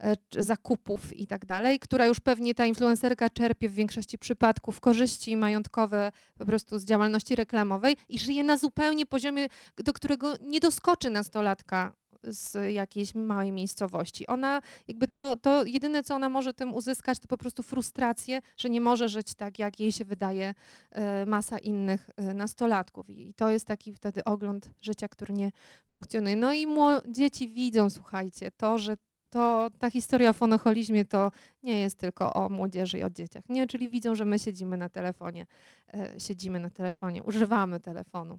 e, 0.00 0.16
zakupów 0.38 1.16
i 1.16 1.26
tak 1.26 1.46
dalej, 1.46 1.78
która 1.78 2.06
już 2.06 2.20
pewnie 2.20 2.54
ta 2.54 2.66
influencerka 2.66 3.30
czerpie 3.30 3.68
w 3.68 3.74
większości 3.74 4.18
przypadków 4.18 4.65
korzyści 4.80 5.36
majątkowe 5.36 6.12
po 6.38 6.46
prostu 6.46 6.78
z 6.78 6.84
działalności 6.84 7.36
reklamowej 7.36 7.96
i 8.08 8.18
żyje 8.18 8.44
na 8.44 8.58
zupełnie 8.58 9.06
poziomie, 9.06 9.48
do 9.84 9.92
którego 9.92 10.34
nie 10.40 10.60
doskoczy 10.60 11.10
nastolatka 11.10 11.92
z 12.22 12.74
jakiejś 12.74 13.14
małej 13.14 13.52
miejscowości. 13.52 14.26
Ona 14.26 14.62
jakby 14.88 15.08
to, 15.20 15.36
to 15.36 15.64
jedyne, 15.64 16.02
co 16.02 16.14
ona 16.14 16.28
może 16.28 16.54
tym 16.54 16.74
uzyskać, 16.74 17.18
to 17.18 17.28
po 17.28 17.38
prostu 17.38 17.62
frustrację, 17.62 18.40
że 18.56 18.70
nie 18.70 18.80
może 18.80 19.08
żyć 19.08 19.34
tak, 19.34 19.58
jak 19.58 19.80
jej 19.80 19.92
się 19.92 20.04
wydaje 20.04 20.54
e, 20.90 21.26
masa 21.26 21.58
innych 21.58 22.10
e, 22.16 22.34
nastolatków. 22.34 23.10
I 23.10 23.34
to 23.34 23.50
jest 23.50 23.66
taki 23.66 23.92
wtedy 23.92 24.24
ogląd 24.24 24.70
życia, 24.80 25.08
który 25.08 25.34
nie 25.34 25.52
funkcjonuje. 25.98 26.36
No 26.36 26.54
i 26.54 26.66
dzieci 27.08 27.48
widzą, 27.48 27.90
słuchajcie, 27.90 28.50
to, 28.50 28.78
że 28.78 28.96
to 29.30 29.70
ta 29.78 29.90
historia 29.90 30.30
o 30.30 30.32
fonocholizmie 30.32 31.04
to 31.04 31.32
nie 31.62 31.80
jest 31.80 31.98
tylko 31.98 32.34
o 32.34 32.48
młodzieży 32.48 32.98
i 32.98 33.02
o 33.02 33.10
dzieciach. 33.10 33.44
Nie, 33.48 33.66
czyli 33.66 33.88
widzą, 33.88 34.14
że 34.14 34.24
my 34.24 34.38
siedzimy 34.38 34.76
na 34.76 34.88
telefonie, 34.88 35.46
e, 35.94 36.20
siedzimy 36.20 36.60
na 36.60 36.70
telefonie, 36.70 37.22
używamy 37.22 37.80
telefonu. 37.80 38.38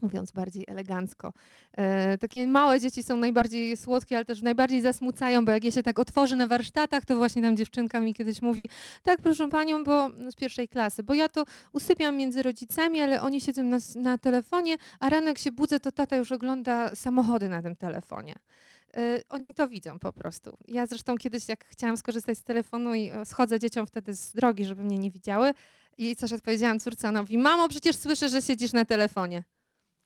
Mówiąc 0.00 0.32
bardziej 0.32 0.64
elegancko. 0.68 1.32
E, 1.72 2.18
takie 2.18 2.46
małe 2.46 2.80
dzieci 2.80 3.02
są 3.02 3.16
najbardziej 3.16 3.76
słodkie, 3.76 4.16
ale 4.16 4.24
też 4.24 4.42
najbardziej 4.42 4.80
zasmucają, 4.80 5.44
bo 5.44 5.52
jak 5.52 5.64
je 5.64 5.72
się 5.72 5.82
tak 5.82 5.98
otworzy 5.98 6.36
na 6.36 6.46
warsztatach, 6.46 7.04
to 7.04 7.16
właśnie 7.16 7.42
tam 7.42 7.56
dziewczynka 7.56 8.00
mi 8.00 8.14
kiedyś 8.14 8.42
mówi, 8.42 8.62
tak 9.02 9.20
proszę 9.20 9.48
panią, 9.48 9.84
bo 9.84 10.10
z 10.30 10.34
pierwszej 10.34 10.68
klasy, 10.68 11.02
bo 11.02 11.14
ja 11.14 11.28
to 11.28 11.44
usypiam 11.72 12.16
między 12.16 12.42
rodzicami, 12.42 13.00
ale 13.00 13.22
oni 13.22 13.40
siedzą 13.40 13.62
na, 13.62 13.78
na 13.94 14.18
telefonie, 14.18 14.76
a 15.00 15.08
rano 15.08 15.28
jak 15.28 15.38
się 15.38 15.52
budzę, 15.52 15.80
to 15.80 15.92
tata 15.92 16.16
już 16.16 16.32
ogląda 16.32 16.94
samochody 16.94 17.48
na 17.48 17.62
tym 17.62 17.76
telefonie. 17.76 18.34
Y, 18.98 19.22
Oni 19.28 19.46
to 19.46 19.68
widzą 19.68 19.98
po 19.98 20.12
prostu. 20.12 20.58
Ja 20.68 20.86
zresztą 20.86 21.16
kiedyś, 21.16 21.48
jak 21.48 21.64
chciałam 21.64 21.96
skorzystać 21.96 22.38
z 22.38 22.42
telefonu 22.42 22.94
i 22.94 23.10
e, 23.10 23.24
schodzę 23.24 23.60
dzieciom 23.60 23.86
wtedy 23.86 24.14
z 24.14 24.32
drogi, 24.32 24.64
żeby 24.64 24.84
mnie 24.84 24.98
nie 24.98 25.10
widziały 25.10 25.52
i 25.98 26.16
coś 26.16 26.32
odpowiedziałam 26.32 26.80
córce, 26.80 27.08
ona 27.08 27.22
mówi, 27.22 27.38
mamo, 27.38 27.68
przecież 27.68 27.96
słyszę, 27.96 28.28
że 28.28 28.42
siedzisz 28.42 28.72
na 28.72 28.84
telefonie. 28.84 29.44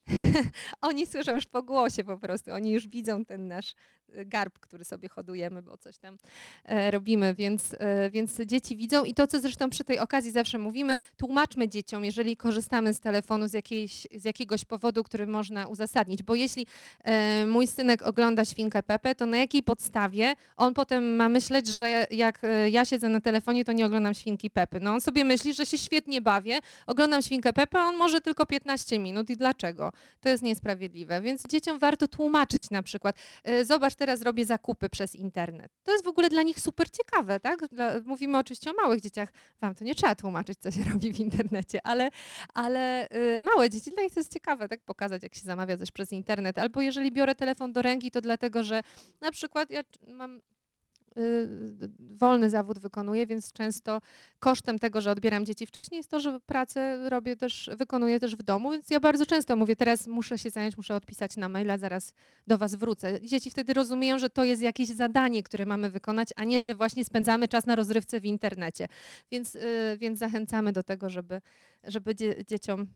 Oni 0.80 1.06
słyszą 1.06 1.34
już 1.34 1.46
po 1.46 1.62
głosie 1.62 2.04
po 2.04 2.18
prostu, 2.18 2.52
oni 2.52 2.72
już 2.72 2.88
widzą 2.88 3.24
ten 3.24 3.48
nasz 3.48 3.74
garb, 4.27 4.59
który 4.59 4.85
sobie 4.85 5.09
hodujemy, 5.09 5.62
bo 5.62 5.78
coś 5.78 5.99
tam 5.99 6.19
e, 6.65 6.91
robimy, 6.91 7.35
więc, 7.35 7.74
e, 7.78 8.11
więc 8.11 8.41
dzieci 8.47 8.77
widzą 8.77 9.05
i 9.05 9.15
to, 9.15 9.27
co 9.27 9.41
zresztą 9.41 9.70
przy 9.70 9.85
tej 9.85 9.99
okazji 9.99 10.31
zawsze 10.31 10.59
mówimy, 10.59 10.99
tłumaczmy 11.16 11.69
dzieciom, 11.69 12.05
jeżeli 12.05 12.37
korzystamy 12.37 12.95
z 12.95 13.01
telefonu 13.01 13.49
z, 13.49 13.53
jakiejś, 13.53 14.07
z 14.15 14.24
jakiegoś 14.24 14.65
powodu, 14.65 15.05
który 15.05 15.27
można 15.27 15.66
uzasadnić, 15.66 16.23
bo 16.23 16.35
jeśli 16.35 16.66
e, 17.05 17.47
mój 17.47 17.66
synek 17.66 18.03
ogląda 18.03 18.45
Świnkę 18.45 18.82
Pepę, 18.82 19.15
to 19.15 19.27
na 19.27 19.37
jakiej 19.37 19.62
podstawie 19.62 20.35
on 20.57 20.74
potem 20.74 21.16
ma 21.16 21.28
myśleć, 21.28 21.66
że 21.82 22.07
jak 22.11 22.43
ja 22.70 22.85
siedzę 22.85 23.09
na 23.09 23.20
telefonie, 23.20 23.65
to 23.65 23.73
nie 23.73 23.87
oglądam 23.87 24.15
Świnki 24.15 24.51
Pepy. 24.51 24.81
No 24.81 24.93
on 24.93 25.01
sobie 25.01 25.24
myśli, 25.24 25.55
że 25.55 25.66
się 25.66 25.78
świetnie 25.78 26.20
bawię, 26.20 26.59
oglądam 26.87 27.23
Świnkę 27.23 27.53
Pepę, 27.53 27.78
a 27.78 27.85
on 27.85 27.97
może 27.97 28.20
tylko 28.20 28.47
15 28.47 28.99
minut 28.99 29.31
i 29.31 29.37
dlaczego? 29.37 29.93
To 30.20 30.28
jest 30.28 30.43
niesprawiedliwe, 30.43 31.20
więc 31.20 31.47
dzieciom 31.49 31.78
warto 31.78 32.09
tłumaczyć 32.09 32.70
na 32.70 32.82
przykład, 32.82 33.16
zobacz, 33.65 33.95
teraz 34.01 34.22
robię 34.22 34.44
zakupy 34.44 34.89
przez 34.89 35.14
internet. 35.14 35.72
To 35.82 35.93
jest 35.93 36.05
w 36.05 36.09
ogóle 36.09 36.28
dla 36.28 36.43
nich 36.43 36.60
super 36.60 36.90
ciekawe, 36.90 37.40
tak? 37.40 37.66
Dla, 37.68 38.01
mówimy 38.05 38.39
oczywiście 38.39 38.70
o 38.70 38.74
małych 38.74 39.01
dzieciach, 39.01 39.32
wam 39.60 39.74
to 39.74 39.85
nie 39.85 39.94
trzeba 39.94 40.14
tłumaczyć, 40.14 40.59
co 40.59 40.70
się 40.70 40.85
robi 40.93 41.12
w 41.12 41.20
internecie, 41.20 41.81
ale, 41.85 42.10
ale 42.55 43.09
y, 43.10 43.43
małe 43.55 43.70
dzieci, 43.70 43.90
dla 43.90 44.02
nich 44.02 44.14
to 44.14 44.20
jest 44.20 44.32
ciekawe, 44.32 44.68
tak? 44.68 44.81
Pokazać, 44.81 45.22
jak 45.22 45.35
się 45.35 45.40
zamawia 45.40 45.77
coś 45.77 45.90
przez 45.90 46.12
internet. 46.12 46.59
Albo 46.59 46.81
jeżeli 46.81 47.12
biorę 47.12 47.35
telefon 47.35 47.72
do 47.72 47.82
ręki, 47.82 48.10
to 48.10 48.20
dlatego, 48.20 48.64
że 48.64 48.82
na 49.20 49.31
przykład 49.31 49.70
ja 49.70 49.81
mam 50.09 50.40
wolny 51.99 52.51
zawód 52.51 52.78
wykonuję, 52.78 53.27
więc 53.27 53.53
często 53.53 54.01
kosztem 54.39 54.78
tego, 54.78 55.01
że 55.01 55.11
odbieram 55.11 55.47
dzieci 55.47 55.66
wcześniej 55.66 55.97
jest 55.97 56.11
to, 56.11 56.20
że 56.20 56.41
pracę 56.41 57.11
robię 57.11 57.37
też, 57.37 57.70
wykonuję 57.77 58.20
też 58.20 58.37
w 58.37 58.43
domu, 58.43 58.70
więc 58.70 58.91
ja 58.91 59.01
bardzo 59.01 59.27
często 59.27 59.57
mówię, 59.57 59.77
teraz 59.77 60.07
muszę 60.07 60.39
się 60.39 60.51
zająć, 60.51 60.77
muszę 60.77 60.95
odpisać 60.95 61.37
na 61.37 61.49
maila, 61.49 61.78
zaraz 61.78 62.12
do 62.47 62.59
was 62.59 62.74
wrócę. 62.74 63.20
Dzieci 63.20 63.51
wtedy 63.51 63.74
rozumieją, 63.74 64.19
że 64.19 64.31
to 64.31 64.45
jest 64.45 64.62
jakieś 64.62 64.89
zadanie, 64.89 65.43
które 65.43 65.66
mamy 65.66 65.91
wykonać, 65.91 66.28
a 66.37 66.45
nie 66.45 66.62
właśnie 66.77 67.05
spędzamy 67.05 67.49
czas 67.49 67.66
na 67.66 67.77
rozrywce 67.77 68.20
w 68.20 68.24
internecie. 68.24 68.89
Więc, 69.31 69.55
y, 69.55 69.97
więc 70.01 70.19
zachęcamy 70.19 70.73
do 70.73 70.82
tego, 70.82 71.11
żeby, 71.11 71.41
żeby 71.85 72.15
dzie, 72.15 72.45
dzieciom 72.45 72.87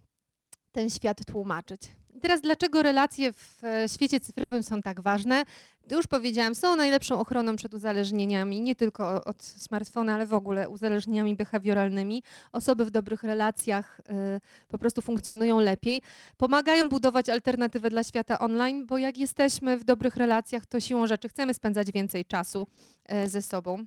ten 0.74 0.90
świat 0.90 1.24
tłumaczyć. 1.26 1.80
Teraz 2.22 2.40
dlaczego 2.40 2.82
relacje 2.82 3.32
w 3.32 3.64
e, 3.64 3.88
świecie 3.88 4.20
cyfrowym 4.20 4.62
są 4.62 4.82
tak 4.82 5.00
ważne? 5.00 5.44
Już 5.90 6.06
powiedziałam, 6.06 6.54
są 6.54 6.76
najlepszą 6.76 7.20
ochroną 7.20 7.56
przed 7.56 7.74
uzależnieniami, 7.74 8.60
nie 8.60 8.74
tylko 8.76 9.24
od 9.24 9.42
smartfona, 9.42 10.14
ale 10.14 10.26
w 10.26 10.34
ogóle 10.34 10.68
uzależnieniami 10.68 11.36
behawioralnymi. 11.36 12.22
Osoby 12.52 12.84
w 12.84 12.90
dobrych 12.90 13.22
relacjach 13.22 14.00
y, 14.00 14.40
po 14.68 14.78
prostu 14.78 15.02
funkcjonują 15.02 15.60
lepiej. 15.60 16.02
Pomagają 16.36 16.88
budować 16.88 17.28
alternatywę 17.28 17.90
dla 17.90 18.04
świata 18.04 18.38
online, 18.38 18.86
bo 18.86 18.98
jak 18.98 19.18
jesteśmy 19.18 19.78
w 19.78 19.84
dobrych 19.84 20.16
relacjach, 20.16 20.66
to 20.66 20.80
siłą 20.80 21.06
rzeczy 21.06 21.28
chcemy 21.28 21.54
spędzać 21.54 21.92
więcej 21.92 22.24
czasu 22.24 22.66
y, 23.12 23.28
ze 23.28 23.42
sobą 23.42 23.86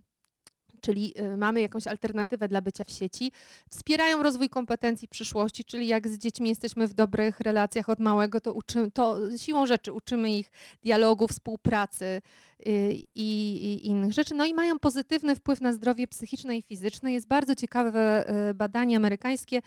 czyli 0.81 1.13
y, 1.21 1.37
mamy 1.37 1.61
jakąś 1.61 1.87
alternatywę 1.87 2.47
dla 2.47 2.61
bycia 2.61 2.83
w 2.83 2.91
sieci, 2.91 3.31
wspierają 3.69 4.23
rozwój 4.23 4.49
kompetencji 4.49 5.07
przyszłości, 5.07 5.65
czyli 5.65 5.87
jak 5.87 6.07
z 6.07 6.17
dziećmi 6.17 6.49
jesteśmy 6.49 6.87
w 6.87 6.93
dobrych 6.93 7.39
relacjach 7.39 7.89
od 7.89 7.99
małego, 7.99 8.41
to, 8.41 8.53
uczymy, 8.53 8.91
to 8.91 9.37
siłą 9.37 9.65
rzeczy 9.65 9.93
uczymy 9.93 10.31
ich 10.31 10.51
dialogu, 10.83 11.27
współpracy 11.27 12.05
y, 12.05 12.93
i, 13.15 13.55
i, 13.65 13.87
innych 13.87 14.13
rzeczy. 14.13 14.35
No 14.35 14.45
i 14.45 14.53
mają 14.53 14.79
pozytywny 14.79 15.35
wpływ 15.35 15.61
na 15.61 15.73
zdrowie 15.73 16.07
psychiczne 16.07 16.57
i 16.57 16.61
fizyczne. 16.61 17.13
Jest 17.13 17.27
bardzo 17.27 17.55
ciekawe 17.55 18.25
y, 18.49 18.53
badanie 18.53 18.97
amerykańskie, 18.97 19.61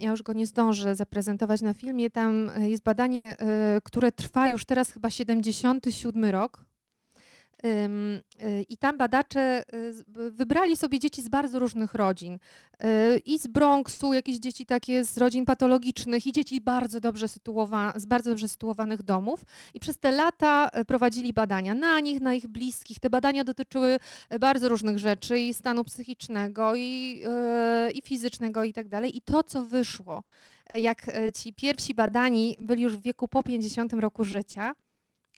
ja 0.00 0.10
już 0.10 0.22
go 0.22 0.32
nie 0.32 0.46
zdążę 0.46 0.96
zaprezentować 0.96 1.60
na 1.60 1.74
filmie, 1.74 2.10
tam 2.10 2.50
jest 2.60 2.82
badanie, 2.82 3.20
które 3.84 4.12
trwa 4.12 4.48
już 4.48 4.64
teraz 4.64 4.90
chyba 4.90 5.10
77 5.10 6.24
rok, 6.24 6.64
I 8.68 8.76
tam 8.76 8.98
badacze 8.98 9.62
y, 9.74 10.30
wybrali 10.30 10.76
sobie 10.76 10.98
dzieci 10.98 11.22
z 11.22 11.28
bardzo 11.28 11.58
różnych 11.58 11.94
rodzin. 11.94 12.34
Y, 12.34 13.18
I 13.18 13.38
z 13.38 13.46
Bronxu, 13.46 14.12
jakieś 14.12 14.36
dzieci 14.36 14.66
takie 14.66 15.04
z 15.04 15.18
rodzin 15.18 15.46
patologicznych, 15.46 16.26
i 16.26 16.32
dzieci 16.32 16.60
bardzo 16.60 17.00
dobrze 17.00 17.28
z 17.96 18.06
bardzo 18.06 18.30
dobrze 18.30 18.48
sytuowanych 18.48 19.02
domów. 19.02 19.44
I 19.74 19.80
przez 19.80 19.98
te 19.98 20.12
lata 20.12 20.70
prowadzili 20.86 21.32
badania 21.32 21.74
na 21.74 22.00
nich, 22.00 22.20
na 22.20 22.34
ich 22.34 22.46
bliskich. 22.46 23.00
Te 23.00 23.10
badania 23.10 23.44
dotyczyły 23.44 23.98
bardzo 24.40 24.68
różnych 24.68 24.98
rzeczy, 24.98 25.38
i 25.38 25.54
stanu 25.54 25.84
psychicznego, 25.84 26.76
i, 26.76 27.22
i 27.94 28.02
fizycznego, 28.02 28.64
i 28.64 28.72
tak 28.72 28.88
dalej. 28.88 29.16
I 29.16 29.20
to, 29.22 29.42
co 29.42 29.64
wyszło, 29.64 30.22
jak 30.74 31.06
ci 31.34 31.54
pierwsi 31.54 31.94
badani 31.94 32.56
byli 32.60 32.82
już 32.82 32.96
w 32.96 33.02
wieku 33.02 33.28
po 33.28 33.42
50 33.42 33.92
roku 33.92 34.24
życia, 34.24 34.74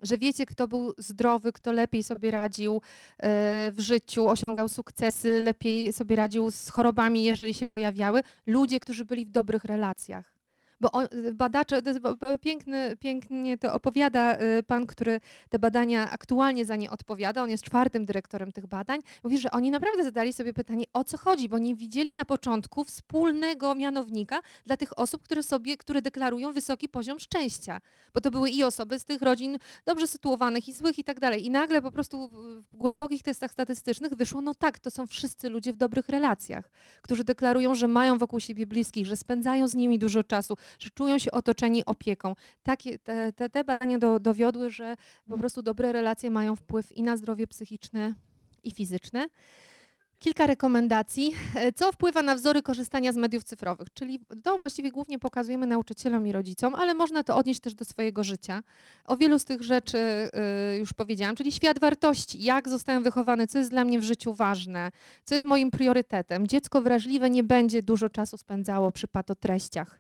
że 0.02 0.18
wiecie, 0.18 0.46
kto 0.46 0.68
był 0.68 0.92
zdrowy, 0.98 1.52
kto 1.52 1.72
lepiej 1.72 2.02
sobie 2.02 2.30
radził 2.30 2.82
e, 3.18 3.72
w 3.72 3.80
życiu, 3.80 4.28
osiągał 4.28 4.68
sukcesy, 4.68 5.44
lepiej 5.44 5.92
sobie 5.92 6.16
radził 6.16 6.50
z 6.50 6.68
chorobami, 6.68 7.24
jeżeli 7.24 7.54
się 7.54 7.68
pojawiały, 7.68 8.22
ludzie, 8.46 8.80
którzy 8.80 9.04
byli 9.04 9.26
w 9.26 9.30
dobrych 9.30 9.64
relacjach 9.64 10.39
bo 10.80 10.92
on, 10.92 11.06
badacze, 11.34 11.82
to 11.82 11.90
jest 11.90 12.00
piękny, 12.40 12.96
pięknie 12.96 13.58
to 13.58 13.74
opowiada 13.74 14.38
y, 14.40 14.62
pan, 14.62 14.86
który 14.86 15.20
te 15.48 15.58
badania 15.58 16.10
aktualnie 16.10 16.64
za 16.64 16.76
nie 16.76 16.90
odpowiada, 16.90 17.42
on 17.42 17.50
jest 17.50 17.64
czwartym 17.64 18.04
dyrektorem 18.04 18.52
tych 18.52 18.66
badań, 18.66 19.00
mówi, 19.24 19.38
że 19.38 19.50
oni 19.50 19.70
naprawdę 19.70 20.04
zadali 20.04 20.32
sobie 20.32 20.52
pytanie, 20.52 20.84
o 20.92 21.04
co 21.04 21.18
chodzi, 21.18 21.48
bo 21.48 21.58
nie 21.58 21.74
widzieli 21.74 22.12
na 22.18 22.24
początku 22.24 22.84
wspólnego 22.84 23.74
mianownika 23.74 24.40
dla 24.66 24.76
tych 24.76 24.98
osób, 24.98 25.22
które 25.22 25.42
sobie, 25.42 25.76
które 25.76 26.02
deklarują 26.02 26.52
wysoki 26.52 26.88
poziom 26.88 27.20
szczęścia, 27.20 27.80
bo 28.14 28.20
to 28.20 28.30
były 28.30 28.50
i 28.50 28.64
osoby 28.64 28.98
z 28.98 29.04
tych 29.04 29.22
rodzin 29.22 29.58
dobrze 29.84 30.06
sytuowanych 30.06 30.68
i 30.68 30.72
złych 30.72 30.98
i 30.98 31.04
tak 31.04 31.20
dalej. 31.20 31.46
I 31.46 31.50
nagle 31.50 31.82
po 31.82 31.90
prostu 31.90 32.28
w 32.72 32.76
głębokich 32.76 33.22
testach 33.22 33.50
statystycznych 33.50 34.14
wyszło, 34.14 34.40
no 34.40 34.54
tak, 34.54 34.78
to 34.78 34.90
są 34.90 35.06
wszyscy 35.06 35.48
ludzie 35.48 35.72
w 35.72 35.76
dobrych 35.76 36.08
relacjach, 36.08 36.70
którzy 37.02 37.24
deklarują, 37.24 37.74
że 37.74 37.88
mają 37.88 38.18
wokół 38.18 38.40
siebie 38.40 38.66
bliskich, 38.66 39.06
że 39.06 39.16
spędzają 39.16 39.68
z 39.68 39.74
nimi 39.74 39.98
dużo 39.98 40.24
czasu, 40.24 40.56
że 40.78 40.90
czują 40.90 41.18
się 41.18 41.30
otoczeni 41.30 41.84
opieką. 41.84 42.34
Takie, 42.62 42.98
te, 42.98 43.32
te, 43.32 43.50
te 43.50 43.64
badania 43.64 43.98
do, 43.98 44.20
dowiodły, 44.20 44.70
że 44.70 44.96
po 45.28 45.38
prostu 45.38 45.62
dobre 45.62 45.92
relacje 45.92 46.30
mają 46.30 46.56
wpływ 46.56 46.92
i 46.92 47.02
na 47.02 47.16
zdrowie 47.16 47.46
psychiczne 47.46 48.14
i 48.64 48.70
fizyczne. 48.70 49.26
Kilka 50.20 50.46
rekomendacji. 50.46 51.34
Co 51.76 51.92
wpływa 51.92 52.22
na 52.22 52.34
wzory 52.34 52.62
korzystania 52.62 53.12
z 53.12 53.16
mediów 53.16 53.44
cyfrowych? 53.44 53.88
Czyli 53.94 54.20
to 54.42 54.58
właściwie 54.58 54.90
głównie 54.90 55.18
pokazujemy 55.18 55.66
nauczycielom 55.66 56.26
i 56.26 56.32
rodzicom, 56.32 56.74
ale 56.74 56.94
można 56.94 57.24
to 57.24 57.36
odnieść 57.36 57.60
też 57.60 57.74
do 57.74 57.84
swojego 57.84 58.24
życia. 58.24 58.62
O 59.04 59.16
wielu 59.16 59.38
z 59.38 59.44
tych 59.44 59.62
rzeczy 59.62 59.98
y, 60.74 60.78
już 60.78 60.92
powiedziałam, 60.92 61.36
czyli 61.36 61.52
świat 61.52 61.78
wartości. 61.78 62.42
Jak 62.42 62.68
zostałem 62.68 63.02
wychowany, 63.02 63.46
co 63.46 63.58
jest 63.58 63.70
dla 63.70 63.84
mnie 63.84 64.00
w 64.00 64.04
życiu 64.04 64.34
ważne, 64.34 64.90
co 65.24 65.34
jest 65.34 65.46
moim 65.46 65.70
priorytetem. 65.70 66.46
Dziecko 66.46 66.82
wrażliwe 66.82 67.30
nie 67.30 67.44
będzie 67.44 67.82
dużo 67.82 68.10
czasu 68.10 68.36
spędzało 68.36 68.92
przy 68.92 69.08
patotreściach 69.08 69.99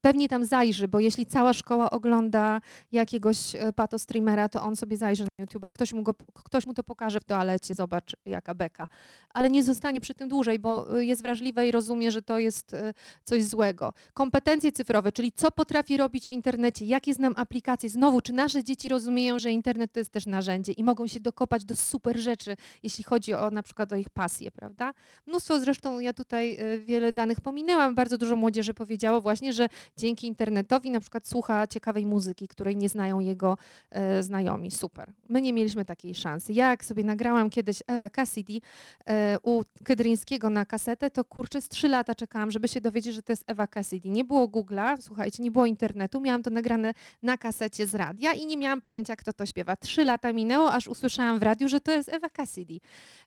pewnie 0.00 0.28
tam 0.28 0.44
zajrzy, 0.44 0.88
bo 0.88 1.00
jeśli 1.00 1.26
cała 1.26 1.52
szkoła 1.52 1.90
ogląda 1.90 2.60
jakiegoś 2.92 3.54
e, 3.54 3.72
pato 3.72 3.98
streamera, 3.98 4.48
to 4.48 4.62
on 4.62 4.76
sobie 4.76 4.96
zajrzy 4.96 5.22
na 5.22 5.28
YouTube, 5.38 5.72
ktoś 5.72 5.92
mu, 5.92 6.02
go, 6.02 6.14
ktoś 6.34 6.66
mu 6.66 6.74
to 6.74 6.82
pokaże 6.82 7.20
w 7.20 7.24
toalecie, 7.24 7.74
zobacz 7.74 8.16
jaka 8.26 8.54
beka. 8.54 8.88
Ale 9.30 9.50
nie 9.50 9.64
zostanie 9.64 10.00
przy 10.00 10.14
tym 10.14 10.28
dłużej, 10.28 10.58
bo 10.58 10.98
e, 10.98 11.04
jest 11.04 11.22
wrażliwe 11.22 11.68
i 11.68 11.72
rozumie, 11.72 12.10
że 12.10 12.22
to 12.22 12.38
jest 12.38 12.74
e, 12.74 12.94
coś 13.24 13.44
złego. 13.44 13.92
Kompetencje 14.14 14.72
cyfrowe, 14.72 15.12
czyli 15.12 15.32
co 15.32 15.50
potrafi 15.50 15.96
robić 15.96 16.28
w 16.28 16.32
internecie, 16.32 16.84
jakie 16.84 17.14
znam 17.14 17.34
aplikacje. 17.36 17.90
Znowu, 17.90 18.20
czy 18.20 18.32
nasze 18.32 18.64
dzieci 18.64 18.88
rozumieją, 18.88 19.38
że 19.38 19.50
internet 19.50 19.92
to 19.92 20.00
jest 20.00 20.10
też 20.10 20.26
narzędzie 20.26 20.72
i 20.72 20.84
mogą 20.84 21.06
się 21.06 21.20
dokopać 21.20 21.64
do 21.64 21.76
super 21.76 22.18
rzeczy, 22.18 22.56
jeśli 22.82 23.04
chodzi 23.04 23.34
o 23.34 23.50
na 23.50 23.62
przykład 23.62 23.92
o 23.92 23.96
ich 23.96 24.10
pasję, 24.10 24.50
prawda? 24.50 24.92
Mnóstwo 25.26 25.60
zresztą, 25.60 26.00
ja 26.00 26.12
tutaj 26.12 26.58
wiele 26.78 27.12
danych 27.12 27.40
pominęłam, 27.40 27.94
bardzo 27.94 28.18
dużo 28.18 28.36
młodzieży 28.36 28.74
powiedziało 28.74 29.20
właśnie, 29.20 29.52
że 29.52 29.68
dzięki 29.96 30.26
internetowi 30.26 30.90
na 30.90 31.00
przykład 31.00 31.28
słucha 31.28 31.66
ciekawej 31.66 32.06
muzyki, 32.06 32.48
której 32.48 32.76
nie 32.76 32.88
znają 32.88 33.20
jego 33.20 33.58
e, 33.90 34.22
znajomi. 34.22 34.70
Super. 34.70 35.12
My 35.28 35.42
nie 35.42 35.52
mieliśmy 35.52 35.84
takiej 35.84 36.14
szansy. 36.14 36.52
Ja 36.52 36.70
jak 36.70 36.84
sobie 36.84 37.04
nagrałam 37.04 37.50
kiedyś 37.50 37.82
Cassidy 38.12 38.60
e, 39.06 39.38
u 39.42 39.62
Kedryńskiego 39.84 40.50
na 40.50 40.66
kasetę, 40.66 41.10
to 41.10 41.24
kurczę 41.24 41.62
z 41.62 41.68
trzy 41.68 41.88
lata 41.88 42.14
czekałam, 42.14 42.50
żeby 42.50 42.68
się 42.68 42.80
dowiedzieć, 42.80 43.14
że 43.14 43.22
to 43.22 43.32
jest 43.32 43.44
Ewa 43.46 43.66
Cassidy. 43.66 44.08
Nie 44.08 44.24
było 44.24 44.48
Google'a, 44.48 44.96
słuchajcie, 45.00 45.42
nie 45.42 45.50
było 45.50 45.66
internetu, 45.66 46.20
miałam 46.20 46.42
to 46.42 46.50
nagrane 46.50 46.94
na 47.22 47.38
kasecie 47.38 47.86
z 47.86 47.94
radia 47.94 48.32
i 48.32 48.46
nie 48.46 48.56
miałam 48.56 48.82
pojęcia, 48.82 49.16
kto 49.16 49.32
to 49.32 49.46
śpiewa. 49.46 49.76
Trzy 49.76 50.04
lata 50.04 50.32
minęło, 50.32 50.72
aż 50.72 50.88
usłyszałam 50.88 51.38
w 51.38 51.42
radiu, 51.42 51.68
że 51.68 51.80
to 51.80 51.92
jest 51.92 52.08
Ewa 52.08 52.28
Cassidy. 52.28 52.80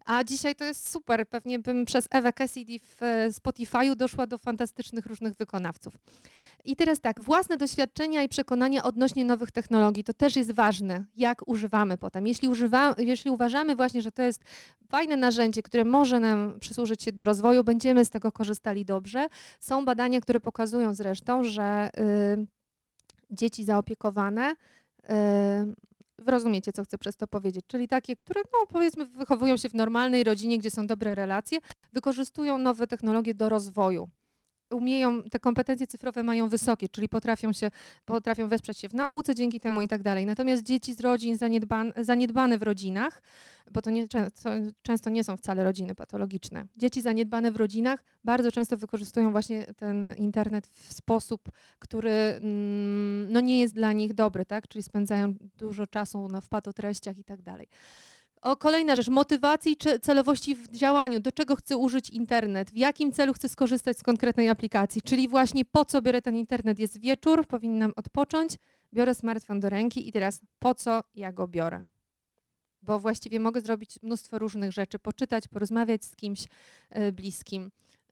A 0.05 0.23
dzisiaj 0.23 0.55
to 0.55 0.63
jest 0.63 0.89
super. 0.89 1.27
Pewnie 1.27 1.59
bym 1.59 1.85
przez 1.85 2.07
Ewę 2.11 2.33
Cassidy 2.33 2.79
w 2.79 3.03
e, 3.03 3.29
Spotify'u 3.29 3.95
doszła 3.95 4.27
do 4.27 4.37
fantastycznych 4.37 5.05
różnych 5.05 5.33
wykonawców. 5.33 5.93
I 6.65 6.75
teraz 6.75 7.01
tak, 7.01 7.21
własne 7.21 7.57
doświadczenia 7.57 8.23
i 8.23 8.29
przekonania 8.29 8.83
odnośnie 8.83 9.25
nowych 9.25 9.51
technologii, 9.51 10.03
to 10.03 10.13
też 10.13 10.35
jest 10.35 10.51
ważne, 10.51 11.05
jak 11.15 11.47
używamy 11.47 11.97
potem. 11.97 12.27
Jeśli, 12.27 12.49
używa, 12.49 12.95
jeśli 12.97 13.31
uważamy 13.31 13.75
właśnie, 13.75 14.01
że 14.01 14.11
to 14.11 14.21
jest 14.21 14.43
fajne 14.89 15.17
narzędzie, 15.17 15.63
które 15.63 15.85
może 15.85 16.19
nam 16.19 16.59
przysłużyć 16.59 17.03
się 17.03 17.11
do 17.11 17.19
rozwoju, 17.25 17.63
będziemy 17.63 18.05
z 18.05 18.09
tego 18.09 18.31
korzystali 18.31 18.85
dobrze. 18.85 19.27
Są 19.59 19.85
badania, 19.85 20.21
które 20.21 20.39
pokazują 20.39 20.93
zresztą, 20.93 21.43
że... 21.43 21.89
Yy, 22.37 22.47
dzieci 23.31 23.63
zaopiekowane. 23.63 24.55
Wy 26.19 26.31
rozumiecie, 26.31 26.71
co 26.73 26.83
chcę 26.83 26.97
przez 26.97 27.17
to 27.17 27.27
powiedzieć, 27.27 27.65
czyli 27.67 27.87
takie, 27.87 28.15
które 28.15 28.41
no, 28.53 28.67
powiedzmy 28.69 29.05
wychowują 29.05 29.57
się 29.57 29.69
w 29.69 29.73
normalnej 29.73 30.23
rodzinie, 30.23 30.57
gdzie 30.57 30.71
są 30.71 30.87
dobre 30.87 31.15
relacje, 31.15 31.59
wykorzystują 31.93 32.57
nowe 32.57 32.87
technologie 32.87 33.33
do 33.33 33.49
rozwoju. 33.49 34.09
Umieją, 34.71 35.23
te 35.23 35.39
kompetencje 35.39 35.87
cyfrowe 35.87 36.23
mają 36.23 36.49
wysokie, 36.49 36.89
czyli 36.89 37.09
potrafią 37.09 37.53
się, 37.53 37.71
potrafią 38.05 38.47
wesprzeć 38.47 38.77
się 38.77 38.89
w 38.89 38.93
nauce 38.93 39.35
dzięki 39.35 39.59
temu 39.59 39.81
i 39.81 39.87
tak 39.87 40.03
dalej. 40.03 40.25
Natomiast 40.25 40.63
dzieci 40.63 40.93
z 40.93 40.99
rodzin 40.99 41.37
zaniedban, 41.37 41.93
zaniedbane 41.97 42.57
w 42.57 42.63
rodzinach, 42.63 43.21
bo 43.71 43.81
to 43.81 43.89
nie, 43.89 44.07
często, 44.07 44.49
często 44.81 45.09
nie 45.09 45.23
są 45.23 45.37
wcale 45.37 45.63
rodziny 45.63 45.95
patologiczne. 45.95 46.65
Dzieci 46.77 47.01
zaniedbane 47.01 47.51
w 47.51 47.55
rodzinach 47.55 48.03
bardzo 48.23 48.51
często 48.51 48.77
wykorzystują 48.77 49.31
właśnie 49.31 49.65
ten 49.77 50.07
internet 50.17 50.67
w 50.67 50.93
sposób, 50.93 51.49
który 51.79 52.11
mm, 52.11 53.31
no 53.31 53.39
nie 53.39 53.59
jest 53.59 53.73
dla 53.73 53.93
nich 53.93 54.13
dobry, 54.13 54.45
tak? 54.45 54.67
Czyli 54.67 54.83
spędzają 54.83 55.33
dużo 55.57 55.87
czasu 55.87 56.27
na 56.27 56.41
wpadotreściach 56.41 57.17
i 57.17 57.23
tak 57.23 57.41
dalej. 57.41 57.67
O, 58.41 58.55
kolejna 58.55 58.95
rzecz, 58.95 59.07
motywacji 59.07 59.77
czy 59.77 59.99
celowości 59.99 60.55
w 60.55 60.67
działaniu. 60.67 61.19
Do 61.19 61.31
czego 61.31 61.55
chcę 61.55 61.77
użyć 61.77 62.09
internet? 62.09 62.71
W 62.71 62.77
jakim 62.77 63.11
celu 63.11 63.33
chcę 63.33 63.49
skorzystać 63.49 63.97
z 63.97 64.03
konkretnej 64.03 64.49
aplikacji? 64.49 65.01
Czyli 65.01 65.27
właśnie 65.27 65.65
po 65.65 65.85
co 65.85 66.01
biorę 66.01 66.21
ten 66.21 66.35
internet? 66.35 66.79
Jest 66.79 66.99
wieczór, 66.99 67.47
powinnam 67.47 67.93
odpocząć, 67.95 68.55
biorę 68.93 69.15
smartfon 69.15 69.59
do 69.59 69.69
ręki 69.69 70.09
i 70.09 70.11
teraz 70.11 70.41
po 70.59 70.75
co 70.75 71.01
ja 71.15 71.31
go 71.31 71.47
biorę? 71.47 71.85
Bo 72.81 72.99
właściwie 72.99 73.39
mogę 73.39 73.61
zrobić 73.61 73.99
mnóstwo 74.01 74.39
różnych 74.39 74.71
rzeczy, 74.71 74.99
poczytać, 74.99 75.47
porozmawiać 75.47 76.05
z 76.05 76.15
kimś 76.15 76.47
e, 76.89 77.11
bliskim 77.11 77.71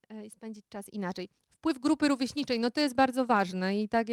e, 0.10 0.26
i 0.26 0.30
spędzić 0.30 0.66
czas 0.70 0.90
inaczej. 0.90 1.30
Wpływ 1.60 1.80
grupy 1.80 2.08
rówieśniczej, 2.08 2.60
no 2.60 2.72
to 2.72 2.82
jest 2.82 2.96
bardzo 2.96 3.26
ważne 3.26 3.82
i 3.82 3.90
tak 3.90 4.08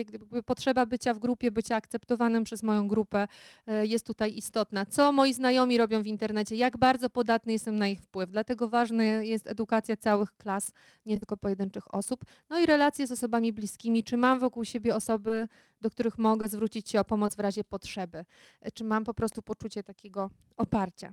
potrzeba 0.47 0.87
bycia 0.87 1.15
w 1.15 1.19
grupie, 1.19 1.51
bycia 1.51 1.77
akceptowanym 1.77 2.45
przez 2.45 2.63
moją 2.63 2.89
grupę 2.89 3.29
e, 3.67 3.87
jest 3.87 4.07
tutaj 4.07 4.37
istotna. 4.37 4.87
Co 4.87 5.13
moi 5.13 5.35
znajomi 5.35 5.79
robią 5.79 6.03
w 6.03 6.07
internecie, 6.07 6.57
jak 6.57 6.77
bardzo 6.77 7.11
podatny 7.11 7.53
jestem 7.53 7.79
na 7.79 7.89
ich 7.89 8.01
wpływ. 8.01 8.31
Dlatego 8.31 8.69
ważna 8.69 9.05
jest 9.05 9.47
edukacja 9.47 9.97
całych 9.97 10.37
klas, 10.37 10.73
nie 11.07 11.19
tylko 11.19 11.37
pojedynczych 11.37 11.95
osób. 11.95 12.25
No 12.51 12.61
i 12.61 12.67
relacje 12.67 13.07
z 13.07 13.13
osobami 13.13 13.53
bliskimi. 13.53 14.05
Czy 14.05 14.17
mam 14.17 14.39
wokół 14.39 14.65
siebie 14.65 14.97
osoby, 14.97 15.49
do 15.81 15.91
których 15.91 16.19
mogę 16.19 16.49
zwrócić 16.49 16.91
się 16.91 17.01
o 17.01 17.05
pomoc 17.05 17.35
w 17.37 17.41
razie 17.41 17.65
potrzeby? 17.65 18.25
E, 18.61 18.73
Czy 18.73 18.85
mam 18.85 19.05
po 19.05 19.15
prostu 19.15 19.43
poczucie 19.43 19.83
takiego 19.83 20.31
oparcia? 20.57 21.13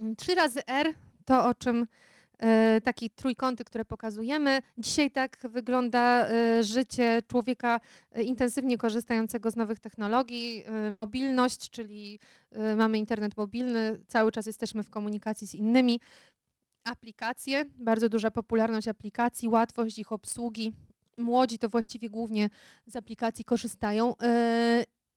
Mm, 0.00 0.16
Trzy 0.16 0.34
razy 0.34 0.66
R 0.66 0.94
to 1.24 1.48
o 1.48 1.54
czym 1.54 1.86
takie 2.84 3.10
trójkąty, 3.10 3.64
które 3.64 3.84
pokazujemy. 3.84 4.62
Dzisiaj 4.78 5.10
tak 5.10 5.38
wygląda 5.44 6.28
e, 6.28 6.64
życie 6.64 7.22
człowieka 7.28 7.80
e, 8.12 8.22
intensywnie 8.22 8.78
korzystającego 8.78 9.50
z 9.50 9.56
nowych 9.56 9.80
technologii. 9.80 10.64
E, 10.66 10.96
Mobilność, 11.00 11.70
czyli 11.70 12.18
e, 12.50 12.76
mamy 12.76 12.98
internet 12.98 13.36
mobilny, 13.36 14.00
cały 14.08 14.32
czas 14.32 14.46
jesteśmy 14.46 14.82
w 14.82 14.90
komunikacji 14.90 15.46
z 15.46 15.54
innymi. 15.54 16.00
Aplikacje, 16.84 17.64
bardzo 17.78 18.08
duża 18.08 18.30
popularność 18.30 18.88
aplikacji, 18.88 19.48
łatwość 19.48 19.98
ich 19.98 20.12
obsługi. 20.12 20.72
Młodzi 21.18 21.58
to 21.58 21.68
właściwie 21.68 22.10
głównie 22.10 22.50
z 22.86 22.96
aplikacji 22.96 23.44
korzystają. 23.44 24.14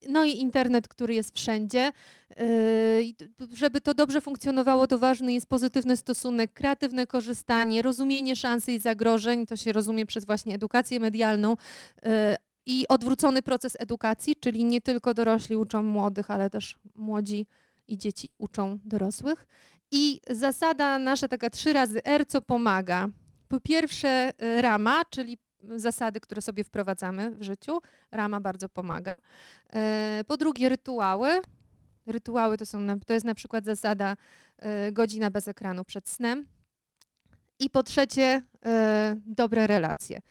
No 0.10 0.26
i 0.26 0.32
internet, 0.32 0.88
który 0.88 1.16
jest 1.16 1.36
wszędzie. 1.36 1.92
Yy, 2.38 3.48
Żeby 3.54 3.82
to 3.82 3.94
dobrze 3.94 4.22
funkcjonowało, 4.22 4.88
to 4.88 5.00
ważny 5.00 5.34
jest 5.34 5.48
pozytywny 5.48 5.98
stosunek, 5.98 6.54
kreatywne 6.54 7.08
korzystanie, 7.08 7.82
rozumienie 7.82 8.36
szansy 8.36 8.72
i 8.72 8.80
zagrożeń. 8.80 9.46
To 9.46 9.56
się 9.56 9.74
rozumie 9.74 10.06
przez 10.06 10.26
właśnie 10.26 10.56
edukację 10.56 11.00
medialną 11.00 11.56
yy, 12.04 12.12
i 12.66 12.88
odwrócony 12.88 13.42
proces 13.42 13.78
edukacji, 13.80 14.36
czyli 14.36 14.66
nie 14.66 14.82
tylko 14.82 15.14
dorośli 15.14 15.56
uczą 15.56 15.84
młodych, 15.84 16.32
ale 16.32 16.50
też 16.50 16.76
młodzi 16.96 17.48
i 17.88 17.98
dzieci 17.98 18.30
uczą 18.38 18.80
dorosłych. 18.86 19.48
I 19.92 20.22
zasada 20.30 21.00
nasza 21.00 21.28
taka 21.28 21.50
trzy 21.50 21.74
razy 21.74 22.04
R, 22.04 22.26
co 22.28 22.42
pomaga. 22.42 23.08
Po 23.48 23.60
pierwsze 23.60 24.32
yy, 24.40 24.62
rama, 24.62 25.02
czyli 25.10 25.38
zasady, 25.76 26.20
które 26.20 26.42
sobie 26.42 26.64
wprowadzamy 26.64 27.32
w 27.32 27.44
życiu. 27.44 27.82
Rama 28.12 28.40
bardzo 28.40 28.70
pomaga. 28.70 29.16
Yy, 29.74 30.24
Po 30.28 30.38
drugie 30.38 30.70
rytuały, 30.70 31.42
Rytuały 32.06 32.58
to, 32.58 32.66
są, 32.66 33.00
to 33.06 33.14
jest 33.14 33.26
na 33.26 33.36
przykład 33.36 33.66
zasada 33.66 34.16
y, 34.88 34.92
godzina 34.92 35.32
bez 35.32 35.48
ekranu 35.48 35.86
przed 35.86 36.10
snem. 36.10 36.46
I 37.60 37.70
po 37.70 37.84
trzecie, 37.84 38.42
y, 38.56 38.70
dobre 39.26 39.68
relacje, 39.68 40.22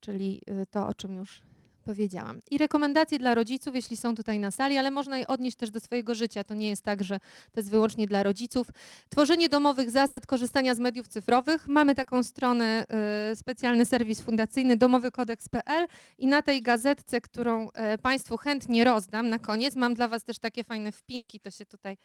czyli 0.00 0.42
to, 0.70 0.86
o 0.86 0.94
czym 0.94 1.16
już 1.16 1.42
powiedziałam. 1.84 2.40
I 2.50 2.58
rekomendacje 2.58 3.18
dla 3.18 3.34
rodziców, 3.34 3.74
jeśli 3.74 3.96
są 3.96 4.14
tutaj 4.14 4.38
na 4.38 4.50
sali, 4.50 4.78
ale 4.78 4.90
można 4.90 5.18
je 5.18 5.26
odnieść 5.26 5.56
też 5.56 5.70
do 5.70 5.80
swojego 5.80 6.14
życia. 6.14 6.44
To 6.44 6.54
nie 6.54 6.68
jest 6.68 6.82
tak, 6.82 7.04
że 7.04 7.20
to 7.52 7.60
jest 7.60 7.70
wyłącznie 7.70 8.06
dla 8.06 8.22
rodziców. 8.22 8.66
Tworzenie 9.08 9.48
domowych 9.48 9.90
zasad 9.90 10.26
korzystania 10.26 10.74
z 10.74 10.78
mediów 10.78 11.08
cyfrowych. 11.08 11.68
Mamy 11.68 11.94
taką 11.94 12.22
stronę, 12.22 12.86
y, 13.32 13.36
specjalny 13.36 13.86
serwis 13.86 14.20
fundacyjny 14.20 14.76
domowykodeks.pl 14.76 15.86
i 16.18 16.26
na 16.26 16.42
tej 16.42 16.62
gazetce, 16.62 17.20
którą 17.20 17.70
e, 17.70 17.98
Państwu 17.98 18.36
chętnie 18.36 18.84
rozdam 18.84 19.28
na 19.28 19.38
koniec, 19.38 19.76
mam 19.76 19.94
dla 19.94 20.08
Was 20.08 20.24
też 20.24 20.38
takie 20.38 20.64
fajne 20.64 20.92
wpinki, 20.92 21.40
to 21.40 21.50
się 21.50 21.66
tutaj 21.66 21.96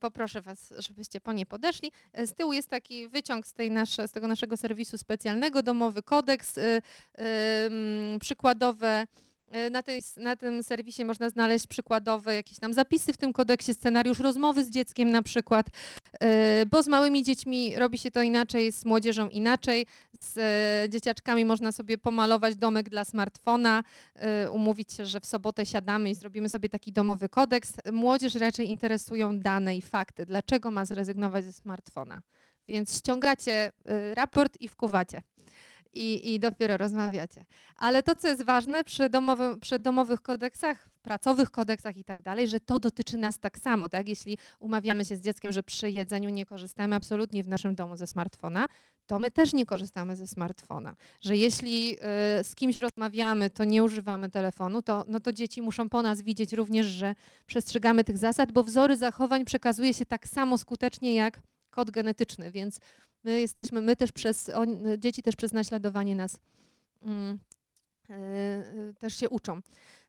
poproszę 0.00 0.42
Was, 0.42 0.74
żebyście 0.78 1.20
po 1.20 1.32
nie 1.32 1.46
podeszli. 1.46 1.92
E, 2.12 2.26
Z 2.26 2.34
tyłu 2.34 2.52
jest 2.52 2.68
taki 2.68 3.08
wyciąg 3.08 3.46
z, 3.46 3.52
tej 3.52 3.70
nasze, 3.70 4.08
z 4.08 4.12
tego 4.12 4.28
naszego 4.28 4.56
serwisu 4.56 4.98
specjalnego, 4.98 5.62
domowy 5.62 6.02
kodeks, 6.02 6.58
mm, 7.14 8.18
przykładowe. 8.18 9.06
E, 9.52 9.70
Na, 9.70 9.82
tej, 9.82 10.02
na 10.16 10.36
tym 10.36 10.62
serwisie 10.62 11.04
można 11.04 11.30
znaleźć 11.30 11.66
przykładowe 11.66 12.34
jakieś 12.34 12.58
tam 12.58 12.72
zapisy 12.72 13.12
w 13.12 13.16
tym 13.16 13.32
kodeksie, 13.32 13.74
scenariusz 13.74 14.18
rozmowy 14.18 14.64
z 14.64 14.70
dzieckiem 14.70 15.10
na 15.10 15.22
przykład, 15.22 15.66
e, 16.20 16.66
bo 16.66 16.82
z 16.82 16.88
małymi 16.88 17.22
dziećmi 17.22 17.76
robi 17.76 17.98
się 17.98 18.10
to 18.10 18.22
inaczej, 18.22 18.72
z 18.72 18.84
młodzieżą 18.84 19.28
inaczej. 19.28 19.86
Z 20.20 20.38
e, 20.38 20.90
dzieciaczkami 20.90 21.44
można 21.44 21.72
sobie 21.72 21.98
pomalować 21.98 22.56
domek 22.56 22.90
dla 22.90 23.04
smartfona, 23.04 23.82
umówić 24.52 24.92
się, 24.92 25.06
że 25.06 25.20
w 25.20 25.26
sobotę 25.26 25.66
siadamy 25.66 26.10
i 26.10 26.14
zrobimy 26.14 26.48
sobie 26.48 26.68
taki 26.68 26.92
domowy 26.92 27.28
kodeks. 27.28 27.72
Młodzież 27.92 28.34
raczej 28.34 28.70
interesują 28.70 29.38
dane 29.38 29.76
i 29.76 29.82
fakty. 29.82 30.26
Dlaczego 30.26 30.70
ma 30.70 30.84
zrezygnować 30.84 31.44
ze 31.44 31.52
smartfona? 31.52 32.22
Więc 32.68 32.98
ściągacie 32.98 33.72
raport 34.14 34.60
i 34.60 34.68
wkuwacie. 34.68 35.22
I, 35.94 36.34
I 36.34 36.40
dopiero 36.40 36.76
rozmawiacie. 36.76 37.44
Ale 37.76 38.02
to, 38.02 38.14
co 38.14 38.28
jest 38.28 38.44
ważne 38.44 38.84
przy, 38.84 39.10
domowy, 39.10 39.58
przy 39.60 39.78
domowych 39.78 40.22
kodeksach, 40.22 40.88
pracowych 41.02 41.50
kodeksach 41.50 41.96
i 41.96 42.04
tak 42.04 42.22
dalej, 42.22 42.48
że 42.48 42.60
to 42.60 42.78
dotyczy 42.78 43.18
nas 43.18 43.38
tak 43.38 43.58
samo. 43.58 43.88
Tak? 43.88 44.08
Jeśli 44.08 44.38
umawiamy 44.60 45.04
się 45.04 45.16
z 45.16 45.20
dzieckiem, 45.20 45.52
że 45.52 45.62
przy 45.62 45.90
jedzeniu 45.90 46.30
nie 46.30 46.46
korzystamy 46.46 46.96
absolutnie 46.96 47.42
w 47.44 47.48
naszym 47.48 47.74
domu 47.74 47.96
ze 47.96 48.06
smartfona, 48.06 48.66
to 49.06 49.18
my 49.18 49.30
też 49.30 49.52
nie 49.52 49.66
korzystamy 49.66 50.16
ze 50.16 50.26
smartfona 50.26 50.96
że 51.20 51.36
jeśli 51.36 51.96
y, 52.40 52.44
z 52.44 52.54
kimś 52.54 52.80
rozmawiamy, 52.80 53.50
to 53.50 53.64
nie 53.64 53.84
używamy 53.84 54.30
telefonu, 54.30 54.82
to, 54.82 55.04
no 55.08 55.20
to 55.20 55.32
dzieci 55.32 55.62
muszą 55.62 55.88
po 55.88 56.02
nas 56.02 56.22
widzieć 56.22 56.52
również, 56.52 56.86
że 56.86 57.14
przestrzegamy 57.46 58.04
tych 58.04 58.18
zasad, 58.18 58.52
bo 58.52 58.64
wzory 58.64 58.96
zachowań 58.96 59.44
przekazuje 59.44 59.94
się 59.94 60.06
tak 60.06 60.28
samo 60.28 60.58
skutecznie 60.58 61.14
jak 61.14 61.40
kod 61.70 61.90
genetyczny, 61.90 62.50
więc 62.50 62.80
my 63.24 63.40
jesteśmy, 63.40 63.80
my 63.80 63.96
też 63.96 64.12
przez, 64.12 64.48
on, 64.48 64.78
dzieci 64.98 65.22
też 65.22 65.36
przez 65.36 65.52
naśladowanie 65.52 66.16
nas 66.16 66.38
mm, 67.02 67.38
y, 68.10 68.14
y, 68.14 68.94
też 69.00 69.16
się 69.16 69.28
uczą. 69.28 69.60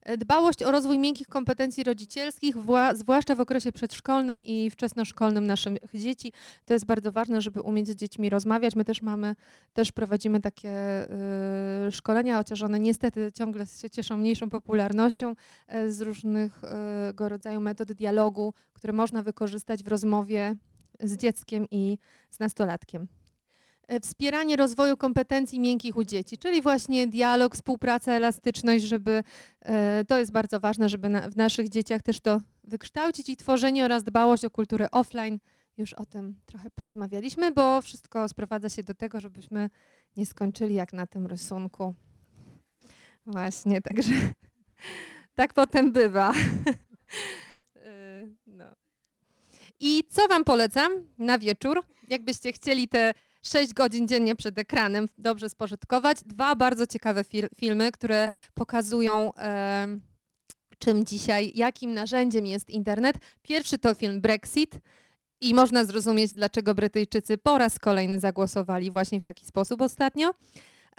E, 0.02 0.18
Dbałość 0.18 0.64
o 0.64 0.72
rozwój 0.72 1.00
miękkich 1.00 1.28
kompetencji 1.28 1.84
rodzicielskich, 1.84 2.56
wła- 2.56 2.96
zwłaszcza 2.96 3.36
w 3.36 3.40
okresie 3.40 3.72
przedszkolnym 3.72 4.36
i 4.44 4.70
wczesnoszkolnym 4.70 5.48
naszych 5.48 5.78
dzieci. 5.94 6.34
To 6.66 6.74
jest 6.74 6.86
bardzo 6.86 7.12
ważne, 7.12 7.42
żeby 7.42 7.62
umieć 7.62 7.88
z 7.88 7.96
dziećmi 7.96 8.30
rozmawiać. 8.30 8.76
My 8.76 8.86
też 8.86 9.02
mamy, 9.02 9.36
też 9.74 9.92
prowadzimy 9.92 10.42
takie 10.42 10.74
szkolenia, 11.92 12.38
chociaż 12.38 12.62
one 12.62 12.80
niestety 12.80 13.32
ciągle 13.36 13.66
się 13.66 13.90
cieszą 13.90 14.18
mniejszą 14.18 14.50
popularnością 14.50 15.36
e, 15.68 15.92
z 15.92 16.02
różnego 16.02 17.30
rodzaju 17.30 17.62
metod 17.62 17.92
dialogu, 17.92 18.54
które 18.74 18.94
można 18.94 19.24
wykorzystać 19.24 19.84
w 19.84 19.88
rozmowie 19.88 20.56
z 21.00 21.18
dzieckiem 21.18 21.68
i 21.72 21.98
z 22.30 22.40
nastolatkiem. 22.40 23.08
E, 23.88 24.00
Wspieranie 24.00 24.56
rozwoju 24.56 24.98
kompetencji 24.98 25.60
miękkich 25.60 25.98
u 25.98 26.04
dzieci, 26.04 26.38
czyli 26.38 26.62
właśnie 26.62 27.08
dialog, 27.08 27.56
współpraca, 27.56 28.14
elastyczność, 28.14 28.86
żeby 28.86 29.24
e, 29.62 30.06
to 30.06 30.20
jest 30.20 30.32
bardzo 30.32 30.60
ważne, 30.60 30.90
żeby 30.90 31.10
na, 31.10 31.30
w 31.30 31.36
naszych 31.36 31.70
dzieciach 31.70 32.02
też 32.02 32.20
to 32.20 32.42
wykształcić 32.64 33.30
i 33.30 33.38
tworzenie 33.38 33.86
oraz 33.86 34.04
dbałość 34.04 34.46
o 34.46 34.50
kulturę 34.50 34.92
offline. 34.92 35.40
Już 35.78 35.94
o 35.94 36.06
tym 36.06 36.36
trochę 36.46 36.70
porozmawialiśmy, 36.70 37.52
bo 37.52 37.82
wszystko 37.82 38.30
sprowadza 38.30 38.70
się 38.70 38.84
do 38.84 38.94
tego, 38.94 39.20
żebyśmy 39.20 39.70
nie 40.18 40.26
skończyli 40.26 40.76
jak 40.76 40.94
na 40.94 41.08
tym 41.08 41.28
rysunku. 41.28 41.96
Właśnie, 43.26 43.82
także 43.82 44.14
tak 45.36 45.54
potem 45.54 45.92
bywa. 45.92 46.34
Y, 47.76 48.36
no. 48.48 48.83
I 49.80 50.04
co 50.10 50.28
Wam 50.28 50.44
polecam 50.44 50.92
na 51.18 51.40
wieczór? 51.40 51.84
Jakbyście 52.10 52.52
chcieli 52.54 52.88
te 52.88 53.14
6 53.44 53.74
godzin 53.74 54.08
dziennie 54.08 54.36
przed 54.36 54.60
ekranem 54.60 55.10
dobrze 55.18 55.50
spożytkować. 55.50 56.18
Dwa 56.26 56.56
bardzo 56.56 56.88
ciekawe 56.88 57.24
fil- 57.24 57.50
filmy, 57.60 57.92
które 57.92 58.34
pokazują 58.54 59.34
em, 59.34 60.02
czym 60.80 61.06
dzisiaj, 61.06 61.52
jakim 61.56 61.94
narzędziem 61.94 62.46
jest 62.46 62.70
internet. 62.70 63.16
Pierwszy 63.42 63.78
to 63.78 63.94
film 63.94 64.22
Brexit 64.22 64.80
i 65.42 65.54
można 65.54 65.86
zrozumieć, 65.86 66.34
dlaczego 66.34 66.76
Brytyjczycy 66.76 67.38
po 67.38 67.58
raz 67.58 67.80
kolejny 67.80 68.20
zagłosowali 68.20 68.92
właśnie 68.92 69.22
w 69.22 69.26
taki 69.26 69.46
sposób 69.46 69.82
ostatnio. 69.82 70.34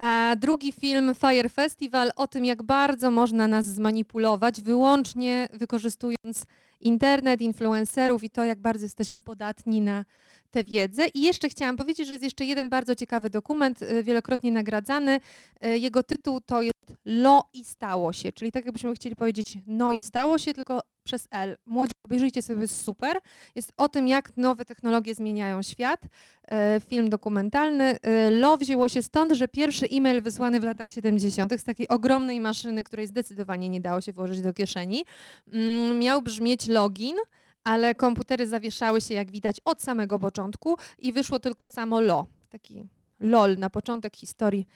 A 0.02 0.36
drugi 0.36 0.72
film 0.72 1.14
Fire 1.14 1.48
Festival 1.48 2.10
o 2.16 2.26
tym, 2.26 2.44
jak 2.44 2.62
bardzo 2.62 3.10
można 3.10 3.48
nas 3.48 3.66
zmanipulować, 3.66 4.60
wyłącznie 4.60 5.48
wykorzystując 5.52 6.46
internet, 6.80 7.40
influencerów 7.40 8.24
i 8.24 8.30
to, 8.30 8.44
jak 8.44 8.58
bardzo 8.58 8.84
jesteśmy 8.84 9.24
podatni 9.24 9.80
na 9.80 10.04
tę 10.50 10.64
wiedzę. 10.64 11.06
I 11.14 11.22
jeszcze 11.22 11.48
chciałam 11.48 11.76
powiedzieć, 11.76 12.06
że 12.06 12.12
jest 12.12 12.24
jeszcze 12.24 12.44
jeden 12.44 12.68
bardzo 12.68 12.94
ciekawy 12.94 13.30
dokument, 13.30 13.82
y, 13.82 14.02
wielokrotnie 14.02 14.52
nagradzany. 14.52 15.20
Y, 15.66 15.78
Jego 15.78 16.02
tytuł 16.02 16.40
to 16.40 16.62
jest 16.62 16.74
Lo 17.04 17.44
i 17.52 17.64
stało 17.64 18.12
się, 18.12 18.32
czyli 18.32 18.52
tak 18.52 18.64
jakbyśmy 18.64 18.94
chcieli 18.94 19.16
powiedzieć 19.16 19.58
no 19.66 19.92
i 19.92 19.98
stało 20.02 20.38
się, 20.38 20.54
tylko 20.54 20.80
przez 21.04 21.28
L. 21.30 21.56
Młodzi, 21.66 21.92
obejrzyjcie 22.04 22.42
sobie, 22.42 22.68
super. 22.68 23.18
Jest 23.54 23.72
o 23.76 23.88
tym, 23.88 24.08
jak 24.08 24.36
nowe 24.36 24.64
technologie 24.64 25.14
zmieniają 25.14 25.62
świat. 25.62 26.00
E, 26.48 26.80
Film 26.80 27.10
dokumentalny. 27.10 27.98
E, 28.02 28.30
Lo 28.30 28.56
wzięło 28.56 28.88
się 28.88 29.02
stąd, 29.02 29.32
że 29.32 29.48
pierwszy 29.48 29.86
e-mail 29.86 30.22
wysłany 30.22 30.60
w 30.60 30.64
latach 30.64 30.88
70. 30.94 31.60
z 31.60 31.64
takiej 31.64 31.88
ogromnej 31.88 32.40
maszyny, 32.40 32.84
której 32.84 33.06
zdecydowanie 33.06 33.68
nie 33.68 33.80
dało 33.80 34.00
się 34.00 34.12
włożyć 34.12 34.40
do 34.40 34.52
kieszeni, 34.52 35.04
mm, 35.52 35.98
miał 35.98 36.22
brzmieć 36.22 36.68
login, 36.68 37.16
ale 37.64 37.94
komputery 37.94 38.46
zawieszały 38.46 39.00
się, 39.00 39.14
jak 39.14 39.30
widać, 39.30 39.56
od 39.64 39.82
samego 39.82 40.18
początku 40.18 40.76
i 40.98 41.12
wyszło 41.12 41.38
tylko 41.38 41.60
samo 41.68 42.00
lo. 42.00 42.26
Taki 42.50 42.88
lol 43.20 43.56
na 43.58 43.70
początek 43.70 44.16
historii 44.16 44.66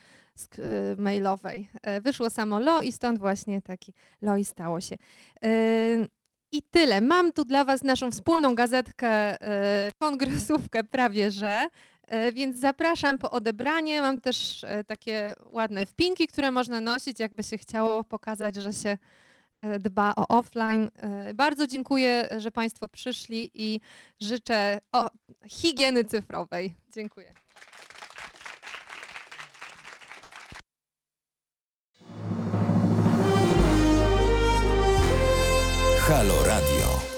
e, 0.59 0.97
mailowej. 0.97 1.69
Wyszło 2.03 2.31
samo 2.31 2.61
lo 2.61 2.83
i 2.83 2.93
stąd 2.93 3.19
właśnie 3.19 3.63
taki 3.63 3.93
lo 4.23 4.37
i 4.37 4.45
stało 4.45 4.81
się. 4.81 4.97
I 6.53 6.63
tyle. 6.63 7.01
Mam 7.01 7.33
tu 7.33 7.45
dla 7.45 7.65
Was 7.65 7.83
naszą 7.83 8.11
wspólną 8.11 8.55
gazetkę, 8.55 9.09
e, 9.09 9.93
kongresówkę 9.99 10.85
prawie 10.85 11.31
że. 11.31 11.69
E, 12.07 12.33
Więc 12.33 12.57
zapraszam 12.57 13.19
po 13.19 13.31
odebranie. 13.31 14.03
Mam 14.03 14.21
też 14.21 14.65
e, 14.65 14.85
takie 14.85 15.35
ładne 15.51 15.87
wpinki, 15.87 16.27
które 16.27 16.51
można 16.51 16.81
nosić, 16.81 17.21
jakby 17.21 17.43
się 17.43 17.59
chciało 17.59 18.05
pokazać, 18.05 18.55
że 18.57 18.73
się 18.73 18.99
dba 19.81 20.13
o 20.17 20.29
offline. 20.29 20.91
Bardzo 21.35 21.67
dziękuję, 21.67 22.29
że 22.37 22.51
Państwo 22.51 22.89
przyszli 22.89 23.51
i 23.55 23.81
życzę 24.21 24.81
higieny 25.49 26.05
cyfrowej. 26.05 26.75
Dziękuję. 26.95 27.35
Halo 36.09 36.43
Radio. 36.43 37.09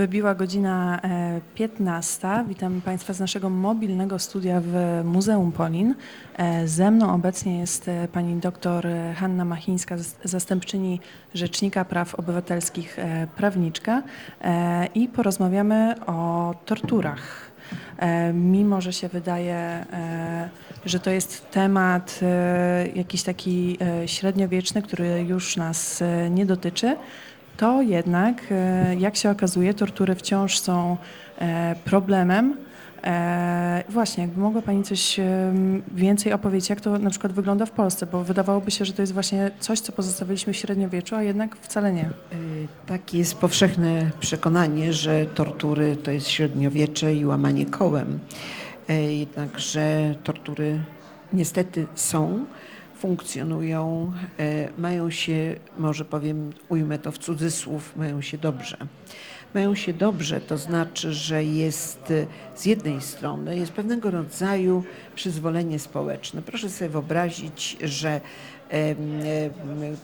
Wybiła 0.00 0.34
godzina 0.34 1.00
e, 1.04 1.40
15. 1.54 2.28
Witam 2.48 2.80
Państwa 2.80 3.12
z 3.12 3.20
naszego 3.20 3.50
mobilnego 3.50 4.18
studia 4.18 4.60
w 4.64 5.00
Muzeum 5.04 5.52
Polin. 5.52 5.94
E, 6.36 6.68
Ze 6.68 6.90
mną 6.90 7.14
obecnie 7.14 7.58
jest 7.58 7.88
e, 7.88 8.08
pani 8.12 8.34
doktor 8.36 8.86
e, 8.86 9.14
Hanna 9.14 9.44
Machińska, 9.44 9.96
zas- 9.96 10.16
zastępczyni 10.24 11.00
Rzecznika 11.34 11.84
Praw 11.84 12.14
Obywatelskich, 12.14 12.98
e, 12.98 13.26
prawniczka 13.36 14.02
e, 14.40 14.86
i 14.94 15.08
porozmawiamy 15.08 15.94
o 16.06 16.54
torturach. 16.66 17.50
E, 17.98 18.32
Mimo, 18.32 18.80
że 18.80 18.92
się 18.92 19.08
wydaje, 19.08 19.54
e, 19.54 20.48
że 20.86 21.00
to 21.00 21.10
jest 21.10 21.50
temat 21.50 22.20
e, 22.22 22.86
jakiś 22.94 23.22
taki 23.22 23.78
e, 24.02 24.08
średniowieczny, 24.08 24.82
który 24.82 25.20
już 25.28 25.56
nas 25.56 26.02
e, 26.02 26.30
nie 26.30 26.46
dotyczy, 26.46 26.96
to 27.60 27.82
jednak, 27.82 28.42
e, 28.50 28.96
jak 28.98 29.16
się 29.16 29.30
okazuje, 29.30 29.74
tortury 29.74 30.14
wciąż 30.14 30.58
są 30.58 30.96
e, 31.38 31.74
problemem. 31.84 32.56
E, 33.04 33.84
Właśnie, 33.88 34.24
jakby 34.24 34.40
mogła 34.40 34.62
Pani 34.62 34.82
coś 34.82 35.20
więcej 35.94 36.32
opowiedzieć, 36.32 36.70
jak 36.70 36.80
to 36.80 36.98
na 36.98 37.10
przykład 37.10 37.32
wygląda 37.32 37.66
w 37.66 37.70
Polsce, 37.70 38.06
bo 38.06 38.24
wydawałoby 38.24 38.70
się, 38.70 38.84
że 38.84 38.92
to 38.92 39.02
jest 39.02 39.12
właśnie 39.12 39.50
coś, 39.60 39.80
co 39.80 39.92
pozostawiliśmy 39.92 40.52
w 40.52 40.56
średniowieczu, 40.56 41.16
a 41.16 41.22
jednak 41.22 41.56
wcale 41.56 41.92
nie. 41.92 42.10
Takie 42.86 43.18
jest 43.18 43.34
powszechne 43.34 44.10
przekonanie, 44.20 44.92
że 44.92 45.26
tortury 45.26 45.96
to 45.96 46.10
jest 46.10 46.28
średniowiecze 46.28 47.14
i 47.14 47.26
łamanie 47.26 47.66
kołem. 47.66 48.18
Jednakże 49.18 50.14
tortury 50.24 50.78
niestety 51.32 51.86
są, 51.94 52.44
funkcjonują, 53.00 54.12
e, 54.38 54.68
mają 54.78 55.10
się, 55.10 55.56
może 55.78 56.04
powiem, 56.04 56.52
ujmę 56.68 56.98
to 56.98 57.12
w 57.12 57.18
cudzysłów, 57.18 57.96
mają 57.96 58.22
się 58.22 58.38
dobrze. 58.38 58.76
mają 59.54 59.74
się 59.74 59.92
dobrze, 59.92 60.40
to 60.40 60.58
znaczy, 60.58 61.12
że 61.12 61.44
jest 61.44 62.10
y, 62.10 62.26
z 62.54 62.66
jednej 62.66 63.00
strony 63.00 63.56
jest 63.56 63.72
pewnego 63.72 64.10
rodzaju 64.10 64.84
przyzwolenie 65.14 65.78
społeczne. 65.78 66.42
Proszę 66.42 66.70
sobie 66.70 66.88
wyobrazić, 66.88 67.76
że 67.84 68.20
em, 68.68 68.98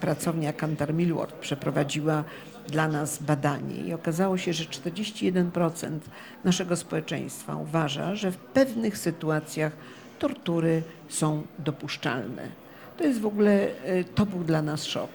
pracownia 0.01 0.53
Kantar 0.53 0.95
Millward 0.95 1.35
przeprowadziła 1.35 2.25
dla 2.69 2.89
nas 2.89 3.23
badanie 3.23 3.77
i 3.77 3.93
okazało 3.93 4.39
się, 4.39 4.53
że 4.53 4.65
41% 4.65 5.99
naszego 6.45 6.77
społeczeństwa 6.77 7.57
uważa, 7.57 8.15
że 8.15 8.31
w 8.31 8.37
pewnych 8.37 8.99
sytuacjach 8.99 9.73
tortury 10.19 10.83
są 11.09 11.43
dopuszczalne. 11.59 12.66
To 12.99 13.05
jest 13.05 13.21
w 13.21 13.27
ogóle, 13.27 13.69
y, 13.89 14.05
to 14.15 14.27
był 14.27 14.45
dla 14.45 14.63
nas 14.63 14.85
szok. 14.85 15.11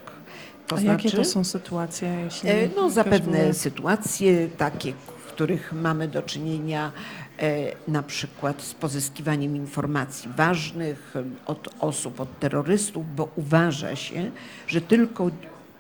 To 0.67 0.75
A 0.77 0.81
jakie 0.81 1.11
to 1.11 1.25
są 1.25 1.43
sytuacje? 1.43 2.09
Jeśli 2.23 2.49
E, 2.49 2.69
No, 2.75 2.89
zapewne 2.89 3.37
była- 3.41 3.53
sytuacje 3.53 4.47
takie, 4.57 4.93
w 5.17 5.25
których 5.31 5.73
mamy 5.73 6.07
do 6.07 6.21
czynienia 6.21 6.91
e, 7.39 7.71
na 7.87 8.03
przykład 8.03 8.61
z 8.61 8.73
pozyskiwaniem 8.73 9.55
informacji 9.55 10.29
ważnych 10.37 11.13
e, 11.15 11.23
od 11.45 11.67
osób, 11.79 12.19
od 12.19 12.39
terrorystów, 12.39 13.15
bo 13.15 13.27
uważa 13.35 13.95
się, 13.95 14.31
że 14.67 14.81
tylko 14.81 15.29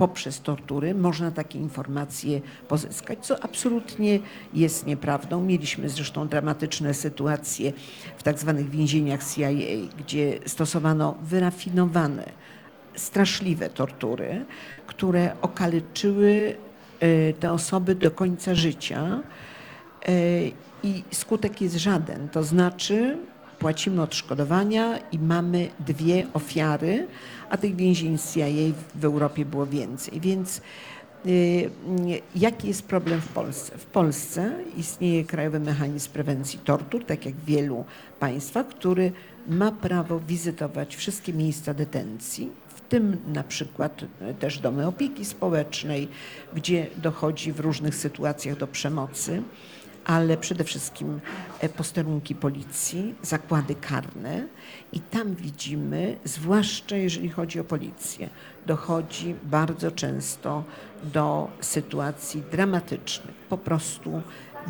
poprzez 0.01 0.41
tortury 0.41 0.95
można 0.95 1.31
takie 1.31 1.59
informacje 1.59 2.41
pozyskać, 2.67 3.19
co 3.21 3.43
absolutnie 3.43 4.19
jest 4.53 4.85
nieprawdą. 4.85 5.41
Mieliśmy 5.41 5.89
zresztą 5.89 6.27
dramatyczne 6.27 6.93
sytuacje 6.93 7.73
w 8.17 8.23
tak 8.23 8.39
zwanych 8.39 8.69
więzieniach 8.69 9.23
CIA, 9.33 9.49
gdzie 9.97 10.39
stosowano 10.45 11.15
wyrafinowane 11.23 12.29
straszliwe 12.95 13.69
tortury, 13.69 14.45
które 14.87 15.35
okaleczyły 15.41 16.55
e, 16.99 17.33
te 17.33 17.51
osoby 17.51 17.95
do 17.95 18.11
końca 18.11 18.55
życia 18.55 19.21
E, 20.07 20.13
i 20.83 21.03
skutek 21.11 21.61
jest 21.61 21.75
żaden. 21.75 22.29
To 22.29 22.43
znaczy 22.43 23.17
płacimy 23.59 24.01
odszkodowania 24.01 24.97
i 25.11 25.19
mamy 25.19 25.69
dwie 25.79 26.27
ofiary, 26.33 27.07
a 27.51 27.57
tych 27.57 27.75
więzień 27.75 28.17
CIA 28.17 28.45
w 28.95 29.05
Europie 29.05 29.45
było 29.45 29.65
więcej. 29.65 30.19
Więc 30.19 30.61
y, 31.25 31.69
jaki 32.35 32.67
jest 32.67 32.83
problem 32.83 33.21
w 33.21 33.27
Polsce? 33.27 33.77
W 33.77 33.85
Polsce 33.85 34.51
istnieje 34.77 35.25
Krajowy 35.25 35.59
Mechanizm 35.59 36.11
Prewencji 36.11 36.59
Tortur, 36.59 37.05
tak 37.05 37.25
jak 37.25 37.35
w 37.35 37.45
wielu 37.45 37.85
państwach, 38.19 38.67
który 38.67 39.11
ma 39.47 39.71
prawo 39.71 40.19
wizytować 40.19 40.95
wszystkie 40.95 41.33
miejsca 41.33 41.73
detencji, 41.73 42.49
w 42.75 42.81
tym 42.81 43.17
na 43.27 43.43
przykład 43.43 44.05
e, 44.21 44.33
też 44.33 44.59
domy 44.59 44.87
opieki 44.87 45.25
społecznej, 45.25 46.07
gdzie 46.55 46.87
dochodzi 46.97 47.51
w 47.51 47.59
różnych 47.59 47.95
sytuacjach 47.95 48.57
do 48.57 48.67
przemocy, 48.67 49.43
ale 50.05 50.37
przede 50.37 50.63
wszystkim 50.63 51.19
e, 51.59 51.69
posterunki 51.69 52.35
policji, 52.35 53.15
zakłady 53.21 53.75
karne 53.75 54.47
i 54.93 54.99
tam 54.99 55.35
widzimy, 55.35 56.17
zwłaszcza 56.23 56.97
jeżeli 56.97 57.29
chodzi 57.29 57.59
o 57.59 57.63
policję, 57.63 58.29
dochodzi 58.65 59.35
bardzo 59.43 59.91
często 59.91 60.63
do 61.03 61.47
sytuacji 61.61 62.43
dramatycznych. 62.51 63.35
Po 63.49 63.57
prostu 63.57 64.21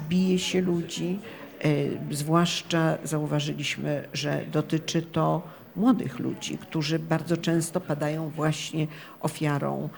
bije 0.10 0.40
się 0.40 0.62
ludzi, 0.62 1.20
e, 1.60 1.68
zwłaszcza 2.16 2.98
zauważyliśmy, 3.04 4.08
że 4.14 4.46
dotyczy 4.52 5.02
to 5.02 5.42
młodych 5.76 6.20
ludzi, 6.20 6.58
którzy 6.58 7.00
bardzo 7.00 7.38
często 7.38 7.82
padają 7.82 8.30
właśnie 8.30 8.88
ofiarą 9.22 9.90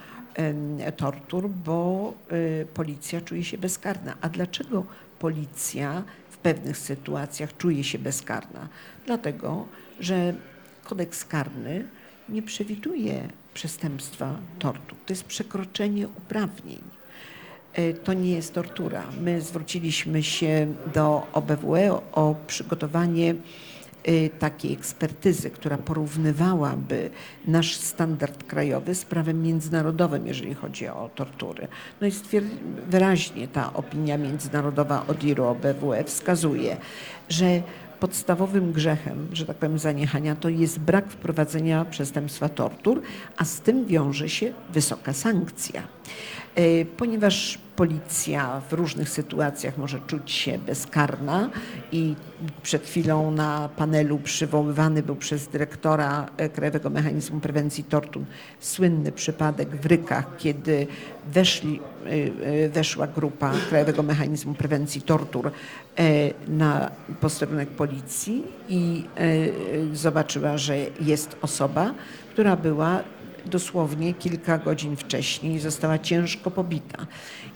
tortur, 0.96 1.48
bo 1.48 2.12
y, 2.32 2.66
policja 2.74 3.20
czuje 3.20 3.44
się 3.44 3.58
bezkarna. 3.58 4.14
A 4.20 4.28
dlaczego 4.28 4.84
policja 5.24 6.02
w 6.30 6.36
pewnych 6.36 6.78
sytuacjach 6.78 7.56
czuje 7.56 7.84
się 7.84 7.98
bezkarna? 7.98 8.68
Dlatego, 9.06 9.66
że 10.00 10.34
kodeks 10.84 11.24
karny 11.24 11.84
nie 12.28 12.42
przewiduje 12.42 13.28
przestępstwa 13.54 14.36
tortur. 14.58 14.98
To 15.06 15.12
jest 15.12 15.24
przekroczenie 15.24 16.08
uprawnień. 16.08 16.82
E, 17.72 17.94
To 17.94 18.12
nie 18.12 18.30
jest 18.30 18.54
tortura. 18.54 19.02
My 19.20 19.40
zwróciliśmy 19.40 20.22
się 20.22 20.74
do 20.94 21.26
OBWE 21.32 21.92
o, 22.12 22.34
przygotowanie 22.46 23.34
takiej 24.38 24.72
ekspertyzy, 24.72 25.50
która 25.50 25.78
porównywałaby 25.78 27.10
nasz 27.46 27.76
standard 27.76 28.44
krajowy 28.44 28.94
z 28.94 29.04
prawem 29.04 29.42
międzynarodowym, 29.42 30.26
jeżeli 30.26 30.54
chodzi 30.54 30.88
o 30.88 31.10
tortury. 31.14 31.68
No 32.00 32.06
i 32.06 32.12
wyraźnie 32.86 33.48
ta 33.48 33.72
opinia 33.72 34.18
międzynarodowa 34.18 35.06
ODIR-u 35.08 35.44
OBWE 35.44 36.04
wskazuje, 36.04 36.76
że 37.28 37.62
podstawowym 38.00 38.72
grzechem, 38.72 39.28
że 39.32 39.46
tak 39.46 39.56
powiem, 39.56 39.78
zaniechania 39.78 40.36
to 40.36 40.48
jest 40.48 40.78
brak 40.78 41.10
wprowadzenia 41.10 41.84
przestępstwa 41.84 42.48
tortur, 42.48 43.02
a 43.36 43.44
z 43.44 43.60
tym 43.60 43.86
wiąże 43.86 44.28
się 44.28 44.52
wysoka 44.72 45.12
sankcja. 45.12 45.82
E, 46.54 46.84
Ponieważ 46.84 47.58
policja 47.76 48.60
w 48.68 48.72
różnych 48.72 49.08
sytuacjach 49.08 49.78
może 49.78 50.00
czuć 50.06 50.32
się 50.32 50.58
bezkarna 50.58 51.50
i 51.92 52.14
przed 52.62 52.86
chwilą 52.86 53.30
na 53.30 53.68
panelu 53.76 54.18
przywoływany 54.18 55.02
był 55.02 55.16
przez 55.16 55.48
dyrektora 55.48 56.26
e, 56.36 56.48
Krajowego 56.48 56.90
Mechanizmu 56.90 57.40
Prewencji 57.40 57.84
Tortur 57.84 58.22
słynny 58.60 59.12
przypadek 59.12 59.68
w 59.76 59.86
Rykach, 59.86 60.36
kiedy 60.38 60.86
weszli, 61.32 61.80
e, 62.06 62.10
e, 62.64 62.68
weszła 62.68 63.06
grupa 63.06 63.52
Krajowego 63.68 64.02
Mechanizmu 64.02 64.54
Prewencji 64.54 65.02
Tortur 65.02 65.50
na 66.48 66.90
posterunek 67.20 67.68
policji 67.68 68.42
i 68.68 69.04
zobaczyła, 69.92 70.58
że 70.58 70.76
jest 71.00 71.36
osoba, 71.42 71.94
która 72.32 72.56
była 72.56 73.02
dosłownie 73.46 74.14
kilka 74.14 74.58
godzin 74.58 74.96
wcześniej 74.96 75.58
została 75.58 75.98
ciężko 75.98 76.50
pobita. 76.50 77.06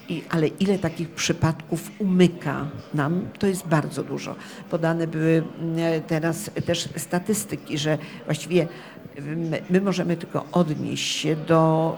I, 0.09 0.22
ale 0.30 0.47
ile 0.47 0.78
takich 0.78 1.10
przypadków 1.10 1.90
umyka 1.98 2.66
nam, 2.94 3.28
to 3.39 3.47
jest 3.47 3.66
bardzo 3.66 4.05
dużo. 4.05 4.36
Podane 4.70 5.06
były 5.06 5.43
mm, 5.60 6.02
teraz 6.02 6.51
też 6.66 6.89
statystyki, 6.97 7.78
że 7.78 7.98
właściwie 8.24 8.68
my, 9.22 9.62
my 9.70 9.80
możemy 9.80 10.16
tylko 10.16 10.44
odnieść 10.52 11.16
się 11.16 11.36
do 11.36 11.97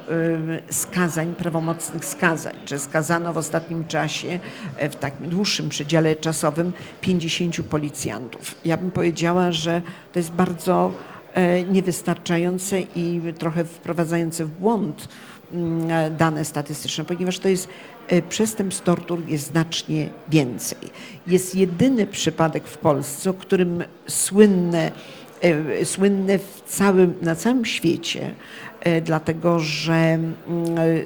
skazań, 0.70 1.34
prawomocnych 1.34 2.04
skazań, 2.04 2.54
że 2.66 2.78
skazano 2.78 3.32
w 3.32 3.38
ostatnim 3.38 3.84
czasie, 3.84 4.40
e, 4.76 4.88
w 4.88 4.96
takim 4.96 5.28
dłuższym 5.28 5.68
przedziale 5.68 6.16
czasowym 6.16 6.72
50 7.00 7.62
policjantów. 7.62 8.54
Ja 8.64 8.76
bym 8.76 8.90
powiedziała, 8.90 9.52
że 9.52 9.82
to 10.12 10.18
jest 10.18 10.32
bardzo 10.32 10.92
e, 11.34 11.62
niewystarczające 11.62 12.80
i 12.80 13.20
trochę 13.38 13.64
wprowadzające 13.64 14.44
w 14.44 14.50
błąd 14.50 15.08
mm, 15.52 15.90
e, 15.90 16.10
dane 16.10 16.44
statystyczne, 16.44 17.04
ponieważ 17.04 17.38
to 17.38 17.48
jest 17.48 17.68
e, 17.68 17.99
przestępstw 18.28 18.84
tortur 18.84 19.28
jest 19.28 19.46
znacznie 19.46 20.08
więcej. 20.28 20.78
Jest 21.26 21.54
jedyny 21.54 22.06
przypadek 22.06 22.66
w 22.66 22.78
Polsce, 22.78 23.30
o 23.30 23.34
którym 23.34 23.84
słynne, 24.08 24.92
e, 25.40 25.84
słynne 25.84 26.38
w 26.38 26.62
całym, 26.66 27.14
na 27.22 27.34
całym 27.34 27.64
świecie, 27.64 28.34
e, 28.80 29.00
dlatego 29.00 29.58
że 29.58 29.94
mm, 29.94 30.28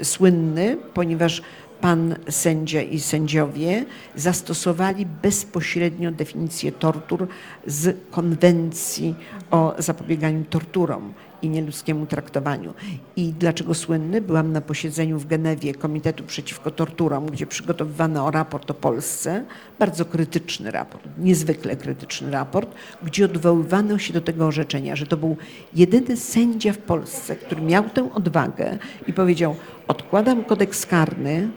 e, 0.01 0.05
słynny, 0.05 0.77
ponieważ 0.95 1.43
pan 1.81 2.15
sędzia 2.29 2.83
i 2.83 3.01
sędziowie 3.01 3.85
zastosowali 4.17 5.07
bezpośrednio 5.07 6.11
definicję 6.11 6.73
tortur 6.73 7.29
z 7.67 7.97
konwencji 8.11 9.15
o 9.51 9.75
zapobieganiu 9.79 10.45
torturom 10.45 11.15
i 11.45 11.49
nieludzkiemu 11.49 12.07
traktowaniu. 12.07 12.75
I 13.17 13.33
dlaczego 13.39 13.75
słynny? 13.75 14.21
Byłam 14.21 14.53
na 14.53 14.61
posiedzeniu 14.61 15.19
w 15.19 15.27
Genewie 15.27 15.75
Komitetu 15.75 16.25
Przeciwko 16.25 16.71
Torturom, 16.71 17.27
gdzie 17.27 17.47
przygotowywano 17.47 18.31
raport 18.31 18.71
o 18.71 18.75
Polsce, 18.75 19.45
bardzo 19.79 20.05
krytyczny 20.05 20.71
raport, 20.71 21.05
niezwykle 21.19 21.77
krytyczny 21.77 22.31
raport, 22.31 22.71
gdzie 23.03 23.25
odwoływano 23.25 23.99
się 23.99 24.13
do 24.13 24.21
tego 24.21 24.47
orzeczenia, 24.47 24.97
że 24.97 25.07
to 25.07 25.17
był 25.17 25.37
jedyny 25.75 26.17
sędzia 26.17 26.73
w 26.73 26.79
Polsce, 26.79 27.37
który 27.37 27.63
miał 27.63 27.85
tę 27.85 28.13
odwagę 28.15 28.79
i 29.07 29.13
powiedział: 29.13 29.57
Odkładam 29.89 30.45
kodeks 30.45 30.87
karny 30.87 31.49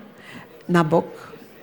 na 0.70 0.84
bok, 0.84 1.08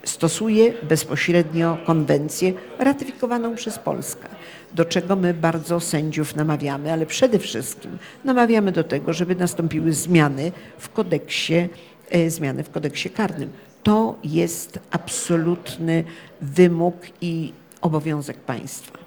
stosuje 0.05 0.73
bezpośrednio 0.83 1.79
konwencję 1.87 2.53
ratyfikowaną 2.79 3.55
przez 3.55 3.79
Polskę, 3.79 4.29
do 4.75 4.85
czego 4.85 5.17
my 5.17 5.35
bardzo 5.35 5.81
sędziów 5.81 6.37
namawiamy, 6.37 6.93
ale 6.93 7.07
przede 7.07 7.39
wszystkim 7.39 7.99
namawiamy 8.25 8.73
do 8.73 8.85
tego, 8.85 9.13
żeby 9.13 9.35
nastąpiły 9.37 9.93
zmiany 9.93 10.53
w 10.79 10.89
kodeksie, 10.89 11.69
e, 12.11 12.31
zmiany 12.31 12.65
w 12.65 12.71
kodeksie 12.71 13.11
karnym. 13.11 13.51
To 13.83 14.19
jest 14.25 14.79
absolutny 14.91 16.05
wymóg 16.41 16.97
i 17.21 17.53
obowiązek 17.81 18.37
państwa. 18.37 19.04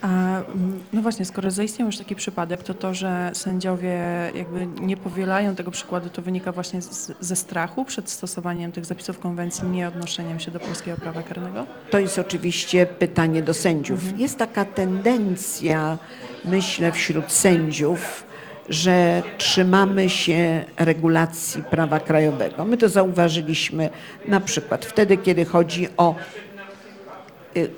A 0.00 0.06
mm, 0.06 0.80
no 0.92 1.02
właśnie, 1.02 1.24
skoro 1.24 1.50
zaistniał 1.50 1.86
już 1.86 1.98
taki 1.98 2.14
przypadek, 2.14 2.62
to 2.62 2.74
to, 2.74 2.94
że 2.94 3.30
sędziowie 3.34 3.98
jakby 4.34 4.66
nie 4.66 4.96
powielają 4.96 5.54
tego 5.54 5.70
przykładu, 5.70 6.08
to 6.08 6.22
wynika 6.22 6.52
właśnie 6.52 6.82
z, 6.82 7.12
ze 7.20 7.36
strachu 7.36 7.84
przed 7.84 8.10
stosowaniem 8.10 8.72
tych 8.72 8.84
zapisów 8.84 9.18
konwencji, 9.18 9.68
nie 9.68 9.88
odnoszeniem 9.88 10.40
się 10.40 10.50
do 10.50 10.60
polskiego 10.60 10.96
prawa 10.96 11.22
karnego? 11.22 11.66
To 11.90 11.98
jest 11.98 12.18
oczywiście 12.18 12.86
pytanie 12.86 13.42
do 13.42 13.54
sędziów. 13.54 14.18
Jest 14.18 14.38
taka 14.38 14.64
tendencja, 14.64 15.98
myślę, 16.44 16.92
wśród 16.92 17.32
sędziów, 17.32 18.24
że 18.68 19.22
trzymamy 19.38 20.10
się 20.10 20.64
regulacji 20.76 21.62
prawa 21.62 22.00
krajowego. 22.00 22.64
My 22.64 22.76
to 22.76 22.88
zauważyliśmy 22.88 23.90
na 24.28 24.40
przykład 24.40 24.84
wtedy, 24.84 25.16
kiedy 25.16 25.44
chodzi 25.44 25.88
o 25.96 26.14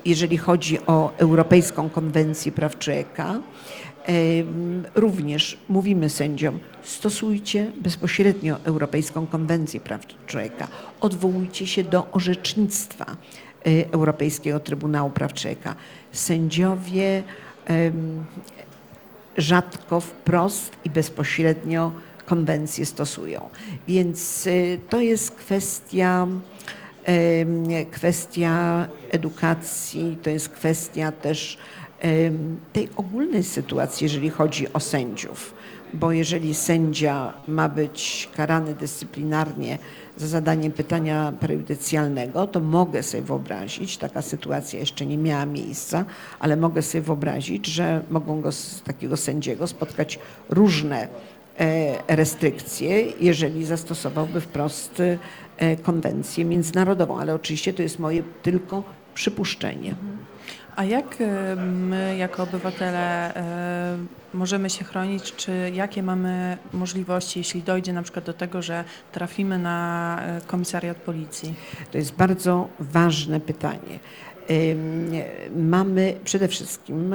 jeżeli 0.04 0.38
chodzi 0.38 0.78
o 0.86 1.12
Europejską 1.16 1.90
Konwencję 1.90 2.52
Praw 2.52 2.78
Człowieka, 2.78 3.40
również 4.94 5.58
mówimy 5.68 6.10
sędziom, 6.10 6.58
stosujcie 6.82 7.72
bezpośrednio 7.76 8.56
Europejską 8.64 9.26
Konwencję 9.26 9.80
Praw 9.80 10.00
Człowieka, 10.26 10.68
odwołujcie 11.00 11.66
się 11.66 11.84
do 11.84 12.10
orzecznictwa 12.12 13.16
y, 13.66 13.84
Europejskiego 13.92 14.60
Trybunału 14.60 15.10
Praw 15.10 15.32
Człowieka. 15.32 15.74
Sędziowie 16.12 17.22
rzadko 19.36 20.00
wprost 20.00 20.72
i 20.84 20.90
bezpośrednio 20.90 21.92
konwencje 22.26 22.86
stosują. 22.86 23.48
Więc 23.88 24.46
y, 24.46 24.80
to 24.88 25.00
jest 25.00 25.30
kwestia, 25.30 26.26
kwestia 27.90 28.86
edukacji, 29.10 30.18
to 30.22 30.30
jest 30.30 30.48
kwestia 30.48 31.12
też 31.12 31.58
tej 32.72 32.88
ogólnej 32.96 33.42
sytuacji, 33.42 34.04
jeżeli 34.04 34.30
chodzi 34.30 34.72
o 34.72 34.80
sędziów. 34.80 35.54
Bo 35.94 36.12
jeżeli 36.12 36.54
sędzia 36.54 37.32
ma 37.48 37.68
być 37.68 38.28
karany 38.36 38.74
dyscyplinarnie 38.74 39.78
za 40.16 40.26
zadanie 40.26 40.70
pytania 40.70 41.32
prejudycjalnego, 41.40 42.46
to 42.46 42.60
mogę 42.60 43.02
sobie 43.02 43.22
wyobrazić, 43.22 43.96
taka 43.96 44.22
sytuacja 44.22 44.78
jeszcze 44.78 45.06
nie 45.06 45.18
miała 45.18 45.46
miejsca, 45.46 46.04
ale 46.40 46.56
mogę 46.56 46.82
sobie 46.82 47.02
wyobrazić, 47.02 47.66
że 47.66 48.02
mogą 48.10 48.40
go 48.40 48.52
z 48.52 48.82
takiego 48.82 49.16
sędziego 49.16 49.66
spotkać 49.66 50.18
różne 50.48 51.08
e, 51.58 52.16
restrykcje, 52.16 53.04
jeżeli 53.20 53.64
zastosowałby 53.64 54.40
wprost 54.40 55.02
konwencję 55.82 56.44
międzynarodową. 56.44 57.20
Ale 57.20 57.34
oczywiście 57.34 57.72
to 57.72 57.82
jest 57.82 57.98
moje 57.98 58.22
tylko 58.42 58.82
przypuszczenie. 59.14 59.94
A 60.76 60.84
jak 60.84 61.16
e, 61.20 61.56
my 61.56 62.16
jako 62.16 62.42
obywatele 62.42 63.34
e, 63.34 63.96
możemy 64.34 64.70
się 64.70 64.84
chronić, 64.84 65.32
czy 65.36 65.70
jakie 65.74 66.02
mamy 66.02 66.56
możliwości, 66.72 67.38
jeśli 67.40 67.62
dojdzie 67.62 67.92
na 67.92 68.02
przykład 68.02 68.24
do 68.24 68.32
tego, 68.32 68.62
że 68.62 68.84
trafimy 69.12 69.58
na 69.58 70.18
e, 70.22 70.40
komisariat 70.46 70.96
policji? 70.96 71.54
To 71.92 71.98
jest 71.98 72.14
bardzo 72.14 72.68
ważne 72.80 73.40
pytanie. 73.40 73.98
Mamy 75.56 76.14
przede 76.24 76.48
wszystkim, 76.48 77.14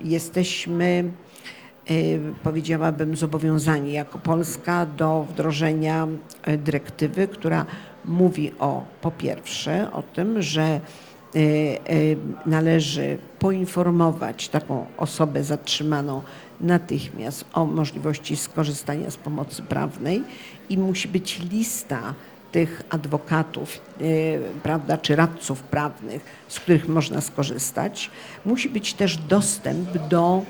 jesteśmy, 0.00 1.04
powiedziałabym, 2.42 3.16
zobowiązani 3.16 3.92
jako 3.92 4.18
Polska 4.18 4.86
do 4.86 5.26
wdrożenia 5.30 6.08
y, 6.48 6.58
dyrektywy, 6.58 7.28
która 7.28 7.66
mówi 8.04 8.52
o, 8.58 8.84
po 9.00 9.10
pierwsze, 9.10 9.92
o 9.92 10.02
tym, 10.02 10.42
że 10.42 10.80
y, 11.36 11.38
y, 11.90 12.16
należy 12.46 13.18
poinformować 13.38 14.48
taką 14.48 14.86
osobę 14.96 15.44
zatrzymaną 15.44 16.22
natychmiast 16.60 17.44
o 17.52 17.64
możliwości 17.64 18.36
skorzystania 18.36 19.10
z 19.10 19.16
pomocy 19.16 19.62
prawnej 19.62 20.22
i 20.68 20.78
musi 20.78 21.08
być 21.08 21.38
lista 21.50 22.14
tych 22.52 22.82
adwokatów, 22.90 23.80
y, 24.00 24.40
prawda, 24.62 24.98
czy 24.98 25.16
radców 25.16 25.62
prawnych, 25.62 26.24
z 26.48 26.60
których 26.60 26.88
można 26.88 27.20
skorzystać. 27.20 28.10
Musi 28.44 28.68
być 28.68 28.94
też 28.94 29.16
dostęp 29.16 30.08
do 30.08 30.42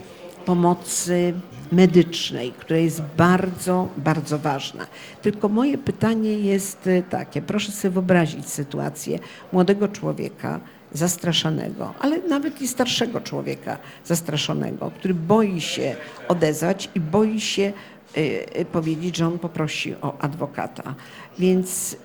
pomocy 0.47 1.35
medycznej, 1.73 2.52
która 2.52 2.78
jest 2.78 3.02
bardzo, 3.16 3.89
bardzo 3.97 4.39
ważna. 4.39 4.86
Tylko 5.23 5.48
moje 5.48 5.78
pytanie 5.78 6.32
jest 6.32 6.86
y, 6.86 7.02
takie, 7.10 7.43
proszę 7.43 7.73
sobie 7.73 7.93
wyobrazić 7.93 8.48
sytuację 8.48 9.18
młodego 9.52 9.89
człowieka, 9.89 10.60
zastraszonego, 10.93 11.94
ale 12.01 12.18
nawet 12.18 12.62
i 12.62 12.68
starszego 12.68 13.20
człowieka 13.20 13.78
zastraszonego, 14.05 14.90
który 14.98 15.14
boi 15.14 15.60
się 15.60 15.97
odezwać 16.28 16.90
i 16.94 17.01
boi 17.01 17.40
się 17.40 17.73
y, 18.16 18.20
y, 18.60 18.64
powiedzieć, 18.64 19.16
że 19.16 19.27
on 19.27 19.39
poprosi 19.39 19.94
o 20.02 20.18
adwokata. 20.18 20.94
Więc 21.39 21.97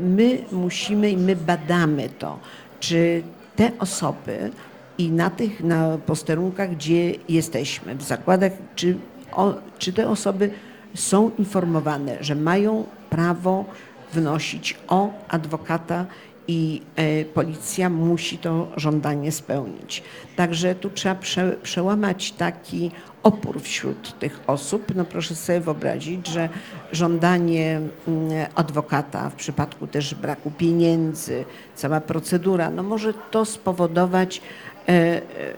my 0.00 0.38
musimy 0.52 1.10
i 1.10 1.16
my 1.16 1.36
badamy 1.36 2.08
to, 2.18 2.38
czy 2.80 3.22
te 3.56 3.70
osoby 3.78 4.50
i 4.98 5.10
na 5.10 5.30
tych 5.30 5.64
na 5.64 5.98
posterunkach, 5.98 6.70
gdzie 6.70 7.14
jesteśmy, 7.28 7.94
w 7.94 8.02
zakładach, 8.02 8.52
czy, 8.74 8.96
o, 9.32 9.54
czy 9.78 9.92
te 9.92 10.08
osoby 10.08 10.50
są 10.94 11.30
informowane, 11.38 12.16
że 12.20 12.34
mają 12.34 12.84
prawo 13.10 13.64
wnosić 14.12 14.76
o 14.88 15.10
adwokata 15.28 16.06
i 16.48 16.82
e, 16.96 17.24
policja 17.24 17.90
musi 17.90 18.38
to 18.38 18.68
żądanie 18.76 19.32
spełnić. 19.32 20.02
Także 20.36 20.74
tu 20.74 20.90
trzeba 20.90 21.14
prze, 21.14 21.56
przełamać 21.62 22.32
taki 22.32 22.90
opór 23.22 23.60
wśród 23.62 24.18
tych 24.18 24.40
osób. 24.46 24.94
No 24.94 25.04
proszę 25.04 25.34
sobie 25.34 25.60
wyobrazić, 25.60 26.28
że 26.28 26.48
żądanie 26.92 27.80
mm, 28.08 28.46
adwokata 28.54 29.30
w 29.30 29.34
przypadku 29.34 29.86
też 29.86 30.14
braku 30.14 30.50
pieniędzy, 30.50 31.44
cała 31.74 32.00
procedura, 32.00 32.70
no 32.70 32.82
może 32.82 33.14
to 33.30 33.44
spowodować 33.44 34.40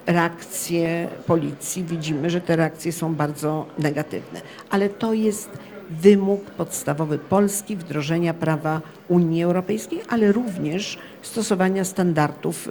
reakcje 0.07 1.09
policji. 1.27 1.85
Widzimy, 1.85 2.31
że 2.31 2.41
te 2.41 2.57
reakcje 2.57 2.93
są 2.93 3.15
bardzo 3.15 3.67
negatywne. 3.79 4.41
Ale 4.71 4.89
to 4.89 5.13
jest 5.13 5.51
wymóg 5.91 6.45
podstawowy 6.45 7.19
Polski 7.19 7.77
wdrożenia 7.77 8.35
prawa 8.35 8.81
Unii 9.09 9.43
Europejskiej, 9.43 10.01
ale 10.09 10.33
również 10.33 10.99
stosowania 11.23 11.85
standardów 11.85 12.69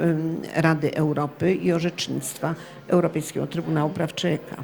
Rady 0.55 0.95
Europy 0.95 1.53
i 1.53 1.71
orzecznictwa 1.71 2.55
Europejskiego 2.87 3.47
Trybunału 3.47 3.89
Praw 3.89 4.15
Człowieka. 4.15 4.55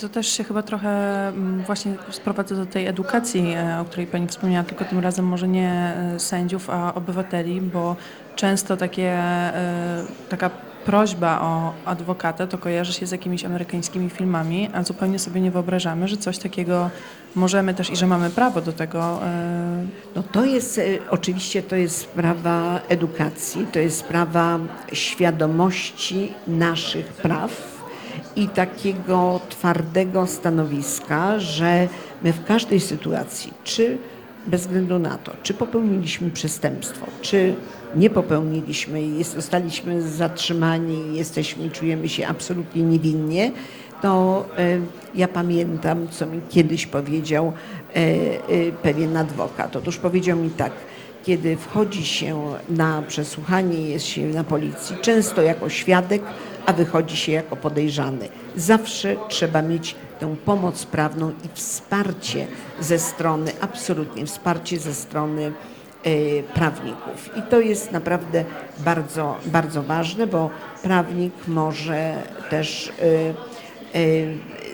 To 0.00 0.08
też 0.08 0.26
się 0.28 0.44
chyba 0.44 0.62
trochę 0.62 1.32
właśnie 1.66 1.94
sprowadza 2.10 2.54
do 2.54 2.66
tej 2.66 2.86
edukacji, 2.86 3.54
e, 3.54 3.80
o 3.80 3.84
której 3.84 4.06
Pani 4.06 4.26
wspomniała, 4.26 4.64
tylko 4.64 4.84
tym 4.84 4.98
razem 4.98 5.24
może 5.24 5.48
nie 5.48 5.70
e, 5.70 6.20
sędziów, 6.20 6.70
a 6.70 6.94
obywateli, 6.94 7.60
bo 7.60 7.96
często 8.36 8.76
takie, 8.76 9.12
e, 9.12 10.04
taka 10.28 10.50
prośba 10.86 11.40
o 11.40 11.72
adwokata 11.84 12.46
to 12.46 12.58
kojarzy 12.58 12.92
się 12.92 13.06
z 13.06 13.10
jakimiś 13.10 13.44
amerykańskimi 13.44 14.10
filmami, 14.10 14.68
a 14.74 14.82
zupełnie 14.82 15.18
sobie 15.18 15.40
nie 15.40 15.50
wyobrażamy, 15.50 16.08
że 16.08 16.16
coś 16.16 16.38
takiego 16.38 16.90
możemy 17.34 17.74
też 17.74 17.90
i 17.90 17.96
że 17.96 18.06
mamy 18.06 18.30
prawo 18.30 18.60
do 18.60 18.72
tego. 18.72 19.20
e, 19.22 19.86
No 20.16 20.22
to 20.22 20.44
jest, 20.44 20.78
e, 20.78 20.82
oczywiście 21.10 21.62
to 21.62 21.76
jest 21.76 21.98
sprawa 21.98 22.80
edukacji, 22.88 23.66
to 23.72 23.78
jest 23.78 23.98
sprawa 23.98 24.58
świadomości 24.92 26.32
naszych 26.48 27.06
praw 27.06 27.76
i 28.36 28.48
takiego 28.48 29.40
twardego 29.48 30.26
stanowiska, 30.26 31.38
że 31.38 31.88
my 32.22 32.32
w 32.32 32.44
każdej 32.44 32.80
sytuacji, 32.80 33.52
czy 33.64 33.98
bez 34.46 34.60
względu 34.60 34.98
na 34.98 35.18
to, 35.18 35.32
czy 35.42 35.54
popełniliśmy 35.54 36.30
przestępstwo, 36.30 37.06
czy 37.22 37.54
nie 37.94 38.10
popełniliśmy 38.10 39.02
i 39.02 39.24
zostaliśmy 39.24 40.02
zatrzymani 40.02 41.16
jesteśmy, 41.16 41.70
czujemy 41.70 42.08
się 42.08 42.26
absolutnie 42.26 42.82
niewinnie, 42.82 43.52
to 44.02 44.44
e, 44.58 44.80
ja 45.14 45.28
pamiętam, 45.28 46.08
co 46.08 46.26
mi 46.26 46.40
kiedyś 46.48 46.86
powiedział 46.86 47.52
e, 47.94 47.98
e, 47.98 48.72
pewien 48.82 49.16
adwokat. 49.16 49.76
Otóż 49.76 49.96
powiedział 49.96 50.38
mi 50.38 50.50
tak, 50.50 50.72
kiedy 51.24 51.56
wchodzi 51.56 52.06
się 52.06 52.42
na 52.68 53.02
przesłuchanie, 53.02 53.80
jest 53.80 54.06
się 54.06 54.26
na 54.26 54.44
policji, 54.44 54.96
często 55.02 55.42
jako 55.42 55.68
świadek, 55.68 56.22
a 56.66 56.72
wychodzi 56.72 57.16
się 57.16 57.32
jako 57.32 57.56
podejrzany. 57.56 58.28
Zawsze 58.56 59.16
trzeba 59.28 59.62
mieć 59.62 59.94
tę 60.20 60.36
pomoc 60.44 60.86
prawną 60.86 61.30
i 61.30 61.48
wsparcie 61.54 62.46
ze 62.80 62.98
strony, 62.98 63.52
absolutnie 63.60 64.26
wsparcie 64.26 64.78
ze 64.78 64.94
strony 64.94 65.52
prawników. 66.54 67.36
I 67.36 67.42
to 67.42 67.60
jest 67.60 67.92
naprawdę 67.92 68.44
bardzo, 68.78 69.36
bardzo 69.46 69.82
ważne, 69.82 70.26
bo 70.26 70.50
prawnik 70.82 71.32
może 71.48 72.14
też 72.50 72.88
e, 72.88 73.02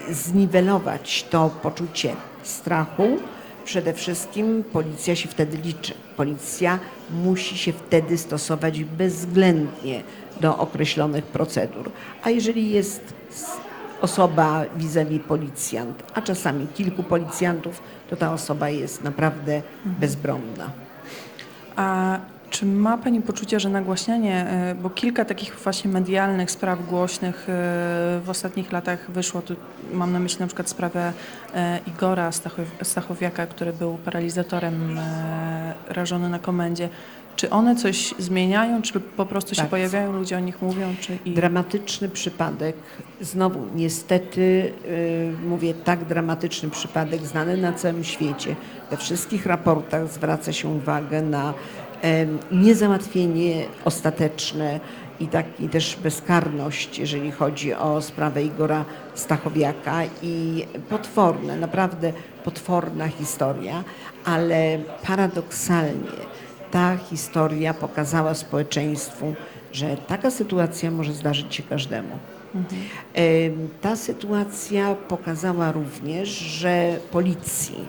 e, 0.09 0.15
zniwelować 0.15 1.27
to 1.31 1.51
poczucie 1.63 2.17
strachu. 2.43 3.19
Przede 3.65 3.93
wszystkim 3.93 4.65
policja 4.73 5.17
się 5.17 5.29
wtedy 5.29 5.57
liczy. 5.57 5.95
Policja 6.17 6.79
musi 7.11 7.59
się 7.59 7.73
wtedy 7.73 8.19
stosować 8.19 8.85
bezwzględnie 8.85 10.03
do 10.41 10.59
określonych 10.59 11.25
procedur. 11.25 11.91
A 12.23 12.31
jeżeli 12.31 12.71
jest 12.71 13.15
osoba 14.01 14.65
vis-a-vis 14.77 15.23
policjant, 15.29 16.03
a 16.15 16.23
czasami 16.23 16.67
kilku 16.67 17.03
policjantów, 17.03 17.83
to 18.11 18.17
ta 18.17 18.33
osoba 18.33 18.69
jest 18.69 19.05
naprawdę 19.05 19.63
bezbronna. 19.85 20.82
A 21.77 22.21
czy 22.53 22.67
ma 22.67 22.99
Pani 22.99 23.23
poczucie, 23.23 23.61
że 23.61 23.69
nagłaśnianie, 23.69 24.47
e, 24.47 24.75
bo 24.75 24.91
kilka 24.91 25.25
takich 25.25 25.55
właśnie 25.55 25.91
medialnych 25.91 26.51
spraw 26.51 26.87
głośnych 26.87 27.37
e, 27.37 27.53
w 28.25 28.27
ostatnich 28.29 28.73
latach 28.73 29.11
wyszło, 29.11 29.43
tu 29.43 29.55
mam 29.93 30.13
na 30.13 30.19
myśli 30.19 30.41
na 30.41 30.47
przykład 30.47 30.69
sprawę 30.69 31.13
e, 31.55 31.81
Igora 31.87 32.31
Stachow- 32.31 32.83
Stachowiaka, 32.85 33.47
który 33.47 33.73
był 33.73 33.99
paralizatorem 34.05 34.99
rażony 35.89 36.29
na 36.29 36.39
komendzie. 36.39 36.89
Czy 37.37 37.51
one 37.51 37.77
coś 37.77 38.15
zmieniają, 38.19 38.83
czy 38.83 39.01
po 39.01 39.27
prostu 39.27 39.55
się 39.55 39.61
Tak. 39.63 39.71
pojawiają, 39.71 40.13
ludzie 40.13 40.37
o 40.37 40.41
nich 40.41 40.63
mówią? 40.63 40.95
Czy 41.01 41.19
i... 41.25 41.31
Dramatyczny 41.35 42.09
przypadek, 42.09 42.77
znowu 43.21 43.61
niestety 43.75 44.73
y, 44.87 45.33
mówię 45.49 45.75
tak 45.75 46.05
dramatyczny 46.05 46.71
przypadek, 46.71 47.27
znany 47.27 47.57
na 47.57 47.73
całym 47.73 48.05
świecie. 48.05 48.57
We 48.91 48.97
wszystkich 48.97 49.47
raportach 49.47 50.09
zwraca 50.09 50.53
się 50.53 50.69
uwagę 50.69 51.23
na 51.23 51.55
niezałatwienie 52.53 53.67
ostateczne 53.85 54.81
i 55.21 55.27
tak, 55.29 55.61
i 55.61 55.69
też 55.69 55.97
bezkarność, 56.03 56.99
jeżeli 56.99 57.31
chodzi 57.31 57.75
o 57.75 58.03
sprawę 58.03 58.43
Igora 58.43 58.85
Stachowiaka 59.15 60.03
i 60.23 60.67
potworne, 60.89 61.57
naprawdę 61.57 62.13
potworna 62.45 63.09
historia, 63.09 63.85
ale 64.25 64.79
paradoksalnie 65.07 66.11
ta 66.71 66.97
historia 66.97 67.75
pokazała 67.75 68.35
społeczeństwu, 68.35 69.35
że 69.73 69.97
taka 69.97 70.31
sytuacja 70.31 70.91
może 70.91 71.13
zdarzyć 71.13 71.55
się 71.55 71.63
każdemu. 71.63 72.19
Em, 73.15 73.69
Ta 73.81 73.97
sytuacja 73.97 74.95
pokazała 74.95 75.73
również, 75.73 76.29
że 76.29 76.97
policji, 77.11 77.89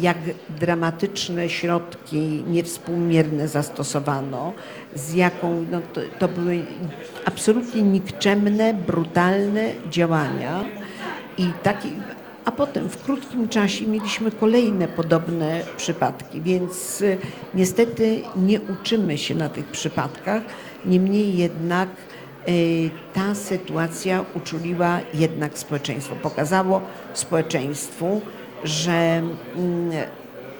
jak 0.00 0.18
dramatyczne 0.60 1.48
środki 1.48 2.44
niewspółmierne 2.46 3.48
zastosowano, 3.48 4.52
z 4.94 5.14
jaką 5.14 5.66
no 5.70 5.80
to, 5.92 6.00
to 6.18 6.28
były 6.28 6.64
absolutnie 7.24 7.82
nikczemne, 7.82 8.74
brutalne 8.74 9.70
działania 9.90 10.64
i 11.38 11.50
taki, 11.62 11.88
a 12.44 12.52
potem 12.52 12.88
w 12.88 13.04
krótkim 13.04 13.48
czasie 13.48 13.86
mieliśmy 13.86 14.30
kolejne 14.30 14.88
podobne 14.88 15.60
przypadki, 15.76 16.40
więc 16.40 17.00
y, 17.00 17.18
niestety 17.54 18.22
nie 18.36 18.60
uczymy 18.60 19.18
się 19.18 19.34
na 19.34 19.48
tych 19.48 19.66
przypadkach, 19.66 20.42
niemniej 20.84 21.36
jednak 21.36 21.88
y, 22.48 22.90
ta 23.14 23.34
sytuacja 23.34 24.24
uczuliła 24.34 25.00
jednak 25.14 25.58
społeczeństwo, 25.58 26.16
pokazało 26.22 26.82
społeczeństwu, 27.14 28.20
że 28.64 28.92
mm, 29.56 29.90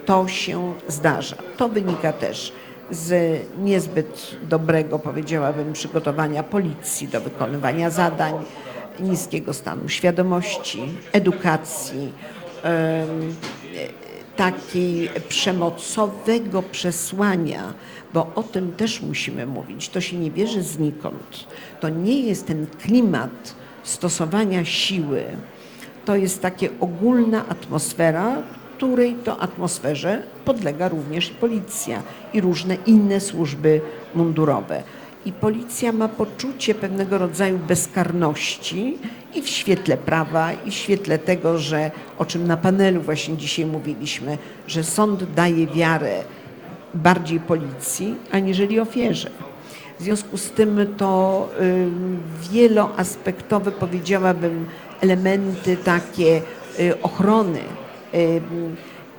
to 0.06 0.28
się 0.28 0.74
zdarza. 0.88 1.36
To 1.56 1.68
wynika 1.68 2.12
też 2.12 2.52
z 2.90 3.40
niezbyt 3.58 4.36
dobrego, 4.42 4.98
powiedziałabym, 4.98 5.72
przygotowania 5.72 6.42
policji 6.42 7.08
do 7.08 7.20
wykonywania 7.20 7.90
zadań, 7.90 8.34
niskiego 9.00 9.52
stanu 9.52 9.88
świadomości, 9.88 10.82
edukacji, 11.12 12.12
takiej 14.36 15.10
przemocowego 15.28 16.62
przesłania, 16.62 17.74
bo 18.14 18.30
o 18.34 18.42
tym 18.42 18.72
też 18.72 19.02
musimy 19.02 19.46
mówić. 19.46 19.88
To 19.88 20.00
się 20.00 20.16
nie 20.16 20.30
bierze 20.30 20.62
znikąd. 20.62 21.46
To 21.80 21.88
nie 21.88 22.20
jest 22.20 22.46
ten 22.46 22.66
klimat 22.66 23.54
stosowania 23.82 24.64
siły, 24.64 25.24
to 26.04 26.16
jest 26.16 26.42
takie 26.42 26.68
ogólna 26.80 27.48
atmosfera, 27.48 28.42
której 28.76 29.14
to 29.14 29.40
atmosferze 29.40 30.22
podlega 30.44 30.88
również 30.88 31.30
i 31.30 31.34
policja 31.34 32.02
i 32.32 32.40
różne 32.40 32.76
inne 32.86 33.20
służby 33.20 33.80
mundurowe. 34.14 34.82
I 35.26 35.32
policja 35.32 35.92
ma 35.92 36.08
poczucie 36.08 36.74
pewnego 36.74 37.18
rodzaju 37.18 37.58
bezkarności 37.58 38.98
i 39.34 39.42
w 39.42 39.48
świetle 39.48 39.96
prawa, 39.96 40.52
i 40.52 40.70
w 40.70 40.74
świetle 40.74 41.18
tego, 41.18 41.58
że 41.58 41.90
o 42.18 42.24
czym 42.24 42.46
na 42.46 42.56
panelu 42.56 43.00
właśnie 43.00 43.36
dzisiaj 43.36 43.66
mówiliśmy, 43.66 44.38
że 44.66 44.84
sąd 44.84 45.34
daje 45.34 45.66
wiarę 45.66 46.22
bardziej 46.94 47.40
policji, 47.40 48.14
aniżeli 48.32 48.80
ofierze. 48.80 49.30
W 50.00 50.02
związku 50.02 50.36
z 50.36 50.50
tym 50.50 50.94
to 50.96 51.48
y, 51.60 51.88
wieloaspektowe, 52.52 53.72
powiedziałabym, 53.72 54.66
elementy 55.04 55.76
takie 55.76 56.42
y, 56.80 57.02
ochrony 57.02 57.60
y, 58.14 58.40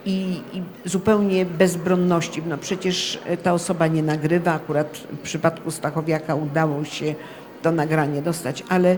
i, 0.05 0.41
i 0.53 0.63
zupełnie 0.85 1.45
bezbronności. 1.45 2.41
No 2.47 2.57
przecież 2.57 3.19
ta 3.43 3.53
osoba 3.53 3.87
nie 3.87 4.03
nagrywa, 4.03 4.53
akurat 4.53 4.97
w 4.97 5.17
przypadku 5.17 5.71
Stachowiaka 5.71 6.35
udało 6.35 6.85
się 6.85 7.15
to 7.61 7.71
nagranie 7.71 8.21
dostać, 8.21 8.63
ale 8.69 8.97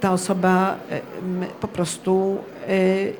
ta 0.00 0.12
osoba 0.12 0.76
y, 0.92 1.60
po 1.60 1.68
prostu 1.68 2.38
y, 2.38 2.51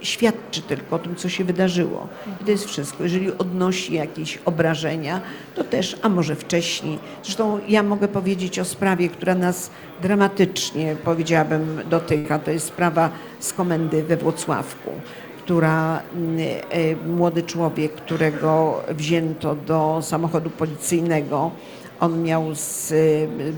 świadczy 0.00 0.62
tylko 0.62 0.96
o 0.96 0.98
tym, 0.98 1.16
co 1.16 1.28
się 1.28 1.44
wydarzyło. 1.44 2.08
I 2.40 2.44
to 2.44 2.50
jest 2.50 2.64
wszystko. 2.64 3.02
Jeżeli 3.02 3.32
odnosi 3.32 3.94
jakieś 3.94 4.38
obrażenia, 4.44 5.20
to 5.54 5.64
też, 5.64 5.96
a 6.02 6.08
może 6.08 6.36
wcześniej. 6.36 6.98
Zresztą 7.22 7.60
ja 7.68 7.82
mogę 7.82 8.08
powiedzieć 8.08 8.58
o 8.58 8.64
sprawie, 8.64 9.08
która 9.08 9.34
nas 9.34 9.70
dramatycznie, 10.02 10.96
powiedziałabym, 11.04 11.80
dotyka. 11.90 12.38
To 12.38 12.50
jest 12.50 12.66
sprawa 12.66 13.10
z 13.40 13.52
komendy 13.52 14.02
we 14.02 14.16
Włocławku 14.16 14.90
która 15.44 16.02
mm, 16.14 16.38
e, 16.70 16.96
młody 17.06 17.42
człowiek, 17.42 17.92
którego 17.92 18.82
wzięto 18.88 19.54
do 19.54 19.98
samochodu 20.02 20.50
policyjnego, 20.50 21.50
on 22.02 22.22
miał 22.22 22.54
z, 22.54 22.92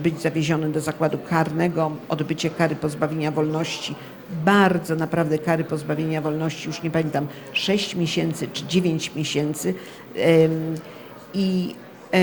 być 0.02 0.20
zawieziony 0.20 0.72
do 0.72 0.80
zakładu 0.80 1.18
karnego, 1.18 1.90
odbycie 2.08 2.50
kary 2.50 2.76
pozbawienia 2.76 3.30
wolności, 3.30 3.94
bardzo 4.44 4.94
naprawdę 4.94 5.38
kary 5.38 5.64
pozbawienia 5.64 6.20
wolności, 6.20 6.66
już 6.66 6.82
nie 6.82 6.90
pamiętam, 6.90 7.26
6 7.52 7.94
miesięcy 7.94 8.48
czy 8.52 8.66
9 8.66 9.14
miesięcy. 9.14 9.74
I 11.34 11.74
e, 12.12 12.18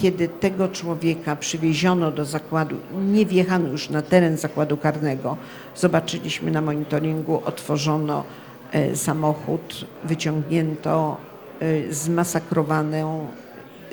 kiedy 0.00 0.28
tego 0.28 0.68
człowieka 0.68 1.36
przywieziono 1.36 2.10
do 2.10 2.24
zakładu, 2.24 2.76
nie 3.12 3.26
wjechano 3.26 3.68
już 3.68 3.90
na 3.90 4.02
teren 4.02 4.36
zakładu 4.36 4.76
karnego, 4.76 5.36
zobaczyliśmy 5.76 6.50
na 6.50 6.60
monitoringu, 6.60 7.42
otworzono 7.44 8.24
e, 8.72 8.96
samochód, 8.96 9.86
wyciągnięto 10.04 11.16
e, 11.60 11.92
zmasakrowane 11.92 13.28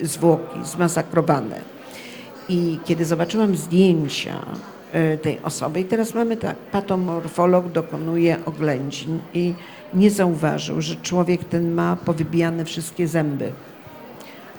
zwłoki, 0.01 0.59
zmasakrowane. 0.63 1.61
I 2.49 2.79
kiedy 2.85 3.05
zobaczyłam 3.05 3.55
zdjęcia 3.55 4.45
e, 4.91 5.17
tej 5.17 5.41
osoby, 5.41 5.79
i 5.79 5.85
teraz 5.85 6.13
mamy 6.13 6.37
tak, 6.37 6.55
patomorfolog 6.55 7.71
dokonuje 7.71 8.45
oględzin 8.45 9.19
i 9.33 9.53
nie 9.93 10.11
zauważył, 10.11 10.81
że 10.81 10.95
człowiek 10.95 11.43
ten 11.43 11.73
ma 11.73 11.95
powybijane 11.95 12.65
wszystkie 12.65 13.07
zęby, 13.07 13.51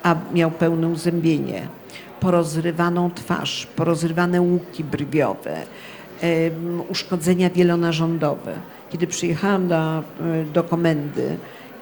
a 0.03 0.15
miał 0.35 0.51
pełne 0.51 0.89
uzębienie, 0.89 1.69
porozrywaną 2.21 3.11
twarz, 3.11 3.67
porozrywane 3.77 4.41
łuki 4.41 4.85
brwiowe, 4.85 5.57
em, 6.21 6.83
uszkodzenia 6.89 7.51
wielonarządowe. 7.51 8.55
Kiedy 8.91 9.07
przyjechałam 9.07 9.69
do, 9.69 9.99
e, 9.99 10.03
do 10.53 10.65
komendy 10.65 11.37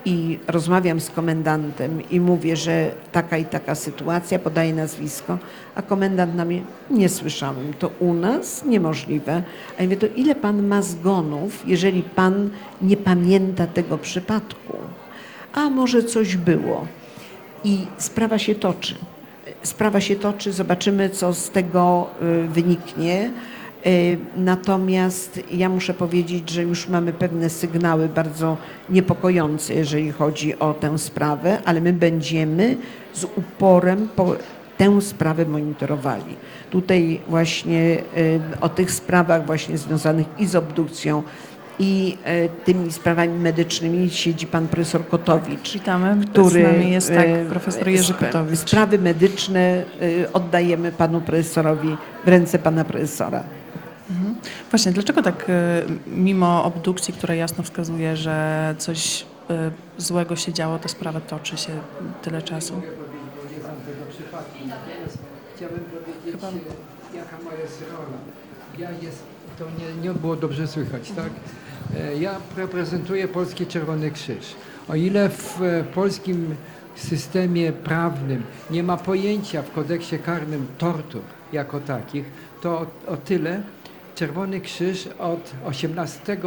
i 0.05 0.39
rozmawiam 0.48 1.01
z 1.01 1.10
komendantem 1.10 2.10
i 2.10 2.20
mówię, 2.20 2.56
że 2.56 2.90
taka 3.12 3.39
i 3.39 3.44
taka 3.44 3.74
sytuacja, 3.74 4.39
podaję 4.39 4.74
nazwisko, 4.74 5.39
a 5.74 5.82
komendant 5.82 6.35
na 6.35 6.44
mnie, 6.44 6.62
nie 6.90 7.09
słyszałem, 7.09 7.74
to 7.78 7.90
u 8.01 8.14
nas 8.14 8.64
niemożliwe. 8.64 9.43
A 9.78 9.82
ja 9.82 9.89
mówię, 9.89 9.97
to 9.97 10.06
ile 10.16 10.35
pan 10.35 10.66
ma 10.66 10.82
zgonów, 10.82 11.62
jeżeli 11.66 12.02
pan 12.02 12.51
nie 12.82 12.97
pamięta 12.97 13.66
tego 13.66 13.98
przypadku? 13.98 14.76
A 15.52 15.70
może 15.70 16.02
coś 16.02 16.36
było? 16.36 16.86
I 17.64 17.86
sprawa 17.98 18.39
się 18.39 18.55
toczy. 18.55 18.94
Sprawa 19.62 20.01
się 20.01 20.16
toczy, 20.16 20.52
zobaczymy, 20.52 21.10
co 21.10 21.35
z 21.35 21.51
tego 21.51 22.10
y, 22.44 22.48
wyniknie. 22.48 23.31
Y, 23.86 24.19
Natomiast 24.36 25.40
ja 25.51 25.69
muszę 25.69 25.94
powiedzieć, 25.94 26.51
że 26.51 26.62
już 26.62 26.89
mamy 26.89 27.12
pewne 27.12 27.51
sygnały 27.51 28.09
bardzo 28.09 28.56
niepokojące, 28.90 29.74
jeżeli 29.74 30.12
chodzi 30.12 30.59
o 30.59 30.74
tę 30.74 30.98
sprawę, 30.98 31.59
ale 31.65 31.81
my 31.81 31.93
będziemy 31.93 32.77
z 33.12 33.24
uporem 33.24 34.09
po 34.16 34.36
tę 34.78 35.01
sprawę 35.01 35.47
monitorowali. 35.47 36.36
Tutaj 36.70 37.20
właśnie 37.28 37.98
y, 38.16 38.40
o 38.61 38.69
tych 38.69 38.90
sprawach 38.93 39.47
właśnie 39.47 39.78
związanych 39.78 40.27
i 40.39 40.47
z 40.47 40.56
obdukcją, 40.56 41.23
i 41.78 42.19
e, 42.24 42.48
tymi 42.48 42.93
sprawami 42.93 43.39
medycznymi 43.39 44.11
siedzi 44.11 44.47
pan 44.47 44.69
profesor 44.69 45.09
Kotowicz 45.09 45.73
Witamy. 45.73 46.27
który 46.27 46.51
Z 46.51 46.73
nami 46.73 46.90
jest 46.90 47.15
tak 47.15 47.27
profesor 47.51 47.89
Jerzy 47.89 48.15
Kotowicz. 48.15 48.59
Sprawy 48.59 48.98
medyczne 48.98 49.85
oddajemy 50.32 50.93
panu 50.93 51.20
profesorowi 51.20 51.97
w 52.24 52.28
ręce 52.28 52.59
pana 52.59 52.85
profesora. 52.85 53.44
Właśnie, 54.70 54.93
dlaczego 54.93 55.23
tak 55.23 55.44
e, 55.48 55.82
mimo 56.06 56.65
obdukcji, 56.65 57.15
która 57.15 57.35
jasno 57.35 57.65
wskazuje, 57.65 58.16
że 58.16 58.74
coś 58.78 59.27
e, 59.51 59.70
złego 59.98 60.36
się 60.36 60.52
działo, 60.52 60.78
ta 60.78 60.89
sprawa 60.89 61.20
toczy 61.20 61.56
się 61.56 61.73
tyle 62.23 62.43
czasu? 62.43 62.81
Chciałbym 65.56 65.81
powiedzieć, 65.81 66.43
jaka 67.15 67.36
moja 67.44 67.61
jest 67.61 67.82
rola. 67.93 68.19
Ja 68.78 68.90
jest, 68.90 69.23
to 69.59 69.65
nie, 69.78 70.09
nie 70.09 70.15
było 70.15 70.36
dobrze 70.36 70.66
słychać, 70.69 71.11
tak? 71.11 71.31
E, 72.01 72.16
Ja 72.16 72.35
reprezentuję 72.56 73.28
Polski 73.28 73.66
Czerwony 73.66 74.11
Krzyż. 74.11 74.55
O 74.89 74.94
ile 74.94 75.28
w 75.28 75.61
polskim 75.94 76.55
systemie 76.97 77.73
prawnym 77.73 78.43
nie 78.70 78.82
ma 78.82 78.97
pojęcia 78.97 79.62
w 79.62 79.70
kodeksie 79.73 80.19
karnym 80.19 80.66
tortur 80.78 81.23
jako 81.52 81.81
takich, 81.81 82.24
to 82.62 82.70
o, 82.81 82.86
o 83.12 83.16
tyle 83.16 83.62
Czerwony 84.15 84.61
Krzyż 84.61 85.09
od 85.19 85.55
XVIII, 85.66 86.39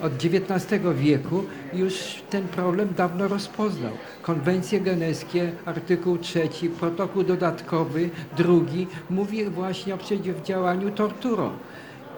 od 0.00 0.12
XIX 0.24 0.82
wieku 0.94 1.44
już 1.72 1.94
ten 2.30 2.48
problem 2.48 2.88
dawno 2.96 3.28
rozpoznał. 3.28 3.92
Konwencje 4.22 4.80
geneskie, 4.80 5.52
artykuł 5.64 6.18
trzeci, 6.18 6.68
protokół 6.68 7.22
dodatkowy, 7.22 8.10
drugi, 8.36 8.86
mówi 9.10 9.44
właśnie 9.44 9.94
o 9.94 9.98
przeciwdziałaniu 9.98 10.90
torturom. 10.90 11.52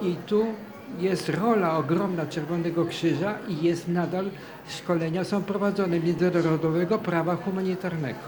I 0.03 0.17
tu 0.27 0.47
jest 0.99 1.29
rola 1.29 1.77
ogromna 1.77 2.27
Czerwonego 2.27 2.85
Krzyża 2.85 3.35
i 3.49 3.65
jest 3.65 3.89
nadal, 3.89 4.31
szkolenia 4.69 5.25
są 5.25 5.43
prowadzone 5.43 6.01
międzynarodowego 6.01 6.99
prawa 6.99 7.37
humanitarnego. 7.37 8.19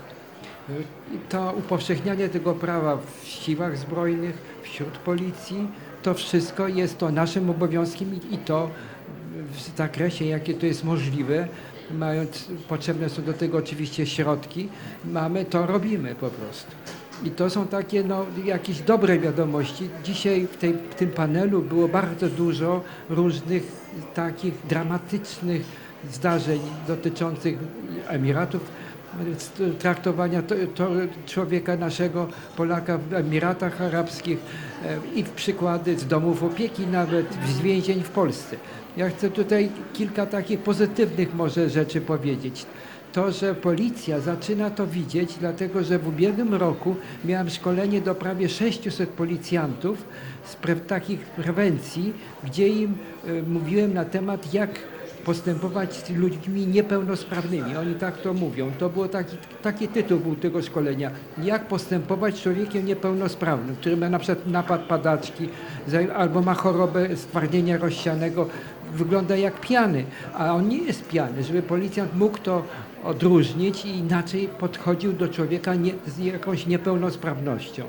To 1.28 1.54
upowszechnianie 1.58 2.28
tego 2.28 2.54
prawa 2.54 2.96
w 2.96 3.26
siłach 3.26 3.78
zbrojnych, 3.78 4.38
wśród 4.62 4.98
policji, 4.98 5.68
to 6.02 6.14
wszystko 6.14 6.68
jest 6.68 6.98
to 6.98 7.10
naszym 7.10 7.50
obowiązkiem 7.50 8.20
i, 8.30 8.38
to 8.38 8.70
w 9.52 9.76
zakresie, 9.76 10.24
jakie 10.24 10.54
to 10.54 10.66
jest 10.66 10.84
możliwe, 10.84 11.48
mając, 11.94 12.48
potrzebne 12.68 13.08
są 13.08 13.22
do 13.22 13.32
tego 13.32 13.58
oczywiście 13.58 14.06
środki, 14.06 14.68
mamy, 15.04 15.44
to 15.44 15.66
robimy 15.66 16.14
po 16.14 16.30
prostu. 16.30 16.70
I 17.24 17.30
to 17.30 17.50
są 17.50 17.66
takie 17.66 18.04
no, 18.04 18.26
jakieś 18.44 18.80
dobre 18.80 19.18
wiadomości. 19.18 19.88
Dzisiaj 20.04 20.46
w, 20.46 20.56
tej, 20.56 20.72
w 20.90 20.94
tym 20.94 21.10
panelu 21.10 21.62
było 21.62 21.88
bardzo 21.88 22.28
dużo 22.28 22.80
różnych 23.08 23.62
takich 24.14 24.54
dramatycznych 24.68 25.62
zdarzeń 26.10 26.60
dotyczących 26.88 27.58
Emiratów, 28.08 28.62
traktowania 29.78 30.42
to, 30.42 30.54
to 30.74 30.88
człowieka 31.26 31.76
naszego, 31.76 32.28
Polaka 32.56 32.98
w 32.98 33.14
Emiratach 33.14 33.80
Arabskich 33.80 34.38
i 35.14 35.24
w 35.24 35.30
przykłady 35.30 35.98
z 35.98 36.06
domów 36.06 36.42
opieki 36.42 36.86
nawet, 36.86 37.26
z 37.48 37.60
więzień 37.60 38.02
w 38.02 38.10
Polsce. 38.10 38.56
Ja 38.96 39.10
chcę 39.10 39.30
tutaj 39.30 39.68
kilka 39.92 40.26
takich 40.26 40.58
pozytywnych 40.58 41.34
może 41.34 41.70
rzeczy 41.70 42.00
powiedzieć. 42.00 42.66
To, 43.12 43.32
że 43.32 43.54
policja 43.54 44.20
zaczyna 44.20 44.70
to 44.70 44.86
widzieć, 44.86 45.34
dlatego 45.40 45.84
że 45.84 45.98
w 45.98 46.08
ubiegłym 46.08 46.54
roku 46.54 46.96
miałem 47.24 47.50
szkolenie 47.50 48.00
do 48.00 48.14
prawie 48.14 48.48
600 48.48 49.10
policjantów 49.10 50.04
z 50.44 50.56
pre, 50.56 50.76
takich 50.76 51.20
prewencji, 51.20 52.12
gdzie 52.44 52.68
im 52.68 52.98
e, 53.26 53.42
mówiłem 53.42 53.94
na 53.94 54.04
temat, 54.04 54.54
jak 54.54 54.70
postępować 55.24 55.94
z 55.94 56.10
ludźmi 56.10 56.66
niepełnosprawnymi. 56.66 57.76
Oni 57.76 57.94
tak 57.94 58.18
to 58.18 58.34
mówią. 58.34 58.70
To 58.78 58.88
był 58.88 59.08
taki, 59.08 59.36
taki 59.62 59.88
tytuł 59.88 60.20
był 60.20 60.36
tego 60.36 60.62
szkolenia. 60.62 61.10
Jak 61.42 61.68
postępować 61.68 62.36
z 62.36 62.42
człowiekiem 62.42 62.86
niepełnosprawnym, 62.86 63.76
który 63.76 63.96
ma 63.96 64.08
na 64.08 64.18
przykład 64.18 64.46
napad 64.46 64.80
padaczki 64.80 65.48
albo 66.14 66.42
ma 66.42 66.54
chorobę 66.54 67.16
stwardnienia 67.16 67.78
rozsianego, 67.78 68.48
wygląda 68.94 69.36
jak 69.36 69.60
pijany, 69.60 70.04
a 70.34 70.54
on 70.54 70.68
nie 70.68 70.78
jest 70.78 71.08
pijany, 71.08 71.44
żeby 71.44 71.62
policjant 71.62 72.16
mógł 72.16 72.38
to 72.38 72.62
odróżnić 73.04 73.84
i 73.84 73.88
inaczej 73.88 74.48
podchodził 74.58 75.12
do 75.12 75.28
człowieka 75.28 75.74
nie, 75.74 75.92
z 76.06 76.18
jakąś 76.18 76.66
niepełnosprawnością. 76.66 77.84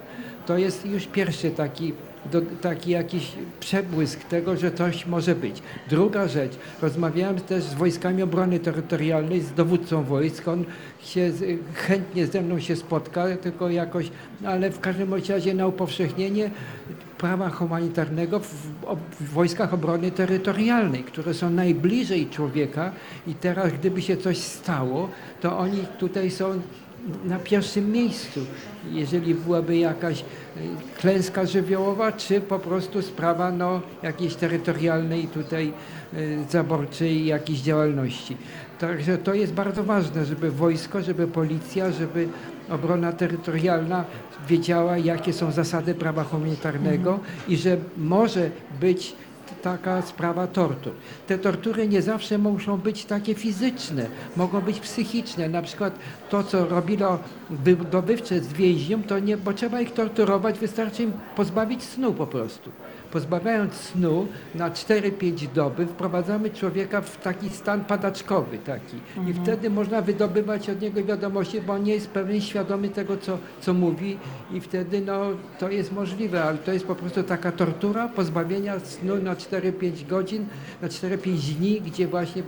To 0.45 0.58
jest 0.58 0.86
już 0.86 1.08
pierwszy 1.08 1.52
taki, 1.52 1.94
do, 2.31 2.41
taki 2.61 2.91
jakiś 2.91 3.31
przebłysk 3.60 4.23
tego, 4.23 4.57
że 4.57 4.72
coś 4.72 5.06
może 5.06 5.35
być. 5.35 5.61
Druga 5.89 6.27
rzecz, 6.27 6.52
rozmawiałem 6.81 7.39
też 7.39 7.64
z 7.64 7.73
wojskami 7.73 8.23
obrony 8.23 8.60
terytorialnej, 8.60 9.41
z 9.41 9.53
dowódcą 9.53 10.03
wojsk, 10.03 10.48
on 10.48 10.65
się 11.02 11.31
chętnie 11.73 12.27
ze 12.27 12.41
mną 12.41 12.60
się 12.60 12.76
spotka, 12.76 13.26
tylko 13.41 13.69
jakoś, 13.69 14.11
ale 14.45 14.69
w 14.69 14.80
każdym 14.80 15.14
razie 15.14 15.53
na 15.53 15.68
upowszechnienie 15.68 16.52
prawa 17.18 17.49
humanitarnego 17.49 18.39
w, 18.39 18.53
w 19.19 19.34
wojskach 19.34 19.73
obrony 19.73 20.11
terytorialnej, 20.11 21.03
które 21.03 21.34
są 21.34 21.49
najbliżej 21.49 22.30
człowieka 22.30 22.91
i 23.27 23.34
teraz 23.34 23.73
gdyby 23.73 24.02
się 24.02 24.18
coś 24.18 24.38
stało, 24.38 25.10
to 25.41 25.57
oni 25.57 25.84
tutaj 25.99 26.31
są 26.31 26.61
na 27.26 27.40
pierwszym 27.40 27.91
miejscu, 27.91 28.40
jeżeli 28.91 29.36
byłaby 29.36 29.78
jakaś 29.78 30.22
e, 30.22 30.23
klęska 30.99 31.45
żywiołowa, 31.45 32.11
czy 32.11 32.41
po 32.41 32.60
prostu 32.60 33.02
sprawa 33.02 33.52
no, 33.52 33.82
jakiejś 34.03 34.36
terytorialnej 34.36 35.28
tutaj 35.28 35.73
e, 36.14 36.18
zaborczej 36.49 37.26
jakiejś 37.26 37.60
działalności. 37.60 38.38
Także 38.80 39.18
to 39.18 39.34
jest 39.34 39.53
bardzo 39.53 39.84
ważne, 39.84 40.26
żeby 40.26 40.52
wojsko, 40.52 41.02
żeby 41.02 41.28
policja, 41.28 41.91
żeby 41.91 42.28
obrona 42.69 43.11
terytorialna 43.11 44.06
wiedziała, 44.48 44.98
jakie 44.98 45.34
są 45.34 45.52
zasady 45.52 45.95
prawa 45.95 46.23
humanitarnego 46.23 47.19
i 47.48 47.57
że 47.57 47.78
może 47.98 48.49
być 48.80 49.15
taka 49.61 50.02
sprawa 50.02 50.48
tortur. 50.48 50.94
Te 51.28 51.38
tortury 51.38 51.88
nie 51.88 52.02
zawsze 52.02 52.38
muszą 52.38 52.78
być 52.78 53.06
takie 53.06 53.36
fizyczne, 53.36 54.06
mogą 54.38 54.61
być 54.61 54.80
psychiczne. 54.80 55.49
Na 55.49 55.61
przykład 55.61 55.99
to, 56.30 56.44
co 56.44 56.65
robilo 56.65 57.19
wydobywcze 57.49 58.40
z 58.40 58.53
więźniom, 58.53 59.03
to 59.03 59.19
nie, 59.19 59.38
bo 59.38 59.53
trzeba 59.53 59.82
ich 59.82 59.94
torturować, 59.94 60.60
wystarczy 60.60 61.03
im 61.03 61.14
pozbawić 61.36 61.84
snu 61.84 62.14
po 62.14 62.28
prostu. 62.28 62.69
Pozbawiając 63.12 63.74
snu 63.74 64.28
na 64.56 64.70
4-5 64.70 65.48
doby, 65.48 65.86
wprowadzamy 65.86 66.50
człowieka 66.50 67.02
w 67.02 67.18
taki 67.18 67.50
stan 67.50 67.86
padaczkowy 67.86 68.58
taki. 68.58 68.98
I 69.30 69.34
wtedy 69.34 69.70
można 69.70 70.02
wydobywać 70.02 70.70
od 70.70 70.82
niego 70.82 71.04
wiadomości, 71.04 71.62
bo 71.62 71.74
on 71.74 71.84
nie 71.84 71.94
jest 71.94 72.10
pewnie 72.10 72.42
świadomy 72.42 72.90
tego, 72.90 73.18
co, 73.18 73.38
co 73.62 73.74
mówi 73.74 74.18
i 74.54 74.62
wtedy 74.62 75.02
no, 75.02 75.22
to 75.60 75.70
jest 75.70 75.92
możliwe, 75.92 76.44
ale 76.44 76.58
to 76.58 76.74
jest 76.74 76.86
po 76.86 76.96
prostu 76.96 77.24
taka 77.24 77.52
tortura 77.52 78.08
pozbawienia 78.08 78.80
snu 78.80 79.16
na 79.16 79.36
4-5 79.36 80.08
godzin, 80.08 80.46
na 80.82 80.88
4-5 80.88 81.54
dni, 81.54 81.82
gdzie 81.82 82.08
właśnie 82.08 82.44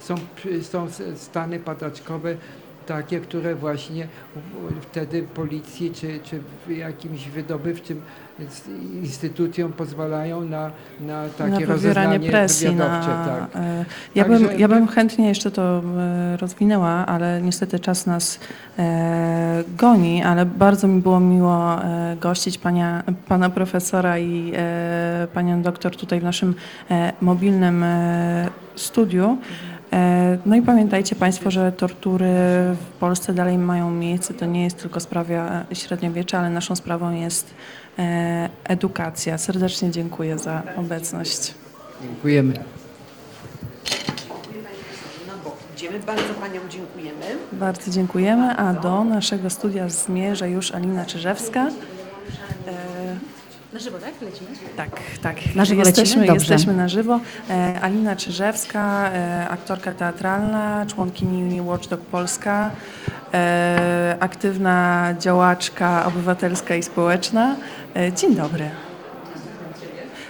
są, 0.00 0.14
są 0.62 0.88
stany 1.14 1.60
padaczkowe 1.60 2.36
takie, 2.86 3.20
które 3.20 3.54
właśnie 3.54 4.08
wtedy 4.82 5.22
policji 5.22 5.90
czy, 5.94 6.20
czy 6.22 6.40
jakimś 6.68 7.28
wydobywczym 7.28 8.02
s- 8.46 8.68
instytucjom 9.02 9.72
pozwalają 9.72 10.40
na, 10.44 10.70
na 11.00 11.28
takie 11.38 11.66
na 11.66 11.72
rozeznanie 11.72 12.20
presji. 12.20 12.68
wywiadowcze. 12.68 13.08
Na, 13.08 13.24
tak. 13.24 13.48
e, 13.62 13.84
ja, 14.14 14.24
Także 14.24 14.46
bym, 14.48 14.60
ja 14.60 14.68
bym 14.68 14.88
chętnie 14.88 15.28
jeszcze 15.28 15.50
to 15.50 15.82
e, 15.98 16.36
rozwinęła, 16.36 16.88
ale 17.06 17.42
niestety 17.42 17.78
czas 17.80 18.06
nas 18.06 18.40
e, 18.78 19.64
goni, 19.76 20.22
ale 20.22 20.46
bardzo 20.46 20.88
mi 20.88 21.00
było 21.00 21.20
miło 21.20 21.84
e, 21.84 22.16
gościć 22.20 22.58
pania, 22.58 23.02
pana 23.28 23.50
profesora 23.50 24.18
i 24.18 24.52
e, 24.56 25.26
panią 25.34 25.62
doktor 25.62 25.96
tutaj 25.96 26.20
w 26.20 26.24
naszym 26.24 26.54
e, 26.90 27.12
mobilnym 27.20 27.82
e, 27.82 28.48
studiu. 28.76 29.38
No 30.46 30.56
i 30.56 30.62
pamiętajcie 30.62 31.16
Państwo, 31.16 31.50
że 31.50 31.72
tortury 31.72 32.26
w 32.74 32.86
Polsce 33.00 33.34
dalej 33.34 33.58
mają 33.58 33.90
miejsce. 33.90 34.34
To 34.34 34.46
nie 34.46 34.64
jest 34.64 34.82
tylko 34.82 35.00
sprawa 35.00 35.64
średniowiecza, 35.72 36.38
ale 36.38 36.50
naszą 36.50 36.76
sprawą 36.76 37.10
jest 37.12 37.54
edukacja. 38.64 39.38
Serdecznie 39.38 39.90
dziękuję 39.90 40.38
za 40.38 40.62
obecność. 40.76 41.54
Dziękujemy. 42.02 42.54
Bo 45.44 45.56
idziemy, 45.76 45.98
bardzo 46.00 46.34
Paniom 46.40 46.70
dziękujemy. 46.70 47.26
Bardzo 47.52 47.90
dziękujemy, 47.90 48.56
a 48.56 48.72
do 48.74 49.04
naszego 49.04 49.50
studia 49.50 49.88
zmierza 49.88 50.46
już 50.46 50.72
Alina 50.72 51.04
Czyżewska. 51.04 51.70
Na 53.72 53.78
żywo, 53.78 53.98
tak? 53.98 54.12
Lecimy? 54.22 54.50
Tak, 54.76 54.90
tak. 55.22 55.54
Na 55.54 55.64
żywo 55.64 55.80
jesteśmy, 55.80 56.20
lecimy? 56.20 56.34
Jesteśmy 56.38 56.74
na 56.74 56.88
żywo. 56.88 57.20
E, 57.50 57.80
Alina 57.80 58.16
Czyżewska, 58.16 59.10
e, 59.12 59.48
aktorka 59.48 59.92
teatralna, 59.92 60.86
członkini 60.86 61.60
Watchdog 61.60 62.00
Polska, 62.00 62.70
e, 63.34 64.16
aktywna 64.20 65.14
działaczka 65.18 66.06
obywatelska 66.06 66.74
i 66.76 66.82
społeczna. 66.82 67.56
E, 67.96 68.12
dzień 68.12 68.34
dobry. 68.36 68.70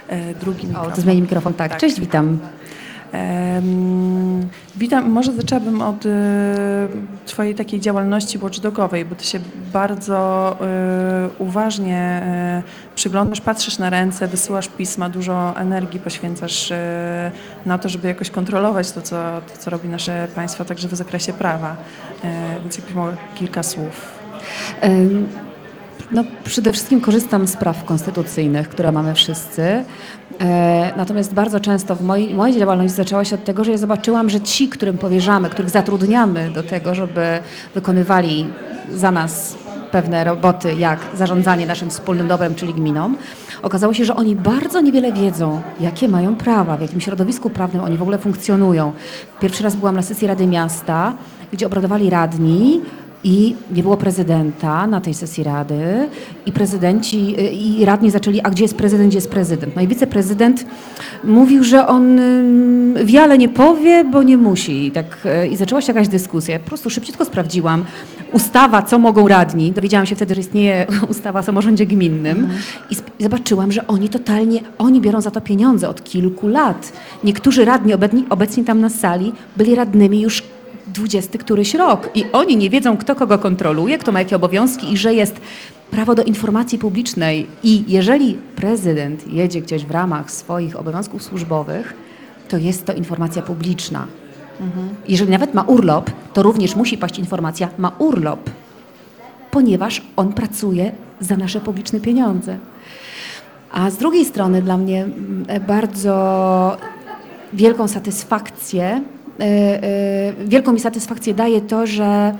E, 0.07 0.33
drugi 0.33 0.65
O, 0.65 0.67
mikrofon. 0.67 0.91
to 0.93 1.01
zmieni 1.01 1.21
mikrofon. 1.21 1.53
Tak. 1.53 1.71
Tak. 1.71 1.79
Cześć, 1.79 1.99
witam. 1.99 2.39
Witam, 4.75 5.09
może 5.09 5.33
zaczęłabym 5.33 5.81
od 5.81 6.05
e, 6.05 6.09
Twojej 7.25 7.55
takiej 7.55 7.79
działalności 7.79 8.37
watchdogowej, 8.37 9.05
bo 9.05 9.15
Ty 9.15 9.23
się 9.23 9.39
bardzo 9.73 10.57
e, 10.61 11.29
uważnie 11.39 11.97
e, 11.97 12.63
przyglądasz, 12.95 13.41
patrzysz 13.41 13.77
na 13.77 13.89
ręce, 13.89 14.27
wysyłasz 14.27 14.67
pisma, 14.67 15.09
dużo 15.09 15.53
energii 15.57 15.99
poświęcasz 15.99 16.73
na 17.65 17.77
to, 17.77 17.89
żeby 17.89 18.07
jakoś 18.07 18.29
kontrolować 18.29 18.91
to, 18.91 19.01
co, 19.01 19.41
to, 19.53 19.57
co 19.59 19.69
robi 19.69 19.89
nasze 19.89 20.27
państwo, 20.35 20.65
także 20.65 20.87
w 20.87 20.95
zakresie 20.95 21.33
prawa. 21.33 21.75
Więc 22.61 22.77
jakbyś 22.77 22.95
mogła 22.95 23.13
kilka 23.35 23.63
słów. 23.63 24.19
No, 26.11 26.23
przede 26.43 26.73
wszystkim 26.73 27.01
korzystam 27.01 27.47
z 27.47 27.57
praw 27.57 27.85
konstytucyjnych, 27.85 28.69
które 28.69 28.91
mamy 28.91 29.15
wszyscy. 29.15 29.83
E, 30.41 30.79
Natomiast 30.97 31.33
bardzo 31.33 31.59
często 31.59 31.95
w 31.95 32.01
mojej, 32.01 32.33
moja 32.33 32.59
działalność 32.59 32.93
zaczęła 32.93 33.25
się 33.25 33.35
od 33.35 33.43
tego, 33.43 33.63
że 33.63 33.71
ja 33.71 33.77
zobaczyłam, 33.77 34.29
że 34.29 34.41
ci, 34.41 34.69
którym 34.69 34.97
powierzamy, 34.97 35.49
których 35.49 35.71
zatrudniamy 35.71 36.49
do 36.49 36.63
tego, 36.63 36.95
żeby 36.95 37.39
wykonywali 37.75 38.47
za 38.93 39.11
nas 39.11 39.57
pewne 39.91 40.23
roboty, 40.23 40.73
jak 40.73 40.99
zarządzanie 41.15 41.65
naszym 41.65 41.89
wspólnym 41.89 42.27
dobrem, 42.27 42.55
czyli 42.55 42.73
gminą, 42.73 43.13
okazało 43.61 43.93
się, 43.93 44.05
że 44.05 44.15
oni 44.15 44.35
bardzo 44.35 44.81
niewiele 44.81 45.13
wiedzą, 45.13 45.61
jakie 45.79 46.07
mają 46.07 46.35
prawa, 46.35 46.77
w 46.77 46.81
jakim 46.81 47.01
środowisku 47.01 47.49
prawnym 47.49 47.83
oni 47.83 47.97
w 47.97 48.01
ogóle 48.01 48.17
funkcjonują. 48.17 48.91
Pierwszy 49.39 49.63
raz 49.63 49.75
byłam 49.75 49.95
na 49.95 50.01
sesji 50.01 50.27
Rady 50.27 50.47
Miasta, 50.47 51.13
gdzie 51.53 51.67
obradowali 51.67 52.09
radni, 52.09 52.81
i 53.23 53.55
nie 53.71 53.83
było 53.83 53.97
prezydenta 53.97 54.87
na 54.87 55.01
tej 55.01 55.13
sesji 55.13 55.43
rady 55.43 56.09
i 56.45 56.51
prezydenci 56.51 57.35
i 57.79 57.85
radni 57.85 58.11
zaczęli, 58.11 58.41
a 58.41 58.49
gdzie 58.49 58.63
jest 58.63 58.77
prezydent, 58.77 59.09
gdzie 59.09 59.17
jest 59.17 59.29
prezydent? 59.29 59.75
No 59.75 59.81
i 59.81 59.87
wiceprezydent 59.87 60.65
mówił, 61.23 61.63
że 61.63 61.87
on 61.87 62.19
ym, 62.19 62.95
wiele 63.03 63.37
nie 63.37 63.49
powie, 63.49 64.03
bo 64.03 64.23
nie 64.23 64.37
musi. 64.37 64.85
I, 64.85 64.91
tak, 64.91 65.17
y, 65.43 65.47
I 65.47 65.55
zaczęła 65.55 65.81
się 65.81 65.87
jakaś 65.93 66.07
dyskusja. 66.07 66.53
Ja 66.53 66.59
po 66.59 66.67
prostu 66.67 66.89
szybciutko 66.89 67.25
sprawdziłam 67.25 67.85
ustawa, 68.31 68.81
co 68.81 68.99
mogą 68.99 69.27
radni. 69.27 69.71
Dowiedziałam 69.71 70.05
się 70.05 70.15
wtedy, 70.15 70.35
że 70.35 70.41
istnieje 70.41 70.87
ustawa 71.11 71.39
o 71.39 71.43
samorządzie 71.43 71.85
gminnym 71.85 72.49
i 72.89 73.23
zobaczyłam, 73.23 73.71
że 73.71 73.87
oni 73.87 74.09
totalnie, 74.09 74.59
oni 74.77 75.01
biorą 75.01 75.21
za 75.21 75.31
to 75.31 75.41
pieniądze 75.41 75.89
od 75.89 76.03
kilku 76.03 76.47
lat. 76.47 76.93
Niektórzy 77.23 77.65
radni 77.65 77.93
obecni, 77.93 78.25
obecni 78.29 78.63
tam 78.63 78.81
na 78.81 78.89
sali 78.89 79.33
byli 79.57 79.75
radnymi 79.75 80.21
już 80.21 80.43
dwudziesty 80.93 81.37
któryś 81.37 81.73
rok 81.73 82.09
i 82.15 82.25
oni 82.31 82.57
nie 82.57 82.69
wiedzą, 82.69 82.97
kto 82.97 83.15
kogo 83.15 83.39
kontroluje, 83.39 83.97
kto 83.97 84.11
ma 84.11 84.19
jakie 84.19 84.35
obowiązki 84.35 84.93
i 84.93 84.97
że 84.97 85.13
jest 85.13 85.41
prawo 85.91 86.15
do 86.15 86.23
informacji 86.23 86.79
publicznej. 86.79 87.47
I 87.63 87.83
jeżeli 87.87 88.37
prezydent 88.55 89.27
jedzie 89.27 89.61
gdzieś 89.61 89.85
w 89.85 89.91
ramach 89.91 90.31
swoich 90.31 90.79
obowiązków 90.79 91.23
służbowych, 91.23 91.93
to 92.49 92.57
jest 92.57 92.85
to 92.85 92.93
informacja 92.93 93.41
publiczna. 93.41 94.07
Jeżeli 95.07 95.31
nawet 95.31 95.53
ma 95.53 95.61
urlop, 95.61 96.11
to 96.33 96.43
również 96.43 96.75
musi 96.75 96.97
paść 96.97 97.19
informacja, 97.19 97.69
ma 97.77 97.91
urlop, 97.99 98.49
ponieważ 99.51 100.01
on 100.15 100.33
pracuje 100.33 100.91
za 101.19 101.37
nasze 101.37 101.61
publiczne 101.61 101.99
pieniądze. 101.99 102.57
A 103.71 103.89
z 103.89 103.97
drugiej 103.97 104.25
strony 104.25 104.61
dla 104.61 104.77
mnie 104.77 105.03
mm, 105.03 105.45
bardzo 105.67 106.77
wielką 107.53 107.87
satysfakcję, 107.87 109.01
wielką 110.45 110.73
mi 110.73 110.79
satysfakcję 110.79 111.33
daje 111.33 111.61
to, 111.61 111.87
że, 111.87 112.35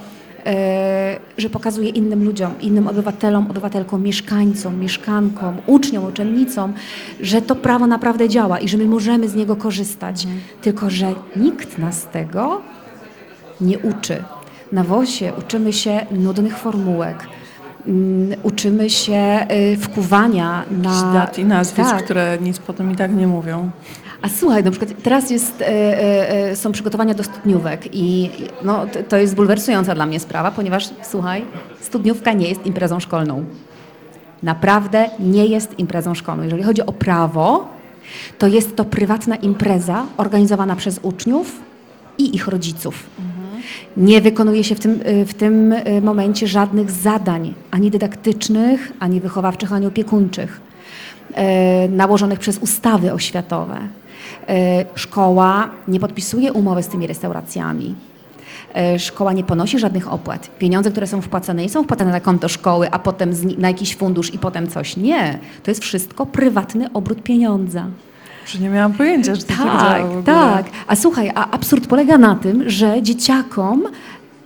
e, 0.45 1.19
że 1.37 1.49
pokazuje 1.49 1.89
innym 1.89 2.23
ludziom, 2.23 2.51
innym 2.61 2.87
obywatelom, 2.87 3.47
obywatelkom, 3.51 4.03
mieszkańcom, 4.03 4.79
mieszkankom, 4.79 5.57
uczniom, 5.67 6.05
uczennicom, 6.05 6.73
że 7.21 7.41
to 7.41 7.55
prawo 7.55 7.87
naprawdę 7.87 8.29
działa 8.29 8.59
i 8.59 8.67
że 8.67 8.77
my 8.77 8.85
możemy 8.85 9.29
z 9.29 9.35
niego 9.35 9.55
korzystać. 9.55 10.27
Tylko, 10.61 10.89
że 10.89 11.13
nikt 11.35 11.77
nas 11.77 12.07
tego 12.07 12.61
nie 13.61 13.79
uczy. 13.79 14.23
Na 14.71 14.83
WOS-ie 14.83 15.33
uczymy 15.33 15.73
się 15.73 16.05
nudnych 16.11 16.57
formułek. 16.57 17.27
Mm, 17.87 18.39
Uczymy 18.43 18.89
się 18.89 19.47
y, 19.73 19.77
wkuwania 19.77 20.63
na... 20.71 21.13
dat 21.13 21.39
i 21.39 21.45
nazwisk, 21.45 21.89
tak. 21.89 22.03
które 22.03 22.37
nic 22.41 22.59
potem 22.59 22.91
i 22.91 22.95
tak 22.95 23.15
nie 23.15 23.27
mówią. 23.27 23.69
A 24.21 24.29
słuchaj, 24.29 24.63
na 24.63 24.71
przykład 24.71 24.93
teraz 25.03 25.29
jest, 25.29 25.61
e, 25.61 25.67
e, 25.67 26.49
e, 26.49 26.55
są 26.55 26.71
przygotowania 26.71 27.13
do 27.13 27.23
studniówek 27.23 27.95
i 27.95 28.29
no, 28.63 28.85
to, 29.09 29.17
jest 29.17 29.35
bulwersująca 29.35 29.95
dla 29.95 30.05
mnie 30.05 30.19
sprawa, 30.19 30.51
ponieważ 30.51 30.89
słuchaj, 31.03 31.45
studniówka 31.81 32.33
nie 32.33 32.49
jest 32.49 32.65
imprezą 32.65 32.99
szkolną. 32.99 33.45
Naprawdę 34.43 35.09
nie 35.19 35.45
jest 35.45 35.79
imprezą 35.79 36.15
szkolną. 36.15 36.43
Jeżeli 36.43 36.63
chodzi 36.63 36.85
o 36.85 36.91
prawo, 36.91 37.67
to 38.37 38.47
jest 38.47 38.75
to 38.75 38.85
prywatna 38.85 39.35
impreza 39.35 40.05
organizowana 40.17 40.75
przez 40.75 40.99
uczniów 41.01 41.61
i 42.17 42.35
ich 42.35 42.47
rodziców. 42.47 43.09
Nie 43.97 44.21
wykonuje 44.21 44.63
się 44.63 44.75
w 44.75 44.79
tym, 44.79 44.99
w 45.25 45.33
tym 45.33 45.75
momencie 46.01 46.47
żadnych 46.47 46.91
zadań, 46.91 47.53
ani 47.71 47.91
dydaktycznych, 47.91 48.91
ani 48.99 49.21
wychowawczych, 49.21 49.73
ani 49.73 49.85
opiekuńczych, 49.85 50.61
nałożonych 51.89 52.39
przez 52.39 52.57
ustawy 52.57 53.13
oświatowe. 53.13 53.79
E, 54.49 54.85
Szkoła 54.95 55.69
nie 55.87 55.99
podpisuje 55.99 56.53
umowy 56.53 56.83
z 56.83 56.87
tymi 56.87 57.07
restauracjami. 57.07 57.95
E, 58.75 58.99
Szkoła 58.99 59.33
nie 59.33 59.43
ponosi 59.43 59.79
żadnych 59.79 60.13
opłat. 60.13 60.49
Pieniądze, 60.59 60.91
które 60.91 61.07
są 61.07 61.21
wpłacane, 61.21 61.61
nie 61.61 61.69
są 61.69 61.83
wpłacane 61.83 62.11
na 62.11 62.19
konto 62.19 62.49
szkoły, 62.49 62.91
a 62.91 62.99
potem 62.99 63.31
na 63.57 63.67
jakiś 63.67 63.95
fundusz 63.95 64.33
i 64.33 64.39
potem 64.39 64.67
coś. 64.67 64.97
Nie. 64.97 65.39
To 65.63 65.71
jest 65.71 65.81
wszystko 65.81 66.25
prywatny 66.25 66.93
obrót 66.93 67.23
pieniądza. 67.23 67.85
Że 68.47 68.59
nie 68.59 68.69
miałam 68.69 68.93
pojęcia, 68.93 69.35
że 69.35 69.41
to 69.43 69.53
tak 69.53 70.03
tak. 70.25 70.65
A 70.87 70.95
słuchaj, 70.95 71.31
a 71.35 71.51
absurd 71.51 71.87
polega 71.87 72.17
na 72.17 72.35
tym, 72.35 72.69
że 72.69 73.03
dzieciakom 73.03 73.83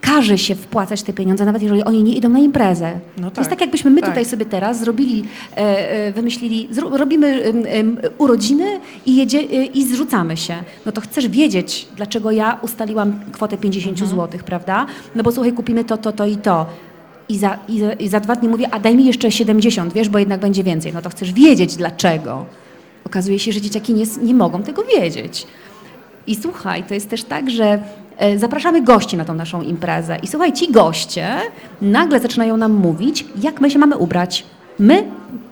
każe 0.03 0.37
się 0.37 0.55
wpłacać 0.55 1.03
te 1.03 1.13
pieniądze, 1.13 1.45
nawet 1.45 1.61
jeżeli 1.61 1.83
oni 1.83 2.03
nie 2.03 2.15
idą 2.15 2.29
na 2.29 2.39
imprezę. 2.39 2.99
No 3.17 3.31
To 3.31 3.41
jest 3.41 3.49
tak, 3.49 3.49
tak, 3.49 3.61
jakbyśmy 3.61 3.91
my 3.91 4.01
tak. 4.01 4.09
tutaj 4.09 4.25
sobie 4.25 4.45
teraz 4.45 4.79
zrobili, 4.79 5.23
e, 5.57 5.57
e, 6.07 6.11
wymyślili, 6.11 6.69
robimy 6.91 7.53
urodziny 8.17 8.79
i, 9.05 9.15
jedzie, 9.15 9.39
e, 9.39 9.65
i 9.65 9.85
zrzucamy 9.85 10.37
się. 10.37 10.55
No 10.85 10.91
to 10.91 11.01
chcesz 11.01 11.27
wiedzieć, 11.27 11.87
dlaczego 11.95 12.31
ja 12.31 12.59
ustaliłam 12.61 13.19
kwotę 13.31 13.57
50 13.57 14.01
Mhm. 14.01 14.19
zł, 14.21 14.39
prawda? 14.45 14.85
No 15.15 15.23
bo 15.23 15.31
słuchaj, 15.31 15.53
kupimy 15.53 15.83
to, 15.83 15.97
to, 15.97 16.11
to 16.11 16.25
i 16.25 16.37
to. 16.37 16.65
I 17.29 17.37
za, 17.37 17.59
i, 17.67 17.79
za, 17.79 17.93
I 17.93 18.07
za 18.07 18.19
dwa 18.19 18.35
dni 18.35 18.49
mówię, 18.49 18.67
a 18.73 18.79
daj 18.79 18.95
mi 18.95 19.05
jeszcze 19.05 19.31
70, 19.31 19.93
wiesz, 19.93 20.09
bo 20.09 20.19
jednak 20.19 20.39
będzie 20.39 20.63
więcej. 20.63 20.93
No 20.93 21.01
to 21.01 21.09
chcesz 21.09 21.33
wiedzieć 21.33 21.75
dlaczego. 21.75 22.45
Okazuje 23.05 23.39
się, 23.39 23.51
że 23.51 23.61
dzieciaki 23.61 23.93
nie, 23.93 24.05
nie 24.23 24.33
mogą 24.33 24.63
tego 24.63 24.83
wiedzieć. 24.83 25.47
I 26.27 26.35
słuchaj, 26.35 26.83
to 26.83 26.93
jest 26.93 27.09
też 27.09 27.23
tak, 27.23 27.49
że 27.51 27.79
zapraszamy 28.37 28.81
gości 28.81 29.17
na 29.17 29.25
tą 29.25 29.33
naszą 29.33 29.61
imprezę. 29.61 30.17
I 30.23 30.27
słuchaj, 30.27 30.53
ci 30.53 30.71
goście 30.71 31.27
nagle 31.81 32.19
zaczynają 32.19 32.57
nam 32.57 32.73
mówić, 32.73 33.25
jak 33.41 33.61
my 33.61 33.71
się 33.71 33.79
mamy 33.79 33.97
ubrać. 33.97 34.45
My, 34.79 35.03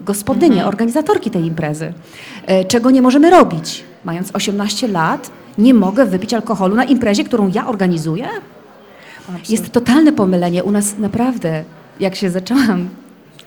gospodynie, 0.01 0.65
organizatorki 0.65 1.31
tej 1.31 1.45
imprezy. 1.45 1.93
E, 2.45 2.65
Czego 2.65 2.91
nie 2.91 3.01
możemy 3.01 3.29
robić? 3.29 3.83
Mając 4.05 4.29
18 4.35 4.87
lat, 4.87 5.31
nie 5.57 5.73
mogę 5.73 6.05
wypić 6.05 6.33
alkoholu 6.33 6.75
na 6.75 6.83
imprezie, 6.83 7.23
którą 7.23 7.51
ja 7.53 7.67
organizuję? 7.67 8.27
Jest 9.49 9.71
totalne 9.71 10.11
pomylenie. 10.11 10.63
U 10.63 10.71
nas 10.71 10.97
naprawdę, 10.97 11.63
jak 11.99 12.15
się 12.15 12.29
zaczęłam 12.29 12.89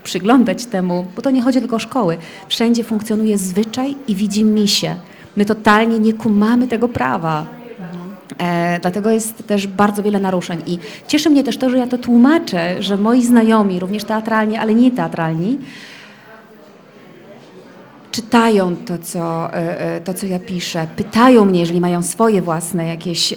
przyglądać 0.05 0.67
temu, 0.67 1.07
bo 1.17 1.23
to 1.23 1.31
nie 1.31 1.43
chodzi 1.43 1.61
tylko 1.61 1.77
o 1.77 1.79
szkoły, 1.79 2.17
wszędzie 2.49 2.85
funkcjonuje 2.85 3.39
zwyczaj 3.39 3.97
i 4.09 4.15
widzi 4.15 4.45
mi 4.45 4.69
się. 4.69 4.95
My 5.37 5.45
totalnie 5.45 5.99
nie 5.99 6.13
kumamy 6.13 6.69
tego 6.69 6.89
prawa. 6.89 7.47
E, 8.39 8.81
dlatego 8.81 9.11
jest 9.11 9.47
też 9.47 9.67
bardzo 9.67 10.03
wiele 10.03 10.21
naruszeń. 10.21 10.63
I 10.67 10.79
cieszy 11.09 11.31
mnie 11.31 11.45
też 11.45 11.57
to, 11.57 11.71
że 11.71 11.79
ja 11.79 11.87
to 11.87 11.99
tłumaczę, 11.99 12.83
że 12.83 12.97
moi 12.97 13.23
znajomi, 13.23 13.81
również 13.81 14.05
teatralni, 14.05 14.57
ale 14.57 14.75
nie 14.75 14.91
teatralni, 14.91 15.59
czytają 18.15 18.77
to 18.77 18.99
co, 18.99 19.55
e, 19.55 19.81
e, 19.81 20.01
to, 20.01 20.15
co 20.15 20.27
ja 20.27 20.39
piszę, 20.39 20.87
pytają 20.97 21.45
mnie, 21.45 21.61
jeżeli 21.61 21.81
mają 21.81 22.03
swoje 22.03 22.43
własne 22.43 22.87
jakieś 22.87 23.33
e, 23.33 23.37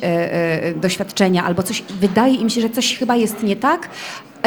doświadczenia 0.75 1.43
albo 1.43 1.63
coś, 1.63 1.83
wydaje 1.99 2.35
im 2.35 2.49
się, 2.49 2.61
że 2.61 2.69
coś 2.69 2.97
chyba 2.97 3.15
jest 3.15 3.43
nie 3.43 3.55
tak, 3.55 3.89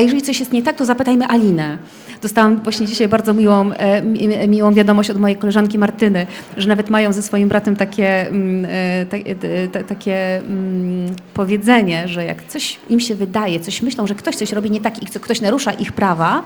a 0.01 0.03
jeżeli 0.03 0.23
coś 0.23 0.41
jest 0.41 0.53
nie 0.53 0.63
tak, 0.63 0.77
to 0.77 0.85
zapytajmy 0.85 1.27
Alinę. 1.27 1.79
Dostałam 2.23 2.57
właśnie 2.63 2.87
dzisiaj 2.87 3.09
bardzo 3.09 3.35
miłą, 3.35 3.73
e, 3.73 4.03
mi- 4.03 4.49
miłą 4.49 4.75
wiadomość 4.75 5.11
od 5.11 5.19
mojej 5.19 5.37
koleżanki 5.37 5.79
Martyny, 5.79 6.27
że 6.57 6.69
nawet 6.69 6.91
mają 6.91 7.13
ze 7.13 7.23
swoim 7.23 7.49
bratem 7.49 7.77
takie, 7.77 8.29
mm, 8.29 8.67
e, 8.71 9.07
ta- 9.07 9.17
e, 9.49 9.69
ta- 9.69 9.83
takie 9.85 10.37
mm, 10.39 11.17
powiedzenie, 11.35 12.09
że 12.09 12.25
jak 12.25 12.45
coś 12.49 12.79
im 12.91 13.01
się 13.01 13.15
wydaje, 13.15 13.61
coś 13.61 13.83
myślą, 13.83 14.07
że 14.07 14.15
ktoś 14.15 14.37
coś 14.37 14.53
robi 14.53 14.71
nie 14.71 14.81
tak 14.81 15.03
i 15.03 15.07
kto- 15.07 15.21
ktoś 15.21 15.41
narusza 15.41 15.73
ich 15.73 15.93
prawa, 15.93 16.43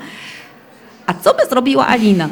a 1.07 1.15
co 1.15 1.35
by 1.35 1.47
zrobiła 1.51 1.87
Alina? 1.87 2.29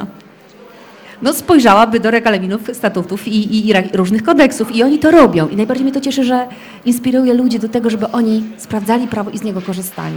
no 1.23 1.33
spojrzałaby 1.35 2.01
do 2.01 2.11
regulaminów, 2.11 2.61
statutów 2.73 3.29
i, 3.29 3.31
i, 3.57 3.69
i 3.71 3.73
różnych 3.93 4.23
kodeksów 4.23 4.77
i 4.77 4.83
oni 4.83 4.99
to 4.99 5.11
robią. 5.11 5.49
I 5.49 5.57
najbardziej 5.57 5.85
mnie 5.85 5.93
to 5.95 6.01
cieszy, 6.01 6.25
że 6.25 6.47
inspiruje 6.85 7.35
ludzi 7.35 7.59
do 7.59 7.69
tego, 7.69 7.91
żeby 7.91 8.09
oni 8.11 8.45
sprawdzali 8.57 9.07
prawo 9.07 9.31
i 9.31 9.39
z 9.39 9.43
niego 9.43 9.63
korzystali. 9.63 10.17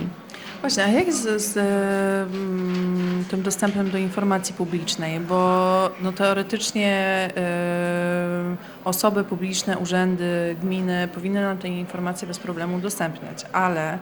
Właśnie, 0.66 0.84
a 0.84 0.88
jak 0.88 1.14
z, 1.14 1.42
z 1.42 1.54
tym 3.30 3.42
dostępem 3.42 3.92
do 3.92 3.98
informacji 3.98 4.56
publicznej? 4.56 5.20
Bo 5.20 5.90
no, 6.02 6.12
teoretycznie 6.12 6.90
e, 7.38 8.56
osoby 8.86 9.24
publiczne, 9.24 9.78
urzędy, 9.78 10.56
gminy 10.62 11.08
powinny 11.14 11.42
nam 11.42 11.58
te 11.58 11.68
informacje 11.68 12.28
bez 12.28 12.40
problemu 12.40 12.78
udostępniać, 12.78 13.46
ale 13.52 13.98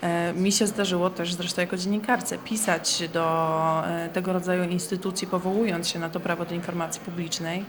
e, 0.00 0.32
mi 0.32 0.52
się 0.52 0.66
zdarzyło 0.66 1.10
też 1.10 1.34
zresztą 1.34 1.60
jako 1.60 1.76
dziennikarce 1.76 2.38
pisać 2.38 3.02
do 3.12 3.82
e, 3.86 4.08
tego 4.08 4.32
rodzaju 4.32 4.64
instytucji, 4.64 5.26
powołując 5.26 5.88
się 5.88 5.98
na 5.98 6.10
to 6.10 6.20
prawo 6.20 6.44
do 6.44 6.54
informacji 6.54 7.00
publicznej. 7.04 7.64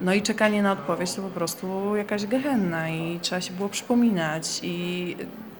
No 0.00 0.14
i 0.14 0.22
czekanie 0.22 0.62
na 0.62 0.72
odpowiedź 0.72 1.12
to 1.12 1.22
po 1.22 1.28
prostu 1.30 1.96
jakaś 1.96 2.26
gehenna 2.26 2.90
i 2.90 3.20
trzeba 3.20 3.40
się 3.40 3.52
było 3.52 3.68
przypominać 3.68 4.60
i 4.62 5.16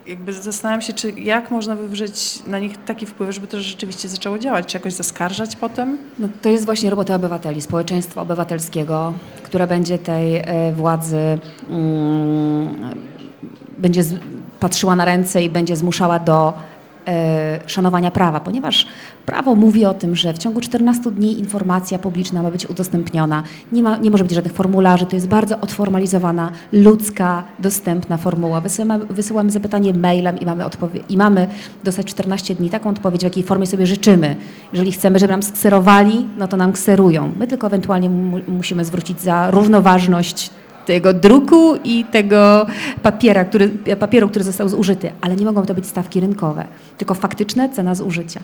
jakby 0.08 0.32
zastanawiam 0.32 0.82
się, 0.82 0.92
czy 0.92 1.10
jak 1.10 1.50
można 1.50 1.76
wywrzeć 1.76 2.46
na 2.46 2.58
nich 2.58 2.84
taki 2.84 3.06
wpływ, 3.06 3.34
żeby 3.34 3.46
to 3.46 3.60
rzeczywiście 3.60 4.08
zaczęło 4.08 4.38
działać, 4.38 4.66
czy 4.66 4.76
jakoś 4.76 4.92
zaskarżać 4.92 5.56
potem? 5.56 5.98
No, 6.18 6.28
to 6.42 6.48
jest 6.48 6.64
właśnie 6.64 6.90
robota 6.90 7.14
obywateli, 7.14 7.62
społeczeństwa 7.62 8.22
obywatelskiego, 8.22 9.12
które 9.42 9.66
będzie 9.66 9.98
tej 9.98 10.36
e, 10.36 10.72
władzy 10.72 11.38
mm, 11.70 12.94
będzie 13.78 14.02
z, 14.02 14.14
patrzyła 14.60 14.96
na 14.96 15.04
ręce 15.04 15.42
i 15.42 15.50
będzie 15.50 15.76
zmuszała 15.76 16.18
do 16.18 16.52
szanowania 17.66 18.10
prawa, 18.10 18.40
ponieważ 18.40 18.86
prawo 19.26 19.54
mówi 19.54 19.84
o 19.84 19.94
tym, 19.94 20.16
że 20.16 20.32
w 20.32 20.38
ciągu 20.38 20.60
14 20.60 21.10
dni 21.10 21.38
informacja 21.38 21.98
publiczna 21.98 22.42
ma 22.42 22.50
być 22.50 22.66
udostępniona. 22.70 23.42
Nie, 23.72 23.82
ma, 23.82 23.96
nie 23.96 24.10
może 24.10 24.24
być 24.24 24.32
żadnych 24.32 24.52
formularzy, 24.52 25.06
to 25.06 25.16
jest 25.16 25.28
bardzo 25.28 25.60
odformalizowana, 25.60 26.50
ludzka, 26.72 27.44
dostępna 27.58 28.16
formuła. 28.16 28.60
Wysyłamy, 28.60 29.06
wysyłamy 29.06 29.50
zapytanie 29.50 29.94
mailem 29.94 30.38
i 30.40 30.46
mamy, 30.46 30.64
i 31.08 31.16
mamy 31.16 31.46
dostać 31.84 32.06
14 32.06 32.54
dni 32.54 32.70
taką 32.70 32.90
odpowiedź, 32.90 33.20
w 33.20 33.24
jakiej 33.24 33.42
formie 33.42 33.66
sobie 33.66 33.86
życzymy. 33.86 34.36
Jeżeli 34.72 34.92
chcemy, 34.92 35.18
żeby 35.18 35.32
nam 35.32 35.42
skserowali, 35.42 36.26
no 36.38 36.48
to 36.48 36.56
nam 36.56 36.72
kserują. 36.72 37.32
My 37.38 37.46
tylko 37.46 37.66
ewentualnie 37.66 38.10
mu- 38.10 38.40
musimy 38.48 38.84
zwrócić 38.84 39.20
za 39.20 39.50
równoważność 39.50 40.50
tego 40.88 41.12
druku 41.12 41.76
i 41.84 42.04
tego 42.04 42.66
papiera, 43.02 43.44
który, 43.44 43.68
papieru, 44.00 44.28
który 44.28 44.44
został 44.44 44.68
zużyty, 44.68 45.10
ale 45.20 45.36
nie 45.36 45.44
mogą 45.44 45.66
to 45.66 45.74
być 45.74 45.86
stawki 45.86 46.20
rynkowe, 46.20 46.64
tylko 46.98 47.14
faktyczne 47.14 47.68
cena 47.68 47.94
zużycia. 47.94 48.40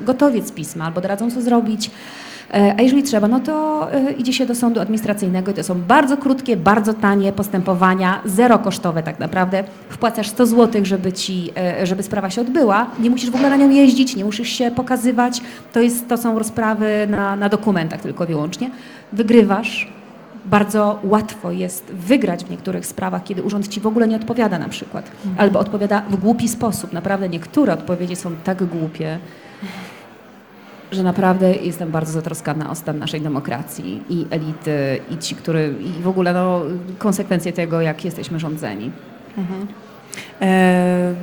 gotowiec 0.00 0.52
pisma 0.52 0.84
albo 0.84 1.00
doradzą, 1.00 1.30
co 1.30 1.42
zrobić. 1.42 1.90
E, 2.54 2.74
A 2.78 2.82
jeżeli 2.82 3.02
trzeba, 3.02 3.28
no 3.28 3.40
to 3.40 3.86
e, 3.92 4.12
idzie 4.12 4.32
się 4.32 4.46
do 4.46 4.54
sądu 4.54 4.80
administracyjnego 4.80 5.50
i 5.50 5.54
to 5.54 5.62
są 5.62 5.82
bardzo 5.82 6.16
krótkie, 6.16 6.56
bardzo 6.56 6.94
tanie 6.94 7.32
postępowania, 7.32 8.20
zero 8.24 8.58
kosztowe 8.58 9.02
tak 9.02 9.18
naprawdę. 9.18 9.64
Wpłacasz 9.88 10.28
100 10.28 10.46
zł, 10.46 10.84
żeby, 10.84 11.12
ci, 11.12 11.50
e, 11.56 11.86
żeby 11.86 12.02
sprawa 12.02 12.30
się 12.30 12.40
odbyła. 12.40 12.86
Nie 12.98 13.10
musisz 13.10 13.30
w 13.30 13.34
ogóle 13.34 13.50
na 13.50 13.56
nią 13.56 13.70
jeździć, 13.70 14.16
nie 14.16 14.24
musisz 14.24 14.48
się 14.48 14.70
pokazywać. 14.70 15.40
To, 15.72 15.80
jest, 15.80 16.08
to 16.08 16.16
są 16.16 16.38
rozprawy 16.38 17.06
na, 17.10 17.36
na 17.36 17.48
dokumentach 17.48 18.00
tylko 18.00 18.26
wyłącznie. 18.26 18.70
Wygrywasz. 19.12 19.92
Bardzo 20.46 20.98
łatwo 21.04 21.52
jest 21.52 21.84
wygrać 21.84 22.44
w 22.44 22.50
niektórych 22.50 22.86
sprawach, 22.86 23.24
kiedy 23.24 23.42
urząd 23.42 23.68
ci 23.68 23.80
w 23.80 23.86
ogóle 23.86 24.08
nie 24.08 24.16
odpowiada 24.16 24.58
na 24.58 24.68
przykład. 24.68 25.10
Albo 25.36 25.58
odpowiada 25.58 26.02
w 26.10 26.16
głupi 26.16 26.48
sposób. 26.48 26.92
Naprawdę 26.92 27.28
niektóre 27.28 27.72
odpowiedzi 27.72 28.16
są 28.16 28.30
tak 28.44 28.64
głupie, 28.64 29.18
że 30.94 31.02
naprawdę 31.02 31.54
jestem 31.54 31.90
bardzo 31.90 32.12
zatroskana 32.12 32.70
o 32.70 32.74
stan 32.74 32.98
naszej 32.98 33.20
demokracji 33.20 34.02
i 34.08 34.26
elity, 34.30 35.00
i 35.10 35.18
ci, 35.18 35.34
który, 35.34 35.74
i 35.80 36.02
w 36.02 36.08
ogóle 36.08 36.32
no, 36.32 36.62
konsekwencje 36.98 37.52
tego, 37.52 37.80
jak 37.80 38.04
jesteśmy 38.04 38.38
rządzeni. 38.38 38.90
E, 40.40 41.14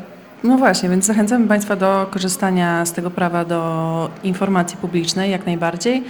No 0.43 0.57
właśnie, 0.57 0.89
więc 0.89 1.05
zachęcamy 1.05 1.47
Państwa 1.47 1.75
do 1.75 2.07
korzystania 2.11 2.85
z 2.85 2.93
tego 2.93 3.11
prawa 3.11 3.45
do 3.45 4.09
informacji 4.23 4.77
publicznej 4.77 5.31
jak 5.31 5.45
najbardziej. 5.45 6.03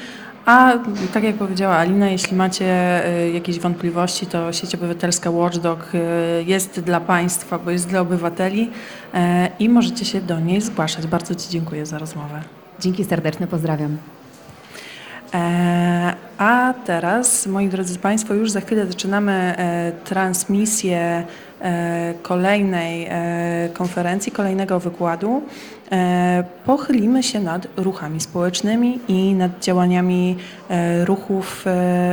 A 0.46 0.74
tak 1.14 1.24
jak 1.24 1.36
powiedziała 1.36 1.76
Alina, 1.76 2.10
jeśli 2.10 2.38
macie 2.38 2.66
e, 3.06 3.32
jakieś 3.32 3.60
wątpliwości, 3.60 4.26
to 4.26 4.54
sieć 4.54 4.76
obywatelska 4.76 5.32
Watchdog 5.32 5.92
e, 5.94 6.44
jest 6.44 6.80
dla 6.80 7.00
Państwa, 7.00 7.60
bo 7.60 7.72
jest 7.72 7.90
dla 7.90 8.02
obywateli 8.02 8.70
e, 9.14 9.50
i 9.60 9.70
możecie 9.70 10.06
się 10.06 10.22
do 10.22 10.40
niej 10.40 10.62
zgłaszać. 10.62 11.08
Bardzo 11.08 11.36
Ci 11.36 11.50
dziękuję 11.50 11.86
za 11.86 11.98
rozmowę. 11.98 12.61
Dzięki 12.82 13.06
serdeczne, 13.06 13.48
pozdrawiam. 13.48 13.98
E, 15.34 16.14
A 16.38 16.74
teraz, 16.86 17.48
moi 17.48 17.70
drodzy 17.70 17.99
Państwo, 17.99 18.34
już 18.34 18.52
za 18.52 18.62
chwilę 18.62 18.86
zaczynamy 18.88 19.32
e, 19.32 19.91
transmisję 20.03 21.24
e, 21.62 22.14
kolejnej 22.22 23.10
konferencji, 23.74 24.32
kolejnego 24.32 24.80
wykładu. 24.80 25.41
Pochylimy 26.66 27.24
się 27.24 27.40
nad 27.40 27.68
ruchami 27.78 28.22
społecznymi 28.22 28.99
i 29.08 29.34
nad 29.34 29.60
działaniami 29.60 30.38
ruchów 31.06 31.66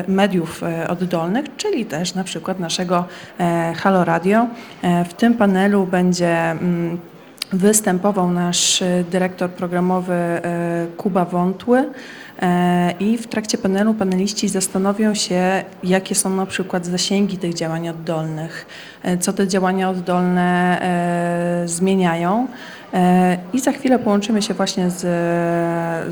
mediów 0.09 0.63
oddolnych, 0.89 1.57
czyli 1.57 1.87
też 1.87 2.15
na 2.15 2.25
przykład 2.25 2.61
naszego 2.61 3.05
Halo 3.77 4.05
Radio. 4.05 4.47
W 5.09 5.15
tym 5.15 5.35
panelu 5.35 5.87
będzie 5.87 6.51
mm, 6.51 6.99
występował 7.53 8.31
nasz 8.31 8.83
e, 8.83 9.05
dyrektor 9.11 9.51
programowy 9.51 10.13
e, 10.13 10.87
Kuba 10.97 11.25
Wątły 11.25 11.91
e, 12.43 12.95
i 13.01 13.19
w 13.19 13.27
trakcie 13.27 13.59
panelu 13.59 13.95
paneliści 13.95 14.49
zastanowią 14.49 15.15
się, 15.15 15.65
jakie 15.83 16.15
są 16.15 16.31
na 16.31 16.47
przykład 16.47 16.87
zasięgi 16.87 17.39
tych 17.39 17.55
działań 17.55 17.89
oddolnych, 17.89 18.67
co 19.21 19.33
te 19.33 19.49
działania 19.49 19.91
oddolne 19.91 20.79
zmieniają. 21.65 22.47
I 23.53 23.61
za 23.61 23.73
chwilę 23.73 23.99
połączymy 23.99 24.43
się 24.43 24.55
właśnie 24.55 24.91
z, 24.91 25.01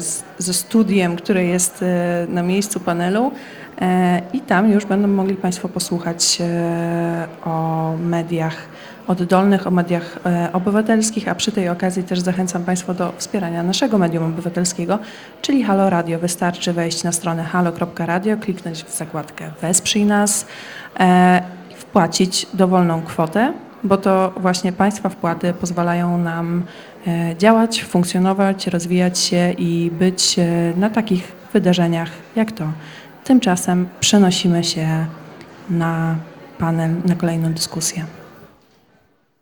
z, 0.03 0.23
ze 0.39 0.55
studiem, 0.55 1.17
które 1.17 1.45
jest 1.45 1.85
na 2.29 2.43
miejscu 2.43 2.81
panelu 2.81 3.33
i 4.33 4.41
tam 4.41 4.71
już 4.71 4.87
będą 4.87 5.09
mogli 5.09 5.37
Państwo 5.37 5.69
posłuchać 5.69 6.39
o 7.45 7.93
mediach 8.01 8.57
oddolnych, 9.07 9.67
o 9.67 9.71
mediach 9.71 10.19
e, 10.27 10.49
obywatelskich, 10.53 11.29
a 11.29 11.35
przy 11.35 11.53
tej 11.53 11.69
okazji 11.69 12.03
też 12.03 12.21
zachęcam 12.21 12.65
Państwa 12.65 12.95
do 12.95 13.13
wspierania 13.17 13.63
naszego 13.63 13.99
medium 13.99 14.25
obywatelskiego, 14.25 14.99
czyli 15.43 15.63
Halo 15.63 15.91
Radio. 15.91 16.19
Wystarczy 16.19 16.73
wejść 16.73 17.05
na 17.05 17.13
stronę 17.13 17.45
halo.radio, 17.45 18.37
kliknąć 18.37 18.85
w 18.85 18.97
zakładkę 18.97 19.51
Wesprzyj 19.63 20.05
nas 20.05 20.47
e, 21.01 21.43
wpłacić 21.77 22.47
dowolną 22.55 23.03
kwotę, 23.03 23.53
bo 23.85 23.97
to 23.97 24.33
właśnie 24.37 24.73
Państwa 24.73 25.09
wpłaty 25.09 25.53
pozwalają 25.53 26.19
nam 26.19 26.63
e, 27.07 27.37
działać, 27.37 27.85
funkcjonować, 27.85 28.67
rozwijać 28.67 29.19
się 29.19 29.53
i 29.59 29.91
być 29.99 30.37
na 30.77 30.91
takich 30.91 31.33
wydarzeniach 31.53 32.11
jak 32.37 32.53
to. 32.53 32.65
Tymczasem 33.25 33.89
przenosimy 34.01 34.65
się 34.65 35.07
na 35.71 36.17
panel, 36.59 36.91
na 37.05 37.15
kolejną 37.15 37.53
dyskusję. 37.53 38.05